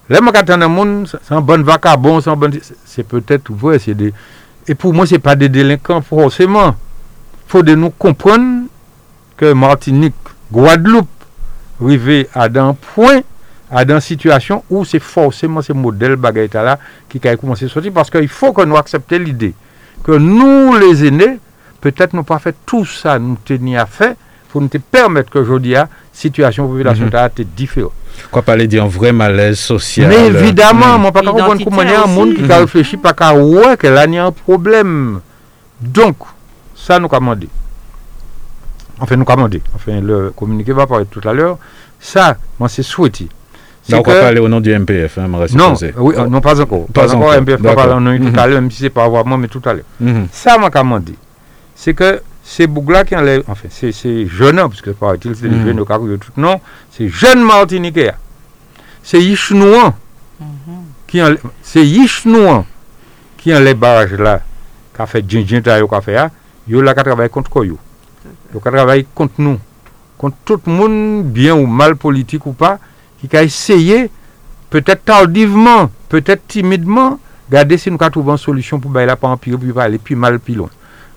Qu'attendre 0.09 0.65
un 0.65 0.69
monde, 0.69 1.09
c'est 1.09 1.35
un 1.35 1.41
bon 1.41 1.63
vacabon, 1.63 2.21
c'est 2.21 2.31
un 2.31 2.37
bon 2.37 2.51
c'est 2.85 3.05
peut-être 3.07 3.53
vrai, 3.53 3.79
c'est 3.79 3.95
des 3.95 4.13
et 4.67 4.75
pour 4.75 4.93
moi 4.95 5.07
c'est 5.07 5.19
pas 5.19 5.35
des 5.37 5.49
délinquants 5.49 6.03
forcément. 6.03 6.75
Faut 7.47 7.63
de 7.63 7.75
nous 7.75 7.91
comprendre 7.91 8.67
que 9.37 9.53
Martinique, 9.53 10.15
Guadeloupe 10.53 11.09
arrivé 11.83 12.29
à 12.35 12.49
d'un 12.49 12.75
point, 12.75 13.21
à 13.71 13.85
dans 13.85 14.01
situation 14.01 14.63
où 14.71 14.85
c'est 14.85 15.01
forcément 15.01 15.63
ce 15.63 15.73
modèle 15.73 16.17
bagaille 16.17 16.49
là 16.53 16.79
qui 17.09 17.27
a 17.27 17.37
commencé 17.37 17.65
à 17.65 17.69
sortir 17.69 17.93
parce 17.93 18.11
qu'il 18.11 18.29
faut 18.29 18.53
que 18.53 18.63
nous 18.63 18.77
acceptions 18.77 19.19
l'idée 19.19 19.55
que 20.03 20.13
nous 20.13 20.75
les 20.77 21.07
aînés, 21.07 21.39
peut-être 21.85 22.15
nous 22.15 22.25
pas 22.25 22.39
fait 22.39 22.55
tout 22.65 22.87
ça, 22.87 23.19
nous 23.19 23.37
tenir 23.45 23.83
à 23.83 23.87
faire 23.87 24.15
pour 24.49 24.63
nous 24.63 24.69
te 24.69 24.79
permettre 24.79 25.31
que 25.31 25.39
aujourd'hui 25.39 25.73
la 25.73 25.87
situation 26.13 26.67
population 26.67 27.05
Mhm. 27.07 27.27
était 27.27 27.45
différente. 27.45 27.93
Quoi 28.31 28.41
parler 28.43 28.67
d'un 28.67 28.87
vrai 28.87 29.13
malaise 29.13 29.59
social? 29.59 30.09
Mais 30.09 30.29
évidemment, 30.29 30.95
mhm. 30.95 31.03
moi 31.03 31.13
pas 31.13 31.21
comprendre 31.23 31.63
comment 31.63 31.83
il 31.83 31.91
y 31.91 31.93
a 31.93 32.05
un 32.05 32.07
monde 32.07 32.35
qui 32.35 32.43
a 32.51 32.57
Mhm. 32.57 32.63
réfléchi 32.63 32.97
pas 32.97 33.13
qu'à 33.13 33.35
ouais 33.35 33.77
que 33.77 33.87
là 33.87 34.07
il 34.07 34.15
y 34.15 34.19
a 34.19 34.25
un 34.25 34.33
problème. 34.33 35.21
Donc 35.81 36.17
ça 36.75 36.99
nous 36.99 37.09
commandé. 37.09 37.49
Enfin 38.99 39.17
nous 39.17 39.25
commandé. 39.27 39.61
Enfin 39.75 40.01
le 40.01 40.31
communiqué 40.31 40.73
va 40.73 40.87
parler 40.87 41.05
tout 41.11 41.21
à 41.29 41.33
l'heure. 41.35 41.59
Ça, 42.01 42.37
moi 42.59 42.69
c'est 42.71 42.83
souhaité. 42.83 43.29
Là, 43.91 43.99
on 43.99 44.03
va 44.03 44.21
parler 44.21 44.41
au 44.41 44.49
nom 44.49 44.63
du 44.63 44.71
MPF, 44.73 45.19
hein, 45.19 45.29
me 45.29 45.37
reste 45.37 45.55
non, 45.55 45.75
oui, 45.99 46.15
euh, 46.17 46.27
non, 46.27 46.41
pas 46.41 46.59
encore. 46.59 46.87
Pas 46.87 47.03
Pas, 47.03 47.15
encore, 47.15 47.29
encore, 47.29 47.41
MPF 47.43 47.57
pas 47.61 47.69
d'accord. 47.69 47.85
parlé 47.85 47.93
en 47.93 48.13
eu 48.15 48.19
tout 48.33 48.41
à 48.41 48.47
l'heure, 48.47 48.63
même 48.63 48.71
si 48.71 48.79
c'est 48.81 48.89
pas 48.89 49.07
vraiment, 49.11 49.37
mais 49.37 49.49
tout 49.49 49.61
à 49.67 49.75
l'heure. 49.75 49.85
Mhm. 50.01 50.29
Ça, 50.33 50.57
m'a 50.57 50.71
commandé. 50.71 51.13
c'est 51.75 51.95
que 51.95 52.23
ces 52.43 52.67
bougla 52.67 53.05
qui 53.05 53.17
enlèvent, 53.17 53.45
enfin, 53.49 53.69
c'est 53.71 53.93
ces 53.93 54.27
jeunes, 54.27 54.57
parce 54.57 54.83
que 54.83 54.91
paraît-il, 54.91 55.35
c'est 55.35 55.49
des 55.49 55.57
mmh. 55.57 55.67
jeunes 55.67 55.81
au 55.81 55.85
carreau 55.85 56.07
tout, 56.17 56.33
non, 56.37 56.61
c'est 56.91 57.09
jeunes 57.09 57.43
martiniquais. 57.43 58.13
C'est 59.03 59.23
Yichnouan 59.23 59.95
mm-hmm. 60.41 60.47
qui 61.07 61.23
enlève, 61.23 61.41
c'est 61.63 61.85
Yichnouan 61.85 62.65
qui 63.37 63.55
enlève 63.55 63.77
barrage 63.77 64.15
là, 64.15 64.41
qui 64.95 65.03
a 65.03 65.07
fait 65.07 65.25
djin 65.29 65.61
ta 65.61 65.79
yo, 65.79 65.87
qui 65.87 65.95
a 65.95 66.01
fait, 66.01 66.17
yo 66.67 66.81
là 66.81 66.95
qui 66.95 67.03
travaille 67.03 67.29
contre 67.29 67.51
quoi, 67.51 67.67
yo. 67.67 67.79
Yo 68.53 68.61
qui 68.61 68.71
travaille 68.71 69.07
contre 69.15 69.35
nous, 69.39 69.59
contre 70.17 70.37
tout 70.45 70.61
le 70.67 70.73
monde, 70.73 71.25
bien 71.25 71.55
ou 71.55 71.67
mal 71.67 71.97
politique 71.97 72.47
ou 72.47 72.53
pas, 72.53 72.79
qui 73.21 73.37
a 73.37 73.43
essayé, 73.43 74.11
peut-être 74.71 75.05
tardivement, 75.05 75.91
peut-être 76.09 76.47
timidement, 76.47 77.21
garder 77.51 77.77
si 77.77 77.91
nous 77.91 77.99
avons 78.01 78.11
trouvé 78.11 78.33
une 78.33 78.39
solution 78.39 78.81
pour 78.81 78.91
bailler 78.91 79.07
la 79.07 79.17
pas 79.17 79.29
empirer, 79.29 79.59
puis 79.59 79.73
aller 79.79 79.99
plus 79.99 80.17
mal, 80.17 80.39
plus 80.41 80.55
loin. 80.55 80.71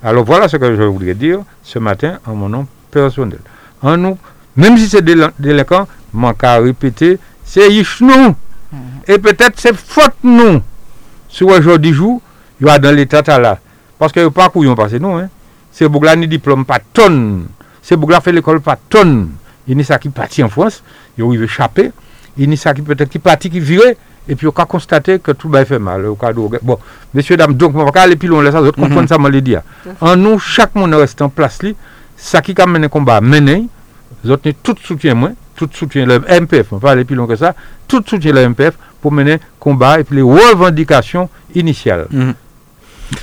Alors 0.04 0.24
voilà 0.26 0.48
ce 0.48 0.58
que 0.58 0.76
je 0.76 0.84
voudrais 0.84 1.16
dire 1.16 1.40
ce 1.64 1.80
matin 1.80 2.20
en 2.26 2.36
mon 2.36 2.50
nom 2.50 2.68
personnel. 2.92 3.40
En 3.82 3.98
nous, 3.98 4.18
même 4.56 4.78
si 4.78 4.88
c'est 4.88 5.02
des 5.02 5.16
délinquants, 5.40 5.88
manque 6.14 6.44
à 6.44 6.58
répéter, 6.60 7.20
c'est 7.44 7.70
nous. 8.02 8.36
Et 9.08 9.18
peut-être 9.18 9.54
c'est 9.60 9.76
faute 9.76 10.16
nous. 10.24 10.62
Si 11.30 11.44
aujourd'hui 11.44 11.94
jour, 11.94 12.22
il 12.60 12.68
y 12.68 12.70
a 12.70 12.80
dans 12.80 12.96
l'état 12.96 13.22
là. 13.40 13.60
Parce 13.98 14.12
que 14.12 14.28
pas 14.28 14.50
couillon 14.50 14.76
passé 14.76 15.00
nous. 15.00 15.16
Hein. 15.16 15.30
Ces 15.72 15.88
bougs 15.88 16.08
ni 16.18 16.28
diplôme 16.28 16.66
pas 16.66 16.80
tonne. 16.80 17.48
Ces 17.82 17.96
bougs 17.96 18.20
fait 18.22 18.32
l'école 18.32 18.62
pas 18.62 18.78
tonne. 18.90 19.30
Il 19.68 19.78
y 19.78 19.82
a 19.82 19.84
ça 19.84 20.00
qui 20.00 20.10
parti 20.10 20.44
en 20.44 20.50
France, 20.50 20.84
il 21.18 21.24
arrive 21.24 21.44
échapper. 21.44 21.92
Il 22.38 22.50
y 22.50 22.54
a 22.54 22.58
ça 22.58 22.74
qui 22.74 22.82
peut-être 22.82 23.10
qui 23.10 23.20
parti 23.20 23.50
qui 23.50 23.60
virait. 23.60 23.98
Et 24.30 24.36
puis, 24.36 24.48
on 24.48 24.52
a 24.52 24.66
constaté 24.66 25.20
que 25.20 25.32
tout 25.32 25.50
va 25.50 25.64
fait 25.66 25.80
mal. 25.80 26.06
Au 26.06 26.16
cas 26.16 26.34
où- 26.34 26.52
bon, 26.62 26.78
messieurs, 27.14 27.38
dames, 27.38 27.54
donc, 27.54 27.76
on 27.76 27.86
va 27.86 27.92
pas 27.92 28.02
aller 28.02 28.16
plus 28.16 28.28
loin, 28.28 28.44
là, 28.44 28.52
ça, 28.52 28.62
vous 28.62 28.72
comprenez 28.72 29.08
ça, 29.08 29.18
moi, 29.18 29.30
le 29.30 29.42
dire. 29.42 29.62
En 30.02 30.16
nous, 30.16 30.38
chaque 30.40 30.76
monde 30.76 30.94
reste 30.94 31.22
en 31.22 31.30
place, 31.30 31.62
li, 31.64 31.76
ça 32.16 32.42
qui 32.42 32.54
a 32.60 32.66
mené 32.66 32.90
combat, 32.90 33.22
mené, 33.22 33.68
vous 34.24 34.32
autres, 34.32 34.50
tout 34.64 34.76
soutien, 34.84 35.14
moi, 35.14 35.30
tout 35.56 35.70
soutien, 35.72 36.06
le 36.06 36.20
MPF, 36.28 36.68
on 36.74 36.78
va 36.78 36.88
pas 36.88 36.92
aller 36.92 37.06
plus 37.06 37.16
loin 37.16 37.28
que 37.28 37.36
ça, 37.36 37.56
tout 37.88 38.04
soutien 38.06 38.34
le 38.34 38.42
MPF 38.50 38.76
pour 39.02 39.12
mener 39.12 39.40
combat 39.60 40.00
et 40.00 40.04
puis 40.04 40.18
les 40.18 40.22
revendications 40.22 41.30
initiales. 41.56 42.08
Mhm. 42.12 42.34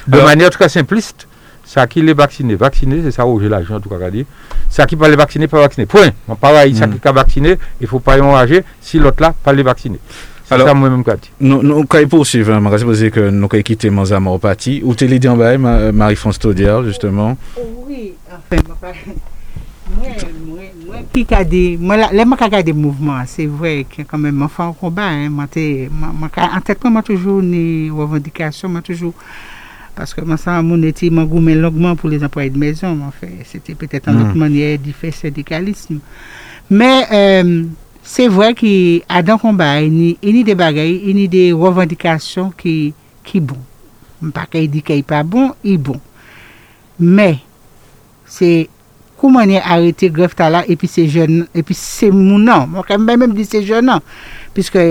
De 0.09 0.15
Alors- 0.17 0.27
manière 0.27 0.51
très 0.51 0.69
simpliste, 0.69 1.29
ça 1.65 1.87
qui 1.87 2.01
les 2.03 2.15
vacciné, 2.15 2.55
vacciné, 2.55 3.01
c'est 3.03 3.11
ça 3.11 3.27
où 3.27 3.41
j'ai 3.41 3.49
l'argent, 3.49 3.77
en 3.77 3.81
tout 3.81 3.89
cas, 3.89 4.11
dit. 4.11 4.25
Ça 4.71 4.87
qui 4.87 4.97
pas 4.97 5.09
les 5.09 5.17
vacciner, 5.17 5.47
pas 5.47 5.61
vacciner. 5.61 5.87
Point. 5.87 6.11
Bon, 6.27 6.35
pareil, 6.37 6.75
ça 6.75 6.87
Mhm. 6.87 6.99
qui 6.99 7.09
a 7.09 7.13
vacciné, 7.13 7.59
il 7.81 7.87
faut 7.87 8.01
pas 8.01 8.17
y 8.17 8.21
enrager 8.21 8.65
si 8.81 8.99
l'autre 8.99 9.23
là, 9.23 9.35
pas 9.45 9.53
les 9.53 9.63
vacciner. 9.63 9.99
Alors- 10.55 10.69
ça, 10.69 10.75
moi-même, 10.75 11.05
dit. 11.17 11.31
Nous, 11.41 11.63
nous, 11.63 11.85
quand 11.85 11.99
il 11.99 12.09
poursuivre, 12.09 12.53
hein, 12.53 12.61
je 12.77 12.85
que 13.11 13.31
nous 13.31 13.45
avons 13.51 13.63
quitté 13.63 13.91
Manzamor 13.91 14.39
Parti. 14.41 14.81
Où 14.85 14.95
t'es 14.95 15.07
l'idée 15.07 15.29
en 15.29 15.37
bas, 15.37 15.57
Ma- 15.59 15.93
Marie-France 15.93 16.39
Taudière, 16.39 16.83
justement? 16.85 17.37
Oui, 17.87 18.13
enfin, 18.29 18.63
moi, 18.67 18.77
pas- 18.81 18.93
moi, 19.97 20.07
moi, 20.47 20.59
moi, 20.87 20.97
qui 21.13 21.35
a 21.35 21.45
des, 21.45 21.77
moi, 21.81 21.97
là, 21.97 22.09
a 22.57 22.63
des 22.63 22.73
mouvements, 22.73 23.23
c'est 23.27 23.47
vrai 23.47 23.87
que 23.89 24.03
quand 24.03 24.19
même, 24.19 24.35
moi, 24.35 24.49
fait 24.49 24.63
un 24.63 24.73
combat, 24.73 25.07
hein, 25.09 25.29
moi, 25.29 25.47
moi, 25.91 26.29
en 26.57 26.61
tête, 26.61 26.83
moi, 26.85 27.03
toujours, 27.03 27.43
des 27.43 27.91
revendications, 27.93 28.69
moi, 28.69 28.81
toujours, 28.83 29.15
parce 29.95 30.13
que 30.15 30.23
moi, 30.23 30.37
ça, 30.37 30.61
mon 30.63 30.83
était, 30.83 31.11
moi, 31.11 31.25
gourmet 31.25 31.55
longuement 31.55 31.95
pour 31.97 32.09
les 32.09 32.25
employés 32.25 32.51
de 32.51 32.59
maison, 32.59 32.95
mais 32.97 33.05
en 33.05 33.11
fait, 33.13 33.31
c'était 33.45 33.75
peut-être 33.75 34.09
une 34.09 34.17
Mhm. 34.21 34.23
autre 34.29 34.37
manière 34.37 34.79
d'y 34.79 34.93
faire 34.93 35.13
syndicalisme. 35.15 35.99
Mais, 36.71 37.05
euh, 37.13 37.65
Se 38.05 38.27
vwe 38.29 38.51
ki 38.59 38.73
adan 39.09 39.41
komba 39.41 39.71
eni 39.81 40.45
de 40.45 40.55
bagay, 40.59 40.99
eni 41.09 41.25
de 41.33 41.47
revendikasyon 41.57 42.53
ki, 42.61 42.93
ki 43.25 43.41
bon. 43.41 43.61
Mpa 44.25 44.45
ka 44.53 44.61
yi 44.61 44.69
di 44.69 44.85
ka 44.85 44.97
yi 44.97 45.05
pa 45.07 45.23
bon, 45.25 45.55
yi 45.65 45.79
bon. 45.81 45.97
Me, 47.01 47.31
se 48.29 48.69
kouman 49.21 49.51
yi 49.51 49.59
arete 49.59 50.13
grefta 50.13 50.51
la 50.53 50.63
epi 50.69 50.89
se 50.91 51.07
jen, 51.09 51.47
epi 51.57 51.77
se 51.79 52.13
mounan. 52.13 52.69
Mwen 52.71 52.87
ka 52.87 53.01
mwen 53.01 53.23
mwen 53.23 53.37
di 53.37 53.49
se 53.49 53.65
jen 53.65 53.89
nan. 53.89 54.05
Piske... 54.55 54.85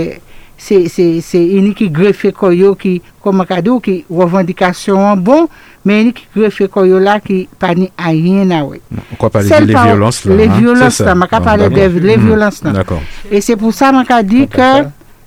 c'est 0.58 1.22
une 1.34 1.74
qui 1.74 1.90
greffe 1.90 2.32
koyo 2.32 2.76
qui 2.76 3.02
comme 3.22 3.46
cadeau 3.46 3.80
qui 3.80 4.06
revendication 4.10 5.16
bon 5.18 5.48
mais 5.86 6.02
une 6.04 6.14
qui 6.14 6.26
greffe 6.36 6.68
koyo 6.68 7.00
là 7.00 7.20
qui 7.20 7.48
pas 7.60 7.74
ni 7.76 7.92
à 7.98 8.10
rien 8.10 8.50
à 8.52 8.64
ouais 8.64 8.82
On 9.20 9.24
va 9.24 9.30
parler 9.30 9.50
des 9.66 9.74
par- 9.74 9.86
violences, 9.88 10.26
là. 10.26 10.36
les 10.36 10.48
hein, 10.48 10.58
violences, 10.60 11.00
là, 11.00 11.16
m'a 11.16 11.28
parler 11.28 11.70
les 11.70 12.18
Mhm. 12.18 12.26
violences, 12.28 12.64
là. 12.64 12.72
D'accord. 12.72 13.02
et 13.32 13.42
c'est 13.42 13.56
pour 13.58 13.74
ça 13.74 13.92
qu'on 13.92 14.24
dit 14.24 14.48
que 14.48 14.86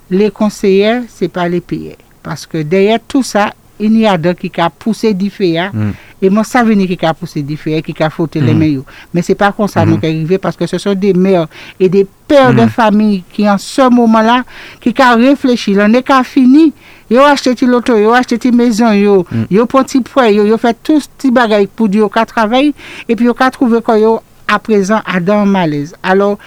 les 0.09 0.31
conseillers 0.31 1.01
c'est 1.09 1.27
pas 1.27 1.47
les 1.47 1.61
payés 1.61 1.97
parce 2.23 2.45
que 2.45 2.61
derrière 2.61 2.99
tout 3.07 3.23
ça 3.23 3.53
ini 3.83 4.05
ador 4.09 4.35
ki 4.37 4.49
ka 4.53 4.69
pousse 4.69 5.13
di 5.17 5.29
fe 5.33 5.53
ya, 5.55 5.69
mm. 5.73 5.93
e 6.21 6.31
mwen 6.33 6.45
sa 6.47 6.63
veni 6.67 6.87
ki 6.89 6.97
ka 6.99 7.13
pousse 7.17 7.43
di 7.45 7.57
fe 7.59 7.75
ya, 7.75 7.81
ki 7.85 7.95
ka 7.97 8.09
fote 8.13 8.41
mm. 8.41 8.45
le 8.45 8.53
hmm. 8.53 8.61
men 8.63 8.71
yo. 8.79 8.85
Men 9.13 9.25
se 9.25 9.35
pa 9.37 9.51
kon 9.55 9.69
sa 9.71 9.85
nou 9.85 9.97
hmm. 9.97 10.03
ka 10.03 10.11
rive, 10.13 10.39
paske 10.41 10.67
se 10.69 10.79
son 10.81 10.97
de 10.97 11.13
mer, 11.17 11.45
e 11.77 11.89
de 11.93 12.05
per 12.27 12.53
de 12.55 12.65
hmm. 12.65 12.73
fami 12.73 13.09
ki 13.33 13.47
an 13.51 13.61
se 13.61 13.85
mouman 13.93 14.25
la, 14.25 14.37
ki 14.83 14.93
ka 14.97 15.13
reflechi, 15.19 15.75
lan 15.77 15.97
e 15.97 16.03
ka 16.05 16.23
fini, 16.27 16.71
yo 17.11 17.25
achete 17.27 17.61
ti 17.61 17.69
loto, 17.69 17.95
yo 17.99 18.15
achete 18.17 18.47
ti 18.47 18.53
mezon 18.55 18.97
yo, 18.97 19.19
yo 19.53 19.67
pon 19.69 19.85
ti 19.87 20.01
pwe 20.05 20.31
yo, 20.35 20.47
yo 20.47 20.57
fe 20.61 20.73
tous 20.75 21.07
ti 21.21 21.31
bagay 21.33 21.69
pou 21.69 21.91
di 21.91 22.01
yo 22.01 22.09
ka 22.11 22.25
travay, 22.29 22.73
e 23.07 23.15
pi 23.15 23.29
yo 23.29 23.37
ka 23.37 23.51
trouve 23.55 23.83
kon 23.85 24.01
yo 24.01 24.17
aprezen 24.47 25.03
adan 25.05 25.45
malez. 25.45 25.93
Alors, 26.03 26.37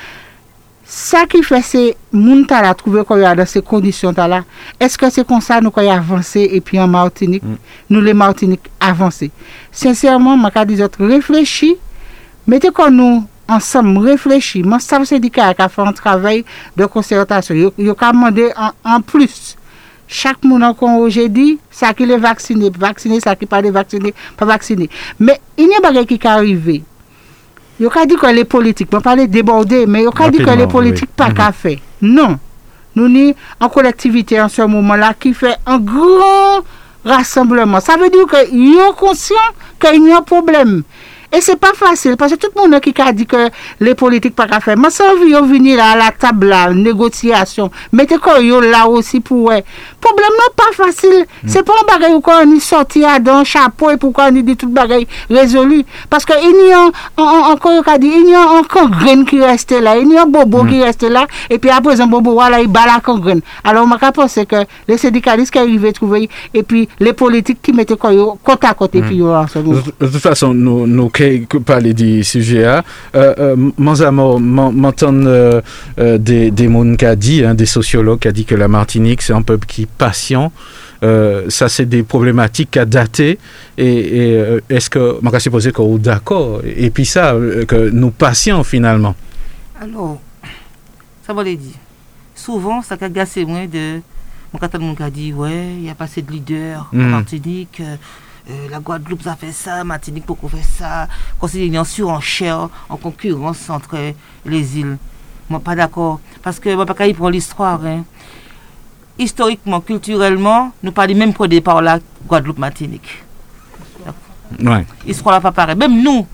Sa 0.91 1.22
ki 1.30 1.38
fwe 1.47 1.61
se 1.62 1.80
moun 2.11 2.43
ta 2.51 2.59
la 2.64 2.72
trouve 2.74 3.05
kwa 3.07 3.20
yo 3.20 3.26
a 3.30 3.36
dan 3.38 3.47
se 3.47 3.61
kondisyon 3.62 4.16
ta 4.16 4.24
la, 4.26 4.41
eske 4.82 5.07
se 5.14 5.22
konsa 5.26 5.61
nou 5.62 5.70
kwa 5.70 5.84
yo 5.86 5.93
avanse 5.95 6.43
epi 6.59 6.80
an 6.82 6.91
Martinique, 6.91 7.47
mm. 7.47 7.76
nou 7.95 8.03
le 8.03 8.14
Martinique 8.18 8.72
avanse. 8.82 9.28
Sensèrman, 9.70 10.41
maka 10.43 10.64
dizot, 10.66 10.99
reflechi, 10.99 11.76
mette 12.51 12.72
kon 12.74 12.99
nou 12.99 13.22
ansam 13.51 13.93
reflechi, 14.03 14.64
man 14.66 14.82
sa 14.82 14.99
mse 14.99 15.20
di 15.22 15.30
ka 15.30 15.53
a 15.53 15.55
ka 15.55 15.70
fwe 15.70 15.86
an 15.86 15.95
travay 15.95 16.43
de 16.74 16.91
konservatasyon. 16.91 17.62
Yo, 17.62 17.72
yo 17.78 17.95
ka 17.95 18.11
mande 18.11 18.51
an, 18.57 18.74
an 18.82 19.07
plus. 19.07 19.55
Chak 20.11 20.43
moun 20.43 20.66
an 20.66 20.74
kon 20.74 20.99
oje 21.05 21.28
di, 21.30 21.53
sa 21.70 21.95
ki 21.95 22.11
le 22.11 22.18
vaksine, 22.18 22.66
vaksine, 22.74 23.22
sa 23.22 23.38
ki 23.38 23.47
pa 23.47 23.62
de 23.62 23.70
vaksine, 23.70 24.11
pa 24.34 24.51
vaksine. 24.51 24.91
Me, 25.22 25.38
inye 25.55 25.78
bagay 25.86 26.11
ki 26.11 26.18
ka 26.18 26.41
arrive, 26.41 26.80
il 27.81 27.89
a 27.93 28.07
dit 28.07 28.16
que 28.16 28.26
les 28.26 28.45
politiques 28.45 28.89
on 28.93 29.01
parler 29.01 29.26
déborder 29.26 29.87
mais 29.87 30.03
il 30.03 30.22
a 30.22 30.31
dit 30.31 30.39
que 30.39 30.51
les 30.51 30.66
politiques 30.66 31.11
oui. 31.11 31.14
pas 31.16 31.31
qu'à 31.33 31.51
faire 31.53 31.78
non. 32.03 32.39
Nous 32.97 33.35
en 33.61 33.68
collectivité 33.68 34.41
en 34.41 34.49
ce 34.49 34.62
moment 34.62 34.95
là 34.97 35.14
qui 35.18 35.33
fait 35.33 35.57
un 35.66 35.78
grand 35.78 36.64
rassemblement. 37.05 37.81
Ça 37.81 37.97
veut 37.97 38.11
dire 38.11 38.26
que 38.26 38.53
ils 38.53 38.74
sont 38.74 38.93
conscients 38.95 39.37
qu'il 39.81 40.07
y 40.07 40.12
et 41.33 41.41
c'est 41.41 41.57
pas 41.57 41.72
facile 41.74 42.16
parce 42.16 42.33
que 42.33 42.37
tout 42.39 42.49
le 42.57 42.61
monde 42.70 42.81
qui 42.81 42.95
a 43.01 43.12
dit 43.12 43.26
que 43.26 43.49
les 43.81 43.95
politiques 43.95 44.35
pas 44.35 44.47
qu'à 44.47 44.61
faire. 44.61 44.76
Moi, 44.76 44.91
ça 44.91 45.05
dire 45.24 45.45
venir 45.45 45.76
là 45.76 45.93
à 45.93 45.97
la 45.97 46.11
table 46.11 46.49
là, 46.49 46.70
négociation. 46.72 47.70
Mettez 47.93 48.18
quoi 48.18 48.41
yo 48.41 48.61
là 48.61 48.87
aussi 48.89 49.20
pour 49.20 49.45
ouais. 49.45 49.64
Problème 50.01 50.31
non 50.39 50.53
pas 50.57 50.72
facile. 50.85 51.26
C'est 51.47 51.62
pas 51.64 51.72
un 51.83 51.87
bagage 51.87 52.12
où 52.14 52.22
on 52.26 52.57
est 52.57 53.05
à 53.05 53.18
dans 53.18 53.37
un 53.37 53.45
chapeau 53.45 53.91
et 53.91 53.97
pourquoi 53.97 54.26
on 54.28 54.33
dit 54.33 54.57
tout 54.57 54.68
bagage 54.68 55.05
résolu. 55.31 55.85
Parce 56.09 56.24
que 56.24 56.33
il 56.43 56.68
y 56.68 56.72
a 56.72 56.81
en- 57.16 57.22
en- 57.22 57.53
encore 57.53 57.72
il 57.87 57.91
a 57.91 57.99
dit 57.99 58.11
il 58.12 58.31
y 58.31 58.35
a 58.35 58.41
encore 58.47 58.89
graine 58.91 59.24
qui 59.24 59.41
reste 59.41 59.72
là, 59.72 59.97
il 59.99 60.11
y 60.12 60.16
a 60.16 60.22
un 60.22 60.26
bobo 60.26 60.64
qui 60.64 60.83
reste 60.83 61.03
là 61.03 61.26
et 61.49 61.59
puis 61.59 61.70
après 61.70 62.01
un 62.01 62.07
bobo 62.07 62.33
voilà 62.33 62.61
il 62.61 62.68
bat 62.68 62.87
la 62.87 63.01
graine. 63.18 63.41
Alors 63.64 63.87
je 64.03 64.11
pense 64.11 64.39
que 64.49 64.57
les 64.89 64.99
syndicalistes 64.99 65.53
qui 65.53 65.59
arrivent 65.59 65.93
trouver 65.93 66.28
et 66.55 66.62
puis 66.62 66.89
les 66.99 67.12
politiques 67.12 67.61
qui 67.62 67.72
mettent 67.72 67.95
quoi 67.97 68.12
yo 68.12 68.39
côte 68.43 68.64
à 68.64 68.74
côté 68.74 68.99
yo. 69.11 69.28
De, 69.55 70.07
de 70.07 70.12
toute 70.12 70.20
façon, 70.20 70.55
nous, 70.55 70.87
sujet, 72.25 72.64
hein. 72.66 72.83
euh, 73.14 73.35
euh, 73.39 73.71
Manzamo, 73.79 74.39
m'en- 74.39 74.73
m'entendre 74.73 75.29
des, 76.18 76.51
des 76.51 76.68
qui 76.97 77.05
dit, 77.16 77.45
hein, 77.45 77.55
des 77.55 77.66
sociologues 77.66 78.21
qui 78.21 78.29
a 78.29 78.33
dit 78.33 78.45
que 78.45 78.55
la 78.55 78.68
Martinique, 78.68 79.23
c'est 79.23 79.33
un 79.33 79.43
peuple 79.43 79.66
qui 79.66 79.83
est 79.83 79.89
patient. 79.99 80.53
Euh, 81.03 81.47
ça, 81.49 81.68
c'est 81.68 81.87
des 81.87 82.03
problématiques 82.03 82.77
à 82.77 82.85
dater. 82.85 83.39
Et, 83.79 83.87
et, 83.87 84.35
euh, 84.37 84.61
est-ce 84.68 84.91
que, 84.91 85.18
moi, 85.23 85.31
je 85.35 85.39
supposer 85.41 85.73
qu'on 85.73 85.97
est 85.97 85.99
d'accord. 85.99 86.61
Et 86.64 86.91
puis 86.91 87.07
ça, 87.07 87.33
euh, 87.35 87.64
que 87.64 87.89
nous 87.91 88.11
patients 88.11 88.62
finalement. 88.64 89.14
Alors, 89.81 90.21
ça 91.27 91.33
va 91.33 91.43
les 91.43 91.57
dire. 91.57 91.77
Souvent, 92.35 92.83
ça 92.83 92.97
a 93.01 93.09
gâché 93.09 93.45
moins 93.45 93.66
de. 93.66 94.01
Mon 94.53 94.59
monde 94.85 95.01
a 95.01 95.11
dit, 95.11 95.33
ouais, 95.33 95.68
il 95.77 95.83
n'y 95.83 95.91
a 95.91 95.95
pas 95.95 96.05
assez 96.05 96.23
de 96.23 96.31
leaders 96.33 96.89
en 96.93 96.97
Mm. 96.97 97.11
Martinique. 97.11 97.81
euh, 97.81 97.97
euh, 98.51 98.68
la 98.70 98.80
Guadeloupe, 98.80 99.22
ça 99.22 99.36
fait 99.36 99.53
ça, 99.53 99.84
Martinique, 99.84 100.26
pourquoi 100.26 100.48
fait 100.51 100.62
ça 100.62 101.09
Considéré 101.38 101.78
en 101.78 101.84
surenchère, 101.84 102.68
en 102.88 102.96
concurrence 102.96 103.70
entre 103.70 103.96
les 104.44 104.78
îles. 104.78 104.98
Moi, 105.48 105.61
pas 105.61 105.74
d'accord. 105.74 106.20
Parce 106.42 106.59
que, 106.61 106.74
moi, 106.74 106.86
pas 106.86 106.94
prendre 106.94 107.30
l'histoire. 107.30 107.80
Hein. 107.84 108.05
Historiquement, 109.18 109.80
culturellement, 109.80 110.72
nous 110.82 110.92
parlons 110.92 111.14
même 111.16 111.32
pour 111.34 111.46
départ 111.48 111.82
la 111.82 111.98
Guadeloupe-Martinique. 112.26 113.22
Ouais. 114.62 114.84
L'histoire 115.07 115.34
là 115.36 115.40
pas 115.40 115.53
pareil. 115.53 115.76
Même 115.76 116.03
nous, 116.03 116.26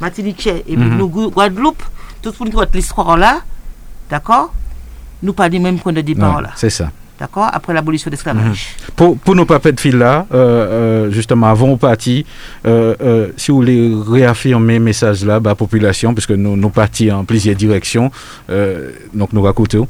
Martiniquais 0.00 0.62
et 0.66 0.76
puis 0.76 0.84
Mhm. 0.84 0.96
nous, 0.98 1.08
Guadeloupe, 1.30 1.82
tout 2.20 2.34
le 2.40 2.50
monde 2.50 2.68
l'histoire 2.74 3.16
là, 3.16 3.40
d'accord 4.10 4.52
Nous 5.22 5.32
du 5.32 5.58
même 5.60 5.78
de 5.92 6.00
départ 6.00 6.36
Ouais, 6.36 6.42
là, 6.42 6.50
c'est 6.56 6.70
ça. 6.70 6.90
D'accord 7.22 7.48
Après 7.52 7.72
l'abolition 7.72 8.10
de 8.10 8.16
l'esclavage. 8.16 8.74
Pour, 8.96 9.16
pour 9.16 9.36
nos 9.36 9.46
papettes 9.46 9.76
de 9.76 9.80
fil 9.80 9.96
là, 9.96 10.26
euh, 10.34 11.06
euh, 11.06 11.10
justement, 11.12 11.46
avant 11.46 11.68
on 11.68 11.76
partit, 11.76 12.26
euh, 12.66 12.96
euh, 13.00 13.28
si 13.36 13.52
vous 13.52 13.58
voulez 13.58 13.94
réaffirmer 14.08 14.80
message 14.80 15.24
là, 15.24 15.38
bah, 15.38 15.54
population, 15.54 16.14
parce 16.14 16.26
que 16.26 16.32
nous, 16.32 16.56
nous 16.56 16.70
partis 16.70 17.12
en 17.12 17.24
plusieurs 17.24 17.54
directions, 17.54 18.10
donc 19.14 19.32
nous 19.32 19.42
racontons. 19.42 19.86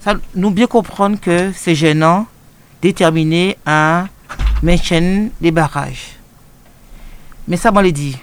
Ça, 0.00 0.14
nous 0.34 0.50
bien 0.50 0.66
comprendre 0.66 1.18
que 1.20 1.52
c'est 1.54 1.74
gênant, 1.74 2.26
déterminé 2.80 3.58
à 3.66 4.06
maintenir 4.62 5.30
les 5.42 5.50
barrages. 5.50 6.16
Mais 7.46 7.58
ça, 7.58 7.70
moi, 7.70 7.82
le 7.82 7.92
dit. 7.92 8.16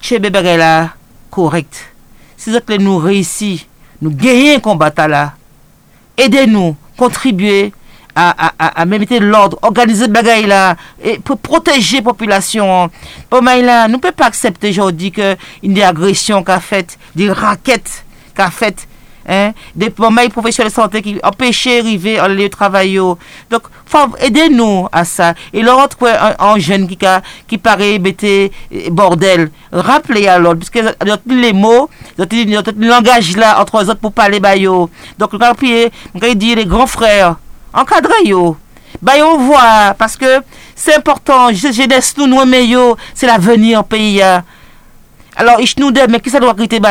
Tché 0.00 0.18
là, 0.20 0.90
correct. 1.30 1.92
Si 2.36 2.50
nous 2.78 2.98
réussi, 2.98 3.66
nous 4.00 4.10
gagnons 4.10 4.56
un 4.56 4.60
combat 4.60 4.92
là, 5.08 5.34
aidez-nous, 6.20 6.76
contribuez 6.96 7.72
à, 8.14 8.48
à, 8.58 8.80
à, 8.80 8.84
mettre 8.84 9.14
l'ordre, 9.20 9.58
organiser 9.62 10.08
bagay 10.08 10.46
et 11.02 11.18
pour 11.18 11.38
protéger 11.38 11.98
la 11.98 12.02
population. 12.02 12.90
Pour 13.28 13.42
nous 13.42 13.48
ne 13.50 13.96
pouvons 13.96 14.12
pas 14.12 14.26
accepter 14.26 14.70
aujourd'hui 14.70 15.12
qu'il 15.12 15.36
y 15.62 15.68
des 15.68 15.82
agressions 15.82 16.42
qu'a 16.42 16.60
faites, 16.60 16.98
des 17.14 17.30
raquettes 17.30 18.04
qu'a 18.34 18.50
faites, 18.50 18.86
hein, 19.28 19.52
des 19.74 19.92
moments 19.96 20.28
professionnels 20.28 20.70
de 20.70 20.74
santé 20.74 21.02
qui 21.02 21.18
empêchent 21.22 21.66
d'arriver 21.66 22.18
à 22.18 22.28
lieu 22.28 22.44
de 22.44 22.48
travail. 22.48 22.96
Donc, 22.96 23.62
faut 23.86 23.98
aider 24.20 24.48
nous 24.48 24.86
à 24.92 25.04
ça. 25.04 25.34
Et 25.52 25.62
l'autre, 25.62 25.96
quoi, 25.96 26.10
un, 26.12 26.34
un 26.52 26.58
jeune 26.58 26.86
qui, 26.86 26.98
qui 27.48 27.58
paraît 27.58 27.98
bêter 27.98 28.52
bordel, 28.90 29.50
rappelez 29.72 30.28
à 30.28 30.38
l'autre, 30.38 30.60
parce 30.60 30.70
que 30.70 30.78
les 31.26 31.52
mots, 31.52 31.88
le 32.16 32.88
langage 32.88 33.36
là 33.36 33.60
entre 33.60 33.78
eux 33.78 33.90
autres 33.90 34.00
pour 34.00 34.12
parler 34.12 34.40
bah 34.40 34.56
yo. 34.56 34.88
Donc, 35.18 35.30
quand 35.38 35.54
dit 36.34 36.54
les 36.54 36.64
grands 36.66 36.86
frères, 36.86 37.36
encadrez 37.72 38.24
yo. 38.24 38.56
Bah 39.02 39.12
voit, 39.38 39.94
parce 39.96 40.16
que 40.16 40.40
c'est 40.74 40.96
important, 40.96 41.52
je- 41.52 41.72
jeunesse 41.72 42.14
nous, 42.18 42.26
nous, 42.26 42.96
c'est 43.14 43.26
l'avenir 43.26 43.84
pays. 43.84 44.20
Alors, 45.40 45.58
ich 45.58 45.74
nous 45.78 45.90
mais 46.10 46.20
qui 46.20 46.28
ça 46.28 46.38
doit 46.38 46.54
quitter 46.54 46.80
bah? 46.80 46.90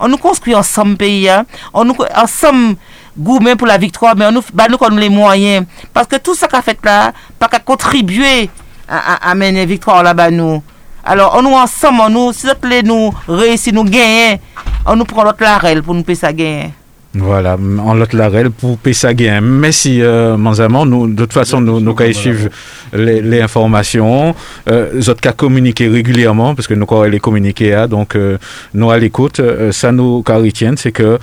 On 0.00 0.08
nous 0.08 0.16
construit 0.16 0.52
ensemble 0.52 0.96
pays, 0.96 1.28
hein. 1.28 1.46
On 1.72 1.84
nous 1.84 1.94
ensemble 2.16 2.74
pour 3.56 3.68
la 3.68 3.78
victoire, 3.78 4.16
mais 4.16 4.26
on 4.26 4.32
nous, 4.32 4.42
bah 4.52 4.66
nous 4.68 4.98
les 4.98 5.08
moyens. 5.08 5.64
Parce 5.92 6.08
que 6.08 6.16
tout 6.16 6.34
ça 6.34 6.48
qu'a 6.48 6.60
fait 6.60 6.76
là, 6.82 7.12
pas 7.38 7.46
qu'à 7.46 7.60
contribuer 7.60 8.50
à, 8.88 9.28
à, 9.28 9.30
à 9.30 9.34
mener 9.36 9.64
victoire 9.64 10.02
là-bas 10.02 10.32
nous. 10.32 10.60
Alors, 11.04 11.36
on 11.36 11.42
nous 11.42 11.54
ensemble, 11.54 12.00
on 12.00 12.10
nous, 12.10 12.32
si 12.32 12.48
nous 12.82 13.14
réussit, 13.28 13.72
nous 13.72 13.84
gagnons, 13.84 14.40
on 14.86 14.96
nous 14.96 15.04
prend 15.04 15.22
l'autre 15.22 15.44
larelle 15.44 15.80
pour 15.80 15.94
nous 15.94 16.02
payer 16.02 16.18
ça 16.18 16.32
gagner. 16.32 16.74
Voilà, 17.16 17.56
en 17.78 17.94
l'autre 17.94 18.16
larel 18.16 18.50
pour 18.50 18.76
Pessaguin. 18.76 19.40
Merci, 19.40 20.02
euh, 20.02 20.36
Manzaman. 20.36 20.84
Nous, 20.88 21.06
de 21.06 21.14
toute 21.22 21.32
façon, 21.32 21.60
nous, 21.60 21.78
nous, 21.78 21.94
quand 21.94 22.12
suivre 22.12 22.48
les, 22.92 23.22
les 23.22 23.40
informations, 23.40 24.34
euh, 24.68 24.98
autres 25.00 25.20
qu'à 25.20 25.32
communiquer 25.32 25.86
régulièrement, 25.86 26.56
parce 26.56 26.66
que 26.66 26.74
nous, 26.74 26.86
quand 26.86 27.04
les 27.04 27.20
communiquer, 27.20 27.72
hein, 27.74 27.86
donc, 27.86 28.16
euh, 28.16 28.36
nous, 28.72 28.90
à 28.90 28.98
l'écoute, 28.98 29.38
euh, 29.38 29.70
ça 29.70 29.92
nous, 29.92 30.22
qu'à 30.24 30.38
retienne, 30.38 30.76
c'est 30.76 30.90
que 30.90 31.18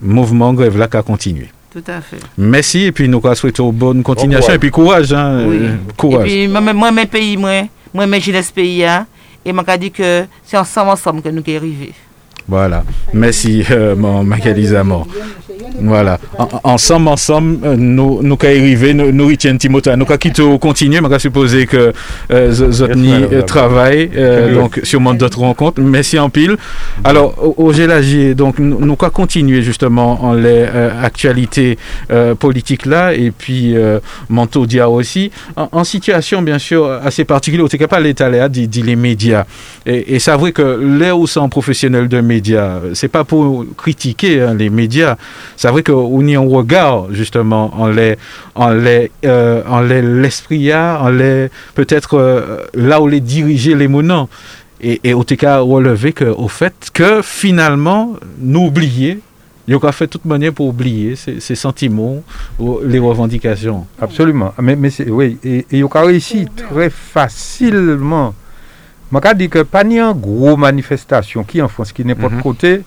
mouvement 0.00 0.54
grève 0.54 0.78
là 0.78 0.86
qu'à 0.86 1.02
continuer. 1.02 1.48
Tout 1.72 1.82
à 1.88 2.00
fait. 2.00 2.18
Merci, 2.38 2.84
et 2.84 2.92
puis 2.92 3.08
nous, 3.08 3.20
qu'à 3.20 3.34
souhaiter 3.34 3.62
bonne 3.72 4.04
continuation, 4.04 4.52
et 4.52 4.58
puis 4.58 4.70
courage, 4.70 5.12
hein, 5.12 5.44
Oui. 5.48 5.58
euh, 5.62 5.74
courage. 5.96 6.30
Et 6.30 6.46
puis, 6.46 6.48
moi, 6.48 6.92
mes 6.92 7.06
pays, 7.06 7.36
moi, 7.36 7.62
moi, 7.92 8.06
mes 8.06 8.20
jeunesse 8.20 8.52
pays, 8.52 8.84
hein, 8.84 9.06
et 9.44 9.52
m'a 9.52 9.64
dit 9.76 9.90
que 9.90 10.24
c'est 10.44 10.56
ensemble, 10.56 10.90
ensemble 10.90 11.20
que 11.20 11.30
nous 11.30 11.42
arriver. 11.48 11.92
Voilà. 12.48 12.84
Merci, 13.12 13.64
euh, 13.70 13.94
Macalizamon. 13.96 15.06
Voilà. 15.80 16.18
En- 16.38 16.48
ensemble, 16.64 17.08
ensemble, 17.08 17.58
euh, 17.64 17.76
nous, 17.76 18.20
nous, 18.22 18.36
qu'à 18.36 18.48
arriver, 18.48 18.94
nous, 18.94 19.12
nous, 19.12 19.26
retiens 19.26 19.56
Timothée, 19.56 19.94
nous, 19.96 20.04
qu'à 20.04 20.18
quitter, 20.18 20.42
continuer, 20.60 21.00
mais 21.00 21.08
qu'à 21.08 21.18
supposer 21.18 21.66
que, 21.66 21.92
euh, 22.30 22.50
z- 22.52 22.70
zot 22.70 22.88
Yes, 22.88 22.96
ni, 22.96 23.08
madame. 23.12 23.28
euh, 23.32 23.42
travail, 23.42 24.10
euh, 24.16 24.54
donc, 24.54 24.80
sûrement 24.82 25.14
d'autres 25.14 25.38
rencontres. 25.40 25.80
Merci 25.80 26.18
en 26.18 26.28
pile. 26.30 26.56
Alors, 27.04 27.34
au, 27.58 27.72
Gélagier, 27.72 28.34
donc, 28.34 28.58
nous, 28.58 28.96
qu'à 28.96 29.10
continuer, 29.10 29.62
justement, 29.62 30.22
en 30.24 30.34
les, 30.34 30.44
euh, 30.74 30.90
actualités, 31.02 31.78
politiques 32.38 32.86
là, 32.86 33.14
et 33.14 33.30
puis, 33.30 33.74
Manteau 34.28 34.66
Dia 34.66 34.88
aussi, 34.88 35.30
en, 35.56 35.68
en 35.72 35.84
situation, 35.84 36.42
bien 36.42 36.58
sûr, 36.58 36.86
assez 37.04 37.24
particulière, 37.24 37.64
au 37.64 37.68
pas 37.88 38.00
l'état 38.00 38.28
là, 38.28 38.48
dit, 38.48 38.68
dit 38.68 38.82
les 38.82 38.96
médias. 38.96 39.44
Et, 39.86 40.14
et 40.14 40.18
c'est 40.18 40.32
vrai 40.36 40.52
que 40.52 40.62
là 40.62 41.16
où 41.16 41.26
sont 41.26 41.48
professionnels 41.48 42.08
de 42.08 42.20
médias, 42.20 42.78
c'est 42.94 43.08
pas 43.08 43.24
pour 43.24 43.64
critiquer 43.76 44.40
hein, 44.42 44.54
les 44.58 44.70
médias, 44.70 45.16
c'est 45.62 45.70
vrai 45.70 45.82
qu'on 45.84 46.26
y 46.26 46.36
on 46.36 46.48
regarde 46.48 47.12
justement 47.12 47.72
en 47.80 47.86
les, 47.86 48.16
en 48.54 48.70
les, 48.70 49.10
euh, 49.24 49.62
en 49.68 49.80
les 49.80 50.02
l'esprit, 50.02 50.74
en 50.74 51.08
les 51.08 51.48
peut-être 51.74 52.14
euh, 52.18 52.58
là 52.74 53.00
où 53.00 53.06
les 53.06 53.20
diriger 53.20 53.74
les 53.74 53.88
monants. 53.88 54.28
et, 54.80 55.00
et 55.04 55.14
au 55.14 55.22
TK 55.22 55.42
relevé 55.60 56.12
que, 56.12 56.24
au 56.24 56.48
fait 56.48 56.74
que 56.92 57.22
finalement, 57.22 58.14
nous 58.40 58.64
oublier, 58.66 59.20
il 59.68 59.74
y 59.74 59.86
a 59.86 59.92
fait 59.92 60.06
de 60.06 60.10
toute 60.10 60.24
manière 60.24 60.52
pour 60.52 60.66
oublier 60.66 61.14
ces, 61.14 61.38
ces 61.38 61.54
sentiments, 61.54 62.16
ou 62.58 62.80
les 62.84 62.98
revendications. 62.98 63.86
Absolument. 64.00 64.52
Mais, 64.60 64.74
mais 64.74 64.90
c'est- 64.90 65.08
oui, 65.08 65.38
et 65.44 65.64
il 65.70 65.78
y 65.78 65.82
a 65.84 66.00
réussi 66.02 66.46
très 66.56 66.90
facilement. 66.90 68.34
Je 69.12 69.34
dire 69.34 69.50
que 69.50 69.62
pas 69.62 69.84
ni 69.84 70.00
une 70.00 70.12
grosse 70.20 70.58
manifestation 70.58 71.44
qui 71.44 71.62
en 71.62 71.68
France, 71.68 71.92
qui 71.92 72.04
n'importe 72.04 72.34
Mhm. 72.34 72.42
côté, 72.42 72.82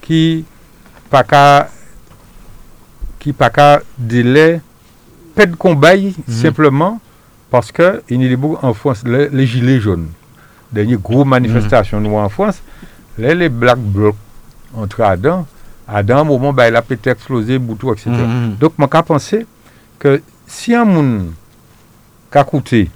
qui 0.00 0.44
pas 1.10 1.24
qu'à 1.24 1.68
qui 3.22 3.32
pas 3.32 3.50
qu'à 3.50 3.80
délai, 3.96 4.60
pas 5.36 5.46
de 5.46 5.54
combat 5.54 5.92
simplement 6.26 7.00
parce 7.52 7.70
que 7.70 8.02
il 8.10 8.20
y 8.28 8.32
a 8.32 8.36
beaucoup 8.36 8.58
en 8.66 8.74
France 8.74 9.04
les, 9.06 9.28
les 9.28 9.46
gilets 9.46 9.78
jaunes. 9.78 10.08
Dernière 10.72 10.98
grosse 10.98 11.26
manifestation 11.26 12.00
nous 12.00 12.16
en 12.16 12.28
France, 12.28 12.60
les, 13.16 13.34
les 13.36 13.48
black 13.48 13.78
blocs 13.78 14.16
entre 14.74 15.02
Adam, 15.02 15.46
Adam, 15.86 16.22
au 16.22 16.24
moment 16.38 16.52
bah, 16.52 16.68
il 16.68 16.74
a 16.74 16.82
peut-être 16.82 17.06
explosé, 17.06 17.58
boutou, 17.60 17.92
etc. 17.92 18.10
Mhm. 18.10 18.56
Donc, 18.58 18.72
je 18.78 18.84
pense 18.86 19.02
penser 19.06 19.46
que 20.00 20.20
si 20.46 20.74
un 20.74 20.84
monde 20.84 21.30
qui 22.32 22.38
a 22.38 22.42
coûté, 22.44 22.90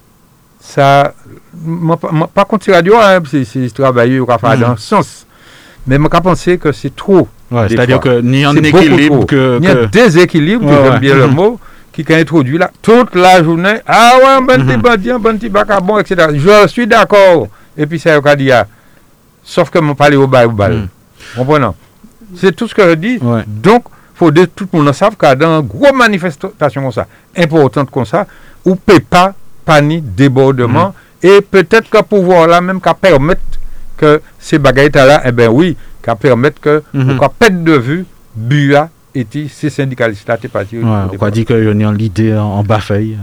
ça, 0.59 1.15
pas- 2.35 2.45
contre 2.45 2.73
radio, 2.73 2.97
hein, 2.99 3.21
c'est 3.31 3.73
travailler, 3.73 4.19
Mhm. 4.57 4.63
dans 4.63 4.77
ce 4.77 4.83
sens. 4.89 5.27
Mais 5.87 5.97
je 5.97 6.03
pense 6.03 6.21
penser 6.21 6.59
que 6.59 6.73
c'est 6.73 6.97
trop. 6.97 7.29
Ouais, 7.51 7.69
C'est-à-dire 7.69 8.01
ni 8.23 8.45
en 8.47 8.53
C'est 8.55 8.61
beaucoup 8.63 8.79
équilibre 8.79 9.27
que. 9.27 9.59
Il 9.61 9.65
y 9.65 9.69
a 9.69 9.83
un 9.83 9.87
déséquilibre, 9.87 10.67
Ouais, 10.67 10.79
j'aime 10.91 10.99
bien 11.01 11.15
le 11.15 11.27
Mhm. 11.29 11.35
mot, 11.35 11.61
qui 11.93 12.05
a 12.13 12.17
introduit 12.17 12.59
là, 12.59 12.71
toute 12.83 13.15
la 13.15 13.43
journée. 13.43 13.77
Ah 13.87 14.15
ouais, 14.19 14.41
bon 14.47 14.55
petit 14.67 14.77
Mhm. 14.77 14.83
bandit, 14.83 15.11
un 15.13 15.19
bon 15.19 15.37
petit 15.39 15.49
vagabond, 15.49 15.99
etc. 15.99 16.29
Je 16.35 16.67
suis 16.69 16.87
d'accord. 16.87 17.49
Et 17.79 17.87
puis, 17.87 17.99
ça, 18.01 18.17
il 18.17 18.37
dit, 18.37 18.51
ah, 18.51 18.67
sauf 19.45 19.71
que 19.71 19.79
mon 19.79 19.95
parler 19.95 20.17
au 20.17 20.27
bal, 20.27 20.47
au 20.49 20.51
bal. 20.53 20.73
Mhm. 20.73 20.89
Comprenez? 21.37 21.67
C'est 22.37 22.55
tout 22.55 22.67
ce 22.67 22.75
que 22.75 22.83
je 22.89 22.95
dis. 22.95 23.19
Ouais. 23.23 23.43
Donc, 23.47 23.85
il 23.89 24.19
faut 24.19 24.33
que 24.33 24.45
tout 24.47 24.67
le 24.73 24.79
monde 24.83 24.93
sache 24.93 25.15
que 25.17 25.35
dans 25.35 25.61
une 25.61 25.67
grosse 25.67 25.93
manifestation 25.95 26.83
comme 26.83 26.93
ça, 26.93 27.07
importante 27.37 27.91
comme 27.91 28.05
ça, 28.05 28.27
on 28.65 28.71
ne 28.71 28.75
peut 28.75 29.01
pas 29.01 29.35
panique, 29.65 30.15
débordement, 30.15 30.95
et 31.23 31.41
peut-être 31.41 31.89
que 31.89 32.03
pouvoir 32.03 32.47
là 32.49 32.61
même 32.61 32.81
qu'à 32.81 32.95
permettre 32.95 33.41
que 33.97 34.21
ces 34.39 34.59
bagailles 34.59 34.91
là, 34.95 35.23
eh 35.25 35.33
bien 35.33 35.49
oui, 35.49 35.77
qu'à 36.07 36.15
permettre 36.17 36.61
que, 36.61 36.83
ou 36.95 37.19
qu'à 37.19 37.29
perdre 37.29 37.65
de 37.65 37.73
vue, 37.73 38.07
BUA 38.35 38.89
et 39.15 39.25
ces 39.49 39.71
syndicalistes 39.71 40.27
là, 40.29 40.37
t'es 40.37 40.49
parti. 40.49 40.79
Ouais, 40.79 40.85
on 41.69 41.79
y 41.79 41.85
a 41.85 41.93
l'idée 41.93 42.33
en, 42.35 42.45
en 42.45 42.63
bas-feuille. 42.63 43.19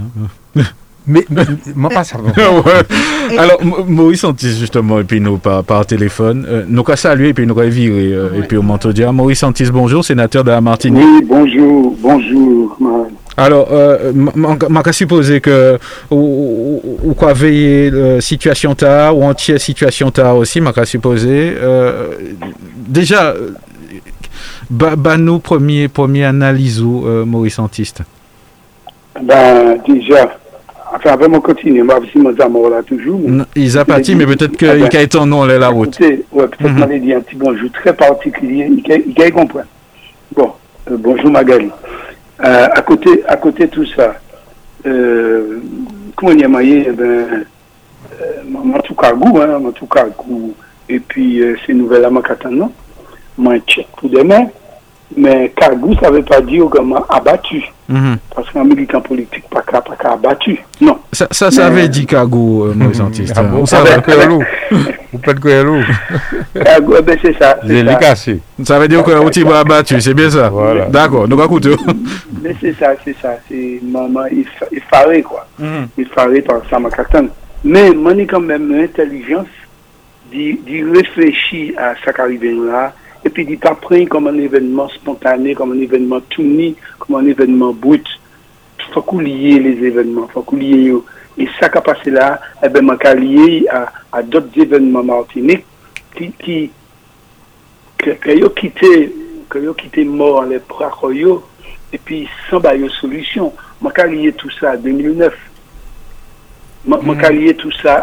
hein. 0.58 0.62
Mais, 1.06 1.26
mais, 1.30 1.44
moi 1.76 1.90
pas 1.90 2.04
ça. 2.04 2.18
Ouais. 2.38 3.38
Alors, 3.38 3.60
Maurice 3.88 4.24
Antis, 4.24 4.58
justement, 4.58 5.00
et 5.00 5.04
puis 5.04 5.20
nous, 5.20 5.38
par, 5.38 5.64
par 5.64 5.86
téléphone, 5.86 6.46
euh, 6.48 6.64
nous 6.68 6.84
qu'à 6.84 6.96
saluer, 6.96 7.30
et 7.30 7.34
puis 7.34 7.46
nous 7.46 7.56
qu'à 7.56 7.66
virer, 7.66 8.14
euh, 8.14 8.30
et 8.38 8.42
puis 8.44 8.58
au 8.58 8.62
manteau 8.62 8.94
dire 8.94 9.12
Maurice 9.12 9.44
Antis, 9.44 9.70
bonjour, 9.72 10.06
sénateur 10.06 10.44
de 10.44 10.52
la 10.52 10.62
Martinique. 10.62 11.04
Oui, 11.04 11.26
bonjour, 11.28 11.96
bonjour. 12.00 12.78
Alors, 13.36 13.68
euh, 13.72 14.12
m'a 14.14 14.84
que, 14.84 15.80
ou, 16.12 16.16
ou, 16.84 17.10
ou 17.10 17.14
quoi 17.16 17.34
veiller 17.34 17.92
euh, 17.92 18.22
situation 18.22 18.76
tard, 18.76 19.18
ou 19.18 19.24
entière 19.24 19.60
situation 19.60 20.12
tard 20.12 20.38
aussi, 20.38 20.62
m'a 20.62 20.72
qu'à 20.72 20.86
supposer. 20.86 21.54
Euh, 21.58 22.14
déjà, 22.88 23.32
euh, 23.32 23.50
bah, 24.70 24.96
bah, 24.96 25.18
nous, 25.18 25.40
premier, 25.40 25.88
premier 25.88 26.26
analyse 26.26 26.82
où, 26.82 27.06
euh, 27.08 27.26
Maurice 27.26 27.58
Antiste. 27.58 28.02
Ben, 29.20 29.80
déjà, 29.88 30.38
enfin, 30.94 31.12
avant 31.12 31.28
de 31.28 31.38
continuer, 31.40 31.82
moi, 31.84 32.00
aussi, 32.00 32.18
mon 32.18 32.34
amour 32.40 32.70
là 32.70 32.82
toujours. 32.84 33.20
mais- 33.26 33.44
Ils 33.56 33.78
a 33.78 33.86
parti, 33.86 34.16
mais 34.16 34.26
peut-être 34.26 34.58
Ah 34.62 34.74
ben. 34.76 34.84
a 34.86 34.90
en 35.16 35.26
nom, 35.26 35.46
la 35.46 35.70
route. 35.70 36.00
Écoutez, 36.00 36.24
ouais, 36.32 36.48
peut-être 36.48 36.72
Mhm. 36.72 36.80
m'avait 36.80 37.00
dit 37.00 37.14
un 37.14 37.22
petit 37.22 37.36
bonjour 37.36 37.72
très 37.72 37.94
particulier, 37.94 38.68
il 38.70 38.84
ca- 38.86 38.96
il 39.06 39.14
ca- 39.18 39.28
il 39.28 39.34
comprend. 39.34 39.62
Bon, 40.36 40.52
euh, 40.92 40.98
bonjour 40.98 41.30
Magali. 41.32 41.70
Euh, 42.44 42.68
à 42.72 42.82
côté, 42.82 43.24
à 43.28 43.38
côté 43.38 43.66
de 43.68 43.72
tout 43.72 43.86
ça, 43.86 44.16
euh, 44.86 45.60
comment 46.16 46.32
on 46.34 46.38
y 46.38 46.44
a 46.44 46.48
maillé, 46.48 46.86
eh 46.88 46.92
ben, 46.92 47.04
euh, 47.06 48.26
mon 48.50 48.80
tout 48.80 48.96
cargou, 48.96 49.40
hein, 49.40 49.60
mon 49.60 49.72
tout 49.72 49.86
cargou, 49.86 50.54
et 50.90 51.00
puis 51.00 51.42
euh, 51.42 51.56
ces 51.66 51.74
nouvelles-là, 51.74 52.10
ma 52.10 52.22
non, 52.50 52.72
mon 53.38 53.58
check 53.60 53.88
pour 53.98 54.10
demain, 54.10 54.48
mais 55.16 55.52
cargou, 55.56 55.96
ça 56.02 56.10
veut 56.10 56.24
pas 56.24 56.42
dire 56.42 56.66
comment 56.72 57.06
abattu, 57.08 57.64
Mhm. 57.94 58.18
parce 58.36 58.50
qu'un 58.52 58.64
militant 58.64 59.02
politique, 59.02 59.44
pas 59.50 59.62
qu'à, 59.62 59.82
pas 59.82 59.96
qu'à 59.96 60.14
abattu, 60.14 60.58
non. 60.82 60.98
Ça, 61.12 61.28
ça, 61.32 61.52
ça 61.52 61.70
Mais- 61.70 61.80
avait 61.82 61.88
dit 61.90 62.06
Cargo, 62.06 62.66
euh, 62.68 62.74
Maurice 62.74 63.00
Antiste. 63.00 63.34
Ah 63.38 63.44
bon, 63.44 63.60
On 63.62 63.66
ça 63.66 63.82
va 63.84 64.00
que 64.00 64.12
l'eau. 64.28 64.42
Vous 65.12 65.20
faites 65.24 65.40
que 65.40 65.62
l'eau. 65.64 65.82
Cargou, 66.64 66.96
eh 66.98 67.02
ben, 67.04 67.18
c'est 67.22 67.38
ça. 67.38 67.58
c'est 67.68 68.00
cassé. 68.00 68.40
Ça 68.64 68.80
veut 68.80 68.88
dire 68.88 69.04
que 69.04 69.12
Outi 69.12 69.44
va 69.44 69.60
abattu, 69.60 70.02
c'est 70.02 70.14
bien 70.14 70.30
ça. 70.30 70.50
Voilà. 70.50 70.86
D'accord, 70.86 71.28
nous 71.28 71.36
allons 71.36 71.46
écouter. 71.46 71.76
Mais 72.42 72.56
c'est 72.60 72.74
ça, 72.80 72.94
c'est 73.06 73.16
ça. 73.22 73.38
C'est 73.48 73.80
maman 73.84 74.26
effa- 74.26 74.68
effaré, 74.72 75.22
quoi. 75.22 75.46
Mhm. 75.60 75.88
Effaré 76.00 76.42
par 76.42 76.62
ça, 76.70 76.80
ma 76.80 76.90
catane. 76.90 77.30
Mais 77.64 77.92
moi, 77.92 78.14
j'ai 78.16 78.26
quand 78.26 78.40
même 78.42 78.76
l'intelligence 78.76 79.48
d'y 80.32 80.58
réfléchir 80.94 81.74
à 81.78 81.94
ça 82.04 82.12
qui 82.12 82.22
arrive 82.22 82.44
là, 82.66 82.94
et 83.24 83.30
puis 83.30 83.46
d'y 83.46 83.56
pas 83.56 83.76
prendre 83.76 84.08
comme 84.10 84.28
un 84.28 84.38
événement 84.38 84.90
spontané, 84.90 85.54
comme 85.54 85.72
un 85.74 85.80
événement 85.80 86.20
tourné, 86.30 86.76
comme 87.06 87.18
un 87.18 87.26
événement 87.26 87.74
brut. 87.74 88.08
Il 88.80 88.94
faut 88.94 89.02
qu'on 89.02 89.20
lie 89.20 89.60
les 89.60 89.86
événements, 89.88 90.28
il 90.30 90.32
faut 90.32 90.42
qu'on 90.42 90.58
yo. 90.58 91.06
Et 91.38 91.48
ça 91.60 91.70
qui 91.70 91.78
a 91.78 91.82
passé 91.82 92.12
là, 92.12 92.40
eh 92.64 92.70
ben, 92.70 92.86
m'a 92.86 92.96
qu'à 92.96 93.16
lier 93.16 93.66
à, 93.70 93.92
à 94.12 94.22
d'autres 94.22 94.56
événements 94.56 95.04
martiniques 95.04 95.66
qui, 96.16 96.32
qui, 96.34 96.72
que, 97.98 98.12
que 98.12 98.32
yo 98.32 98.50
quitté, 98.50 99.14
que 99.50 99.58
yo 99.58 99.74
quitté 99.74 100.06
mort 100.06 100.46
les 100.46 100.60
bras 100.60 100.92
et 101.92 101.98
puis 101.98 102.28
sans 102.50 102.60
bah, 102.60 102.76
yo 102.76 102.90
solution. 102.90 103.54
M'a 103.82 103.92
qu'à 103.92 104.08
lier 104.08 104.34
tout 104.34 104.50
ça 104.60 104.72
à 104.72 104.78
2009. 104.78 105.34
M'a 106.86 106.98
m'a 106.98 107.16
qu'à 107.16 107.32
lier 107.32 107.56
tout 107.56 107.72
ça 107.82 107.96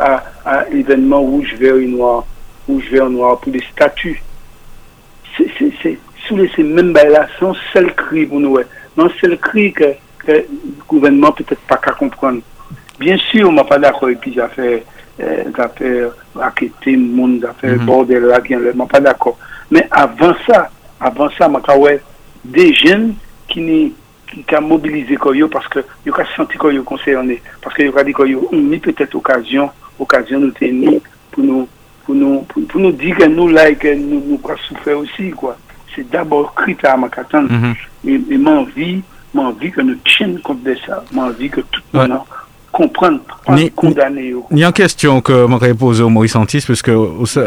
à, 0.45 0.59
à 0.59 0.69
l'événement 0.71 1.21
rouge, 1.21 1.55
vert 1.59 1.77
et 1.77 1.87
noir, 1.87 2.25
rouge, 2.67 2.89
vert, 2.91 3.11
noir 3.11 3.39
pour 3.39 3.53
les 3.53 3.63
statuts. 3.73 4.23
C'est, 5.37 5.51
c'est, 5.59 5.73
c'est, 5.83 5.99
sous 6.27 6.37
les, 6.37 6.51
mêmes 6.63 6.93
bails-là, 6.93 7.29
sans 7.39 7.55
seul 7.73 7.95
cri 7.95 8.27
pour 8.27 8.41
nous, 8.41 8.51
ouais. 8.51 8.67
Cri 9.37 9.73
que, 9.73 9.85
que 10.19 10.33
le 10.33 10.47
gouvernement 10.89 11.33
peut-être 11.33 11.61
pas 11.63 11.77
qu'à 11.77 11.93
comprendre. 11.93 12.41
Bien 12.99 13.17
sûr, 13.17 13.49
on 13.49 13.53
m'a 13.53 13.65
pas 13.65 13.79
d'accord, 13.79 14.11
et 14.11 14.17
puis 14.17 14.33
j'ai 14.35 14.47
fait, 14.55 14.85
euh, 15.21 15.45
j'ai 15.47 15.69
fait 15.77 16.05
raqueter 16.35 16.93
le 16.93 16.99
monde, 16.99 17.41
j'ai 17.41 17.61
fait 17.69 17.77
Mhm. 17.77 17.87
bordel 17.87 18.23
là, 18.25 18.41
bien, 18.41 18.59
je 18.61 18.71
pas 18.85 19.01
d'accord. 19.01 19.39
Mais 19.71 19.87
avant 19.91 20.35
ça, 20.47 20.71
avant 21.01 21.31
ça, 21.39 21.49
m'a 21.49 21.61
qu'à 21.61 21.77
ouais, 21.77 22.01
des 22.45 22.73
jeunes 22.75 23.15
qui 23.49 23.61
ni 23.61 23.93
qui 24.27 24.45
qui 24.45 24.55
a 24.55 24.61
mobilisé 24.61 25.17
Koyo 25.17 25.51
senti 26.37 26.57
Koyo 26.57 26.83
concerné 26.85 27.43
parce 27.61 27.75
que 27.75 27.83
ils 27.83 27.91
ont 27.91 28.05
dit 28.05 28.13
Koyo 28.13 28.49
on 28.53 28.57
mis 28.57 28.79
peut-être 28.79 29.15
occasion 29.17 29.71
occasion 29.99 30.39
nous 30.41 30.53
tenir 30.53 31.01
pour 31.33 31.43
nous 31.45 31.69
pour 32.05 32.15
nous 32.15 32.43
pour, 32.43 32.65
pour 32.67 32.81
nous 32.81 32.93
dire 32.93 33.17
que 33.17 33.25
nous 33.25 33.49
là 33.49 33.69
et 33.69 33.75
que 33.77 33.93
nous 33.93 34.23
nous 34.25 34.39
quoi 34.39 34.57
souffrir 34.69 34.99
aussi 34.99 35.31
quoi 35.31 35.57
c'est 35.95 36.09
d'abord 36.11 36.55
critère 36.55 36.95
à 36.95 36.97
ma 36.97 37.09
katane 37.09 37.47
Mhm. 37.51 37.75
et, 38.07 38.21
et 38.35 38.39
m'envie 38.39 39.03
m'envie 39.35 39.71
que 39.71 39.81
nous 39.81 39.95
tiennes 40.05 40.41
compte 40.41 40.63
de 40.63 40.77
ça 40.87 41.05
m'envie 41.13 41.49
que 41.51 41.61
tout 41.61 41.81
le 41.93 42.01
Ouais. 42.01 42.09
monde 42.09 42.21
ni- 43.57 43.71
condamner. 43.71 44.33
Il 44.53 44.59
y 44.59 44.65
a 44.65 44.69
une 44.69 44.73
question 44.73 45.21
que 45.21 45.45
je 45.47 45.75
poser 45.75 46.03
au 46.05 46.09
Maurice 46.09 46.37
Antiste, 46.37 46.67
parce 46.69 46.83
que 46.83 46.91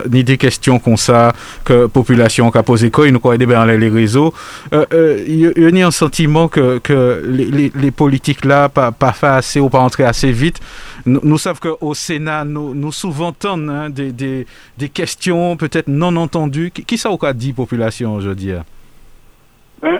ni 0.09 0.23
des 0.23 0.37
questions 0.37 0.79
qu'on 0.79 0.97
ça, 0.97 1.31
que 1.63 1.73
la 1.73 1.87
population 1.87 2.49
a 2.49 2.63
posé 2.63 2.91
quoi, 2.91 3.07
il 3.07 3.13
nous 3.13 3.19
croit 3.19 3.37
dans 3.37 3.63
les 3.65 3.87
réseaux. 3.89 4.33
Euh, 4.73 4.85
euh, 4.93 5.23
Il 5.25 5.35
y, 5.39 5.47
a- 5.47 5.51
il 5.55 5.63
a 5.81 5.87
un 5.87 5.91
sentiment 5.91 6.47
que, 6.49 6.79
que 6.79 7.23
les, 7.25 7.45
les, 7.45 7.71
les 7.73 7.91
politiques 7.91 8.43
là, 8.45 8.67
pas, 8.69 8.91
pas 8.91 9.13
fait 9.13 9.27
assez 9.27 9.59
ou 9.59 9.69
pas 9.69 9.79
entrer 9.79 10.03
assez 10.03 10.31
vite. 10.31 10.59
Nous, 11.05 11.19
nous 11.23 11.37
savons 11.37 11.59
qu'au 11.61 11.93
Sénat, 11.93 12.43
nous, 12.45 12.73
nous 12.73 12.91
souvent 12.91 13.27
entendons 13.27 13.69
hein, 13.69 13.89
des, 13.89 14.11
des, 14.11 14.45
des 14.77 14.89
questions 14.89 15.55
peut-être 15.57 15.87
non 15.87 16.15
entendues. 16.17 16.71
Qui, 16.71 16.83
qui 16.85 16.97
ça 16.97 17.09
cas 17.17 17.33
dit 17.33 17.53
population, 17.53 18.19
je 18.19 18.29
veux 18.29 18.35
dire? 18.35 18.63
Ben, 19.81 19.99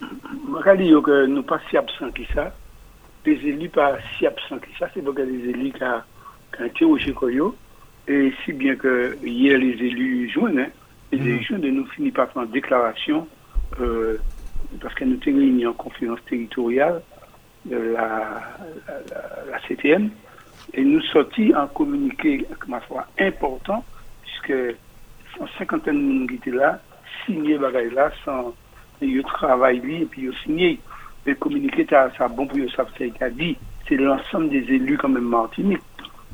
je 0.00 0.62
que 1.02 1.26
nous 1.26 1.42
pas 1.42 1.58
si 1.70 1.76
absents 1.76 2.10
que 2.14 2.22
ça. 2.34 2.52
Les 3.26 3.32
élus 3.48 3.68
pas 3.68 3.98
si 4.18 4.26
absents 4.26 4.58
que 4.58 4.66
ça. 4.78 4.88
C'est 4.94 5.02
parce 5.02 5.16
que 5.16 5.22
les 5.22 5.50
élus 5.50 5.72
qui 5.72 5.82
ont 5.84 6.02
interrogé 6.64 7.12
Koyo. 7.12 7.54
Et 8.08 8.32
si 8.44 8.52
bien 8.52 8.76
que 8.76 9.18
hier 9.22 9.58
les 9.58 9.72
élus 9.72 10.28
joignent, 10.30 10.60
hein, 10.60 10.70
les 11.12 11.18
élus 11.18 11.42
joignent 11.44 11.60
de 11.62 11.68
nous 11.70 11.86
finit 11.88 12.10
par 12.10 12.30
faire 12.32 12.42
une 12.42 12.50
déclaration 12.50 13.28
euh, 13.80 14.18
parce 14.80 14.94
que 14.94 15.04
nous 15.04 15.20
sommes 15.22 15.36
réunis 15.38 15.66
en 15.66 15.74
conférence 15.74 16.18
territoriale 16.28 17.02
de 17.66 17.76
la, 17.76 18.40
la, 18.88 18.94
la- 19.10 19.50
la 19.52 19.58
CTM 19.68 20.10
et 20.72 20.82
nous 20.82 21.02
sortis 21.02 21.54
en 21.54 21.66
communiqué, 21.68 22.46
ma 22.68 22.80
foi, 22.80 23.06
important 23.18 23.84
puisque 24.22 24.50
une 25.38 25.48
cinquantaine 25.58 25.96
de 25.96 26.12
monde 26.12 26.28
qui 26.28 26.36
étaient 26.36 26.50
là, 26.50 26.80
signé 27.26 27.58
bagaille 27.58 27.90
là 27.90 28.10
sans 28.24 28.54
ils 29.02 29.22
travaillent 29.22 30.02
et 30.02 30.06
puis 30.06 30.22
ils 30.22 30.34
signé. 30.44 30.80
Et 31.26 31.34
communiquer, 31.34 31.86
ça 31.90 32.28
bon 32.28 32.46
pour 32.46 32.58
ça 32.74 32.86
c'est 32.96 33.10
qu'a 33.10 33.30
dit. 33.30 33.56
C'est 33.88 33.96
l'ensemble 33.96 34.48
des 34.50 34.64
élus 34.72 34.96
quand 34.98 35.08
même 35.08 35.24
Martinique. 35.28 35.80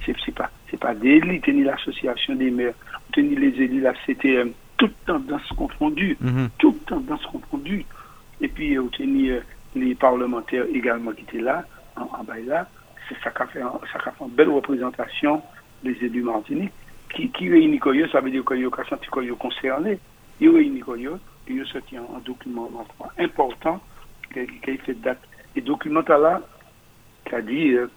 C'est 0.04 0.34
pas 0.34 0.50
c'est 0.70 0.78
pas 0.78 0.94
des 0.94 1.10
élites, 1.16 1.48
ni 1.48 1.64
l'association 1.64 2.34
des 2.34 2.50
maires, 2.50 2.74
ni 3.16 3.34
les 3.34 3.48
élus, 3.62 3.80
la 3.80 3.94
CTM, 4.04 4.52
tout 4.76 4.90
tendance 5.06 5.46
confondue, 5.56 6.16
Mhm. 6.20 6.48
toute 6.58 6.84
tendance 6.86 7.24
confondue. 7.26 7.84
Et 8.40 8.48
puis, 8.48 8.76
euh, 8.76 8.82
ni 9.00 9.30
euh, 9.30 9.40
les 9.74 9.94
parlementaires 9.94 10.64
également 10.72 11.12
qui 11.12 11.22
étaient 11.22 11.40
là, 11.40 11.64
en, 11.96 12.02
en 12.02 12.24
bas 12.24 12.38
là, 12.46 12.68
c'est 13.08 13.16
ça 13.22 13.30
qui 13.30 13.42
a 13.42 13.46
fait, 13.46 13.60
ça 13.60 13.98
a 13.98 14.10
fait 14.10 14.24
une 14.24 14.30
belle 14.30 14.50
représentation 14.50 15.42
des 15.82 15.96
élus 16.04 16.22
martiniques. 16.22 16.72
Qui, 17.14 17.30
qui 17.30 17.48
réunit 17.48 17.80
ça 18.12 18.20
veut 18.20 18.30
dire 18.30 18.44
que 18.44 18.54
a 18.54 18.84
senti 18.84 19.06
Koyo 19.08 19.36
concerné. 19.36 19.98
Il 20.40 20.50
réunit 20.50 20.80
Koyo, 20.80 21.18
il 21.48 21.62
a 21.62 21.64
sorti 21.64 21.96
un, 21.96 22.02
un 22.02 22.20
document 22.24 22.68
important 23.18 23.80
qui, 24.44 24.70
a 24.70 24.76
fait 24.84 24.94
date. 24.94 25.20
Et 25.54 25.60
document 25.60 26.02
là, 26.06 26.40
qui 27.24 27.34
a 27.34 27.40
dit 27.40 27.72
euh, 27.72 27.88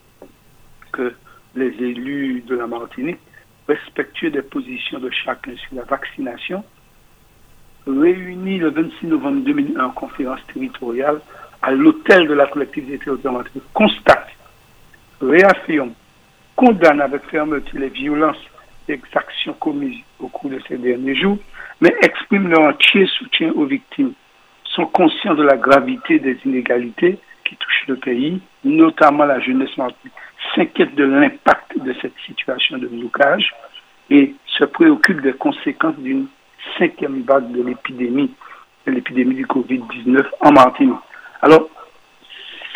que 0.91 1.13
les 1.55 1.67
élus 1.67 2.41
de 2.41 2.55
la 2.55 2.67
Martinique, 2.67 3.19
respectueux 3.67 4.31
des 4.31 4.41
positions 4.41 4.99
de 4.99 5.09
chacun 5.09 5.55
sur 5.55 5.75
la 5.75 5.83
vaccination, 5.83 6.63
réunis 7.85 8.59
le 8.59 8.69
26 8.69 9.07
novembre 9.07 9.43
2001 9.45 9.83
en 9.83 9.89
conférence 9.91 10.39
territoriale 10.53 11.19
à 11.61 11.71
l'hôtel 11.71 12.27
de 12.27 12.33
la 12.33 12.47
collectivité 12.47 12.97
territoriale 12.97 13.43
Martinique, 13.43 13.73
constate, 13.73 14.29
réaffirme, 15.21 15.93
condamne 16.55 17.01
avec 17.01 17.23
fermeté 17.25 17.77
les 17.77 17.89
violences 17.89 18.43
et 18.87 18.93
exactions 18.93 19.53
commises 19.53 20.03
au 20.19 20.27
cours 20.27 20.49
de 20.49 20.59
ces 20.67 20.77
derniers 20.77 21.15
jours, 21.15 21.37
mais 21.81 21.93
exprime 22.01 22.47
leur 22.47 22.61
entier 22.61 23.05
soutien 23.07 23.51
aux 23.51 23.65
victimes, 23.65 24.13
sont 24.69 24.85
conscients 24.85 25.35
de 25.35 25.43
la 25.43 25.57
gravité 25.57 26.19
des 26.19 26.37
inégalités 26.45 27.17
qui 27.45 27.55
touchent 27.55 27.87
le 27.87 27.95
pays, 27.95 28.39
notamment 28.63 29.25
la 29.25 29.39
jeunesse 29.39 29.75
martinique, 29.77 30.13
s'inquiètent 30.55 30.95
de 30.95 31.03
l'impact 31.03 31.77
de 31.77 31.93
cette 32.01 32.17
situation 32.25 32.77
de 32.77 32.87
blocage 32.87 33.53
et 34.09 34.33
se 34.45 34.63
préoccupent 34.65 35.21
des 35.21 35.33
conséquences 35.33 35.97
d'une 35.97 36.27
cinquième 36.77 37.21
vague 37.23 37.51
de 37.51 37.63
l'épidémie, 37.63 38.31
de 38.85 38.91
l'épidémie 38.91 39.35
du 39.35 39.45
Covid-19 39.45 40.25
en 40.41 40.51
Martinique. 40.51 40.95
Alors, 41.41 41.69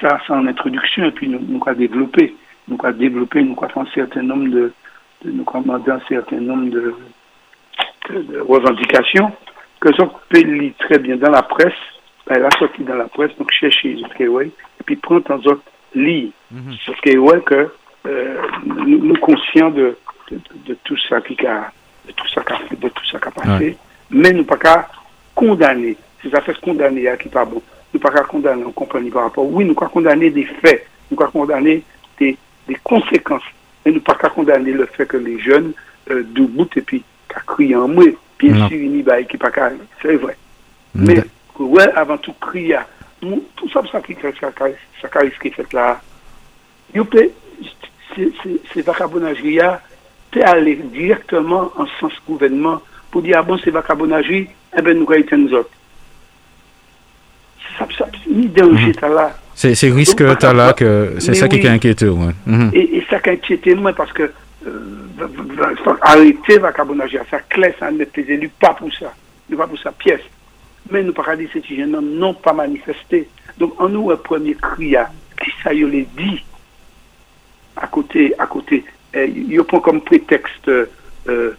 ça, 0.01 0.19
c'est 0.25 0.33
en 0.33 0.47
introduction, 0.47 1.05
et 1.05 1.11
puis 1.11 1.27
nous, 1.27 1.39
nous 1.39 1.61
avons 1.65 1.77
développé, 1.77 2.35
nous 2.67 2.77
avons 2.83 2.97
développé, 2.97 3.43
nous 3.43 3.55
fait 3.55 3.79
un 3.79 3.85
certain 3.93 4.23
nombre 4.23 4.49
de, 4.49 4.73
de 5.25 5.91
un 5.91 5.99
certain 6.07 6.39
nombre 6.39 6.69
de 6.69 6.93
revendications 8.41 9.31
que 9.91 10.03
peut 10.29 10.39
lire 10.41 10.73
très 10.79 10.99
bien 10.99 11.15
dans 11.17 11.31
la 11.31 11.43
presse, 11.43 11.73
ben, 12.27 12.35
elle 12.37 12.45
a 12.45 12.49
sorti 12.57 12.83
dans 12.83 12.95
la 12.95 13.05
presse, 13.05 13.31
donc 13.37 13.51
cherchez 13.51 13.97
Keway, 14.17 14.47
et 14.47 14.83
puis 14.85 14.95
prendre 14.95 15.29
en 15.31 15.37
autres 15.39 15.61
lire. 15.95 16.29
Mhm. 16.51 16.73
Parce 16.85 17.01
que 17.01 17.17
ouais, 17.17 17.41
que 17.41 17.69
euh, 18.07 18.37
nous, 18.65 18.97
nous 18.99 19.17
conscients 19.17 19.69
de, 19.71 19.97
de, 20.31 20.35
de- 20.37 20.41
de 20.73 20.77
tout 20.83 20.97
ça 21.09 21.21
qui 21.21 21.35
a 21.45 21.71
de 22.07 22.11
tout 22.11 22.27
ça 22.27 22.41
fait, 22.43 22.75
de 22.79 22.89
tout 22.89 23.05
ça 23.05 23.17
qui 23.19 23.27
a 23.27 23.31
passé, 23.31 23.77
mais 24.09 24.31
nous 24.33 24.43
pas 24.43 24.57
qu'à 24.57 24.89
condamner. 25.35 25.95
Ces 26.21 26.33
affaires 26.35 26.59
condamnées 26.61 27.07
à 27.07 27.17
qui 27.17 27.29
pas 27.29 27.45
bon. 27.45 27.61
Nous 27.93 27.99
pas 27.99 28.11
qu'à 28.11 28.23
condamner 28.23 28.63
en 28.65 28.71
compagnie 28.71 29.09
par 29.09 29.23
rapport. 29.23 29.45
Oui, 29.45 29.63
nous 29.65 29.73
pas 29.73 29.87
condamner 29.87 30.29
des 30.29 30.43
faits, 30.45 30.85
nous 31.11 31.17
pas 31.17 31.27
condamner 31.27 31.83
des, 32.19 32.37
des 32.67 32.75
conséquences, 32.83 33.43
mais 33.85 33.91
nous 33.91 34.01
pas 34.01 34.15
qu'à 34.15 34.29
condamner 34.29 34.71
le 34.71 34.85
fait 34.85 35.05
que 35.05 35.17
les 35.17 35.39
jeunes 35.39 35.73
euh, 36.09 36.23
debout 36.31 36.67
et 36.75 36.81
puis 36.81 37.03
qu'à 37.29 37.39
crier 37.41 37.75
en 37.75 37.87
moi. 37.87 38.05
Bien 38.51 38.67
sûr, 38.67 38.77
il 38.77 38.91
n'y 38.91 39.09
a 39.09 39.23
qui 39.23 39.37
pas 39.37 39.51
qu'à, 39.51 39.71
c'est 40.01 40.15
vrai. 40.15 40.35
Mais, 40.95 41.23
ouais, 41.59 41.89
avant 41.95 42.17
tout, 42.17 42.33
Mou- 43.21 43.43
tout 43.55 43.69
ça, 43.69 43.81
ça 43.91 44.01
qui 44.01 44.13
risque 45.21 45.43
fait 45.51 45.71
là, 45.73 46.01
yo 46.93 47.05
c'est- 48.15 48.31
c'est 48.43 48.59
c'est 48.73 48.81
vacabonagerie, 48.85 49.55
là, 49.55 49.81
peut 50.31 50.43
aller 50.43 50.75
directement 50.75 51.71
en 51.77 51.85
sens 51.99 52.11
gouvernement 52.27 52.81
pour 53.09 53.21
dire, 53.21 53.37
ah 53.39 53.43
bon, 53.43 53.57
c'est 53.63 53.71
vacabonagerie, 53.71 54.47
eh 54.77 54.81
ben, 54.81 54.97
nous, 54.99 55.05
quand 55.05 55.37
nous 55.37 55.53
autres. 55.53 55.69
Ça, 57.77 57.87
ça, 57.97 58.07
ni 58.27 58.47
danger, 58.47 58.87
Mhm. 58.87 58.95
t'as 58.95 59.07
là. 59.09 59.35
C'est 59.55 59.89
risque 59.89 60.21
Donc, 60.23 60.39
tu 60.39 60.45
as 60.45 60.53
là 60.53 60.73
que 60.77 61.15
c'est 61.19 61.33
ça 61.33 61.47
qui 61.47 61.57
est 61.57 61.67
inquiétant. 61.67 62.07
Ouais. 62.07 62.33
Mhm. 62.45 62.71
Et, 62.73 62.97
ça 63.09 63.19
qui 63.19 63.29
inquiète 63.31 63.65
moi 63.75 63.93
parce 63.93 64.11
que 64.11 64.31
euh, 64.67 65.97
arrêter 66.01 66.57
vacabonagerie, 66.59 67.25
ça 67.29 67.39
clair, 67.39 67.73
ça 67.79 67.91
net 67.91 68.09
les 68.15 68.31
élus, 68.31 68.49
pas 68.59 68.73
pour 68.73 68.93
ça. 68.93 69.13
Nous 69.49 69.57
pas 69.57 69.67
pour 69.67 69.79
ça, 69.79 69.91
pièce. 69.91 70.21
Mais 70.89 71.03
nous 71.03 71.13
pas 71.13 71.35
dire 71.35 71.49
ces 71.53 71.63
jeunes 71.75 71.95
hommes 71.95 72.15
n'ont 72.15 72.33
pas 72.33 72.53
manifesté. 72.53 73.27
Donc, 73.57 73.79
en 73.79 73.89
nous, 73.89 74.11
un 74.11 74.17
premier 74.17 74.55
cri, 74.55 74.95
à 74.95 75.09
qui 75.41 75.51
ça 75.63 75.73
y 75.73 75.83
les 75.83 76.07
dit, 76.17 76.43
à 77.75 77.87
côté, 77.87 78.33
à 78.37 78.45
côté, 78.47 78.83
il 79.15 79.63
prend 79.63 79.79
comme 79.79 80.01
prétexte 80.01 80.67
euh, 80.67 80.87
euh, 81.27 81.55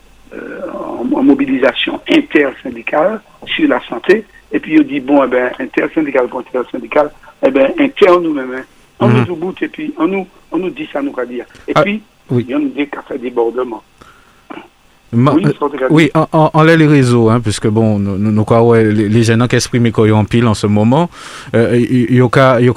en, 0.73 1.07
en 1.13 1.23
mobilisation 1.23 2.01
intersyndicale 2.11 3.21
sur 3.47 3.69
la 3.69 3.81
santé, 3.89 4.25
et 4.53 4.61
puis 4.61 4.75
il 4.75 4.85
dit, 4.85 5.01
bon, 5.01 5.25
eh 5.25 5.29
ben, 5.29 5.53
intersyndicale 5.59 6.29
pour 6.29 6.41
intersyndicale, 6.41 7.11
eh 7.47 7.51
ben, 7.51 7.73
interne 7.79 8.23
nous-mêmes, 8.23 8.55
hein. 8.55 8.65
on 9.01 9.09
Mhm. 9.09 9.25
nous 9.29 9.37
bout, 9.37 9.63
et 9.63 9.69
puis 9.69 9.95
on 9.99 10.07
nous, 10.07 10.27
on 10.53 10.59
nous 10.59 10.71
dit 10.71 10.89
ça, 10.93 11.03
nous 11.03 11.13
va 11.13 11.27
dire. 11.27 11.47
Et 11.69 11.73
Ah, 11.75 11.83
puis, 11.83 12.03
oui. 12.31 12.45
il 12.49 12.51
y 12.51 12.55
a 12.55 12.59
des 12.59 12.87
cafés 12.89 13.19
débordement. 13.19 13.83
Ma- 15.15 15.33
Oui, 15.33 15.43
oui, 15.91 16.11
en, 16.15 16.27
en, 16.33 16.51
en 16.53 16.63
les 16.63 16.87
réseaux, 16.87 17.31
hein, 17.31 17.41
puisque 17.41 17.67
bon, 17.69 17.99
nous, 17.99 18.45
quoi, 18.45 18.63
ouais, 18.63 18.85
les, 18.85 19.09
les 19.09 19.23
jeunes 19.23 19.47
qui 19.49 19.57
expriment 19.57 19.91
en 20.13 20.25
pile 20.25 20.47
en 20.47 20.55
ce 20.55 20.67
moment, 20.67 21.09
euh, 21.55 21.79
y 21.79 22.21
a 22.21 22.27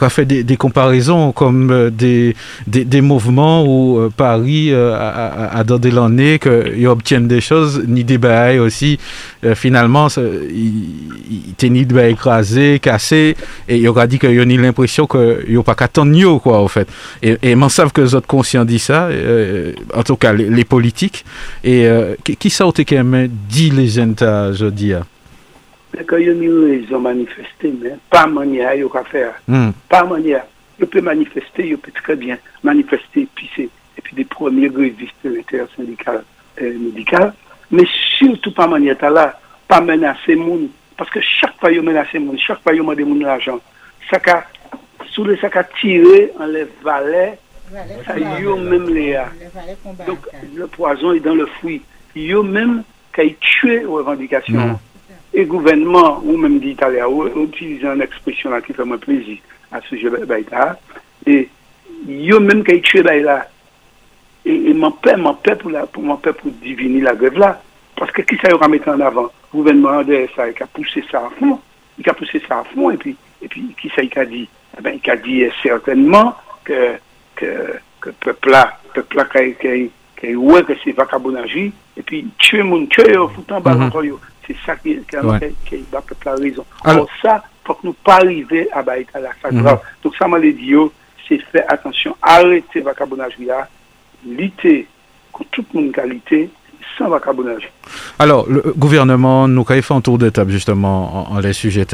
a 0.02 0.10
fait 0.10 0.26
des, 0.26 0.44
des 0.44 0.58
comparaisons 0.58 1.32
comme 1.32 1.70
euh, 1.72 1.90
des, 1.90 2.36
des, 2.68 2.86
des 2.86 3.02
mouvements 3.02 3.64
où 3.66 3.98
euh, 4.00 4.10
Paris 4.16 4.72
euh, 4.72 4.94
a, 4.96 5.08
a, 5.08 5.58
a 5.60 5.64
donné 5.64 5.92
l'année 5.92 6.40
qu'ils 6.40 6.88
obtiennent 6.88 7.28
des 7.28 7.42
choses, 7.42 7.84
ni 7.88 8.04
des 8.04 8.18
bails 8.18 8.60
aussi. 8.60 9.00
Finalement, 9.56 10.10
ça- 10.10 10.22
il 10.22 10.84
il 11.30 11.52
était 11.52 11.70
ni 11.70 11.86
écrasés, 12.10 12.80
cassés, 12.80 13.36
et 13.68 13.78
il 13.78 13.88
aura 13.88 14.08
dit 14.08 14.20
qu'il 14.20 14.34
y 14.34 14.40
a 14.40 14.46
ni 14.46 14.58
l'impression 14.58 15.08
qu'il 15.08 15.46
n'y 15.50 15.58
a 15.58 15.64
pas 15.64 15.76
qu'à 15.76 15.88
mieux, 16.06 16.36
quoi, 16.40 16.62
au 16.62 16.68
fait. 16.68 16.88
Et, 17.22 17.38
et 17.42 17.56
m'en 17.56 17.70
savent 17.70 17.92
que 17.92 18.02
les 18.02 18.16
autres 18.16 18.28
conscients 18.28 18.66
disent 18.66 18.84
ça, 18.84 19.10
en 19.94 20.04
tout 20.04 20.16
cas 20.16 20.34
les, 20.34 20.50
les 20.50 20.64
politiques. 20.64 21.26
Et 21.64 21.88
qui, 22.28 22.36
qui 22.36 22.50
ça 22.50 22.68
aurait 22.68 22.84
quand 22.84 23.04
même 23.04 23.28
dit 23.28 23.70
les 23.70 24.00
t'as, 24.14 24.52
je 24.52 24.66
dis. 24.66 24.94
hein? 24.94 25.06
Mais 25.96 26.04
quand 26.04 26.18
y 26.18 26.30
a 26.30 26.34
une 26.34 26.66
raison 26.66 27.00
manifestée, 27.00 27.74
mais 27.82 27.96
pas 28.10 28.28
manière, 28.28 28.76
y 28.76 28.84
a 28.84 29.04
faire. 29.06 29.34
Pas 29.88 30.04
manière. 30.04 30.44
Il 30.80 30.86
peut 30.88 31.02
manifester, 31.02 31.70
il 31.70 31.78
peut 31.78 31.92
très 31.92 32.16
bien 32.18 32.38
manifester, 32.64 33.22
et 33.22 33.28
puis 33.34 33.50
c'est, 33.56 33.64
et 33.98 34.02
puis 34.04 34.16
des 34.16 34.26
premiers 34.26 34.68
grévistes 34.68 35.16
de 35.24 35.30
l'intersyndical 35.30 36.24
euh, 36.62 36.78
médical, 36.78 37.34
mais 37.72 37.86
surtout 38.18 38.52
pas 38.52 38.68
manière, 38.68 38.98
t'as 38.98 39.10
là, 39.10 39.40
pas 39.68 39.80
menacer 39.82 40.36
monde, 40.36 40.68
parce 40.98 41.10
que 41.10 41.20
chaque 41.22 41.58
fois 41.60 41.72
il 41.72 41.82
menace 41.82 42.14
monde, 42.16 42.38
chaque 42.46 42.62
fois 42.62 42.74
il 42.74 42.80
demande 42.80 43.00
monde 43.00 43.22
l'argent, 43.22 43.60
ça 44.12 44.20
qu'a, 44.20 44.46
sous 45.12 45.24
le 45.24 45.38
ça 45.38 45.50
qu'a 45.50 45.64
tiré 45.64 46.32
en 46.40 46.46
les 46.46 46.68
valets, 46.84 47.40
ça 48.06 48.20
y 48.20 48.24
est 48.24 48.56
même 48.56 48.90
les, 48.90 49.14
euh, 49.14 49.24
donc 50.06 50.20
le 50.56 50.68
poison 50.68 51.14
est 51.14 51.22
dans 51.22 51.36
le 51.36 51.46
fruit. 51.46 51.82
Yo 52.18 52.44
même 52.44 52.84
qui 53.14 53.36
tué 53.40 53.86
aux 53.86 53.96
revendications. 53.96 54.58
Mhm. 54.60 54.78
Et 55.34 55.46
gouvernement, 55.46 56.22
ou 56.24 56.36
même 56.38 56.60
d'Italie, 56.60 57.02
ou 57.04 57.28
utiliser 57.44 57.86
une 57.88 58.02
expression 58.02 58.50
là 58.50 58.62
qui 58.62 58.74
fait 58.74 58.84
moi 58.86 58.98
plaisir 58.98 59.38
à 59.72 59.82
ce 59.82 59.90
sujet 59.90 60.10
baïta, 60.10 60.80
et 61.26 61.48
yo 62.08 62.40
même 62.40 62.64
qui 62.64 62.82
tué 62.82 63.04
là, 63.04 63.48
et, 64.46 64.70
et 64.70 64.74
mon 64.74 64.92
père, 64.92 65.18
mon 65.18 65.34
père 65.36 65.58
pour 65.58 65.70
la, 65.70 65.86
pour 65.86 66.02
mon 66.04 66.16
père 66.18 66.34
pour 66.34 66.50
diviner 66.52 67.02
la 67.02 67.14
grève 67.14 67.38
là, 67.38 67.62
parce 67.96 68.12
que 68.12 68.22
qui 68.22 68.38
ça 68.38 68.54
aura 68.56 68.68
mettre 68.68 68.88
en 68.90 69.00
avant? 69.00 69.30
Gouvernement 69.54 70.02
de 70.04 70.28
ça, 70.36 70.52
qui 70.54 70.64
a 70.64 70.68
poussé 70.68 71.04
ça 71.12 71.20
à 71.20 71.30
fond, 71.38 71.60
il 72.00 72.10
a 72.10 72.14
poussé 72.14 72.42
ça 72.48 72.60
à 72.60 72.64
fond, 72.64 72.90
et 72.92 72.98
puis, 72.98 73.16
et 73.42 73.48
puis 73.48 73.76
qui 73.80 73.90
ça 73.90 74.02
il 74.02 74.18
a 74.18 74.26
dit? 74.26 74.48
Eh 74.80 74.82
ben, 74.82 74.98
il 75.04 75.10
a 75.12 75.18
dit 75.18 75.44
euh, 75.44 75.50
certainement 75.62 76.36
que, 76.64 76.94
que, 77.36 77.74
que 78.02 78.10
peuple 78.12 78.50
là, 78.52 78.80
peuple 78.94 79.18
là 79.18 79.26
qui 79.26 79.68
a- 79.68 79.90
qui 80.20 80.36
ouais 80.36 80.64
que 80.64 80.74
c'est 80.84 80.94
et 81.98 82.02
puis 82.04 82.28
tuer 82.38 82.64
mon 82.64 82.86
tuer 82.86 83.18
au 83.18 83.28
foutant 83.30 83.60
balle 83.60 83.78
Mhm. 83.78 83.84
entre 83.84 84.02
eux. 84.02 84.20
C'est 84.46 84.56
ça 84.66 84.76
qui, 84.78 84.98
qui, 85.10 85.18
Ouais. 85.18 85.54
qui, 85.66 85.78
qui 85.78 85.86
va 85.92 86.02
peuple 86.02 86.30
a 86.30 86.36
raison. 86.36 86.66
Alors- 86.84 86.96
Alors 86.96 87.10
ça, 87.22 87.44
faut 87.66 87.74
que 87.74 87.88
nous 87.88 87.94
pas 87.94 88.16
arriver 88.16 88.70
à 88.72 88.82
Baïta 88.82 89.20
la 89.20 89.32
ça 89.42 89.52
Mhm. 89.52 89.62
grave. 89.64 89.82
Donc 90.04 90.16
ça 90.16 90.28
m'a 90.28 90.40
dit, 90.40 90.56
yo, 90.60 90.94
c'est 91.28 91.40
faire 91.52 91.66
attention, 91.68 92.16
arrêter 92.22 92.80
vacabonagie 92.82 93.46
là, 93.46 93.68
lutter 94.26 94.88
contre 95.32 95.50
toute 95.52 95.74
mon 95.74 95.90
qualité, 95.92 96.50
sans. 96.98 97.10
Alors, 98.20 98.46
le 98.50 98.74
gouvernement 98.76 99.48
nous 99.48 99.66
a 99.70 99.82
fait 99.82 99.94
un 99.94 100.02
tour 100.02 100.18
de 100.18 100.30
table 100.30 100.52
justement 100.52 101.30
en, 101.32 101.36
en 101.36 101.40
les 101.40 101.54
sujets 101.54 101.86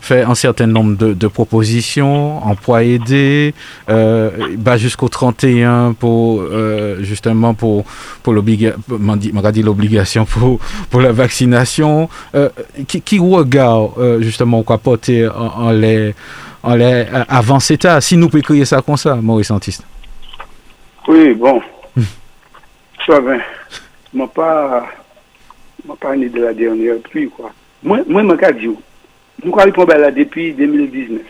fait 0.00 0.22
un 0.22 0.34
certain 0.34 0.66
nombre 0.66 0.96
de, 0.96 1.12
de 1.12 1.26
propositions, 1.28 2.44
emploi 2.44 2.82
aidé, 2.84 3.54
euh, 3.88 4.30
bah, 4.58 4.76
jusqu'au 4.76 5.08
31 5.08 5.92
pour 5.94 6.42
euh, 6.42 7.02
justement 7.02 7.54
pour 7.54 7.84
pour 8.22 8.32
l'obligation, 8.32 8.78
l'obligation 9.62 10.24
pour 10.24 10.58
pour 10.90 11.00
la 11.00 11.12
vaccination. 11.12 12.08
Euh, 12.34 12.48
qui, 12.88 13.00
qui 13.00 13.18
regarde 13.18 13.90
euh, 13.98 14.20
justement 14.20 14.62
quoi 14.62 14.78
porter 14.78 15.28
en, 15.28 15.66
en 15.66 15.70
les 15.70 16.14
en 16.62 16.74
les 16.74 17.06
avant 17.28 17.60
CETA, 17.60 18.00
si 18.00 18.16
nous 18.16 18.28
pouvons 18.28 18.42
créer 18.42 18.64
ça 18.64 18.80
comme 18.82 18.96
ça, 18.96 19.16
Maurice 19.16 19.50
Antiste. 19.50 19.84
Oui, 21.08 21.34
bon. 21.34 21.60
Ça 23.06 23.18
va. 23.20 23.34
Moi, 24.14 24.28
pas, 24.28 24.86
moi, 25.86 25.96
pas 25.98 26.14
né 26.16 26.28
de 26.28 26.40
la 26.40 26.52
dernière 26.52 26.98
pluie, 26.98 27.28
quoi. 27.28 27.50
Moi, 27.82 28.00
moi, 28.06 28.22
je 28.22 28.52
dis, 28.58 28.76
nous 29.44 29.58
avons 29.58 29.86
là 29.86 30.10
depuis 30.10 30.52
2019. 30.52 31.22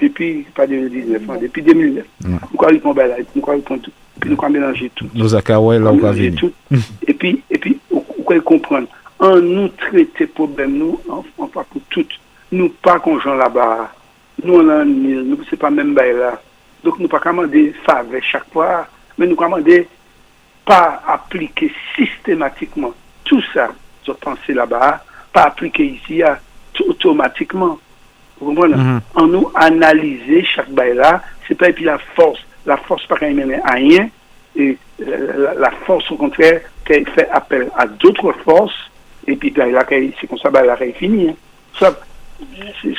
Depuis, 0.00 0.46
pas 0.54 0.66
2019, 0.66 1.22
hein, 1.28 1.38
depuis 1.40 1.62
2009. 1.62 2.04
Nous 2.24 2.38
avons 2.62 2.94
là, 2.94 3.16
nous 3.34 3.42
avons 3.46 3.60
tout. 3.60 3.92
Puis 4.18 4.30
nous 4.30 4.36
avons 4.38 4.50
mélangé 4.50 4.90
tout. 4.94 5.08
Nous 5.14 5.34
avons 5.34 5.70
là, 5.70 5.90
on 5.90 5.96
Mélangé 5.96 6.32
tout. 6.32 6.52
Et 7.06 7.14
puis, 7.14 7.42
et 7.50 7.58
puis, 7.58 7.78
vous 7.90 8.00
pouvez 8.00 8.40
comprendre. 8.40 8.88
En 9.18 9.36
nous 9.36 9.68
traiter 9.68 10.26
problème, 10.26 10.78
nous, 10.78 10.98
on 11.38 11.46
pas 11.46 11.64
pour 11.64 11.82
tout. 11.90 12.06
Nous 12.50 12.70
pas 12.70 12.98
conjoint 12.98 13.36
là-bas. 13.36 13.92
Nous, 14.42 14.54
on 14.54 14.68
a 14.68 14.84
nous, 14.84 15.38
c'est 15.48 15.58
pas 15.58 15.70
même 15.70 15.94
là. 15.94 16.40
Donc, 16.82 16.98
nous 16.98 17.08
pas 17.08 17.20
commander 17.20 17.72
faveur 17.86 18.22
chaque 18.22 18.50
fois, 18.52 18.88
mais 19.16 19.26
nous 19.26 19.36
commander 19.36 19.86
pas 20.64 21.02
appliquer 21.06 21.72
systématiquement 21.96 22.92
tout 23.24 23.42
ça, 23.54 23.68
je 24.06 24.12
pensé 24.12 24.52
là-bas, 24.54 25.04
pas 25.32 25.42
appliquer 25.44 25.84
ici 25.86 26.22
à, 26.22 26.38
tout 26.72 26.84
automatiquement. 26.88 27.78
Vous 28.40 28.46
comprenez? 28.54 28.74
Mhm. 28.76 29.00
En 29.14 29.26
nous 29.26 29.50
analyser 29.54 30.44
chaque 30.44 30.70
bail 30.70 30.94
là, 30.94 31.22
c'est 31.46 31.54
pas 31.54 31.68
et 31.68 31.72
puis 31.72 31.84
la 31.84 31.98
force. 31.98 32.40
La 32.66 32.76
force 32.76 33.04
pas 33.06 33.16
qu'elle 33.16 33.34
mène 33.34 33.60
à 33.64 33.72
rien, 33.72 34.08
et 34.56 34.76
euh, 35.06 35.44
la, 35.48 35.54
la 35.54 35.70
force 35.84 36.10
au 36.10 36.16
contraire, 36.16 36.60
qu'elle 36.84 37.08
fait 37.10 37.28
appel 37.30 37.68
à 37.76 37.86
d'autres 37.86 38.32
forces, 38.44 38.90
et 39.26 39.34
puis 39.36 39.50
ben, 39.50 39.70
là, 39.72 39.84
c'est 39.88 40.26
comme 40.28 40.38
ça, 40.38 40.50
ben, 40.50 40.62
là, 40.64 40.76
qu'elle 40.76 40.92
finit. 40.94 41.30
hein. 41.30 41.34
Ça, 41.78 41.92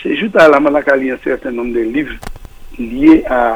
c'est 0.03 0.15
juste 0.15 0.35
à 0.38 0.48
la 0.48 0.60
Malakali 0.60 1.11
un 1.11 1.18
certain 1.23 1.52
nombre 1.52 1.73
de 1.73 1.81
livres 1.81 2.15
liés 2.80 3.23
à, 3.30 3.56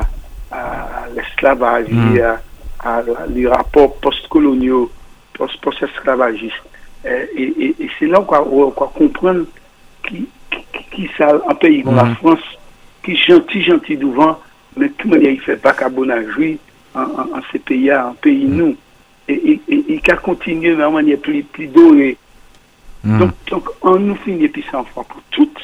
à 0.52 1.08
l'esclavage, 1.16 1.88
Mhm. 1.90 2.14
liés 2.16 2.22
à, 2.22 2.42
à 2.88 3.04
les 3.34 3.48
rapports 3.48 3.96
post-coloniaux, 3.98 4.92
post- 5.34 5.60
post-esclavagistes. 5.62 6.56
Euh, 7.06 7.26
et 7.36 7.44
et, 7.66 7.76
et 7.84 7.90
c'est 8.00 8.08
là 8.08 8.20
qu'on 8.22 8.70
va 8.70 8.88
comprendre 8.94 9.46
qui, 10.08 10.28
ça, 11.18 11.40
un 11.50 11.56
pays 11.56 11.84
comme 11.84 11.96
la 11.96 12.06
Mhm. 12.06 12.16
France, 12.16 12.40
qui 13.04 13.12
est 13.12 13.16
gentil, 13.16 13.62
gentil 13.62 13.98
devant, 13.98 14.40
mais 14.76 14.90
tout 14.90 15.08
le 15.10 15.16
monde 15.20 15.28
il 15.30 15.40
fait 15.42 15.58
pas 15.58 15.74
carbonage 15.74 16.26
en, 16.96 17.02
en, 17.02 17.38
en 17.38 17.42
ces 17.52 17.60
pays 17.60 17.94
en 17.94 18.14
pays 18.14 18.46
nous. 18.46 18.76
Et, 19.30 19.60
et, 19.68 19.94
et 19.94 20.00
qu'à 20.00 20.16
continuer 20.16 20.72
de 20.72 20.86
manière 20.88 21.18
plus, 21.20 21.44
plus 21.44 21.68
dorée. 21.68 22.16
Mhm. 23.04 23.20
Donc, 23.20 23.32
donc, 23.52 23.70
on 23.82 24.00
nous 24.00 24.16
finit 24.16 24.48
puis 24.48 24.64
ça 24.72 24.80
en 24.80 24.86
fois 24.86 25.04
pour 25.04 25.22
toutes, 25.32 25.60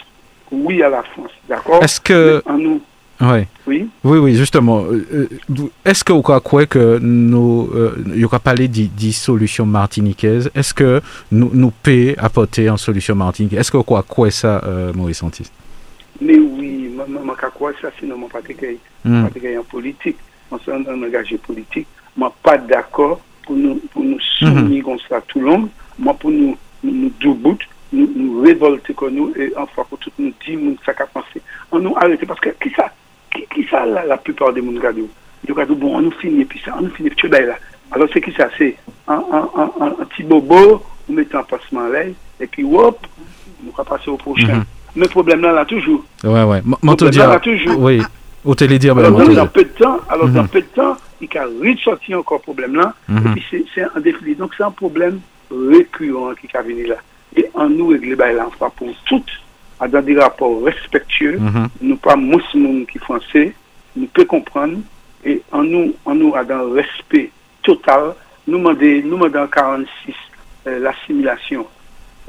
oui 0.51 0.83
à 0.83 0.89
la 0.89 1.01
France, 1.03 1.31
d'accord 1.47 1.81
Est-ce 1.81 1.99
que. 2.01 2.41
Mais 2.45 2.51
En 2.51 2.57
nous, 2.57 2.81
Ouais. 3.21 3.47
oui. 3.67 3.89
Oui, 4.03 4.17
oui, 4.17 4.35
justement. 4.35 4.83
Euh, 4.85 5.05
euh, 5.13 5.69
Est-ce 5.85 6.03
que 6.03 6.11
vous 6.11 6.21
croyez 6.21 6.67
que 6.67 6.99
nous, 6.99 7.69
euh, 7.73 8.03
il 8.07 8.19
y 8.19 8.25
aura 8.25 8.39
parlé 8.39 8.67
de 8.67 8.87
de 8.87 9.11
solution 9.11 9.65
martiniquaise 9.65 10.49
Est-ce 10.55 10.73
que 10.73 11.01
nous, 11.31 11.51
nous 11.53 11.71
peut 11.71 12.15
apporter 12.17 12.67
une 12.67 12.77
solution 12.77 13.15
martiniquaise? 13.15 13.59
Est-ce 13.59 13.71
que 13.71 13.77
vous 13.77 13.83
croyez 13.83 14.05
quoi 14.07 14.31
ça, 14.31 14.61
euh, 14.65 14.91
Maurice 14.93 15.19
Santis? 15.19 15.49
Mais 16.21 16.37
oui, 16.37 16.91
moi, 16.95 17.35
qu'à 17.39 17.49
quoi 17.49 17.71
ça, 17.81 17.89
sinon, 17.99 18.17
de 18.17 18.53
gagner. 18.53 18.79
Hmm. 19.05 19.27
pas 19.27 19.59
en 19.59 19.63
politique. 19.63 20.17
On 20.51 20.59
s'est 20.59 20.71
un 20.71 21.03
engagé 21.03 21.37
politique. 21.37 21.87
Moi, 22.15 22.33
pas 22.43 22.57
d'accord 22.57 23.21
pour 23.45 23.55
nous, 23.55 23.75
pour 23.91 24.03
nous 24.03 24.19
soutenir 24.19 24.83
comme 24.83 24.97
ça 25.09 25.21
tout 25.27 25.39
le 25.39 25.45
monde. 25.47 25.69
Moi, 25.97 26.13
pour 26.13 26.31
nous, 26.31 26.57
nous, 26.83 27.11
nous 27.21 27.57
nous, 27.93 28.09
nous 28.15 28.41
révolter 28.41 28.93
comme 28.93 29.13
nous, 29.13 29.33
et 29.35 29.53
enfin, 29.55 29.83
pour 29.87 29.97
tout 29.99 30.11
nous 30.17 30.33
dire, 30.45 30.59
nous, 30.59 30.75
ça 30.85 30.93
qu'a 30.93 31.05
pensé. 31.05 31.41
On 31.71 31.79
nous 31.79 31.95
arrêter, 31.95 32.25
parce 32.25 32.39
que, 32.39 32.49
qui 32.49 32.69
ça, 32.71 32.91
qui, 33.33 33.45
qui 33.53 33.67
ça, 33.69 33.85
la, 33.85 34.05
la 34.05 34.17
plupart 34.17 34.53
des 34.53 34.61
monde 34.61 34.79
gado? 34.79 35.07
Ils 35.47 35.53
gado, 35.53 35.75
bon, 35.75 35.97
on 35.97 36.01
nous 36.01 36.11
finit, 36.11 36.45
puis 36.45 36.61
ça, 36.63 36.75
on 36.77 36.83
nous 36.83 36.89
finit, 36.91 37.09
puis 37.09 37.17
tu 37.29 37.35
es 37.35 37.45
là. 37.45 37.55
Alors, 37.91 38.07
c'est 38.13 38.21
qui 38.21 38.31
ça? 38.33 38.47
C'est 38.57 38.75
un, 39.07 39.15
un, 39.31 39.49
un, 39.55 39.71
un, 39.81 39.87
un 40.01 40.05
petit 40.05 40.23
bobo, 40.23 40.81
on 41.09 41.13
met 41.13 41.27
un 41.35 41.43
passement 41.43 41.81
à 41.85 41.89
l'aile, 41.89 42.13
et 42.39 42.47
puis, 42.47 42.63
hop, 42.63 43.05
nous 43.63 43.71
va 43.77 43.83
passer 43.83 44.09
au 44.09 44.17
prochain. 44.17 44.55
Mhm. 44.55 44.63
Mais 44.95 45.03
le 45.05 45.09
problème 45.09 45.41
là, 45.41 45.51
là, 45.51 45.65
toujours. 45.65 46.03
Ouais, 46.23 46.43
ouais. 46.43 46.57
M- 46.59 46.75
M'entends 46.81 47.05
Donc, 47.05 47.15
là, 47.15 47.21
dire. 47.23 47.29
là, 47.29 47.39
toujours. 47.39 47.79
Oui. 47.79 48.01
Ben, 48.95 49.05
Alors, 49.05 49.19
dans, 49.35 49.47
peu 49.47 49.63
de 49.63 49.69
temps, 49.69 49.97
alors 50.09 50.27
Mhm. 50.27 50.33
dans 50.33 50.47
peu 50.47 50.61
de 50.61 50.65
temps, 50.67 50.97
il 51.21 51.29
y 51.33 51.37
a 51.37 51.45
ressorti 51.45 52.13
encore 52.13 52.41
problème 52.41 52.75
là, 52.75 52.93
Mhm. 53.07 53.17
et 53.17 53.29
puis 53.31 53.43
c'est- 53.49 53.65
c'est 53.73 53.83
un 53.95 53.99
défi. 54.01 54.35
Donc 54.35 54.51
c'est 54.57 54.63
un 54.63 54.71
problème 54.71 55.19
récurrent 55.49 56.33
qui 56.35 56.55
a 56.55 56.61
venu 56.61 56.85
là. 56.85 56.95
Et 57.35 57.45
en 57.53 57.69
nous 57.69 57.87
régler 57.87 58.15
bah, 58.15 58.31
là, 58.33 58.45
enfin, 58.47 58.69
pour 58.75 58.89
toutes, 59.05 59.31
à 59.79 59.87
dans 59.87 60.01
des 60.01 60.17
rapports 60.17 60.63
respectueux, 60.63 61.37
Mhm. 61.39 61.67
nous 61.81 61.97
pas 61.97 62.15
mousse 62.15 62.55
qui 62.91 62.99
français, 62.99 63.53
nous 63.95 64.07
peut 64.07 64.25
comprendre, 64.25 64.77
et 65.25 65.41
en 65.51 65.63
nous, 65.63 65.93
en 66.05 66.15
nous, 66.15 66.35
à 66.35 66.43
dans 66.43 66.69
respect 66.71 67.31
total, 67.61 68.13
nous 68.47 68.57
demandons, 68.57 69.01
nous 69.05 69.11
demandons 69.17 69.43
en 69.43 69.47
46 69.47 70.13
euh, 70.67 70.79
l'assimilation. 70.79 71.65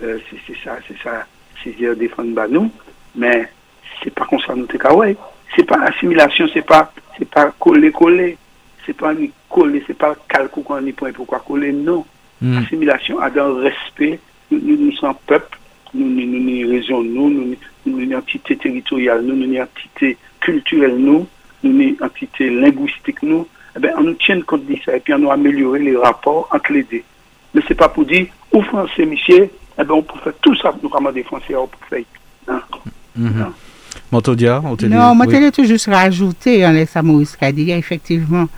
Euh, 0.03 0.19
c'est 0.47 0.57
ça, 0.65 0.79
c'est 0.89 0.99
ça, 1.03 1.27
c'est 1.63 1.77
dire 1.77 1.97
défendre 1.97 2.47
nous, 2.49 2.71
mais 3.15 3.49
c'est 4.03 4.13
pas 4.13 4.27
comme 4.27 4.41
ça 4.41 4.55
nous 4.55 4.67
ouais. 4.97 5.17
C'est 5.55 5.65
pas 5.65 5.81
assimilation, 5.85 6.47
c'est 6.53 6.67
pas, 6.67 6.93
c'est 7.17 7.29
pas 7.29 7.53
coller 7.59 7.93
coller, 7.93 8.37
c'est 8.85 8.97
pas 8.97 9.15
ni 9.15 9.31
coller, 9.49 9.83
c'est 9.87 9.97
pas 9.97 10.17
calcul 10.29 10.63
qu'on 10.65 10.81
ni 10.81 10.93
point 10.93 11.13
pourquoi 11.13 11.41
coller, 11.41 11.73
non. 11.73 12.05
Mhm. 12.41 12.65
Assimilation 12.65 13.21
à 13.21 13.31
dans 13.31 13.55
respect, 13.55 14.19
nous, 14.51 14.59
nous, 14.61 14.77
nous 14.87 14.93
sommes 14.93 15.15
peuple, 15.27 15.59
nous, 15.95 16.09
nous, 16.09 16.27
nous, 16.27 16.41
nous, 16.41 17.03
nous, 17.03 17.05
nous, 17.05 17.31
nous, 17.31 17.57
nous, 17.87 17.99
une 17.99 18.15
entité 18.17 18.57
territoriale, 18.57 19.23
nous, 19.25 19.37
nous, 19.37 19.45
une 19.45 19.61
entité 19.61 20.17
culturelle, 20.41 20.97
nous, 20.99 21.27
nous, 21.63 21.81
une 21.81 21.97
entité 22.03 22.51
linguistique, 22.51 23.23
nous, 23.23 23.47
eh 23.77 23.81
ben, 23.81 23.93
on 23.97 24.03
nous 24.03 24.15
tient 24.15 24.41
compte 24.43 24.67
de 24.67 24.77
ça 24.85 24.97
et 24.97 25.01
puis 25.01 25.15
on 25.15 25.19
nous 25.19 25.31
améliorer 25.31 25.81
les 25.81 25.97
rapports 25.97 26.49
entre 26.53 26.73
les 26.73 26.85
deux. 26.85 27.03
Mais 27.55 27.63
c'est 27.67 27.75
pas 27.75 27.89
pour 27.89 28.05
dire, 28.05 28.27
ou 28.53 28.63
français, 28.63 29.07
monsieur, 29.07 29.51
eh 29.79 29.85
ben, 29.85 29.95
on 29.95 30.03
peut 30.03 30.19
faire 30.23 30.33
tout 30.41 30.55
ça, 30.57 30.75
nous, 30.83 30.89
comme 30.89 31.11
des 31.13 31.23
français, 31.23 31.55
on 31.57 31.67
peut 31.67 31.77
faire. 31.89 32.05
Non. 32.49 32.61
Mhm. 33.17 33.53
M'entends 34.11 34.35
dire 34.35 34.63
au 34.65 34.77
télé 34.77 34.95
Non, 34.95 35.15
moi, 35.15 35.27
oui. 35.29 35.53
tout 35.53 35.65
juste 35.65 35.87
rajouter, 35.87 36.67
en 36.67 36.73
laissant 36.73 37.03
Maurice 37.03 37.37
Kadia, 37.37 37.77
effectivement, 37.77 38.49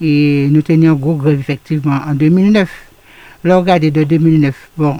et 0.00 0.48
nous 0.50 0.62
tenions 0.62 0.94
gros 0.94 1.14
grève, 1.14 1.38
effectivement, 1.38 1.98
en 2.06 2.14
2009. 2.14 2.68
Là, 3.44 3.56
regardez, 3.58 3.90
de 3.90 4.04
2009, 4.04 4.70
bon, 4.76 4.96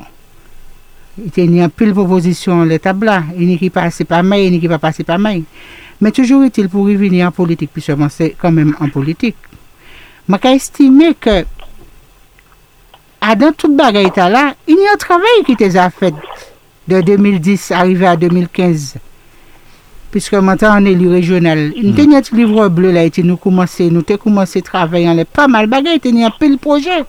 Ite 1.21 1.45
ni 1.45 1.61
an 1.61 1.69
pil 1.69 1.93
proposisyon 1.93 2.65
le 2.71 2.79
tabla, 2.81 3.19
eni 3.37 3.59
ki 3.61 3.69
pase 3.73 4.07
pa 4.09 4.23
may, 4.25 4.47
eni 4.49 4.61
ki 4.63 4.71
pa 4.73 4.79
pase 4.81 5.05
pa 5.05 5.19
may. 5.21 5.43
Men 6.01 6.15
toujou 6.17 6.47
etil 6.47 6.71
pou 6.73 6.89
revini 6.89 7.21
an 7.25 7.35
politik, 7.37 7.69
pi 7.75 7.85
seman 7.85 8.09
se 8.13 8.31
kanmen 8.41 8.73
an 8.81 8.93
politik. 8.93 9.37
Ma 10.25 10.41
ka 10.41 10.55
estime 10.57 11.11
ke 11.21 11.43
adan 13.23 13.53
tout 13.53 13.77
bagay 13.77 14.09
ta 14.17 14.31
la, 14.33 14.47
eni 14.65 14.89
an 14.89 15.01
travay 15.01 15.45
ki 15.45 15.59
te 15.61 15.69
zafet 15.75 16.17
de 16.89 17.03
2010 17.05 17.69
arrive 17.77 18.09
a 18.09 18.17
2015. 18.17 18.97
Piske 20.13 20.41
manta 20.45 20.73
an 20.73 20.89
elu 20.89 21.13
rejonal. 21.13 21.61
Nou 21.77 21.93
te 21.97 22.09
nyat 22.09 22.33
livro 22.33 22.65
ble 22.73 22.95
la 22.97 23.05
eti 23.09 23.21
nou 23.25 23.37
koumanse, 23.41 23.91
nou 23.93 24.01
te 24.01 24.17
koumanse 24.21 24.65
travay 24.65 25.05
an 25.13 25.21
le 25.21 25.29
pa 25.29 25.45
mal 25.45 25.69
bagay, 25.69 26.01
eti 26.01 26.17
ni 26.17 26.25
an 26.25 26.33
pil 26.41 26.57
proje. 26.57 27.03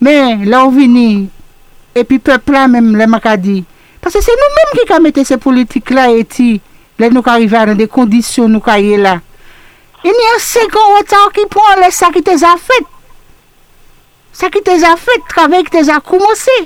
Men 0.00 0.48
la 0.48 0.64
ou 0.64 0.72
vini... 0.80 1.28
epi 1.98 2.18
pepla 2.18 2.66
menm 2.70 2.96
le 2.96 3.06
makadi. 3.10 3.62
Pase 4.02 4.22
se 4.24 4.34
nou 4.38 4.54
menm 4.56 4.72
ki 4.78 4.86
ka 4.88 4.98
mette 5.02 5.24
se 5.28 5.38
politik 5.40 5.92
la 5.94 6.08
eti, 6.10 6.56
le 6.98 7.10
nou 7.12 7.22
ka 7.26 7.36
rive 7.40 7.58
an 7.60 7.78
de 7.78 7.86
kondisyon 7.90 8.50
nou 8.52 8.64
ka 8.64 8.78
ye 8.80 8.98
la. 9.00 9.18
E 10.02 10.10
ni 10.10 10.28
an 10.32 10.40
sekon 10.42 10.96
wotan 10.96 11.30
ki 11.36 11.46
pou 11.52 11.62
an 11.70 11.82
lè 11.84 11.90
sa 11.94 12.10
ki 12.14 12.24
te 12.26 12.34
zafet. 12.40 12.88
Sa 14.34 14.48
ki 14.50 14.62
te 14.66 14.74
zafet, 14.80 15.28
travè 15.30 15.62
ki 15.66 15.76
te 15.76 15.84
zakoumose. 15.86 16.58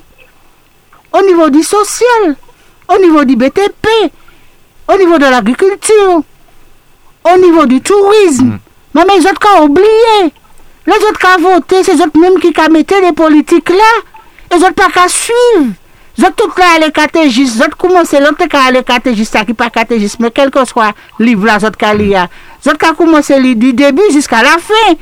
O 1.12 1.22
nivou 1.26 1.50
di 1.52 1.64
sosyal, 1.66 2.32
o 2.88 2.98
nivou 3.02 3.26
di 3.28 3.36
BTP, 3.36 3.92
o 4.86 4.96
nivou 4.96 5.18
de 5.20 5.28
l'agrikultur, 5.32 6.22
o 7.26 7.36
nivou 7.42 7.66
di 7.68 7.82
tourisme. 7.84 8.60
Mè 8.96 9.04
mè, 9.04 9.20
zot 9.20 9.38
ka 9.42 9.58
oubliye. 9.64 10.30
Le 10.86 10.98
zot 11.02 11.18
ka 11.18 11.36
vote, 11.42 11.82
se 11.84 11.96
zot 11.98 12.14
menm 12.16 12.38
ki 12.40 12.52
ka 12.54 12.70
mette 12.72 13.00
le 13.02 13.12
politik 13.16 13.74
la. 13.74 13.92
Les. 14.56 14.60
Les 14.60 14.64
autres 14.64 14.74
pas 14.74 14.88
qu'à 14.92 15.08
suivre. 15.08 15.72
Les 16.18 16.24
autres 16.24 16.34
tout 16.36 16.50
là, 16.58 16.86
les 16.86 16.92
catégistes. 16.92 17.56
Les 17.56 17.62
autres 17.66 17.76
commencé, 17.76 18.18
l'autre 18.20 18.46
qui 18.48 18.56
a 18.56 18.70
les 18.70 18.82
catégistes, 18.82 19.32
ça 19.34 19.44
qui 19.44 19.52
pas 19.54 19.68
catégistes, 19.70 20.16
mais 20.18 20.30
quel 20.30 20.50
que 20.50 20.64
soit 20.64 20.92
le 21.18 21.26
livre 21.26 21.44
là, 21.46 21.58
les 21.58 21.64
autres 21.66 21.76
qui 21.76 21.84
a 21.84 21.92
lié. 21.94 22.18
Les 22.64 22.70
autres 22.70 22.78
qui 22.78 22.90
ont 22.90 22.94
commencé 22.94 23.38
li- 23.38 23.54
du 23.56 23.72
début 23.74 24.02
jusqu'à 24.12 24.42
la 24.42 24.56
fin. 24.58 24.94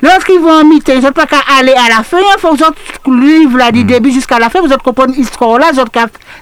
L'autre 0.00 0.24
qui 0.26 0.36
vont 0.38 0.60
en 0.60 0.64
mité, 0.64 0.94
les 0.94 1.00
autres 1.04 1.12
pas 1.14 1.26
qu'à 1.26 1.38
aller 1.58 1.72
à 1.72 1.88
la 1.96 2.04
fin. 2.04 2.18
Il 2.18 2.40
faut 2.40 2.52
que 2.54 2.58
les 2.58 2.62
autres 2.64 2.78
livres 3.10 3.58
là, 3.58 3.70
du 3.72 3.82
début 3.84 4.12
jusqu'à 4.12 4.38
la 4.38 4.48
fin, 4.48 4.60
vous 4.60 4.68
comprenez 4.82 5.14
l'histoire 5.16 5.58
là, 5.58 5.66
les 5.72 5.76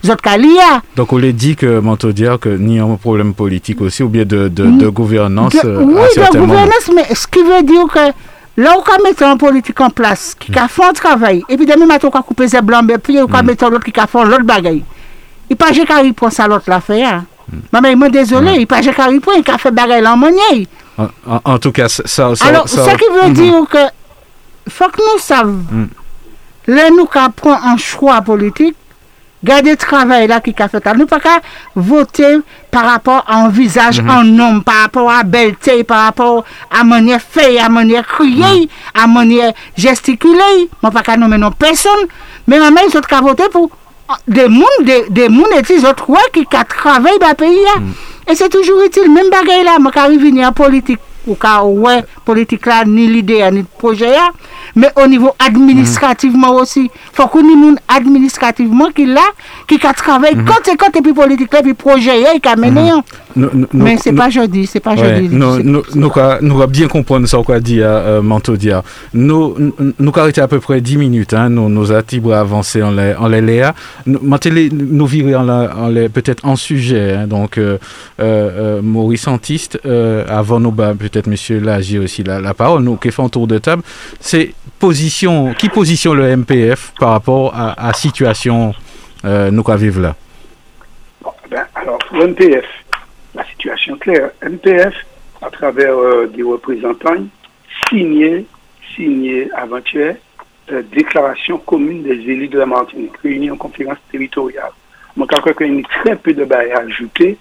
les 0.03 0.11
autres 0.11 0.23
qui 0.23 0.29
a 0.29 0.37
lié. 0.37 0.59
Donc, 0.95 1.13
on 1.13 1.19
l'a 1.19 1.33
dit 1.33 1.57
que, 1.57 1.79
m'entends 1.81 2.09
dire 2.09 2.39
que 2.39 2.49
ni 2.51 2.79
un 2.79 2.97
problème 2.97 3.33
politique 3.35 3.81
aussi, 3.81 4.03
ou 4.03 4.09
bien 4.09 4.25
de, 4.27 4.49
de, 4.49 4.65
Mm. 4.65 4.79
de 4.79 4.89
gouvernance. 4.89 5.53
De- 5.55 5.61
euh, 5.69 5.81
oui, 5.81 6.03
de 6.33 6.39
gouvernance, 6.39 6.91
mais 6.95 7.15
ce 7.15 7.27
qui 7.27 7.43
veut 7.43 7.63
dire 7.63 7.85
que 7.93 8.01
Là, 8.57 8.75
on 8.79 8.83
peut 8.83 9.03
mettre 9.05 9.23
un 9.23 9.37
politique 9.37 9.81
en 9.81 9.91
place 9.91 10.35
qui 10.35 10.51
mm. 10.51 10.59
a 10.59 10.69
fait 10.69 10.85
un 10.85 10.93
travail, 10.93 11.45
et 11.49 11.57
puis 11.57 11.67
demain 11.67 11.87
matin, 11.87 12.09
on 12.09 12.11
peut 12.11 12.23
couper 12.23 12.49
ses 12.49 12.63
blancs, 12.63 12.91
et 12.91 12.99
puis 12.99 13.19
on 13.21 13.27
peut 13.27 13.37
hmm. 13.37 13.47
mettre 13.47 13.69
l'autre 13.69 13.85
qui 13.85 14.01
a 14.01 14.07
fait 14.07 14.25
l'autre 14.25 14.45
bagaille. 14.45 14.83
Il 15.51 15.57
pas 15.57 15.73
qu'à 15.73 15.97
répondre 15.97 16.33
à 16.39 16.49
l'autre 16.49 16.65
la 16.69 16.81
fait. 16.81 17.05
Hein. 17.05 17.27
Maman, 17.73 17.89
il 17.89 17.97
m'a 17.97 18.09
désolé, 18.09 18.53
hmm. 18.53 18.61
il 18.61 18.67
pas 18.67 18.81
qu'à 18.81 19.07
répondre, 19.07 19.39
il 19.47 19.51
a 19.51 19.59
fait 19.59 19.71
bagaille 19.71 20.07
en 20.07 20.17
monnaie. 20.17 20.67
En, 20.99 21.09
en, 21.27 21.41
en 21.45 21.59
tout 21.59 21.73
cas, 21.73 21.89
ça, 21.89 22.07
ça 22.07 22.47
Alors, 22.47 22.69
ça, 22.69 22.85
ça 22.85 22.97
qui 22.97 23.05
veut 23.13 23.29
mm. 23.29 23.33
dire 23.35 23.65
que, 23.71 23.79
faut 24.71 24.89
que 24.89 24.97
nous 24.99 25.21
savions, 25.21 25.63
mm. 25.71 25.87
là, 26.69 26.91
nous 26.91 27.05
qu'à 27.05 27.29
prendre 27.29 27.63
un 27.63 27.77
choix 27.77 28.23
politique, 28.23 28.75
garder 29.47 29.71
le 29.71 29.77
travail 29.77 30.27
là 30.27 30.41
qui 30.41 30.55
a 30.59 30.69
fait. 30.69 30.85
Nous 30.97 31.07
pas 31.07 31.21
qu'à 31.21 31.39
voter 31.75 32.39
par 32.71 32.85
rapport 32.93 33.25
à 33.27 33.37
un 33.45 33.49
visage, 33.49 34.01
Mhm. 34.03 34.11
un 34.11 34.39
homme, 34.45 34.63
par 34.65 34.79
rapport 34.83 35.11
à 35.11 35.23
belleté, 35.23 35.85
par 35.85 36.05
rapport 36.07 36.45
à 36.71 36.85
manière 36.85 37.21
faire, 37.23 37.65
à 37.65 37.69
manière 37.69 38.07
crier, 38.07 38.61
Mhm. 38.63 39.03
à 39.03 39.07
manière 39.07 39.53
gesticuler. 39.77 40.69
Moi 40.83 40.91
pas 40.93 41.03
qu'à 41.03 41.17
nommer 41.17 41.39
non 41.39 41.51
personne, 41.53 42.05
mais 42.47 42.59
ils 42.87 42.93
sont 42.93 43.01
qu'à 43.01 43.21
voter 43.21 43.49
pour 43.51 43.71
des 44.29 44.49
mondes, 44.49 44.83
des, 44.83 45.05
des 45.11 45.29
mondes 45.29 45.55
et 45.59 45.63
des 45.63 45.85
autres 45.85 46.09
ouais, 46.11 46.19
qui 46.33 46.47
a 46.57 46.65
travaillé 46.65 47.19
dans 47.19 47.29
le 47.29 47.35
pays. 47.35 47.61
là. 47.75 47.81
Mhm. 47.81 47.93
Et 48.29 48.35
c'est 48.35 48.49
toujours 48.49 48.81
utile, 48.85 49.11
même 49.11 49.31
bagaille 49.31 49.65
là, 49.65 49.79
moi 49.79 49.91
quand 49.95 50.09
venir 50.19 50.49
en 50.49 50.53
politique, 50.53 50.99
ou 51.27 51.37
ka 51.39 51.59
wè 51.67 52.01
politik 52.27 52.67
la 52.71 52.83
ni 52.89 53.07
lide 53.11 53.41
ya 53.43 53.51
ni 53.51 53.65
proje 53.81 54.09
ya, 54.11 54.31
me 54.75 54.91
o 54.95 55.07
nivou 55.11 55.35
administrativeman 55.39 56.51
mhm. 56.55 56.63
osi. 56.63 56.87
Fok 57.17 57.39
ou 57.39 57.47
ni 57.47 57.57
moun 57.59 57.79
administrativeman 57.93 58.95
ki 58.97 59.09
la, 59.11 59.27
ki 59.67 59.81
ka 59.83 59.95
travè 59.99 60.35
kote 60.43 60.77
kote 60.79 61.03
mhm. 61.03 61.09
pi 61.11 61.17
politik 61.21 61.55
la 61.59 61.65
pi 61.67 61.77
proje 61.79 62.21
ya, 62.23 62.37
ki 62.39 62.45
ka 62.49 62.57
mene 62.57 62.81
mhm. 62.81 62.91
yon. 62.95 63.26
Nous- 63.37 63.51
nous- 63.53 63.67
Mais 63.75 63.97
c'est 63.99 64.13
pas 64.15 64.31
jeudi, 64.31 64.67
c'est 64.67 64.81
pas 64.81 64.95
Ouais, 64.95 65.17
jeudi. 65.21 65.29
nous, 65.31 65.63
nous, 65.63 65.83
bien 66.67 66.89
comprendre 66.89 67.27
ça 67.27 67.39
quoi 67.45 67.61
dit 67.61 67.81
euh, 67.83 68.23
Manto 68.23 68.57
dia. 68.57 68.83
Nous 69.13 69.55
nous 69.99 70.13
arrêter 70.17 70.41
à 70.41 70.49
peu 70.49 70.59
près 70.59 70.81
10 70.81 70.97
minutes 70.97 71.35
hein, 71.35 71.51
nous 71.51 71.69
nous 71.69 71.93
attibres 71.93 72.33
à 72.35 72.41
avancer 72.41 72.83
en 72.83 72.91
les 72.93 73.15
en 73.15 73.29
les 73.29 73.43
léa. 73.43 73.75
Nous 74.07 75.07
virer 75.07 75.35
en, 75.37 75.43
la- 75.43 75.77
en 75.77 75.89
les 75.89 76.09
peut-être 76.09 76.45
en 76.47 76.57
sujet 76.57 77.13
hein, 77.15 77.27
donc 77.27 77.59
euh, 77.59 77.77
euh, 78.21 78.79
euh, 78.79 78.83
Maurice 78.83 79.29
Antiste 79.29 79.79
euh, 79.85 80.25
avant 80.29 80.59
nous 80.59 80.73
bah, 80.73 80.95
peut-être 80.99 81.27
monsieur 81.27 81.61
là 81.61 81.81
j'ai 81.81 81.99
aussi 81.99 82.23
la, 82.25 82.41
la 82.41 82.55
parole 82.55 82.83
nous 82.83 82.97
qui 82.97 83.11
fait 83.11 83.23
tour 83.29 83.47
de 83.47 83.59
table 83.59 83.83
c'est 84.19 84.55
position 84.79 85.53
qui 85.59 85.69
positionne 85.69 86.17
le 86.17 86.37
MPF 86.37 86.93
par 86.99 87.11
rapport 87.11 87.53
à, 87.55 87.89
à 87.89 87.93
situation 87.93 88.75
euh, 89.25 89.51
nous 89.51 89.63
quoi 89.63 89.77
vivre 89.77 90.01
là? 90.01 90.15
Bon, 91.23 91.31
ben, 91.51 91.65
alors, 91.75 91.99
la 93.37 93.45
situation 93.45 93.97
claire. 93.97 94.31
MPF, 94.43 94.95
à 95.43 95.51
travers 95.51 95.97
euh, 95.97 96.27
des 96.27 96.43
représentants, 96.43 97.27
signé, 97.89 98.47
signé 98.95 99.49
avant-hier, 99.53 100.17
euh, 100.73 100.83
déclaration 100.91 101.59
commune 101.59 102.03
des 102.03 102.15
élus 102.15 102.49
de 102.49 102.59
la 102.59 102.67
Martinique, 102.67 103.17
réunis 103.23 103.51
en 103.51 103.57
conférence 103.57 103.99
territoriale. 104.11 104.73
Moi, 105.17 105.27
je 105.31 105.37
crois 105.39 105.55
qu'il 105.55 105.77
y 105.77 105.81
a 105.81 105.89
très 106.03 106.17
peu 106.17 106.33
de 106.33 106.45
bail 106.45 106.73
à 106.73 106.81
ajouter, 106.81 107.39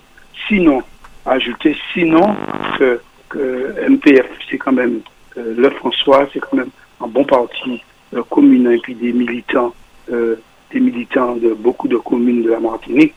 sinon, 0.48 0.84
ajouter, 1.26 1.76
sinon, 1.94 2.36
que, 2.78 3.02
que 3.30 3.90
MPF, 3.90 4.28
c'est 4.50 4.58
quand 4.58 4.74
même 4.74 5.00
euh, 5.38 5.56
le 5.58 5.70
François, 5.72 6.28
c'est 6.32 6.40
quand 6.40 6.58
même 6.58 6.70
un 7.02 7.08
bon 7.08 7.24
parti 7.24 7.82
euh, 8.14 8.22
communal 8.30 8.76
et 8.76 8.80
puis 8.80 8.96
des 8.96 9.12
militants, 9.12 9.74
des 10.08 10.80
militants 10.80 11.36
de 11.36 11.54
beaucoup 11.54 11.88
de 11.88 11.98
communes 11.98 12.44
de 12.44 12.52
la 12.52 12.60
Martinique. 12.60 13.14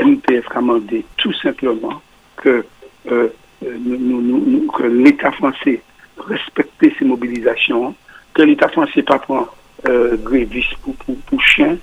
MPF 0.00 0.46
a 0.50 0.60
demandé 0.60 1.04
tout 1.18 1.32
simplement 1.34 2.00
que, 2.42 2.64
euh, 3.10 3.28
que 3.62 4.82
l'État 4.82 5.32
français 5.32 5.80
respecte 6.18 6.84
ses 6.98 7.04
mobilisations, 7.04 7.94
que 8.34 8.42
l'État 8.42 8.68
français 8.68 9.02
pas 9.02 9.18
prend 9.18 9.46
euh, 9.88 10.16
grévistes 10.16 10.76
pour, 10.82 10.94
pour, 11.26 11.42
chien, 11.42 11.78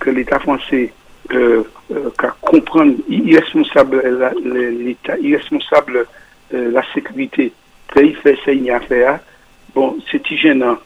que 0.00 0.10
l'État 0.10 0.38
français 0.40 0.92
euh, 1.32 1.62
euh, 1.92 2.10
qu'à 2.18 2.34
comprendre 2.40 2.94
irresponsable 3.08 4.02
l'État, 4.44 5.18
irresponsable 5.18 6.06
euh, 6.54 6.70
la 6.70 6.82
sécurité, 6.94 7.52
qu'il 7.92 8.16
fait 8.16 8.38
ça, 8.44 8.52
il 8.52 8.70
a 8.70 8.76
à 8.76 8.80
faire. 8.80 9.20
Bon, 9.74 9.98
c'est 10.10 10.26
gênant 10.26 10.78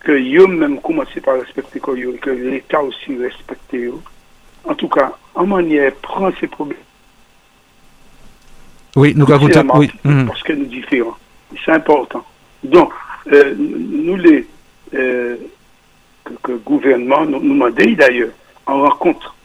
que 0.00 0.12
yo 0.12 0.46
même 0.46 0.80
commencé 0.80 1.20
par 1.20 1.40
respecter 1.40 1.80
que, 1.80 2.30
l'État 2.30 2.82
aussi 2.82 3.16
respecte. 3.16 3.74
En 4.64 4.74
tout 4.74 4.88
cas, 4.88 5.16
en 5.34 5.46
manière, 5.46 5.92
prend 5.94 6.30
ces 6.38 6.46
problèmes 6.46 6.78
Oui, 8.96 9.12
nous 9.14 9.26
écoutons 9.26 9.66
oui. 9.74 9.90
Mhm. 10.04 10.26
parce 10.26 10.42
que 10.42 10.54
nous 10.54 10.64
différents. 10.64 11.16
Et 11.54 11.58
C'est 11.64 11.72
important. 11.72 12.24
Donc, 12.64 12.92
euh, 13.30 13.54
nous 13.56 14.16
les 14.16 14.46
euh, 14.94 15.36
que, 16.24 16.32
que 16.42 16.52
le 16.52 16.58
gouvernement 16.58 17.24
nous, 17.24 17.40
nous 17.40 17.54
demandait 17.54 17.94
d'ailleurs 17.94 18.30
en 18.66 18.82
rencontre 18.82 19.36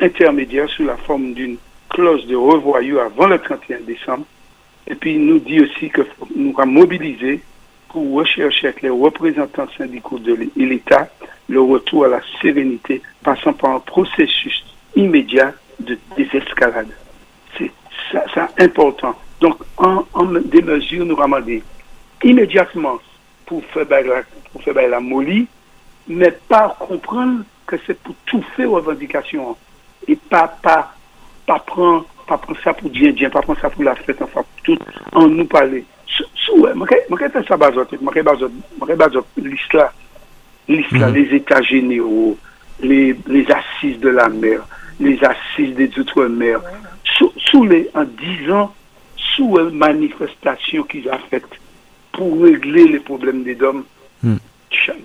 intermédiaire 0.00 0.68
sous 0.68 0.84
la 0.84 0.96
forme 0.96 1.32
d'une 1.32 1.56
clause 1.88 2.26
de 2.26 2.36
revoyure 2.36 3.02
avant 3.02 3.26
le 3.26 3.38
31 3.38 3.80
décembre. 3.80 4.24
Et 4.86 4.94
puis 4.94 5.14
il 5.14 5.24
nous 5.24 5.38
dit 5.38 5.60
aussi 5.60 5.88
que 5.88 6.02
nous 6.36 6.54
avons 6.58 6.70
mobilisé 6.70 7.40
pour 7.88 8.12
rechercher 8.12 8.68
avec 8.68 8.82
les 8.82 8.90
représentants 8.90 9.68
syndicaux 9.76 10.18
de 10.18 10.36
l'État 10.56 11.08
le 11.48 11.60
retour 11.62 12.04
à 12.04 12.08
la 12.08 12.20
sérénité, 12.42 13.00
passant 13.22 13.54
par 13.54 13.70
un 13.70 13.80
processus 13.80 14.64
immédiat 14.94 15.54
de 15.80 15.98
désescalade. 16.16 16.88
C'est 18.10 18.62
important. 18.64 19.14
Donc, 19.40 19.58
en, 19.76 20.04
des 20.44 20.62
mesures, 20.62 21.04
nous 21.04 21.16
ramener 21.16 21.62
immédiatement 22.22 22.98
pour 23.46 23.64
faire 23.66 23.86
la, 23.88 24.22
pour 24.52 24.62
faire 24.62 24.74
bail 24.74 24.90
la 24.90 25.00
molly, 25.00 25.46
mais 26.08 26.30
pas 26.30 26.76
comprendre 26.78 27.42
que 27.66 27.76
c'est 27.86 27.98
pour 28.00 28.14
tout 28.26 28.42
faire 28.56 28.70
revendication. 28.70 29.56
Et 30.06 30.16
pas 30.16 30.48
pas 30.62 30.94
pas 31.46 31.58
prendre 31.60 32.06
pas 32.26 32.38
prendre 32.38 32.58
ça 32.62 32.72
pour 32.74 32.90
bien 32.90 33.10
bien 33.12 33.30
pas 33.30 33.42
prendre 33.42 33.60
ça 33.60 33.70
pour 33.70 33.84
la 33.84 33.94
fête 33.94 34.20
enfin 34.22 34.42
pour 34.42 34.62
tout 34.62 34.78
en 35.12 35.28
nous 35.28 35.44
parler. 35.46 35.84
Moi 36.56 36.88
moi 37.08 37.18
fait 37.18 37.46
ça 37.46 37.56
bazote 37.56 37.90
fait 38.12 38.22
bazote 38.22 38.52
là. 39.74 39.92
Mhm. 40.68 41.14
les 41.14 41.34
états 41.34 41.62
généraux 41.62 42.36
les 42.80 43.16
les 43.26 43.46
assises 43.50 43.98
de 44.00 44.08
la 44.10 44.28
mer 44.28 44.60
les 45.00 45.18
assises 45.22 45.74
des 45.74 45.90
outre-mer 45.98 46.60
sous, 47.18 47.32
sous 47.50 47.64
les 47.64 47.90
en 47.94 48.04
disant 48.04 48.72
sous 49.16 49.58
une 49.58 49.76
manifestation 49.76 50.82
qu'ils 50.84 51.08
ont 51.08 51.18
faite 51.30 51.44
pour 52.12 52.42
régler 52.42 52.86
les 52.88 53.00
problèmes 53.00 53.42
des 53.42 53.60
hommes 53.62 53.84
Hmm. 54.22 54.34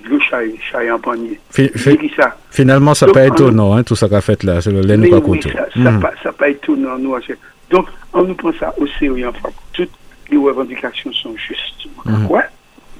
le 0.10 0.20
chat 0.20 0.40
chat 0.72 0.92
en 0.92 0.98
panier 1.00 1.40
Fi- 1.52 1.70
fi- 1.70 1.80
c'est 1.80 1.98
qui 1.98 2.12
ça? 2.16 2.36
Finalement, 2.50 2.96
ça 2.96 3.06
Donc, 3.06 3.14
pas 3.16 3.22
en- 3.30 3.34
étonnant, 3.34 3.74
hein, 3.76 3.84
tout 3.84 3.96
ça 3.96 4.10
qu'a 4.10 4.22
fait 4.22 4.42
là, 4.44 4.60
c'est 4.60 4.72
le 4.72 4.82
lait 4.82 4.98
nous 4.98 5.04
mais 5.04 5.10
pas 5.12 5.18
oui, 5.18 5.40
coûteux. 5.40 5.52
ça 5.52 5.68
n'a 5.80 5.92
Mhm. 5.92 6.00
pas, 6.02 6.14
ça 6.24 6.32
pas 6.34 6.50
étonnant, 6.50 6.98
nous. 6.98 7.14
achè. 7.16 7.36
Donc, 7.70 7.88
on 8.12 8.24
nous 8.24 8.34
prend 8.34 8.52
ça 8.60 8.74
au 8.80 8.88
sérieux, 8.88 9.28
enfin, 9.28 9.50
toutes 9.72 9.92
les 10.32 10.38
revendications 10.38 11.14
sont 11.14 11.36
justes. 11.38 11.88
Quoi? 12.28 12.44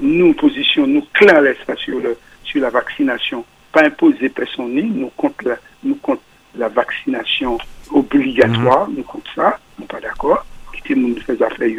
Nous 0.02 0.34
positionnons 0.34 1.04
clair 1.14 1.42
l'espace 1.42 1.80
sur, 1.80 2.00
le, 2.00 2.16
sur 2.44 2.62
la 2.62 2.70
vaccination, 2.70 3.44
pas 3.72 3.84
imposer 3.86 4.30
personne, 4.30 4.76
ni 4.76 4.84
nous 4.84 5.10
contre 5.18 5.46
la, 5.48 5.56
nous 5.84 5.96
contre 5.96 6.22
la 6.56 6.70
vaccination 6.70 7.58
obligatoire, 7.92 8.88
nous 8.90 9.04
contre 9.04 9.32
ça, 9.36 9.60
nous 9.80 9.86
pas 9.86 10.00
d'accord, 10.00 10.46
quitter 10.74 10.96
nous 10.96 11.16
fait 11.22 11.42
affaires, 11.42 11.70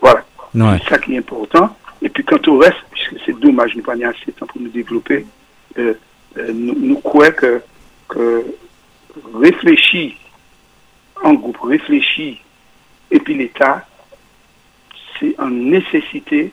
voilà. 0.00 0.24
C'est 0.52 0.88
ça 0.88 0.98
qui 0.98 1.14
est 1.14 1.18
important. 1.18 1.76
Et 2.02 2.08
puis 2.08 2.24
quant 2.24 2.40
au 2.46 2.58
reste, 2.58 2.78
puisque 2.90 3.16
c'est 3.24 3.38
dommage, 3.38 3.74
nous 3.76 3.82
n'avons 3.82 4.00
pas 4.00 4.08
assez 4.08 4.26
de 4.26 4.32
temps 4.32 4.46
pour 4.46 4.60
nous 4.60 4.68
développer, 4.68 5.26
euh, 5.78 5.94
euh, 6.38 6.52
nous, 6.52 6.74
nous 6.74 6.98
croyons 6.98 7.32
que, 7.32 7.62
que 8.08 8.44
réfléchir 9.34 10.12
en 11.22 11.34
groupe, 11.34 11.58
réfléchir, 11.60 12.38
et 13.10 13.20
puis 13.20 13.34
l'État, 13.34 13.86
c'est 15.18 15.34
une 15.38 15.70
nécessité, 15.70 16.52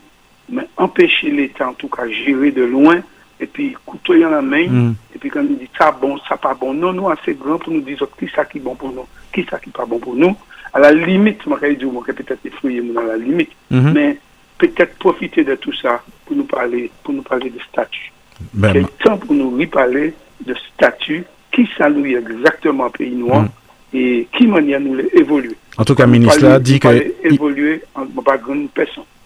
mais 0.50 0.68
empêcher 0.76 1.30
l'État, 1.30 1.70
en 1.70 1.74
tout 1.74 1.88
cas, 1.88 2.06
gérer 2.08 2.50
de 2.50 2.62
loin, 2.62 3.02
et 3.40 3.46
puis 3.46 3.76
couteau 3.86 4.18
dans 4.18 4.30
la 4.30 4.42
main, 4.42 4.66
Mhm. 4.68 4.94
et 5.14 5.18
puis 5.18 5.30
quand 5.30 5.42
nous 5.42 5.56
dit 5.56 5.68
ça 5.76 5.90
bon, 5.92 6.18
ça 6.28 6.36
pas 6.36 6.54
bon, 6.54 6.74
non, 6.74 6.92
nous 6.92 7.08
assez 7.08 7.34
grand 7.34 7.58
pour 7.58 7.72
nous 7.72 7.80
dire 7.80 7.98
qui 8.18 8.28
ça 8.34 8.44
qui 8.44 8.58
est 8.58 8.60
bon 8.60 8.74
pour 8.74 8.92
nous, 8.92 9.06
qui 9.32 9.44
ça 9.50 9.58
qui 9.58 9.70
est 9.70 9.72
pas 9.72 9.86
bon 9.86 9.98
pour 9.98 10.14
nous. 10.14 10.34
À 10.72 10.78
la 10.80 10.92
limite, 10.92 11.40
je 11.44 11.74
dire, 11.74 11.90
moi, 11.90 12.02
je 12.06 12.12
peut-être 12.12 12.44
effrayé, 12.44 12.80
moi, 12.82 13.02
à 13.02 13.06
la 13.06 13.16
limite, 13.16 13.50
Mhm. 13.70 13.92
mais 13.94 14.18
peut-être 14.58 14.96
profiter 14.98 15.42
de 15.44 15.54
tout 15.54 15.72
ça 15.72 16.02
pour 16.26 16.36
nous 16.36 16.44
parler, 16.44 16.90
pour 17.02 17.14
nous 17.14 17.22
parler 17.22 17.48
de 17.50 17.58
statut. 17.60 18.12
Ben, 18.52 18.72
Quel 18.72 18.86
temps 19.02 19.16
pour 19.18 19.34
nous 19.34 19.50
reparler 19.58 20.12
de 20.44 20.54
statut, 20.74 21.24
qui 21.52 21.68
ça 21.78 21.88
nous 21.88 22.04
est 22.06 22.14
exactement 22.18 22.90
pays 22.90 23.14
noir 23.14 23.42
Mhm. 23.42 23.48
et 23.94 24.28
qui 24.36 24.46
manière 24.46 24.80
nous 24.80 24.98
évoluer. 25.14 25.56
en 25.78 25.84
tout 25.84 25.94
cas, 25.94 26.06
Nous 26.06 26.12
ministre 26.12 26.42
là 26.42 26.48
parler- 26.50 26.64
dit 26.64 26.80
que. 26.80 27.14
évoluer 27.24 27.82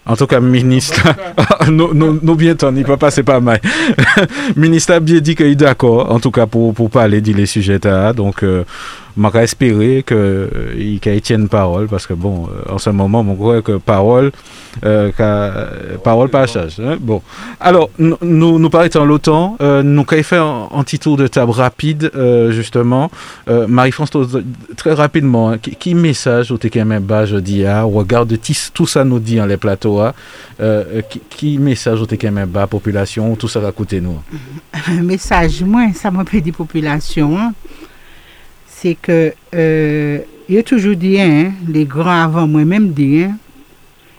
en 0.05 0.16
tout 0.16 0.27
cas, 0.27 0.41
ministre, 0.41 1.01
nous, 1.70 1.95
nous, 1.95 2.19
nous 2.20 2.35
bien 2.35 2.55
temps, 2.57 2.74
il 2.74 2.85
peut 2.85 2.97
passer 2.97 3.23
pas 3.23 3.39
mal. 3.41 3.61
ministre 4.57 4.95
a 4.95 5.01
bien 5.01 5.20
dit 5.20 5.37
qu'il 5.37 5.47
est 5.47 5.55
d'accord, 5.55 6.11
en 6.11 6.19
tout 6.19 6.33
cas, 6.33 6.47
pour, 6.47 6.74
pour 6.74 6.91
parler 6.91 7.20
de 7.20 7.33
les 7.33 7.47
sujets 7.47 7.79
là. 7.85 8.12
Donc, 8.12 8.43
euh, 8.43 8.65
m'a 9.16 9.30
espéré 9.43 10.02
que 10.05 10.14
euh, 10.14 10.48
il 10.76 11.01
tienne 11.20 11.48
parole 11.48 11.89
parce 11.89 12.06
que 12.06 12.14
bon 12.14 12.47
euh, 12.47 12.72
en 12.72 12.78
ce 12.78 12.90
moment 12.90 13.20
on 13.20 13.34
croit 13.34 13.62
que 13.62 13.76
parole 13.76 14.32
euh, 14.84 15.10
parole 16.02 16.28
pas 16.28 16.47
charge 16.47 16.80
hein. 16.80 16.97
bon. 17.01 17.22
Alors 17.60 17.90
nous 17.98 18.59
nous 18.59 18.70
paraît 18.70 18.90
l'OTAN 19.05 19.56
euh, 19.60 19.82
nous 19.82 20.05
avons 20.10 20.22
fait 20.22 20.36
un, 20.36 20.68
un, 20.74 20.82
petit 20.82 20.98
tour 20.98 21.16
de 21.16 21.26
table 21.26 21.52
rapide 21.52 22.10
euh, 22.14 22.52
justement. 22.52 23.10
Euh, 23.48 23.66
Marie-France 23.66 24.10
très 24.76 24.93
rapidement 24.93 25.51
hein, 25.51 25.59
qui, 25.59 25.76
qui, 25.76 25.94
message 25.94 26.51
au 26.51 26.59
TKMBA 26.59 27.26
je 27.26 27.36
dis 27.36 27.64
à 27.64 27.82
regarde 27.82 28.28
de 28.28 28.39
tout 28.72 28.86
ça 28.86 29.05
nous 29.05 29.18
dit 29.18 29.36
dans 29.36 29.47
les 29.47 29.56
plateaux 29.56 30.01
hein, 30.01 30.12
euh, 30.60 31.02
qui, 31.09 31.20
qui, 31.28 31.59
message 31.59 32.01
au 32.01 32.06
TKMBA 32.06 32.66
population 32.66 33.36
tout 33.36 33.48
ça 33.48 33.60
va 33.60 33.72
coûter 33.72 34.01
nous 34.01 34.18
message 35.02 35.62
moi 35.62 35.89
ça 35.94 36.10
m'a 36.10 36.24
fait 36.24 36.40
des 36.40 36.52
populations 36.52 37.39
hein. 37.39 37.52
C'est 38.82 38.96
que 39.00 39.32
euh, 39.54 40.18
il 40.48 40.59
a 40.59 40.62
toujours 40.64 40.96
dit, 40.96 41.20
hein, 41.20 41.52
les 41.68 41.84
grands 41.84 42.24
avant 42.24 42.48
moi-même 42.48 42.88
dit, 42.90 43.22
hein, 43.22 43.36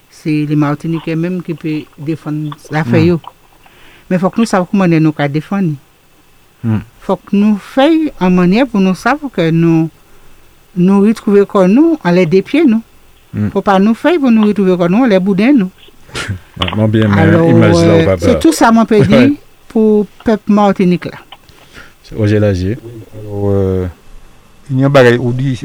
c'est 0.10 0.46
les 0.46 0.56
Martiniquais 0.56 1.18
même 1.18 1.44
qui 1.44 1.54
peuvent 1.54 1.84
défendre 1.98 2.56
la 2.72 2.86
feuille. 2.86 3.12
Mm. 3.12 3.20
Mais 4.10 4.16
il 4.16 4.20
faut 4.20 4.30
que 4.30 4.40
nous 4.40 4.46
sachions 4.46 4.66
comment 4.72 4.88
nous 4.88 5.12
pouvons 5.12 5.28
défendre. 5.30 5.74
Il 6.64 6.70
mm. 6.70 6.82
faut 7.02 7.18
que 7.18 7.36
nous 7.36 7.58
fassions 7.58 8.12
en 8.22 8.30
manière 8.30 8.66
pour 8.68 8.80
nous 8.80 8.96
savoir 8.96 9.30
que 9.32 9.50
nous 9.50 9.90
nous 10.78 11.02
retrouver 11.02 11.46
comme 11.46 11.74
nous, 11.74 12.00
en 12.02 12.12
les 12.12 12.26
dépieds 12.26 12.64
nous. 12.66 12.82
Mm. 13.34 13.50
Faut 13.50 13.62
pas 13.62 13.80
nous 13.80 13.94
faire 13.94 14.18
pour 14.18 14.32
nous 14.32 14.48
retrouver 14.48 14.78
comme 14.78 14.94
nous, 14.94 15.04
en 15.04 15.08
les 15.08 15.20
boudins 15.20 15.52
nous. 15.52 15.72
Alors, 16.62 16.90
euh, 17.44 18.16
c'est 18.20 18.40
tout 18.40 18.54
ça 18.54 18.72
mon 18.72 18.86
peut 18.86 19.02
dire 19.02 19.32
pour 19.68 20.04
le 20.04 20.24
peuple 20.24 20.54
Martinique 20.54 21.06
là. 21.06 21.18
Roger 22.16 22.40
Lagier. 22.40 22.78
Alors, 23.20 23.50
euh, 23.50 23.88
il 24.72 24.80
y 24.80 24.84
a 24.84 24.88
un 24.88 24.90
dit 25.34 25.58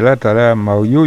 là 0.00 0.16
tout 0.16 0.28
à 0.28 0.34
l'heure 0.34 0.56
Mario 0.56 1.06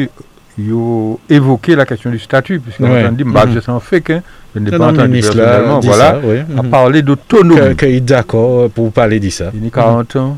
yo 0.57 1.19
évoqué 1.29 1.75
la 1.75 1.85
question 1.85 2.09
du 2.09 2.19
statut 2.19 2.59
puisque 2.59 2.79
ouais. 2.79 3.05
on 3.07 3.11
dit 3.11 3.23
bah 3.23 3.45
mm 3.45 3.49
-hmm. 3.49 3.53
je 3.55 3.79
fait 3.79 4.01
que 4.01 4.21
je 4.55 4.59
n'ai 4.61 4.71
pas 4.71 4.87
entendu 4.87 5.19
personnellement 5.19 5.79
voilà 5.81 6.11
ça, 6.11 6.19
oui. 6.23 6.37
à 6.57 6.63
parler 6.63 7.01
d'autonomie 7.01 7.75
qu'il 7.75 7.89
est 7.89 7.99
d'accord 7.99 8.69
pour 8.69 8.91
parler 8.91 9.19
de 9.19 9.29
ça 9.29 9.51
il 9.53 9.63
y 9.63 9.67
a 9.67 9.69
40 9.69 10.15
ans 10.15 10.37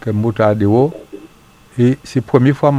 que 0.00 0.10
Mouta 0.10 0.48
a 0.48 0.54
et 1.78 1.98
c'est 2.04 2.20
la 2.20 2.22
première 2.22 2.54
fois 2.56 2.70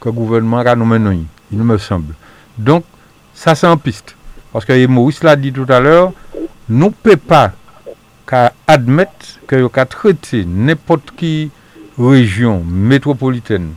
que 0.00 0.08
le 0.08 0.12
gouvernement 0.12 0.58
a 0.58 0.74
nommé 0.76 0.98
nous 0.98 1.24
il 1.52 1.58
me 1.58 1.78
semble 1.78 2.14
donc 2.58 2.84
ça 3.34 3.54
c'est 3.54 3.66
en 3.66 3.78
piste 3.78 4.14
parce 4.52 4.66
que 4.66 4.86
Maurice 4.86 5.22
l'a 5.24 5.36
dit 5.36 5.52
tout 5.52 5.66
à 5.68 5.80
l'heure 5.80 6.12
nous 6.68 6.86
ne 6.86 6.90
pouvons 6.90 7.16
pas 7.28 7.52
admettre 8.66 9.26
que 9.46 9.56
nous 9.56 9.68
traiter 9.68 10.44
n'importe 10.44 11.12
qui 11.16 11.50
région 11.98 12.62
métropolitaine 12.64 13.72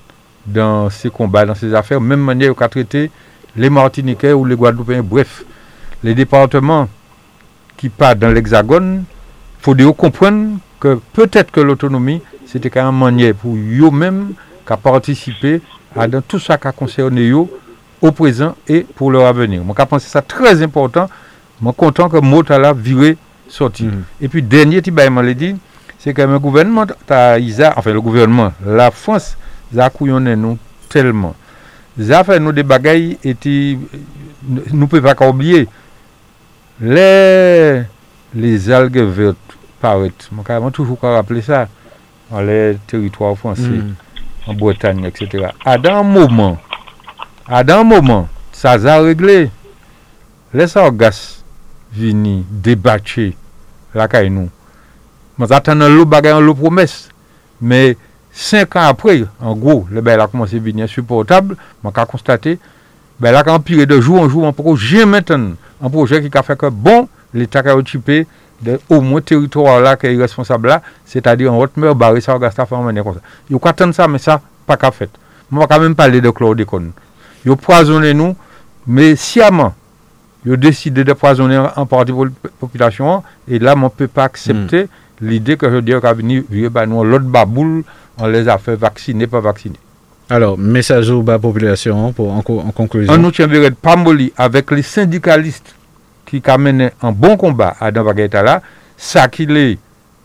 dans 0.45 0.89
ces 0.89 1.09
combats, 1.09 1.45
dans 1.45 1.55
ces 1.55 1.73
affaires, 1.73 1.99
même 2.01 2.19
manière 2.21 2.55
qu'à 2.55 2.69
traiter 2.69 3.11
les 3.55 3.69
Martiniquais 3.69 4.33
ou 4.33 4.45
les 4.45 4.55
Guadeloupéens, 4.55 5.01
bref, 5.03 5.43
les 6.03 6.13
départements 6.13 6.87
qui 7.77 7.89
partent 7.89 8.19
dans 8.19 8.29
l'Hexagone, 8.31 9.03
il 9.67 9.75
faut 9.83 9.93
comprendre 9.93 10.57
que 10.79 10.99
peut-être 11.13 11.51
que 11.51 11.61
l'autonomie, 11.61 12.21
c'était 12.45 12.69
quand 12.69 12.85
même 12.85 12.99
manière 12.99 13.33
pour 13.33 13.55
eux-mêmes 13.55 14.33
qu'à 14.67 14.77
participer 14.77 15.61
à 15.95 16.07
dans 16.07 16.21
tout 16.21 16.39
ça 16.39 16.57
qui 16.57 16.67
a 16.67 16.71
concerné 16.71 17.29
eux 17.29 17.47
au 18.01 18.11
présent 18.11 18.55
et 18.67 18.81
pour 18.81 19.11
leur 19.11 19.25
avenir. 19.25 19.63
Moi, 19.63 19.75
je 19.77 19.83
pense 19.85 20.03
que 20.03 20.09
c'est 20.09 20.21
très 20.21 20.61
important. 20.61 21.09
Je 21.61 21.65
suis 21.65 21.75
content 21.75 22.09
que 22.09 22.17
Motala 22.17 22.73
viré 22.73 23.17
sorti. 23.47 23.83
Mm 23.85 23.89
-hmm. 23.89 24.23
Et 24.25 24.27
puis, 24.27 24.41
dernier, 24.41 24.81
tu 24.81 24.91
m'as 24.91 25.33
dit, 25.33 25.55
c'est 26.06 26.14
que 26.14 26.22
le 26.22 26.38
gouvernement, 26.38 26.86
enfin 27.10 27.91
le 27.91 27.99
gouvernement, 27.99 28.53
la 28.64 28.91
France, 28.91 29.36
a 29.76 29.90
couillonné 29.90 30.36
nous 30.36 30.60
tellement. 30.88 31.34
Ça 31.99 32.23
fait 32.23 32.40
nous 32.40 32.52
des 32.52 32.61
bagailles 32.61 33.18
et 33.23 33.36
nous 33.44 34.61
ne 34.72 34.86
pouvons 34.86 35.02
pas 35.15 35.27
oublier 35.27 35.68
les, 36.80 37.82
les 38.36 38.72
algues 38.72 38.99
vertes 38.99 39.57
paraître. 39.82 40.30
Je 40.32 40.53
vais 40.53 40.72
toujours 40.72 40.99
rappeler 41.02 41.41
ça 41.41 41.68
dans 42.30 42.41
les 42.41 42.77
territoires 42.86 43.36
français, 43.36 43.64
mm. 43.64 43.95
en 44.45 44.53
Bretagne, 44.53 45.06
etc. 45.06 45.48
À 45.65 45.73
un 45.73 46.03
moment, 46.03 46.60
à 47.48 47.64
un 47.68 47.84
moment, 47.84 48.30
ça 48.52 48.73
a 48.73 49.02
réglé. 49.02 49.49
Les 50.53 50.68
sargasses 50.68 51.44
viennent 51.91 52.44
débattre 52.52 53.22
la 53.95 54.07
caille 54.07 54.30
nous. 54.30 54.52
Mwen 55.37 55.51
zaten 55.51 55.81
nan 55.81 55.91
lou 55.95 56.07
bagay 56.07 56.35
an 56.35 56.45
lou 56.45 56.55
promes. 56.55 57.09
Men, 57.59 57.95
5 58.35 58.75
an 58.75 58.89
apre, 58.91 59.25
an 59.39 59.59
gro, 59.59 59.85
le 59.91 60.01
bel 60.03 60.21
a 60.21 60.27
komanse 60.27 60.59
vini 60.59 60.83
insupportable, 60.83 61.55
mwen 61.83 61.93
ka 61.95 62.03
konstate, 62.09 62.57
bel 63.19 63.37
a 63.39 63.43
ka 63.47 63.55
empire 63.55 63.85
de 63.87 63.99
jou 64.01 64.19
an 64.19 64.27
jou 64.27 64.43
an 64.47 64.55
jen 64.75 65.07
menten 65.09 65.53
an 65.79 65.91
proje 65.91 66.19
ki 66.23 66.31
ka 66.33 66.43
feke 66.43 66.69
bon, 66.69 67.07
l'Etat 67.35 67.63
ka 67.63 67.75
otipe 67.75 68.25
de 68.63 68.75
ou 68.89 68.99
mwen 69.03 69.23
teritoral 69.23 69.83
la 69.83 69.95
ki 69.99 70.11
e 70.11 70.19
responsable 70.19 70.71
la, 70.71 70.81
se 71.07 71.21
ta 71.23 71.35
di 71.35 71.47
an 71.47 71.59
rotmer 71.59 71.95
bari 71.95 72.23
sa 72.23 72.35
wagasta 72.35 72.67
fè 72.67 72.75
an 72.75 72.83
menye 72.89 73.03
kon 73.03 73.15
sa. 73.15 73.23
Yo 73.51 73.59
kwa 73.63 73.73
ten 73.75 73.95
sa, 73.95 74.09
men 74.11 74.19
sa, 74.23 74.41
pa 74.67 74.75
ka 74.79 74.91
fet. 74.95 75.15
Mwen 75.49 75.63
waka 75.63 75.79
men 75.79 75.95
pale 75.95 76.19
de 76.23 76.31
klordekon. 76.35 76.91
Yo 77.47 77.55
poazone 77.59 78.11
nou, 78.17 78.35
men 78.85 79.15
siyaman, 79.19 79.71
yo 80.45 80.59
deside 80.59 81.07
de 81.07 81.15
poazone 81.15 81.55
an 81.71 81.87
parti 81.89 82.15
populasyon 82.59 83.15
an, 83.15 83.25
e 83.47 83.63
la 83.63 83.77
mwen 83.79 83.95
pe 83.95 84.11
pa 84.11 84.27
aksepte, 84.27 84.85
l'idée 85.21 85.57
que 85.57 85.69
je 85.69 85.77
dis 85.77 85.93
qu'à 86.01 86.13
venir, 86.13 86.43
ben, 86.71 86.85
nous, 86.85 87.03
l'autre 87.03 87.25
baboule, 87.25 87.83
on 88.17 88.27
les 88.27 88.47
a 88.47 88.57
fait 88.57 88.75
vacciner, 88.75 89.27
pas 89.27 89.39
vacciner. 89.39 89.79
Alors, 90.29 90.57
message 90.57 91.09
aux 91.11 91.23
la 91.23 91.37
population 91.37 92.11
pour, 92.11 92.31
en, 92.31 92.37
en 92.39 92.71
conclusion. 92.71 93.13
On 93.13 93.17
nous 93.17 93.31
tient 93.31 93.47
pas 93.81 93.95
avec 94.37 94.71
les 94.71 94.81
syndicalistes 94.81 95.75
qui 96.25 96.41
amènent 96.45 96.91
un 97.01 97.11
bon 97.11 97.37
combat 97.37 97.75
à 97.79 97.91
dans 97.91 98.03
là, 98.03 98.61
ça 98.97 99.27
qui 99.27 99.45
les 99.45 99.77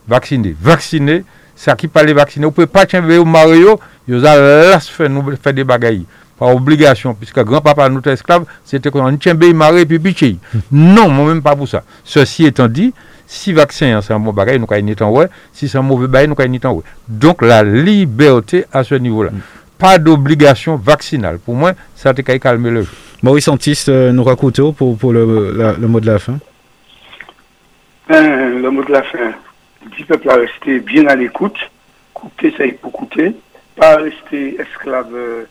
vacciné, 0.07 0.55
vacciné, 0.59 1.23
ça 1.55 1.75
qui 1.75 1.87
pas 1.87 2.03
les 2.03 2.13
vacciner, 2.13 2.45
on 2.47 2.51
peut 2.51 2.65
pas 2.65 2.85
tenir 2.85 3.21
au 3.21 3.25
Mario, 3.25 3.79
ils 4.07 4.15
ont 4.15 4.79
fait 4.79 5.07
nous 5.07 5.35
faire 5.35 5.53
des 5.53 5.63
bagailles 5.63 6.05
par 6.39 6.55
obligation, 6.55 7.13
puisque 7.13 7.39
grand-papa 7.43 7.87
nous 7.87 8.01
esclave, 8.05 8.45
c'était 8.65 8.89
qu'on 8.89 9.15
tient 9.17 9.35
maré 9.35 9.85
puis 9.85 9.99
piché. 9.99 10.37
Non, 10.71 11.07
moi-même 11.07 11.43
pas 11.43 11.55
pour 11.55 11.67
ça. 11.67 11.83
Ceci 12.03 12.45
étant 12.45 12.67
dit, 12.67 12.93
si 13.31 13.53
vaccin 13.53 14.01
c'est 14.01 14.13
un 14.13 14.19
bon 14.19 14.33
bagage, 14.33 14.59
nous 14.59 14.67
avons 14.99 15.17
ouais. 15.17 15.27
Si 15.53 15.69
c'est 15.69 15.77
un 15.77 15.81
mauvais 15.81 16.07
bagage, 16.07 16.27
nous 16.27 16.61
avons 16.65 16.77
ouais. 16.77 16.83
Donc 17.07 17.41
la 17.41 17.63
liberté 17.63 18.65
à 18.73 18.83
ce 18.83 18.95
niveau-là. 18.95 19.31
Mm. 19.31 19.41
Pas 19.79 19.97
d'obligation 19.97 20.75
vaccinale. 20.75 21.39
Pour 21.39 21.55
moi, 21.55 21.71
ça 21.95 22.09
a 22.09 22.13
calmer 22.13 22.69
le 22.69 22.81
jeu. 22.83 22.91
Maurice 23.23 23.47
Antis, 23.47 23.85
euh, 23.87 24.11
nous 24.11 24.25
racontons 24.25 24.73
pour, 24.73 24.97
pour 24.97 25.13
le, 25.13 25.53
la, 25.55 25.73
le, 25.73 25.87
mot 25.87 26.01
de 26.01 26.07
la 26.07 26.19
fin. 26.19 26.39
Ben, 28.09 28.61
le 28.61 28.69
mot 28.69 28.83
de 28.83 28.91
la 28.91 29.01
fin, 29.03 29.31
du 29.95 30.03
peuple 30.03 30.29
à 30.29 30.35
rester 30.35 30.79
bien 30.79 31.07
à 31.07 31.15
l'écoute. 31.15 31.57
Coûter, 32.13 32.53
ça 32.57 32.65
il 32.65 32.75
faut 32.81 32.89
coûter. 32.89 33.33
Pas 33.77 33.95
rester 33.95 34.59
esclave 34.59 35.15
euh, 35.15 35.45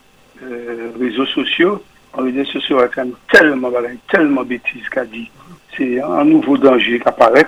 euh, 0.45 0.91
réseaux 1.01 1.27
sociaux. 1.27 1.83
En 2.13 2.25
réseaux 2.25 2.45
sociaux, 2.45 2.77
il 2.79 2.83
y 2.83 3.01
a 3.01 3.07
tellement, 3.33 3.71
tellement 4.11 4.43
bêtises 4.43 4.89
qu'a 4.91 5.07
dit. 5.07 5.31
C'est 5.77 6.03
un 6.03 6.25
nouveau 6.25 6.59
danger 6.59 7.01
qui 7.01 7.09
apparaît 7.09 7.47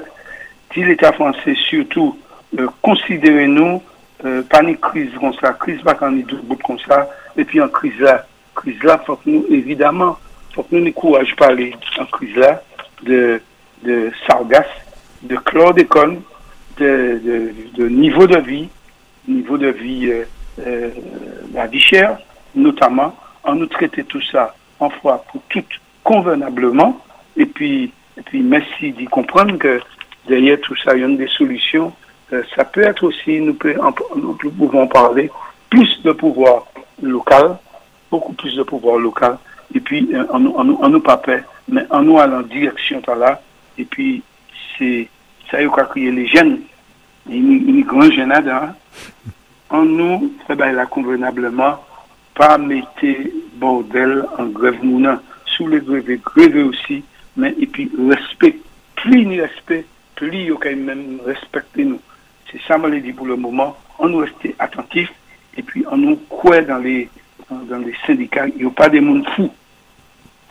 si 0.73 0.85
l'État 0.85 1.13
français 1.13 1.55
surtout 1.55 2.19
euh, 2.59 2.69
considérez 2.83 3.47
nous 3.47 3.83
euh, 4.25 4.43
pas 4.43 4.63
une 4.63 4.77
crise 4.77 5.11
comme 5.19 5.35
ça, 5.35 5.53
crise 5.55 5.81
pas 5.83 5.95
quand 5.95 6.13
on 6.13 6.45
bout 6.45 6.57
comme 6.57 6.79
ça, 6.79 7.09
et 7.37 7.45
puis 7.45 7.61
en 7.61 7.69
crise 7.69 7.99
là, 7.99 8.25
crise 8.55 8.83
là, 8.83 9.03
faut 9.05 9.17
que 9.17 9.29
nous, 9.29 9.45
évidemment, 9.51 10.19
faut 10.55 10.63
que 10.63 10.77
nous 10.77 10.85
nous 10.85 10.93
courage 10.93 11.35
parler 11.37 11.75
en 11.99 12.05
crise 12.07 12.37
là 12.37 12.63
de, 13.03 13.41
de 13.83 14.13
sargasse, 14.27 14.67
de 15.23 15.37
chlordécone, 15.37 16.23
de, 16.79 17.53
de, 17.75 17.89
niveau 17.89 18.27
de 18.27 18.39
vie, 18.39 18.69
niveau 19.27 19.59
de 19.59 19.69
vie, 19.69 20.13
euh, 20.61 20.91
la 21.53 21.67
vie 21.67 21.81
chère, 21.81 22.19
notamment, 22.55 23.17
en 23.45 23.55
nous 23.55 23.67
traiter 23.67 24.05
tout 24.05 24.23
ça 24.31 24.55
en 24.79 24.91
fois 24.91 25.25
pour 25.31 25.43
tout 25.49 25.65
convenablement, 26.05 27.01
et 27.37 27.47
puis, 27.47 27.93
et 28.17 28.23
puis 28.23 28.43
merci 28.43 28.93
d'y 28.93 29.07
comprendre 29.07 29.57
que 29.59 29.81
derrière 30.27 30.61
tout 30.61 30.77
ça, 30.77 30.95
il 30.95 31.01
y 31.01 31.05
a 31.05 31.09
des 31.09 31.29
solutions. 31.29 31.93
Euh, 32.33 32.43
ça 32.55 32.65
peut 32.65 32.83
être 32.83 33.05
aussi, 33.05 33.41
nous, 33.41 33.55
pouvons 33.55 34.87
parler, 34.87 35.31
plus 35.71 36.03
de 36.03 36.13
pouvoir 36.13 36.67
local, 37.03 37.57
beaucoup 38.11 38.33
plus 38.35 38.55
de 38.55 38.63
pouvoir 38.63 38.99
local, 38.99 39.39
et 39.75 39.81
puis 39.81 40.09
euh, 40.15 40.25
en, 40.31 40.45
en, 40.47 40.83
en 40.83 40.89
nous 40.89 41.01
pas 41.01 41.21
mais 41.69 41.85
en 41.91 42.03
nous 42.03 42.19
allant 42.19 42.41
en 42.41 42.43
direction 42.43 43.03
là, 43.19 43.41
et 43.79 43.85
puis 43.85 44.23
c'est 44.77 45.09
ça 45.51 45.63
y 45.63 45.67
a 45.67 45.69
crier 45.69 46.11
les 46.11 46.27
jeunes, 46.27 46.61
une, 47.29 47.69
une 47.69 47.85
grande 47.85 48.13
jeunade, 48.13 48.49
hein, 48.49 48.75
en 49.71 49.85
nous, 49.85 50.33
eh 50.49 50.55
ben, 50.55 50.73
là, 50.73 50.87
convenablement, 50.87 51.83
pas 52.35 52.59
mettre 52.59 52.89
bordel 53.55 54.25
en 54.39 54.47
grève 54.47 54.83
mounant, 54.83 55.19
sous 55.47 55.67
les 55.69 55.81
grèves, 55.81 56.21
grève 56.23 56.67
aussi, 56.67 57.03
mais 57.37 57.55
et 57.59 57.67
puis 57.67 57.91
respect, 58.09 58.59
plus 58.97 59.27
ni 59.27 59.41
respect, 60.31 60.45
plus 60.45 60.45
il 60.45 60.55
quand 60.55 60.77
même 60.77 61.21
respecter 61.25 61.85
nous. 61.85 62.01
C'est 62.51 62.61
ça, 62.63 62.79
je 62.79 62.97
dit 62.97 63.13
pour 63.13 63.27
le 63.27 63.37
moment. 63.37 63.77
On 63.99 64.09
nous 64.09 64.19
rester 64.19 64.55
attentifs 64.59 65.13
et 65.57 65.63
puis 65.63 65.85
on 65.91 65.97
nous 65.97 66.17
quoi 66.29 66.61
dans 66.61 66.79
les, 66.79 67.09
dans 67.51 67.79
les 67.79 67.95
syndicats, 68.07 68.47
il 68.49 68.63
n'y 68.63 68.65
a 68.67 68.71
pas 68.71 68.89
des 68.89 69.01
mondes 69.01 69.27
fous. 69.31 69.53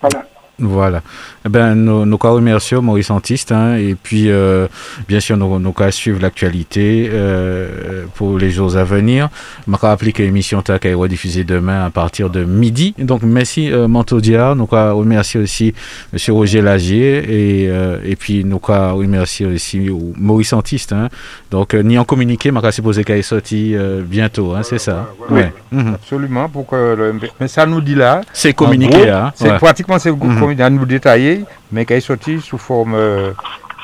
Voilà. 0.02 0.28
Voilà. 0.62 1.02
Eh 1.44 1.50
ben, 1.50 1.74
nous, 1.74 2.06
nous 2.06 2.18
remercions 2.18 2.84
Maurice 2.84 3.10
Antiste 3.10 3.52
hein, 3.52 3.76
et 3.76 3.96
puis 3.96 4.30
euh, 4.30 4.68
bien 5.08 5.20
sûr 5.20 5.36
nous, 5.38 5.58
nous 5.60 5.74
suivre 5.90 6.22
l'actualité 6.22 7.10
euh, 7.12 8.06
pour 8.14 8.38
les 8.38 8.52
jours 8.52 8.78
à 8.78 8.84
venir. 8.84 9.30
Je 9.68 9.76
rappeler 9.76 10.14
que 10.14 10.22
l'émission 10.22 10.62
est 10.62 11.08
diffusée 11.08 11.44
demain 11.44 11.84
à 11.86 11.90
partir 11.90 12.30
de 12.30 12.44
midi. 12.44 12.94
Donc 13.00 13.24
merci 13.24 13.72
euh, 13.72 13.88
Mantodia. 13.88 14.54
Nous 14.56 14.68
remercions 14.68 15.42
aussi 15.42 15.74
Monsieur 16.14 16.34
Roger 16.34 16.62
Lagier 16.62 17.64
et, 17.64 17.70
euh, 17.70 17.98
et 18.06 18.16
puis 18.16 18.46
nous 18.46 18.60
remercions 18.60 19.50
aussi 19.50 19.90
Maurice 20.18 20.54
Antiste. 20.54 20.94
Hein. 20.94 21.10
Donc 21.50 21.74
ni 21.74 21.98
en 21.98 22.06
communiqué, 22.06 22.52
je 22.54 22.72
supposé 22.72 23.04
qu'elle 23.04 23.18
est 23.18 23.24
sortie 23.24 23.76
bientôt. 24.04 24.54
Hein, 24.54 24.62
c'est 24.64 24.78
ça. 24.78 25.10
Oui, 25.30 25.42
mhm. 25.72 25.96
absolument. 25.96 26.48
Pour 26.50 26.68
que 26.68 27.14
Mais 27.40 27.48
ça 27.48 27.66
nous 27.66 27.82
dit 27.82 27.96
là. 27.96 28.22
C'est 28.32 28.54
communiqué. 28.54 29.10
Hein, 29.10 29.32
c'est 29.36 29.58
pratiquement 29.58 29.98
c'est 29.98 30.12
mm 30.12 30.51
à 30.60 30.70
nous 30.70 30.86
détailler, 30.86 31.46
mais 31.72 31.86
qui 31.86 31.94
est 31.94 32.02
sorti 32.02 32.40
sous 32.42 32.58
forme 32.58 32.96
euh, 32.96 33.32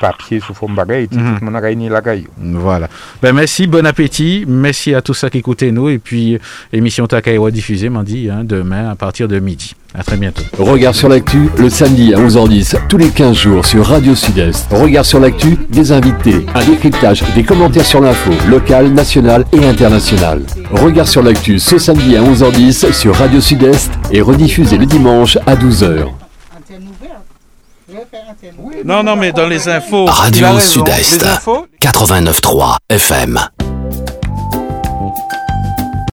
papier, 0.00 0.40
sous 0.40 0.54
forme 0.54 0.74
bagaille, 0.74 1.08
tout 1.08 1.18
le 1.18 1.44
monde 1.44 1.56
a 1.56 1.60
gagné 1.60 1.88
la 1.88 2.00
caillou. 2.00 2.28
Voilà. 2.38 2.88
Ben, 3.22 3.32
merci, 3.34 3.66
bon 3.66 3.84
appétit. 3.86 4.44
Merci 4.46 4.94
à 4.94 5.02
tous 5.02 5.14
ceux 5.14 5.28
qui 5.28 5.38
écoutaient 5.38 5.70
nous. 5.70 5.88
Et 5.88 5.98
puis, 5.98 6.38
émission 6.72 7.06
Takaïwa 7.06 7.50
diffusée, 7.50 7.88
m'en 7.88 8.02
dit, 8.02 8.30
hein, 8.30 8.42
demain 8.44 8.90
à 8.90 8.94
partir 8.94 9.28
de 9.28 9.38
midi. 9.38 9.74
À 9.94 10.02
très 10.02 10.16
bientôt. 10.18 10.42
Regard 10.58 10.94
sur 10.94 11.08
l'actu, 11.08 11.48
le 11.58 11.70
samedi 11.70 12.12
à 12.14 12.18
11h10, 12.18 12.88
tous 12.88 12.98
les 12.98 13.08
15 13.08 13.34
jours 13.34 13.64
sur 13.64 13.86
Radio 13.86 14.14
Sud-Est. 14.14 14.70
Regard 14.70 15.06
sur 15.06 15.18
l'actu, 15.18 15.56
des 15.70 15.92
invités, 15.92 16.44
un 16.54 16.64
décryptage, 16.64 17.24
des 17.34 17.42
commentaires 17.42 17.86
sur 17.86 18.00
l'info, 18.00 18.30
locale, 18.50 18.88
nationale 18.92 19.44
et 19.52 19.66
internationale. 19.66 20.42
Regard 20.70 21.08
sur 21.08 21.22
l'actu 21.22 21.58
ce 21.58 21.78
samedi 21.78 22.16
à 22.16 22.22
11h10 22.22 22.92
sur 22.92 23.14
Radio 23.14 23.40
Sud-Est 23.40 23.90
et 24.12 24.20
rediffusé 24.20 24.76
le 24.76 24.84
dimanche 24.84 25.38
à 25.46 25.56
12h. 25.56 26.08
Non, 28.84 29.02
non, 29.02 29.16
mais 29.16 29.32
dans 29.32 29.46
les 29.46 29.68
infos. 29.68 30.06
Radio 30.06 30.58
Sud-Est. 30.60 31.24
89.3 31.80 32.76
FM. 32.88 33.38